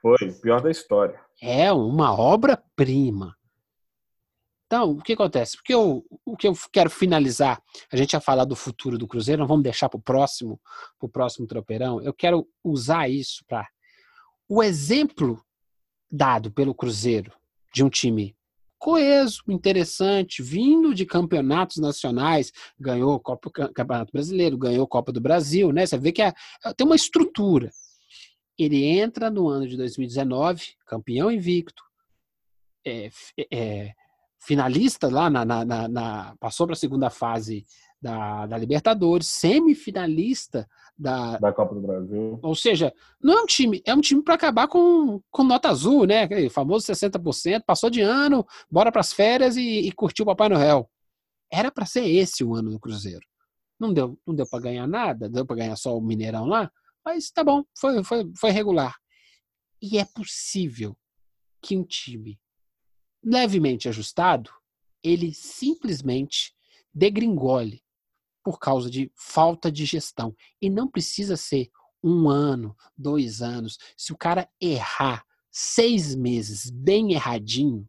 Foi, 0.00 0.32
pior 0.42 0.60
da 0.60 0.70
história. 0.70 1.18
É 1.40 1.72
uma 1.72 2.12
obra-prima. 2.12 3.34
Então, 4.70 4.92
o 4.92 5.02
que 5.02 5.14
acontece? 5.14 5.56
Porque 5.56 5.74
eu, 5.74 6.04
o 6.24 6.36
que 6.36 6.46
eu 6.46 6.56
quero 6.72 6.88
finalizar, 6.88 7.60
a 7.92 7.96
gente 7.96 8.12
ia 8.12 8.20
falar 8.20 8.44
do 8.44 8.54
futuro 8.54 8.96
do 8.96 9.08
Cruzeiro, 9.08 9.40
não 9.40 9.48
vamos 9.48 9.64
deixar 9.64 9.88
para 9.88 9.98
o 9.98 10.00
próximo, 10.00 10.60
pro 10.96 11.08
próximo 11.08 11.44
tropeirão. 11.44 12.00
Eu 12.00 12.14
quero 12.14 12.46
usar 12.62 13.10
isso 13.10 13.44
para 13.48 13.68
o 14.48 14.62
exemplo 14.62 15.44
dado 16.08 16.52
pelo 16.52 16.72
Cruzeiro 16.72 17.32
de 17.74 17.82
um 17.82 17.90
time 17.90 18.36
coeso, 18.78 19.42
interessante, 19.48 20.40
vindo 20.40 20.94
de 20.94 21.04
campeonatos 21.04 21.78
nacionais, 21.78 22.52
ganhou 22.78 23.14
o 23.14 23.20
Copa, 23.20 23.50
Campeonato 23.50 24.12
Brasileiro, 24.12 24.56
ganhou 24.56 24.86
Copa 24.86 25.10
do 25.10 25.20
Brasil, 25.20 25.72
né? 25.72 25.84
Você 25.84 25.98
vê 25.98 26.12
que 26.12 26.22
é, 26.22 26.32
é, 26.64 26.72
tem 26.74 26.86
uma 26.86 26.94
estrutura. 26.94 27.72
Ele 28.56 28.84
entra 28.84 29.30
no 29.30 29.48
ano 29.48 29.66
de 29.66 29.76
2019, 29.76 30.76
campeão 30.86 31.28
invicto, 31.28 31.82
é, 32.86 33.10
é, 33.50 33.94
finalista 34.40 35.08
lá 35.08 35.28
na, 35.28 35.44
na, 35.44 35.88
na, 35.88 36.34
passou 36.40 36.66
para 36.66 36.72
a 36.72 36.78
segunda 36.78 37.10
fase 37.10 37.66
da, 38.00 38.46
da, 38.46 38.56
Libertadores, 38.56 39.28
semifinalista 39.28 40.66
da, 40.98 41.38
da 41.38 41.52
Copa 41.52 41.74
do 41.74 41.80
Brasil. 41.82 42.38
Ou 42.42 42.54
seja, 42.54 42.92
não 43.22 43.38
é 43.38 43.42
um 43.42 43.46
time, 43.46 43.82
é 43.84 43.94
um 43.94 44.00
time 44.00 44.22
para 44.22 44.34
acabar 44.34 44.66
com, 44.66 45.20
com 45.30 45.44
nota 45.44 45.68
azul, 45.68 46.06
né? 46.06 46.26
O 46.46 46.50
famoso 46.50 46.86
60%, 46.86 47.62
passou 47.66 47.90
de 47.90 48.00
ano, 48.00 48.46
bora 48.70 48.90
para 48.90 49.00
as 49.00 49.12
férias 49.12 49.56
e, 49.56 49.80
e 49.80 49.92
curtiu 49.92 50.22
o 50.22 50.26
Papai 50.26 50.48
Noel. 50.48 50.90
Era 51.52 51.70
para 51.70 51.84
ser 51.84 52.08
esse 52.08 52.42
o 52.42 52.54
ano 52.54 52.70
do 52.70 52.80
Cruzeiro. 52.80 53.26
Não 53.78 53.92
deu, 53.92 54.18
não 54.26 54.34
deu 54.34 54.48
para 54.48 54.60
ganhar 54.60 54.86
nada, 54.86 55.28
deu 55.28 55.44
para 55.44 55.56
ganhar 55.56 55.76
só 55.76 55.96
o 55.96 56.00
Mineirão 56.00 56.46
lá, 56.46 56.70
mas 57.04 57.30
tá 57.30 57.44
bom, 57.44 57.62
foi, 57.78 58.02
foi, 58.04 58.30
foi 58.38 58.50
regular. 58.50 58.94
E 59.82 59.98
é 59.98 60.04
possível 60.04 60.96
que 61.62 61.76
um 61.76 61.84
time 61.84 62.38
levemente 63.22 63.88
ajustado, 63.88 64.50
ele 65.02 65.32
simplesmente 65.32 66.54
degringole 66.92 67.82
por 68.42 68.58
causa 68.58 68.90
de 68.90 69.10
falta 69.14 69.70
de 69.70 69.84
gestão. 69.84 70.34
E 70.60 70.70
não 70.70 70.88
precisa 70.88 71.36
ser 71.36 71.70
um 72.02 72.28
ano, 72.28 72.76
dois 72.96 73.42
anos. 73.42 73.78
Se 73.96 74.12
o 74.12 74.16
cara 74.16 74.48
errar 74.60 75.24
seis 75.50 76.14
meses 76.14 76.70
bem 76.70 77.12
erradinho, 77.12 77.88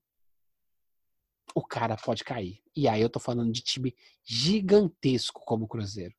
o 1.56 1.66
cara 1.66 1.95
pode 1.98 2.24
cair. 2.24 2.62
E 2.76 2.88
aí 2.88 3.02
eu 3.02 3.10
tô 3.10 3.20
falando 3.20 3.52
de 3.52 3.62
time 3.62 3.95
gigantesco 4.24 5.41
como 5.45 5.66
o 5.66 5.68
Cruzeiro. 5.68 6.16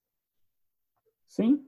Sim. 1.27 1.65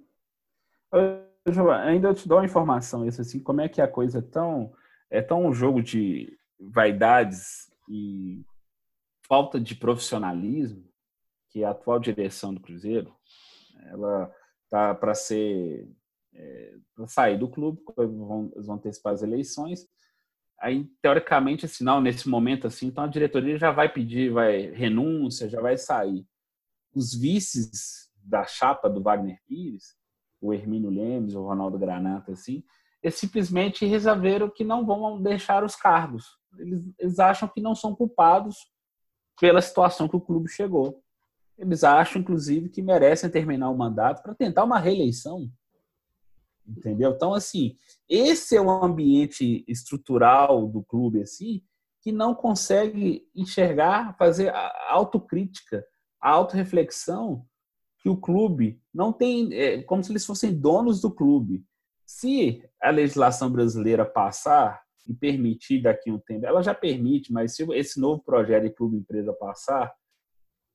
Eu, 0.92 1.70
ainda 1.72 2.08
eu 2.08 2.14
te 2.14 2.28
dou 2.28 2.38
uma 2.38 2.44
informação, 2.44 3.06
isso 3.06 3.20
assim, 3.20 3.40
como 3.40 3.60
é 3.60 3.68
que 3.68 3.80
a 3.80 3.88
coisa 3.88 4.18
é 4.18 4.22
tão 4.22 4.72
é 5.10 5.22
tão 5.22 5.46
um 5.46 5.52
jogo 5.52 5.82
de 5.82 6.36
vaidades 6.58 7.70
e 7.88 8.44
falta 9.26 9.60
de 9.60 9.74
profissionalismo 9.74 10.84
que 11.50 11.64
a 11.64 11.70
atual 11.70 11.98
direção 11.98 12.52
do 12.52 12.60
Cruzeiro 12.60 13.14
ela 13.86 14.32
tá 14.70 14.94
para 14.94 15.14
ser 15.14 15.88
é, 16.34 16.74
para 16.94 17.06
sair 17.06 17.38
do 17.38 17.48
clube, 17.48 17.80
vão, 17.96 18.52
vão 18.56 18.74
antecipar 18.74 19.12
as 19.12 19.22
eleições. 19.22 19.86
Aí, 20.60 20.84
teoricamente, 21.00 21.66
assim, 21.66 21.84
não, 21.84 22.00
nesse 22.00 22.28
momento, 22.28 22.66
assim, 22.66 22.86
então 22.86 23.04
a 23.04 23.08
diretoria 23.08 23.58
já 23.58 23.70
vai 23.70 23.92
pedir, 23.92 24.32
vai 24.32 24.70
renúncia, 24.70 25.48
já 25.48 25.60
vai 25.60 25.76
sair. 25.76 26.26
Os 26.94 27.14
vices 27.14 28.10
da 28.16 28.44
chapa 28.44 28.88
do 28.88 29.02
Wagner 29.02 29.38
Pires, 29.46 29.94
o 30.40 30.52
Hermínio 30.52 30.90
Lemes, 30.90 31.34
o 31.34 31.44
Ronaldo 31.44 31.78
Granata, 31.78 32.32
assim, 32.32 32.64
eles 33.02 33.16
simplesmente 33.16 33.84
resolveram 33.84 34.48
que 34.48 34.64
não 34.64 34.86
vão 34.86 35.20
deixar 35.20 35.62
os 35.62 35.76
cargos. 35.76 36.38
Eles, 36.58 36.84
eles 36.98 37.18
acham 37.18 37.48
que 37.48 37.60
não 37.60 37.74
são 37.74 37.94
culpados 37.94 38.56
pela 39.40 39.60
situação 39.60 40.08
que 40.08 40.16
o 40.16 40.20
clube 40.20 40.48
chegou. 40.48 41.02
Eles 41.56 41.84
acham, 41.84 42.20
inclusive, 42.20 42.68
que 42.68 42.82
merecem 42.82 43.30
terminar 43.30 43.70
o 43.70 43.76
mandato 43.76 44.22
para 44.22 44.34
tentar 44.34 44.64
uma 44.64 44.78
reeleição. 44.78 45.50
Entendeu? 46.66 47.12
Então, 47.12 47.34
assim, 47.34 47.76
esse 48.08 48.56
é 48.56 48.60
o 48.60 48.70
ambiente 48.70 49.64
estrutural 49.68 50.66
do 50.66 50.82
clube, 50.82 51.20
assim, 51.20 51.62
que 52.00 52.10
não 52.10 52.34
consegue 52.34 53.26
enxergar, 53.34 54.16
fazer 54.16 54.48
a 54.48 54.92
autocrítica, 54.92 55.84
a 56.20 56.30
autorreflexão 56.30 57.46
que 57.98 58.08
o 58.08 58.16
clube 58.16 58.80
não 58.92 59.12
tem, 59.12 59.52
é, 59.54 59.82
como 59.82 60.04
se 60.04 60.12
eles 60.12 60.26
fossem 60.26 60.52
donos 60.52 61.00
do 61.00 61.10
clube. 61.10 61.64
Se 62.04 62.62
a 62.80 62.90
legislação 62.90 63.50
brasileira 63.50 64.04
passar 64.04 64.83
e 65.06 65.14
permitir 65.14 65.82
daqui 65.82 66.10
a 66.10 66.14
um 66.14 66.18
tempo, 66.18 66.46
ela 66.46 66.62
já 66.62 66.74
permite, 66.74 67.32
mas 67.32 67.54
se 67.54 67.62
esse 67.72 68.00
novo 68.00 68.22
projeto 68.22 68.64
de 68.64 68.70
clube-empresa 68.70 69.32
passar, 69.32 69.92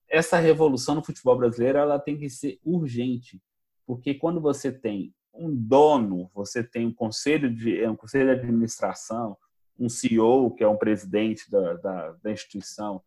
essa 0.08 0.38
revolução 0.38 0.96
no 0.96 1.04
futebol 1.04 1.38
brasileiro 1.38 1.78
ela 1.78 2.00
tem 2.00 2.18
que 2.18 2.30
ser 2.30 2.60
urgente, 2.64 3.42
porque 3.86 4.14
quando 4.14 4.40
você 4.40 4.72
tem 4.72 5.14
um 5.34 5.54
dono, 5.54 6.30
você 6.34 6.64
tem 6.64 6.88
um 6.88 6.94
conselho 6.94 7.54
de 7.54 7.86
um 7.88 7.96
conselho 7.96 8.26
de 8.26 8.42
administração, 8.42 9.38
um 9.80 9.88
CEO 9.88 10.54
que 10.54 10.64
é 10.64 10.68
um 10.68 10.78
presidente 10.78 11.50
da, 11.50 11.76
da, 11.76 12.12
da 12.24 12.32
instituição 12.32 13.02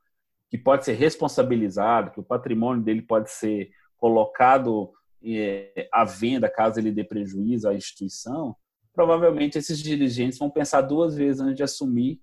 que 0.48 0.58
pode 0.58 0.84
ser 0.84 0.92
responsabilizado, 0.92 2.10
que 2.10 2.20
o 2.20 2.24
patrimônio 2.24 2.82
dele 2.82 3.02
pode 3.02 3.30
ser 3.30 3.70
colocado 3.96 4.92
é, 5.24 5.88
à 5.92 6.04
venda 6.04 6.48
caso 6.48 6.78
ele 6.78 6.90
dê 6.90 7.04
prejuízo 7.04 7.68
à 7.68 7.74
instituição, 7.74 8.56
provavelmente 8.92 9.58
esses 9.58 9.78
dirigentes 9.78 10.38
vão 10.38 10.50
pensar 10.50 10.82
duas 10.82 11.16
vezes 11.16 11.40
antes 11.40 11.56
de 11.56 11.62
assumir 11.62 12.20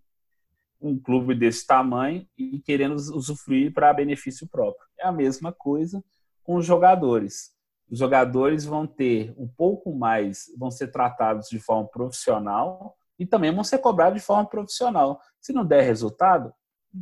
um 0.81 0.97
clube 0.97 1.35
desse 1.35 1.65
tamanho 1.65 2.25
e 2.37 2.59
querendo 2.59 2.95
usufruir 2.95 3.73
para 3.73 3.93
benefício 3.93 4.47
próprio. 4.47 4.87
É 4.97 5.05
a 5.05 5.11
mesma 5.11 5.51
coisa 5.51 6.03
com 6.43 6.55
os 6.55 6.65
jogadores. 6.65 7.51
Os 7.89 7.99
jogadores 7.99 8.65
vão 8.65 8.87
ter 8.87 9.33
um 9.37 9.47
pouco 9.47 9.93
mais, 9.93 10.45
vão 10.57 10.71
ser 10.71 10.87
tratados 10.87 11.49
de 11.49 11.59
forma 11.59 11.87
profissional 11.87 12.95
e 13.17 13.25
também 13.25 13.53
vão 13.53 13.63
ser 13.63 13.79
cobrados 13.79 14.21
de 14.21 14.25
forma 14.25 14.45
profissional. 14.45 15.19
Se 15.41 15.51
não 15.51 15.65
der 15.65 15.81
resultado, 15.81 16.53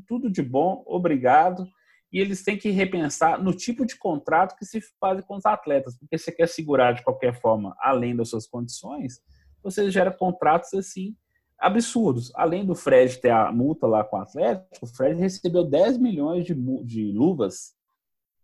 tudo 0.07 0.29
de 0.29 0.41
bom, 0.41 0.83
obrigado. 0.87 1.67
E 2.11 2.19
eles 2.19 2.43
têm 2.43 2.57
que 2.57 2.71
repensar 2.71 3.41
no 3.41 3.53
tipo 3.53 3.85
de 3.85 3.97
contrato 3.97 4.55
que 4.57 4.65
se 4.65 4.79
faz 4.99 5.23
com 5.25 5.35
os 5.35 5.45
atletas, 5.45 5.97
porque 5.97 6.17
você 6.17 6.31
quer 6.31 6.47
segurar 6.47 6.93
de 6.93 7.03
qualquer 7.03 7.39
forma, 7.39 7.75
além 7.79 8.15
das 8.15 8.29
suas 8.29 8.47
condições, 8.47 9.21
você 9.63 9.89
gera 9.91 10.11
contratos 10.11 10.73
assim 10.73 11.15
absurdos. 11.59 12.31
Além 12.35 12.65
do 12.65 12.75
Fred 12.75 13.17
ter 13.19 13.31
a 13.31 13.51
multa 13.51 13.87
lá 13.87 14.03
com 14.03 14.17
o 14.17 14.21
Atlético, 14.21 14.85
o 14.85 14.87
Fred 14.87 15.19
recebeu 15.19 15.63
10 15.63 15.97
milhões 15.97 16.45
de, 16.45 16.53
de 16.83 17.11
luvas. 17.11 17.73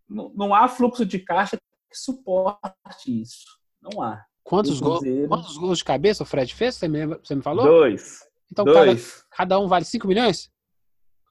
Não, 0.09 0.31
não 0.35 0.53
há 0.53 0.67
fluxo 0.67 1.05
de 1.05 1.19
caixa 1.19 1.57
que 1.57 1.97
suporte 1.97 2.61
isso. 3.07 3.45
Não 3.81 4.01
há. 4.01 4.23
Quantos, 4.43 4.79
gol, 4.79 4.99
quantos 5.27 5.57
gols 5.57 5.77
de 5.77 5.85
cabeça 5.85 6.23
o 6.23 6.25
Fred 6.25 6.53
fez? 6.53 6.75
Você 6.75 6.87
me, 6.87 7.05
você 7.05 7.35
me 7.35 7.41
falou? 7.41 7.65
Dois. 7.65 8.19
Então 8.51 8.65
Dois. 8.65 9.23
Cada, 9.29 9.57
cada 9.57 9.59
um 9.59 9.67
vale 9.67 9.85
5 9.85 10.07
milhões? 10.07 10.51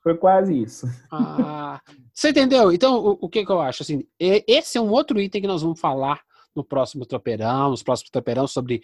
Foi 0.02 0.16
quase 0.16 0.60
isso. 0.60 0.86
Ah, 1.12 1.80
você 2.12 2.30
entendeu? 2.30 2.72
Então, 2.72 2.96
o, 2.96 3.18
o, 3.20 3.28
que, 3.28 3.44
que 3.44 3.52
eu 3.52 3.60
acho? 3.60 3.82
Assim, 3.82 4.04
esse 4.18 4.76
é 4.76 4.80
um 4.80 4.90
outro 4.90 5.20
item 5.20 5.40
que 5.40 5.46
nós 5.46 5.62
vamos 5.62 5.78
falar 5.78 6.20
no 6.54 6.64
próximo 6.64 7.06
tropeirão, 7.06 7.70
nos 7.70 7.82
próximos 7.82 8.10
tropeirão 8.10 8.46
sobre 8.46 8.82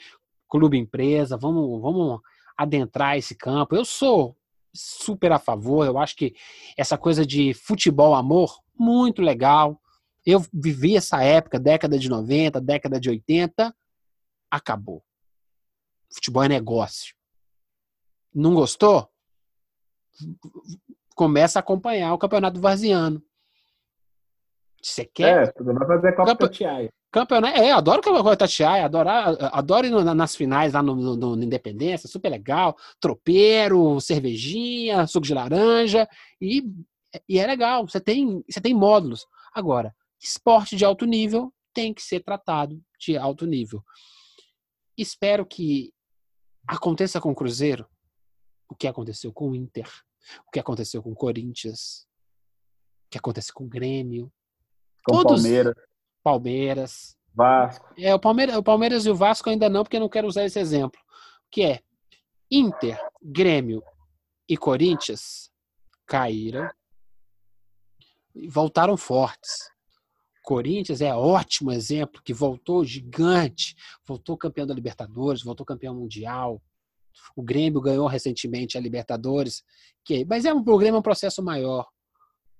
clube 0.48 0.78
empresa. 0.78 1.36
Vamos, 1.36 1.80
vamos 1.80 2.20
adentrar 2.56 3.16
esse 3.16 3.34
campo. 3.34 3.76
Eu 3.76 3.84
sou 3.84 4.36
super 4.74 5.32
a 5.32 5.38
favor, 5.38 5.86
eu 5.86 5.98
acho 5.98 6.16
que 6.16 6.34
essa 6.76 6.96
coisa 6.96 7.24
de 7.24 7.54
futebol 7.54 8.14
amor, 8.14 8.58
muito 8.76 9.22
legal. 9.22 9.80
Eu 10.24 10.44
vivi 10.52 10.96
essa 10.96 11.22
época, 11.22 11.58
década 11.58 11.98
de 11.98 12.08
90, 12.08 12.60
década 12.60 13.00
de 13.00 13.08
80, 13.08 13.74
acabou. 14.50 15.02
Futebol 16.12 16.44
é 16.44 16.48
negócio. 16.48 17.14
Não 18.34 18.54
gostou? 18.54 19.08
Começa 21.14 21.58
a 21.58 21.60
acompanhar 21.60 22.12
o 22.12 22.18
Campeonato 22.18 22.60
Varziano. 22.60 23.22
Você 24.82 25.04
quer? 25.04 25.48
É, 25.48 25.52
tudo 25.52 25.74
vai 25.74 25.86
fazer 25.86 26.14
Copa 26.14 26.36
Campe... 26.36 26.92
Campeonato, 27.10 27.58
é, 27.58 27.72
adoro 27.72 28.02
o 28.04 28.36
Tatiaia, 28.36 28.84
adoro, 28.84 29.08
adoro 29.52 29.86
ir 29.86 29.90
nas 30.14 30.36
finais 30.36 30.74
lá 30.74 30.82
no, 30.82 30.94
no, 30.94 31.36
no, 31.36 31.42
Independência, 31.42 32.08
super 32.08 32.28
legal. 32.28 32.76
Tropeiro, 33.00 33.98
cervejinha, 34.00 35.06
suco 35.06 35.26
de 35.26 35.32
laranja, 35.32 36.06
e, 36.40 36.62
e 37.26 37.38
é 37.38 37.46
legal, 37.46 37.88
você 37.88 37.98
tem, 37.98 38.44
você 38.48 38.60
tem 38.60 38.74
módulos. 38.74 39.26
Agora, 39.54 39.94
esporte 40.20 40.76
de 40.76 40.84
alto 40.84 41.06
nível 41.06 41.52
tem 41.72 41.94
que 41.94 42.02
ser 42.02 42.20
tratado 42.20 42.78
de 43.00 43.16
alto 43.16 43.46
nível. 43.46 43.82
Espero 44.96 45.46
que 45.46 45.92
aconteça 46.66 47.20
com 47.20 47.30
o 47.30 47.34
Cruzeiro 47.34 47.88
o 48.68 48.74
que 48.74 48.86
aconteceu 48.86 49.32
com 49.32 49.50
o 49.50 49.54
Inter, 49.54 49.88
o 50.46 50.50
que 50.50 50.60
aconteceu 50.60 51.02
com 51.02 51.12
o 51.12 51.16
Corinthians, 51.16 52.06
o 53.06 53.10
que 53.10 53.18
aconteceu 53.18 53.54
com 53.54 53.64
o 53.64 53.68
Grêmio. 53.68 54.30
Com 55.06 55.16
o 55.16 55.24
Palmeiras. 55.24 55.74
Palmeiras. 56.28 57.16
Vasco. 57.34 57.94
É, 57.96 58.14
o 58.14 58.18
Palmeiras, 58.18 58.56
o 58.56 58.62
Palmeiras 58.62 59.06
e 59.06 59.10
o 59.10 59.14
Vasco 59.14 59.48
ainda 59.48 59.68
não, 59.68 59.82
porque 59.82 59.96
eu 59.96 60.00
não 60.00 60.08
quero 60.08 60.26
usar 60.26 60.44
esse 60.44 60.58
exemplo. 60.58 61.00
Que 61.50 61.62
é, 61.62 61.80
Inter, 62.50 63.00
Grêmio 63.22 63.82
e 64.48 64.56
Corinthians 64.56 65.50
caíram 66.06 66.68
e 68.34 68.48
voltaram 68.48 68.96
fortes. 68.96 69.70
Corinthians 70.42 71.00
é 71.00 71.14
ótimo 71.14 71.70
exemplo, 71.70 72.22
que 72.22 72.32
voltou 72.32 72.84
gigante, 72.84 73.74
voltou 74.06 74.36
campeão 74.36 74.66
da 74.66 74.74
Libertadores, 74.74 75.42
voltou 75.42 75.64
campeão 75.64 75.94
mundial. 75.94 76.62
O 77.36 77.42
Grêmio 77.42 77.80
ganhou 77.80 78.06
recentemente 78.06 78.76
a 78.76 78.80
Libertadores, 78.80 79.62
que, 80.04 80.24
mas 80.24 80.44
é 80.44 80.52
um 80.52 80.64
programa, 80.64 80.96
é 80.96 81.00
um 81.00 81.02
processo 81.02 81.42
maior. 81.42 81.86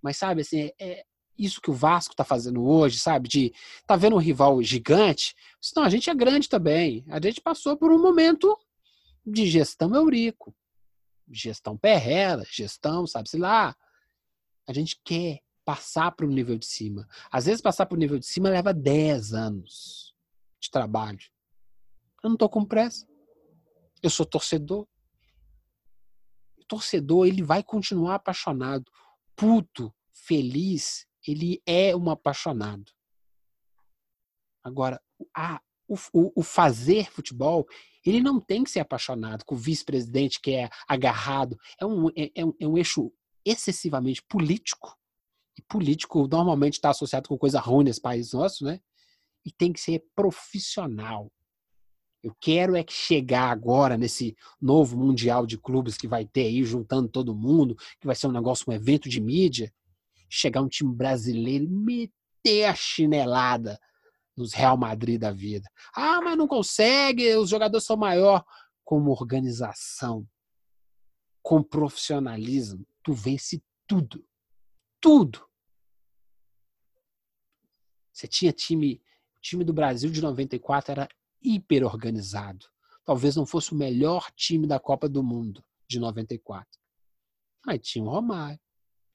Mas 0.03 0.17
sabe 0.17 0.43
assim, 0.43 0.71
é 0.81 1.05
isso 1.39 1.61
que 1.61 1.71
o 1.71 1.75
Vasco 1.75 2.13
está 2.13 2.25
fazendo 2.25 2.67
hoje, 2.67 2.99
sabe? 2.99 3.29
De 3.29 3.55
tá 3.87 3.97
vendo 3.97 4.17
um 4.17 4.21
rival 4.21 4.61
gigante? 4.63 5.35
Não, 5.77 5.85
a 5.85 5.89
gente 5.89 6.11
é 6.11 6.15
grande 6.15 6.49
também. 6.49 7.05
A 7.09 7.21
gente 7.21 7.41
passou 7.41 7.77
por 7.77 7.93
um 7.93 8.01
momento 8.01 8.59
de 9.25 9.47
gestão 9.47 9.95
Eurico, 9.95 10.55
gestão 11.31 11.77
Perrela, 11.77 12.45
gestão, 12.51 13.07
sabe-se 13.07 13.39
lá. 13.39 13.77
A 14.67 14.73
gente 14.73 15.01
quer 15.05 15.41
passar 15.65 16.11
para 16.13 16.27
o 16.27 16.31
nível 16.31 16.59
de 16.59 16.67
cima. 16.67 17.07
Às 17.31 17.45
vezes, 17.47 17.61
passar 17.61 17.87
para 17.87 17.97
o 17.97 17.99
nível 17.99 18.19
de 18.19 18.27
cima 18.27 18.49
leva 18.49 18.73
10 18.73 19.35
anos 19.35 20.15
de 20.61 20.71
trabalho. 20.71 21.21
Eu 22.23 22.31
não 22.31 22.35
estou 22.35 22.49
com 22.49 22.65
pressa. 22.65 23.07
Eu 24.03 24.11
sou 24.11 24.27
torcedor. 24.27 24.87
O 26.57 26.65
torcedor, 26.67 27.27
ele 27.27 27.43
vai 27.43 27.63
continuar 27.63 28.17
apaixonado. 28.17 28.91
Puto, 29.37 29.95
feliz, 30.13 31.07
ele 31.31 31.63
é 31.67 31.95
um 31.95 32.11
apaixonado. 32.11 32.93
Agora, 34.65 35.01
a, 35.35 35.61
o, 35.87 35.97
o, 36.41 36.43
fazer 36.43 37.11
futebol, 37.11 37.67
ele 38.05 38.21
não 38.21 38.41
tem 38.41 38.65
que 38.65 38.71
ser 38.71 38.81
apaixonado 38.81 39.45
com 39.45 39.55
o 39.55 39.59
vice-presidente 39.59 40.41
que 40.41 40.53
é 40.53 40.69
agarrado. 40.87 41.59
É 41.81 41.87
um, 41.87 42.09
é, 42.11 42.31
é 42.35 42.45
um, 42.45 42.55
é 42.61 42.67
um 42.67 42.77
eixo 42.77 43.13
excessivamente 43.45 44.23
político 44.23 44.99
e 45.59 45.63
político 45.63 46.29
normalmente 46.29 46.75
está 46.75 46.91
associado 46.91 47.29
com 47.29 47.37
coisa 47.37 47.59
ruim 47.59 47.85
nesse 47.85 48.01
país 48.01 48.33
nosso, 48.33 48.65
né? 48.65 48.81
E 49.45 49.51
tem 49.51 49.73
que 49.73 49.81
ser 49.81 50.05
profissional. 50.15 51.33
Eu 52.23 52.35
quero 52.41 52.77
é 52.77 52.85
que 52.85 52.93
chegar 52.93 53.51
agora 53.51 53.97
nesse 53.97 54.37
novo 54.61 54.97
mundial 54.97 55.47
de 55.47 55.57
clubes 55.57 55.97
que 55.97 56.07
vai 56.07 56.27
ter 56.27 56.43
aí, 56.43 56.65
juntando 56.65 57.09
todo 57.09 57.35
mundo, 57.35 57.77
que 58.01 58.07
vai 58.07 58.15
ser 58.15 58.27
um 58.27 58.33
negócio, 58.33 58.67
um 58.69 58.73
evento 58.73 59.09
de 59.09 59.21
mídia, 59.21 59.73
chegar 60.29 60.63
um 60.63 60.69
time 60.69 60.95
brasileiro 60.95 61.65
e 61.65 61.69
meter 61.69 62.65
a 62.65 62.75
chinelada 62.75 63.79
nos 64.37 64.53
Real 64.55 64.77
Madrid 64.77 65.21
da 65.21 65.33
vida. 65.33 65.69
Ah, 65.95 66.21
mas 66.21 66.37
não 66.37 66.47
consegue, 66.47 67.35
os 67.37 67.51
jogadores 67.51 67.85
são 67.85 67.97
maior. 67.97 68.45
Como 68.85 69.11
organização, 69.11 70.27
com 71.43 71.63
profissionalismo, 71.63 72.87
tu 73.03 73.13
vence 73.13 73.63
tudo. 73.87 74.25
Tudo. 75.01 75.47
Você 78.13 78.27
tinha 78.27 78.53
time, 78.53 79.03
o 79.37 79.41
time 79.41 79.65
do 79.65 79.73
Brasil 79.73 80.11
de 80.11 80.21
94 80.21 80.93
era 80.93 81.09
hiper 81.43 81.85
organizado. 81.85 82.67
Talvez 83.05 83.37
não 83.37 83.47
fosse 83.47 83.73
o 83.73 83.77
melhor 83.77 84.31
time 84.33 84.67
da 84.67 84.79
Copa 84.81 85.09
do 85.09 85.23
Mundo 85.23 85.65
de 85.87 85.99
94. 85.99 86.67
Mas 87.65 87.81
tinha 87.81 88.05
o 88.05 88.09
Romário, 88.09 88.61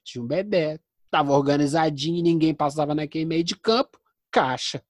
tinha 0.02 0.22
o 0.22 0.26
Bebeto, 0.26 0.84
estava 1.14 1.32
organizadinho, 1.32 2.22
ninguém 2.22 2.52
passava 2.52 2.94
naquele 2.94 3.24
meio 3.24 3.44
de 3.44 3.56
campo, 3.56 4.00
caixa. 4.32 4.84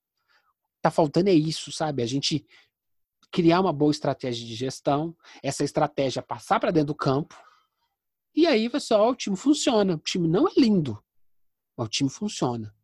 Tá 0.81 0.89
faltando 0.89 1.29
é 1.29 1.33
isso, 1.33 1.71
sabe? 1.71 2.01
A 2.01 2.05
gente 2.07 2.45
criar 3.31 3.61
uma 3.61 3.71
boa 3.71 3.91
estratégia 3.91 4.45
de 4.45 4.55
gestão, 4.55 5.15
essa 5.43 5.63
estratégia 5.63 6.23
passar 6.23 6.59
para 6.59 6.71
dentro 6.71 6.87
do 6.87 6.95
campo, 6.95 7.35
e 8.35 8.45
aí, 8.45 8.69
pessoal, 8.69 9.11
o 9.11 9.15
time 9.15 9.37
funciona. 9.37 9.95
O 9.95 9.99
time 9.99 10.27
não 10.27 10.47
é 10.47 10.51
lindo, 10.57 11.01
mas 11.77 11.87
o 11.87 11.89
time 11.89 12.09
funciona. 12.09 12.75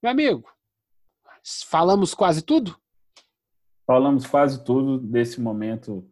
Meu 0.00 0.12
amigo, 0.12 0.48
falamos 1.66 2.14
quase 2.14 2.42
tudo? 2.42 2.78
Falamos 3.84 4.26
quase 4.26 4.62
tudo 4.62 4.98
desse 4.98 5.40
momento 5.40 6.08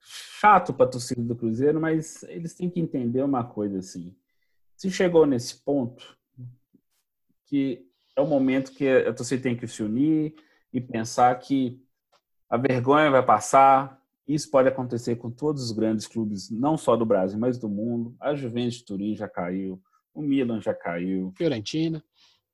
chato 0.00 0.74
para 0.74 0.86
a 0.86 0.90
torcida 0.90 1.22
do 1.22 1.36
Cruzeiro, 1.36 1.80
mas 1.80 2.24
eles 2.24 2.52
têm 2.54 2.68
que 2.68 2.80
entender 2.80 3.22
uma 3.22 3.44
coisa 3.44 3.78
assim. 3.78 4.16
Se 4.82 4.90
chegou 4.90 5.24
nesse 5.26 5.62
ponto, 5.62 6.18
que 7.46 7.86
é 8.16 8.20
o 8.20 8.26
momento 8.26 8.72
que 8.72 8.88
a 8.88 9.14
torcida 9.14 9.40
tem 9.40 9.56
que 9.56 9.68
se 9.68 9.80
unir 9.80 10.34
e 10.72 10.80
pensar 10.80 11.32
que 11.38 11.80
a 12.50 12.56
vergonha 12.56 13.08
vai 13.08 13.24
passar. 13.24 14.02
Isso 14.26 14.50
pode 14.50 14.68
acontecer 14.68 15.14
com 15.14 15.30
todos 15.30 15.62
os 15.62 15.70
grandes 15.70 16.08
clubes, 16.08 16.50
não 16.50 16.76
só 16.76 16.96
do 16.96 17.06
Brasil, 17.06 17.38
mas 17.38 17.58
do 17.58 17.68
mundo. 17.68 18.16
A 18.18 18.34
Juventus 18.34 18.78
de 18.78 18.84
Turim 18.84 19.14
já 19.14 19.28
caiu, 19.28 19.80
o 20.12 20.20
Milan 20.20 20.60
já 20.60 20.74
caiu. 20.74 21.32
Fiorentina. 21.36 22.02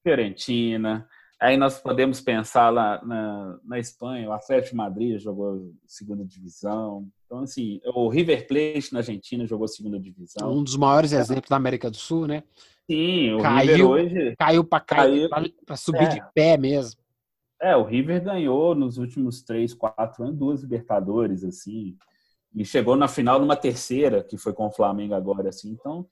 Fiorentina. 0.03 1.09
Aí 1.41 1.57
nós 1.57 1.79
podemos 1.79 2.21
pensar 2.21 2.69
lá 2.69 3.01
na, 3.05 3.59
na 3.65 3.79
Espanha, 3.79 4.29
o 4.29 4.33
Atlético 4.33 4.71
de 4.71 4.77
Madrid 4.77 5.19
jogou 5.21 5.73
segunda 5.87 6.25
divisão. 6.25 7.09
Então, 7.25 7.41
assim, 7.41 7.81
o 7.95 8.09
River 8.09 8.47
Plate 8.49 8.93
na 8.93 8.99
Argentina 8.99 9.47
jogou 9.47 9.69
segunda 9.69 10.01
divisão. 10.01 10.53
Um 10.53 10.65
dos 10.65 10.77
maiores 10.77 11.13
exemplos 11.13 11.49
da 11.49 11.57
América 11.57 11.89
do 11.91 11.97
Sul, 11.97 12.27
né? 12.27 12.43
Sim, 12.91 13.35
o 13.35 13.39
caiu, 13.39 13.71
River 13.71 13.87
hoje. 13.87 14.37
Caiu 14.37 14.65
para 14.65 14.81
cair, 14.81 15.29
para 15.65 15.77
subir 15.77 16.05
é. 16.05 16.09
de 16.09 16.23
pé 16.35 16.57
mesmo. 16.57 17.01
É, 17.61 17.77
o 17.77 17.85
River 17.85 18.25
ganhou 18.25 18.75
nos 18.75 18.99
últimos 18.99 19.43
três, 19.43 19.75
quatro 19.75 20.25
anos 20.25 20.37
duas 20.37 20.63
Libertadores, 20.63 21.45
assim. 21.45 21.97
E 22.55 22.65
chegou 22.65 22.97
na 22.97 23.07
final 23.07 23.39
numa 23.39 23.57
terceira, 23.57 24.25
que 24.25 24.37
foi 24.37 24.53
com 24.53 24.67
o 24.67 24.73
Flamengo 24.73 25.15
agora, 25.15 25.51
assim. 25.51 25.71
Então, 25.71 26.07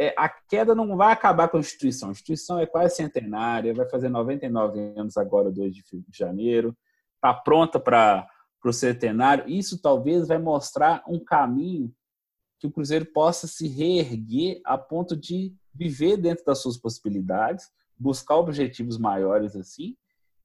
é, 0.00 0.14
a 0.16 0.28
queda 0.28 0.76
não 0.76 0.96
vai 0.96 1.12
acabar 1.12 1.48
com 1.48 1.56
a 1.56 1.60
instituição. 1.60 2.08
A 2.08 2.12
instituição 2.12 2.60
é 2.60 2.66
quase 2.66 2.94
centenária, 2.94 3.74
vai 3.74 3.88
fazer 3.88 4.08
99 4.08 4.78
anos 4.96 5.16
agora, 5.16 5.50
2 5.50 5.74
de 5.74 5.82
janeiro, 6.12 6.76
está 7.16 7.34
pronta 7.34 7.80
para 7.80 8.28
o 8.64 8.72
centenário. 8.72 9.48
Isso 9.48 9.82
talvez 9.82 10.28
vai 10.28 10.38
mostrar 10.38 11.02
um 11.08 11.18
caminho 11.18 11.92
que 12.60 12.68
o 12.68 12.70
Cruzeiro 12.70 13.06
possa 13.06 13.48
se 13.48 13.66
reerguer 13.66 14.60
a 14.64 14.78
ponto 14.78 15.16
de 15.16 15.52
viver 15.74 16.16
dentro 16.16 16.44
das 16.44 16.62
suas 16.62 16.76
possibilidades, 16.76 17.68
buscar 17.98 18.36
objetivos 18.36 18.98
maiores 18.98 19.56
assim 19.56 19.96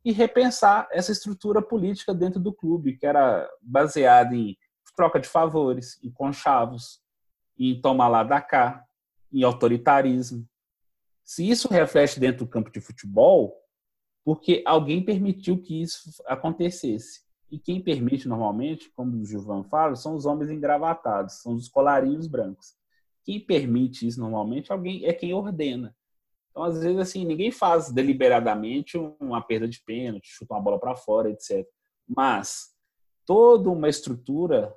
e 0.03 0.11
repensar 0.11 0.87
essa 0.91 1.11
estrutura 1.11 1.61
política 1.61 2.11
dentro 2.13 2.39
do 2.39 2.51
clube, 2.51 2.97
que 2.97 3.05
era 3.05 3.47
baseada 3.61 4.35
em 4.35 4.57
troca 4.95 5.19
de 5.19 5.27
favores, 5.27 5.99
em 6.03 6.11
conchavos, 6.11 6.99
em 7.57 7.79
tomar 7.79 8.07
lá 8.07 8.23
da 8.23 8.41
cá, 8.41 8.83
em 9.33 9.43
autoritarismo. 9.43 10.47
Se 11.23 11.49
isso 11.49 11.67
reflete 11.67 12.19
dentro 12.19 12.45
do 12.45 12.49
campo 12.49 12.71
de 12.71 12.79
futebol, 12.79 13.57
porque 14.23 14.63
alguém 14.65 15.03
permitiu 15.03 15.61
que 15.61 15.81
isso 15.81 16.23
acontecesse. 16.25 17.23
E 17.49 17.59
quem 17.59 17.81
permite 17.81 18.27
normalmente, 18.27 18.89
como 18.91 19.17
o 19.17 19.25
Gilvan 19.25 19.63
fala, 19.63 19.95
são 19.95 20.15
os 20.15 20.25
homens 20.25 20.49
engravatados, 20.49 21.41
são 21.41 21.53
os 21.53 21.67
colarinhos 21.67 22.27
brancos. 22.27 22.75
Quem 23.23 23.39
permite 23.39 24.07
isso 24.07 24.19
normalmente 24.19 24.71
alguém 24.71 25.05
é 25.05 25.13
quem 25.13 25.33
ordena. 25.33 25.95
Então, 26.49 26.63
às 26.63 26.81
vezes, 26.81 26.99
assim, 26.99 27.25
ninguém 27.25 27.51
faz 27.51 27.91
deliberadamente 27.91 28.97
uma 29.19 29.41
perda 29.41 29.67
de 29.67 29.81
pênalti, 29.83 30.27
chuta 30.27 30.53
uma 30.53 30.61
bola 30.61 30.79
para 30.79 30.95
fora, 30.95 31.29
etc. 31.29 31.67
Mas 32.07 32.73
toda 33.25 33.69
uma 33.69 33.89
estrutura 33.89 34.75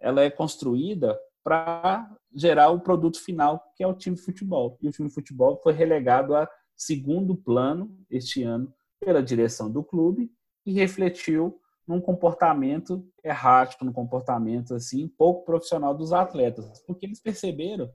ela 0.00 0.22
é 0.22 0.30
construída 0.30 1.18
para 1.44 2.10
gerar 2.34 2.70
o 2.70 2.80
produto 2.80 3.20
final, 3.20 3.62
que 3.76 3.82
é 3.82 3.86
o 3.86 3.94
time 3.94 4.16
de 4.16 4.22
futebol. 4.22 4.78
E 4.80 4.88
o 4.88 4.90
time 4.90 5.08
de 5.08 5.14
futebol 5.14 5.60
foi 5.62 5.72
relegado 5.72 6.34
a 6.34 6.48
segundo 6.76 7.36
plano 7.36 7.94
este 8.10 8.42
ano 8.42 8.72
pela 9.00 9.22
direção 9.22 9.70
do 9.70 9.82
clube 9.82 10.30
e 10.64 10.72
refletiu 10.72 11.60
num 11.86 12.00
comportamento 12.00 13.04
errático, 13.24 13.84
num 13.84 13.92
comportamento 13.92 14.74
assim 14.74 15.08
pouco 15.08 15.44
profissional 15.44 15.94
dos 15.94 16.12
atletas, 16.12 16.80
porque 16.86 17.06
eles 17.06 17.20
perceberam 17.20 17.90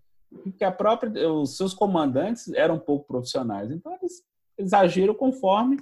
que 0.57 0.63
a 0.63 0.71
própria 0.71 1.31
os 1.31 1.55
seus 1.55 1.73
comandantes 1.73 2.49
eram 2.49 2.77
pouco 2.77 3.07
profissionais, 3.07 3.71
então 3.71 3.93
eles, 3.93 4.23
eles 4.57 4.73
agiram 4.73 5.15
conforme 5.15 5.77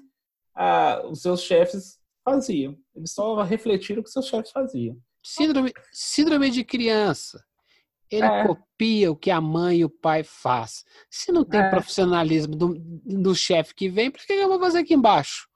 a, 0.53 1.05
os 1.07 1.21
seus 1.21 1.41
chefes 1.41 1.99
faziam. 2.23 2.77
Eles 2.95 3.11
só 3.11 3.41
refletiram 3.41 4.01
o 4.01 4.03
que 4.03 4.09
seus 4.09 4.27
chefes 4.27 4.51
faziam. 4.51 4.97
Síndrome, 5.23 5.73
síndrome 5.91 6.49
de 6.51 6.63
criança. 6.63 7.43
Ele 8.11 8.25
é. 8.25 8.45
copia 8.45 9.11
o 9.11 9.15
que 9.15 9.31
a 9.31 9.41
mãe 9.41 9.79
e 9.79 9.85
o 9.85 9.89
pai 9.89 10.23
faz. 10.23 10.83
Se 11.09 11.31
não 11.31 11.43
tem 11.43 11.59
é. 11.59 11.69
profissionalismo 11.69 12.55
do, 12.55 12.75
do 12.77 13.35
chefe 13.35 13.73
que 13.73 13.89
vem, 13.89 14.11
por 14.11 14.21
que 14.25 14.33
eu 14.33 14.47
vou 14.47 14.59
fazer 14.59 14.79
aqui 14.79 14.93
embaixo? 14.93 15.47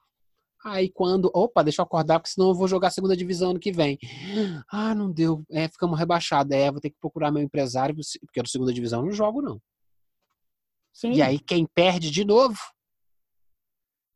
Aí 0.65 0.89
quando, 0.89 1.31
opa, 1.33 1.63
deixa 1.63 1.81
eu 1.81 1.85
acordar, 1.85 2.19
porque 2.19 2.31
senão 2.31 2.49
eu 2.49 2.55
vou 2.55 2.67
jogar 2.67 2.89
a 2.89 2.91
segunda 2.91 3.15
divisão 3.15 3.51
ano 3.51 3.59
que 3.59 3.71
vem. 3.71 3.97
Ah, 4.69 4.93
não 4.93 5.11
deu, 5.11 5.43
é, 5.49 5.67
ficamos 5.69 5.97
rebaixados. 5.97 6.51
É, 6.51 6.71
vou 6.71 6.81
ter 6.81 6.89
que 6.89 6.99
procurar 6.99 7.31
meu 7.31 7.41
empresário, 7.41 7.95
porque 8.21 8.41
no 8.41 8.47
segunda 8.47 8.73
divisão 8.73 8.99
eu 8.99 9.05
não 9.05 9.11
jogo, 9.11 9.41
não. 9.41 9.61
Sim. 10.91 11.13
E 11.13 11.21
aí 11.21 11.39
quem 11.39 11.65
perde 11.65 12.11
de 12.11 12.25
novo? 12.25 12.57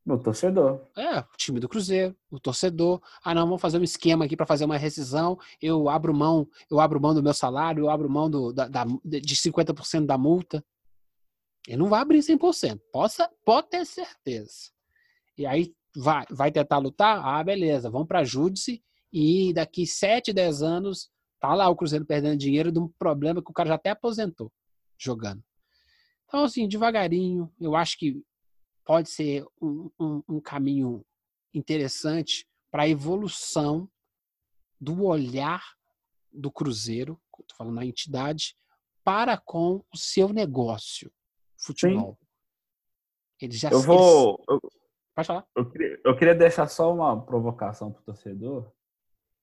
O 0.06 0.18
torcedor. 0.18 0.82
É, 0.96 1.18
o 1.18 1.36
time 1.36 1.58
do 1.58 1.68
Cruzeiro, 1.68 2.14
o 2.30 2.38
torcedor. 2.38 3.00
Ah, 3.22 3.34
não, 3.34 3.46
vamos 3.46 3.62
fazer 3.62 3.78
um 3.78 3.82
esquema 3.82 4.26
aqui 4.26 4.36
para 4.36 4.44
fazer 4.44 4.66
uma 4.66 4.76
rescisão. 4.76 5.38
Eu 5.62 5.88
abro 5.88 6.12
mão, 6.12 6.46
eu 6.70 6.78
abro 6.78 7.00
mão 7.00 7.14
do 7.14 7.22
meu 7.22 7.32
salário, 7.32 7.84
eu 7.84 7.90
abro 7.90 8.10
mão 8.10 8.28
do, 8.28 8.52
da, 8.52 8.68
da, 8.68 8.84
de 8.84 9.34
50% 9.34 10.04
da 10.04 10.18
multa. 10.18 10.62
Ele 11.66 11.78
não 11.78 11.88
vai 11.88 12.02
abrir 12.02 12.18
100%. 12.18 12.80
Possa, 12.92 13.30
pode 13.46 13.70
ter 13.70 13.86
certeza. 13.86 14.70
E 15.38 15.46
aí 15.46 15.74
vai, 15.96 16.26
vai 16.30 16.52
tentar 16.52 16.78
lutar? 16.78 17.24
Ah, 17.24 17.42
beleza, 17.42 17.90
vamos 17.90 18.06
para 18.06 18.24
júdice 18.24 18.82
e 19.10 19.52
daqui 19.54 19.86
7, 19.86 20.32
10 20.32 20.62
anos 20.62 21.08
tá 21.40 21.54
lá 21.54 21.68
o 21.68 21.76
Cruzeiro 21.76 22.04
perdendo 22.04 22.36
dinheiro 22.36 22.70
de 22.70 22.78
um 22.78 22.88
problema 22.98 23.42
que 23.42 23.50
o 23.50 23.54
cara 23.54 23.68
já 23.70 23.74
até 23.76 23.90
aposentou 23.90 24.52
jogando. 24.98 25.42
Então, 26.26 26.44
assim, 26.44 26.66
devagarinho, 26.68 27.50
eu 27.60 27.76
acho 27.76 27.98
que 27.98 28.22
pode 28.84 29.10
ser 29.10 29.44
um, 29.60 29.90
um, 29.98 30.22
um 30.28 30.40
caminho 30.40 31.04
interessante 31.52 32.46
para 32.70 32.82
a 32.84 32.88
evolução 32.88 33.88
do 34.80 35.04
olhar 35.04 35.62
do 36.32 36.50
Cruzeiro, 36.50 37.20
estou 37.40 37.56
falando 37.56 37.76
na 37.76 37.86
entidade, 37.86 38.56
para 39.02 39.36
com 39.36 39.84
o 39.92 39.96
seu 39.96 40.28
negócio, 40.28 41.12
futebol. 41.56 42.18
Sim. 42.20 42.26
Ele 43.46 43.52
já 43.56 43.70
Eu 43.70 43.80
vou. 43.80 44.42
Eu, 44.48 44.60
Pode 45.14 45.28
falar. 45.28 45.46
Eu 45.54 45.70
queria, 45.70 46.00
eu 46.04 46.16
queria 46.16 46.34
deixar 46.34 46.66
só 46.66 46.92
uma 46.92 47.24
provocação 47.24 47.92
para 47.92 48.00
o 48.00 48.04
torcedor, 48.04 48.68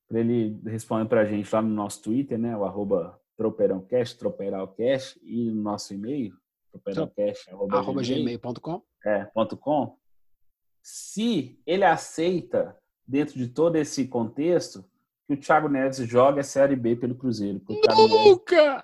para 0.07 0.19
ele 0.19 0.59
responder 0.65 1.07
para 1.07 1.21
a 1.21 1.25
gente 1.25 1.49
lá 1.53 1.61
no 1.61 1.69
nosso 1.69 2.01
Twitter, 2.01 2.37
né? 2.37 2.55
O 2.57 2.65
arroba 2.65 3.17
tropeirãocast, 3.37 4.17
tropeiralcast, 4.17 5.17
e 5.23 5.49
no 5.49 5.61
nosso 5.61 5.93
e-mail, 5.93 6.37
tropeirãocast.gmail.com 6.71 8.81
é, 9.05 9.25
ponto 9.25 9.57
.com, 9.57 9.97
se 10.81 11.59
ele 11.65 11.83
aceita, 11.83 12.77
dentro 13.07 13.37
de 13.37 13.47
todo 13.47 13.75
esse 13.75 14.07
contexto, 14.07 14.85
que 15.27 15.33
o 15.33 15.39
Thiago 15.39 15.67
Neves 15.67 15.97
jogue 15.97 16.39
a 16.39 16.43
Série 16.43 16.75
B 16.75 16.95
pelo 16.95 17.15
Cruzeiro. 17.15 17.61
Nunca! 17.67 18.83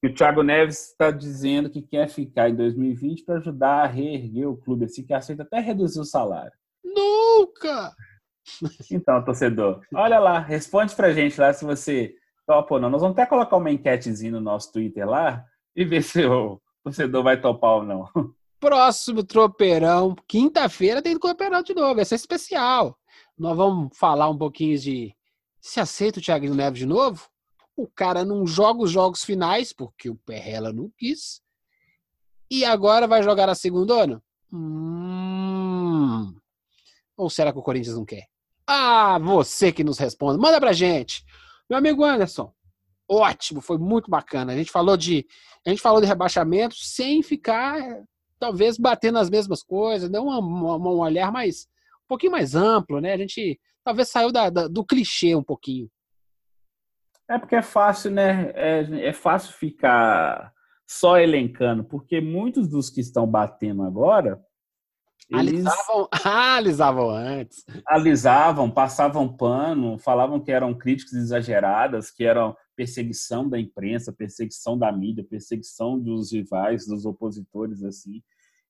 que 0.00 0.06
o 0.06 0.14
Thiago 0.14 0.42
Neves 0.42 0.90
está 0.90 1.10
dizendo 1.10 1.68
que 1.68 1.82
quer 1.82 2.08
ficar 2.08 2.48
em 2.48 2.56
2020 2.56 3.24
para 3.24 3.36
ajudar 3.36 3.82
a 3.82 3.86
reerguer 3.86 4.48
o 4.48 4.56
clube, 4.56 4.86
assim, 4.86 5.04
que 5.04 5.12
aceita 5.12 5.42
até 5.42 5.60
reduzir 5.60 6.00
o 6.00 6.04
salário. 6.04 6.52
Nunca! 6.82 7.94
Então, 8.90 9.22
torcedor, 9.22 9.80
olha 9.94 10.18
lá, 10.18 10.40
responde 10.40 10.96
pra 10.96 11.12
gente 11.12 11.38
lá 11.38 11.52
se 11.52 11.64
você 11.64 12.14
topa 12.46 12.74
ou 12.74 12.80
não. 12.80 12.90
Nós 12.90 13.02
vamos 13.02 13.16
até 13.16 13.26
colocar 13.26 13.56
uma 13.56 13.70
enquetezinha 13.70 14.32
no 14.32 14.40
nosso 14.40 14.72
Twitter 14.72 15.08
lá 15.08 15.44
e 15.80 15.84
ver 15.84 16.02
se 16.02 16.26
o 16.26 16.60
torcedor 16.84 17.22
vai 17.22 17.40
topar 17.40 17.76
ou 17.76 17.82
não. 17.82 18.06
Próximo 18.60 19.24
tropeirão, 19.24 20.14
quinta-feira 20.28 21.00
tem 21.00 21.18
tropeirão 21.18 21.62
de 21.62 21.72
novo, 21.74 21.98
esse 21.98 22.12
é 22.12 22.16
especial. 22.16 22.98
Nós 23.38 23.56
vamos 23.56 23.96
falar 23.96 24.28
um 24.28 24.36
pouquinho 24.36 24.78
de 24.78 25.16
se 25.58 25.80
aceita 25.80 26.18
o 26.18 26.22
Thiago 26.22 26.54
Neves 26.54 26.80
de 26.80 26.84
novo? 26.84 27.26
O 27.74 27.88
cara 27.88 28.26
não 28.26 28.46
joga 28.46 28.82
os 28.82 28.90
jogos 28.90 29.24
finais, 29.24 29.72
porque 29.72 30.10
o 30.10 30.16
Perrela 30.16 30.70
não 30.70 30.92
quis. 30.98 31.40
E 32.50 32.62
agora 32.62 33.06
vai 33.06 33.22
jogar 33.22 33.48
a 33.48 33.54
segunda 33.54 34.02
ano? 34.02 34.22
Hum. 34.52 36.34
Ou 37.16 37.30
será 37.30 37.52
que 37.54 37.58
o 37.58 37.62
Corinthians 37.62 37.96
não 37.96 38.04
quer? 38.04 38.26
Ah, 38.66 39.18
você 39.18 39.72
que 39.72 39.82
nos 39.82 39.96
responde. 39.96 40.38
Manda 40.38 40.60
pra 40.60 40.74
gente. 40.74 41.24
Meu 41.70 41.78
amigo 41.78 42.04
Anderson, 42.04 42.52
ótimo, 43.10 43.60
foi 43.60 43.76
muito 43.76 44.08
bacana. 44.08 44.52
A 44.52 44.56
gente 44.56 44.70
falou 44.70 44.96
de, 44.96 45.26
a 45.66 45.70
gente 45.70 45.82
falou 45.82 46.00
de 46.00 46.06
rebaixamento 46.06 46.76
sem 46.76 47.22
ficar 47.22 47.76
talvez 48.38 48.78
batendo 48.78 49.14
nas 49.14 49.28
mesmas 49.28 49.62
coisas, 49.62 50.08
deu 50.08 50.22
um 50.22 50.98
olhar 50.98 51.30
mais 51.30 51.66
um 52.04 52.08
pouquinho 52.08 52.32
mais 52.32 52.54
amplo, 52.54 53.00
né? 53.00 53.12
A 53.12 53.18
gente 53.18 53.60
talvez 53.84 54.08
saiu 54.08 54.32
da, 54.32 54.48
da, 54.48 54.68
do 54.68 54.84
clichê 54.84 55.34
um 55.34 55.42
pouquinho. 55.42 55.90
É 57.28 57.38
porque 57.38 57.56
é 57.56 57.62
fácil, 57.62 58.10
né? 58.10 58.50
É, 58.54 59.08
é 59.08 59.12
fácil 59.12 59.52
ficar 59.52 60.52
só 60.86 61.18
elencando, 61.18 61.84
porque 61.84 62.20
muitos 62.20 62.68
dos 62.68 62.90
que 62.90 63.00
estão 63.00 63.26
batendo 63.26 63.82
agora. 63.82 64.40
Eles 65.30 65.64
alisavam, 65.64 66.08
ah, 66.24 66.56
alisavam 66.56 67.10
antes. 67.10 67.64
Alisavam, 67.86 68.70
passavam 68.70 69.36
pano, 69.36 69.98
falavam 69.98 70.40
que 70.40 70.50
eram 70.50 70.74
críticas 70.74 71.14
exageradas, 71.14 72.10
que 72.10 72.24
eram 72.24 72.56
perseguição 72.74 73.48
da 73.48 73.58
imprensa, 73.58 74.12
perseguição 74.12 74.76
da 74.76 74.90
mídia, 74.90 75.24
perseguição 75.24 75.98
dos 75.98 76.32
rivais, 76.32 76.86
dos 76.86 77.04
opositores, 77.04 77.84
assim. 77.84 78.22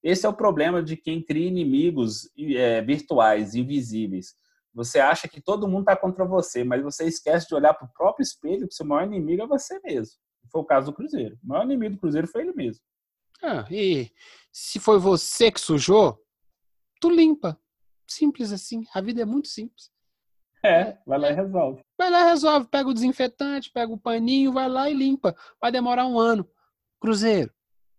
Esse 0.02 0.26
é 0.26 0.28
o 0.28 0.34
problema 0.34 0.82
de 0.82 0.96
quem 0.96 1.22
cria 1.22 1.48
inimigos 1.48 2.30
é, 2.38 2.82
virtuais, 2.82 3.54
invisíveis. 3.54 4.34
Você 4.74 4.98
acha 4.98 5.28
que 5.28 5.40
todo 5.40 5.68
mundo 5.68 5.80
está 5.80 5.96
contra 5.96 6.24
você, 6.24 6.62
mas 6.62 6.82
você 6.82 7.04
esquece 7.04 7.48
de 7.48 7.54
olhar 7.54 7.74
para 7.74 7.86
o 7.86 7.92
próprio 7.92 8.22
espelho 8.22 8.68
que 8.68 8.74
seu 8.74 8.86
maior 8.86 9.06
inimigo 9.06 9.42
é 9.42 9.46
você 9.46 9.80
mesmo. 9.82 10.16
Foi 10.50 10.60
o 10.60 10.64
caso 10.64 10.86
do 10.86 10.92
Cruzeiro. 10.92 11.38
O 11.42 11.48
maior 11.48 11.64
inimigo 11.64 11.94
do 11.94 12.00
Cruzeiro 12.00 12.26
foi 12.26 12.42
ele 12.42 12.52
mesmo. 12.52 12.82
Ah, 13.42 13.66
e 13.70 14.10
se 14.52 14.78
foi 14.78 14.98
você 14.98 15.50
que 15.50 15.60
sujou, 15.60 16.18
tu 17.00 17.10
limpa. 17.10 17.58
Simples 18.06 18.52
assim. 18.52 18.84
A 18.94 19.00
vida 19.00 19.22
é 19.22 19.24
muito 19.24 19.48
simples. 19.48 19.90
É, 20.62 20.98
vai 21.06 21.18
lá 21.18 21.30
e 21.30 21.34
resolve. 21.34 21.82
Vai 21.96 22.10
lá 22.10 22.20
e 22.20 22.30
resolve. 22.30 22.66
Pega 22.68 22.88
o 22.88 22.94
desinfetante, 22.94 23.70
pega 23.72 23.92
o 23.92 23.98
paninho, 23.98 24.52
vai 24.52 24.68
lá 24.68 24.90
e 24.90 24.94
limpa. 24.94 25.34
Vai 25.60 25.72
demorar 25.72 26.06
um 26.06 26.18
ano. 26.18 26.46
Cruzeiro, 27.00 27.50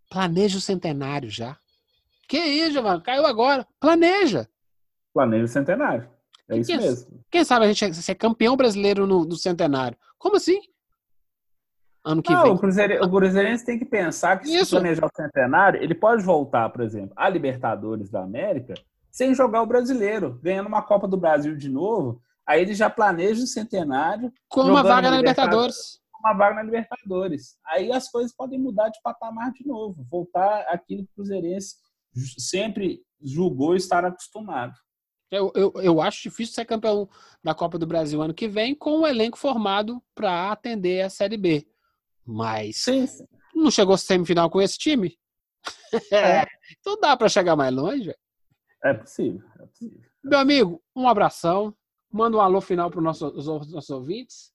planeja 0.10 0.57
o 0.57 0.61
centenário 0.61 1.30
já. 1.30 1.57
Que 2.28 2.38
isso, 2.38 2.82
mano? 2.84 3.02
Caiu 3.02 3.26
agora. 3.26 3.68
Planeja. 3.80 4.48
Planeja 5.14 5.45
o 5.45 5.48
centenário. 5.48 6.10
É 6.48 6.57
isso 6.57 6.76
mesmo. 6.76 7.23
Quem 7.32 7.44
sabe 7.44 7.65
a 7.65 7.73
gente 7.73 7.95
ser 7.95 8.15
campeão 8.15 8.56
brasileiro 8.56 9.07
no, 9.07 9.26
no 9.26 9.36
centenário? 9.36 9.98
Como 10.18 10.36
assim? 10.36 10.61
Ano 12.03 12.22
que 12.22 12.32
Não, 12.32 12.44
vem. 12.44 12.52
O, 12.52 12.60
Cruzeiro, 12.60 13.03
o 13.03 13.10
Cruzeirense 13.10 13.65
tem 13.65 13.80
que 13.80 13.86
pensar 13.86 14.38
que 14.38 14.49
isso. 14.49 14.65
se 14.65 14.72
planejar 14.72 15.06
o 15.06 15.15
centenário, 15.15 15.82
ele 15.82 15.95
pode 15.95 16.23
voltar, 16.23 16.69
por 16.69 16.82
exemplo, 16.82 17.14
a 17.15 17.30
Libertadores 17.30 18.10
da 18.10 18.22
América 18.23 18.73
sem 19.11 19.35
jogar 19.35 19.61
o 19.61 19.67
brasileiro, 19.67 20.39
ganhando 20.41 20.67
uma 20.67 20.81
Copa 20.81 21.07
do 21.07 21.17
Brasil 21.17 21.55
de 21.55 21.69
novo. 21.69 22.21
Aí 22.47 22.61
ele 22.61 22.73
já 22.73 22.89
planeja 22.89 23.43
o 23.43 23.47
centenário. 23.47 24.31
Com 24.49 24.61
uma 24.61 24.83
vaga 24.83 25.11
na 25.11 25.17
Libertadores. 25.17 25.99
Com 26.11 26.27
uma 26.27 26.33
vaga 26.33 26.55
na 26.55 26.63
Libertadores. 26.63 27.57
Aí 27.65 27.91
as 27.91 28.09
coisas 28.09 28.33
podem 28.35 28.59
mudar 28.59 28.89
de 28.89 28.99
patamar 29.03 29.51
de 29.51 29.67
novo. 29.67 30.05
Voltar 30.09 30.65
aquilo 30.69 31.03
que 31.03 31.11
o 31.11 31.15
Cruzeirense 31.15 31.75
sempre 32.38 33.01
julgou 33.21 33.75
estar 33.75 34.03
acostumado. 34.05 34.73
Eu, 35.29 35.51
eu, 35.55 35.71
eu 35.75 36.01
acho 36.01 36.23
difícil 36.23 36.53
ser 36.53 36.65
campeão 36.65 37.09
da 37.41 37.55
Copa 37.55 37.79
do 37.79 37.88
Brasil 37.88 38.21
ano 38.21 38.33
que 38.33 38.49
vem 38.49 38.75
com 38.75 38.91
o 38.91 39.01
um 39.01 39.07
elenco 39.07 39.38
formado 39.38 40.03
para 40.13 40.51
atender 40.51 41.03
a 41.03 41.09
Série 41.09 41.38
B. 41.38 41.65
Mas 42.25 42.77
sim, 42.77 43.07
sim. 43.07 43.25
não 43.55 43.71
chegou 43.71 43.97
semifinal 43.97 44.49
com 44.49 44.61
esse 44.61 44.77
time? 44.77 45.17
É. 46.11 46.45
então 46.79 46.97
dá 46.99 47.17
para 47.17 47.27
chegar 47.27 47.55
mais 47.55 47.73
longe. 47.73 48.15
É 48.83 48.93
possível, 48.93 49.47
é 49.59 49.65
possível. 49.65 50.01
Meu 50.23 50.39
amigo, 50.39 50.81
um 50.95 51.07
abração. 51.07 51.75
Manda 52.11 52.37
um 52.37 52.41
alô 52.41 52.59
final 52.59 52.89
para 52.89 52.99
os 52.99 53.03
nossos, 53.03 53.71
nossos 53.71 53.89
ouvintes. 53.89 54.53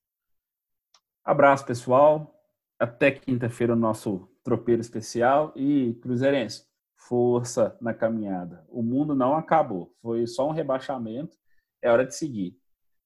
Abraço, 1.24 1.64
pessoal. 1.64 2.34
Até 2.78 3.10
quinta-feira 3.10 3.72
o 3.72 3.76
nosso 3.76 4.28
tropeiro 4.44 4.80
especial. 4.80 5.52
E 5.56 5.94
Cruzeirense, 6.02 6.66
força 6.96 7.76
na 7.80 7.94
caminhada. 7.94 8.64
O 8.68 8.82
mundo 8.82 9.14
não 9.14 9.34
acabou, 9.36 9.94
foi 10.02 10.26
só 10.26 10.48
um 10.48 10.52
rebaixamento, 10.52 11.36
é 11.80 11.90
hora 11.90 12.04
de 12.04 12.14
seguir. 12.14 12.56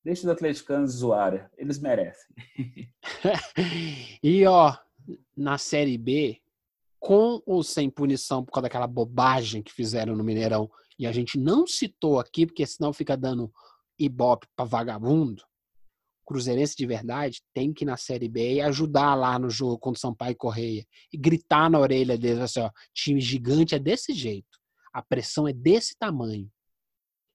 Deixa 0.03 0.23
os 0.23 0.29
atleticanos 0.29 0.93
zoarem, 0.93 1.45
eles 1.57 1.79
merecem. 1.79 2.35
e 4.23 4.47
ó, 4.47 4.75
na 5.37 5.59
Série 5.59 5.99
B, 5.99 6.41
com 6.99 7.43
ou 7.45 7.63
sem 7.63 7.91
punição 7.91 8.45
por 8.45 8.53
causa 8.53 8.63
daquela 8.63 8.87
bobagem 8.87 9.63
que 9.63 9.73
fizeram 9.73 10.17
no 10.17 10.25
Mineirão, 10.25 10.71
e 11.01 11.07
a 11.07 11.13
gente 11.13 11.39
não 11.39 11.67
citou 11.67 12.21
aqui, 12.21 12.45
porque 12.45 12.67
senão 12.67 12.93
fica 12.93 13.17
dando 13.17 13.51
ibope 13.99 14.47
para 14.55 14.67
vagabundo, 14.67 15.43
cruzeirense 16.31 16.77
de 16.77 16.87
verdade 16.87 17.43
tem 17.53 17.73
que 17.73 17.83
ir 17.83 17.87
na 17.87 17.97
Série 17.97 18.29
B 18.29 18.55
e 18.55 18.61
ajudar 18.61 19.17
lá 19.17 19.37
no 19.37 19.51
jogo 19.51 19.77
contra 19.79 19.97
o 19.97 20.01
Sampaio 20.01 20.31
e 20.33 20.37
Correia. 20.37 20.87
E 21.13 21.17
gritar 21.19 21.69
na 21.69 21.79
orelha 21.81 22.17
deles 22.17 22.39
assim, 22.39 22.61
ó, 22.61 22.71
time 22.95 23.21
gigante 23.21 23.75
é 23.75 23.81
desse 23.81 24.13
jeito. 24.13 24.61
A 24.93 25.03
pressão 25.03 25.49
é 25.49 25.53
desse 25.53 25.97
tamanho. 25.99 26.49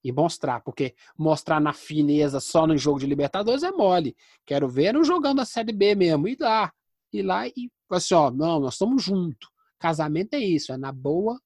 E 0.02 0.14
mostrar, 0.14 0.62
porque 0.62 0.96
mostrar 1.18 1.60
na 1.60 1.74
fineza 1.74 2.40
só 2.40 2.66
no 2.66 2.78
jogo 2.78 3.00
de 3.00 3.06
Libertadores 3.06 3.64
é 3.64 3.72
mole. 3.72 4.16
Quero 4.46 4.70
ver 4.70 4.94
no 4.94 5.04
jogando 5.04 5.42
a 5.42 5.46
Série 5.46 5.74
B 5.74 5.94
mesmo. 5.94 6.28
E 6.28 6.38
lá. 6.40 6.72
E 7.12 7.22
lá 7.22 7.48
e 7.48 7.70
assim, 7.90 8.14
ó, 8.14 8.32
não, 8.32 8.60
nós 8.62 8.76
estamos 8.76 9.04
juntos. 9.04 9.50
Casamento 9.78 10.36
é 10.36 10.40
isso, 10.40 10.72
é 10.72 10.78
na 10.78 10.92
boa 10.92 11.38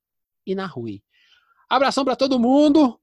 e 0.46 0.54
na 0.54 0.68
ruim. 0.68 1.02
Abração 1.70 2.04
para 2.04 2.16
todo 2.16 2.40
mundo. 2.40 3.00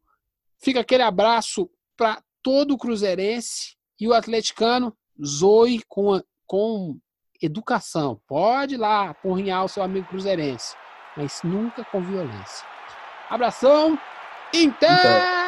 Fica 0.58 0.80
aquele 0.80 1.02
abraço 1.02 1.70
para 1.96 2.22
todo 2.42 2.74
o 2.74 2.78
cruzeirense 2.78 3.76
e 4.00 4.08
o 4.08 4.14
atleticano 4.14 4.96
zoe 5.24 5.82
com, 5.88 6.20
com 6.46 6.98
educação. 7.40 8.20
Pode 8.26 8.74
ir 8.74 8.78
lá 8.78 9.14
porrinhar 9.14 9.64
o 9.64 9.68
seu 9.68 9.82
amigo 9.82 10.08
cruzeirense, 10.08 10.74
mas 11.16 11.40
nunca 11.42 11.84
com 11.84 12.02
violência. 12.02 12.66
Abração, 13.30 13.98
Inter! 14.52 14.90
Inter. 14.90 15.45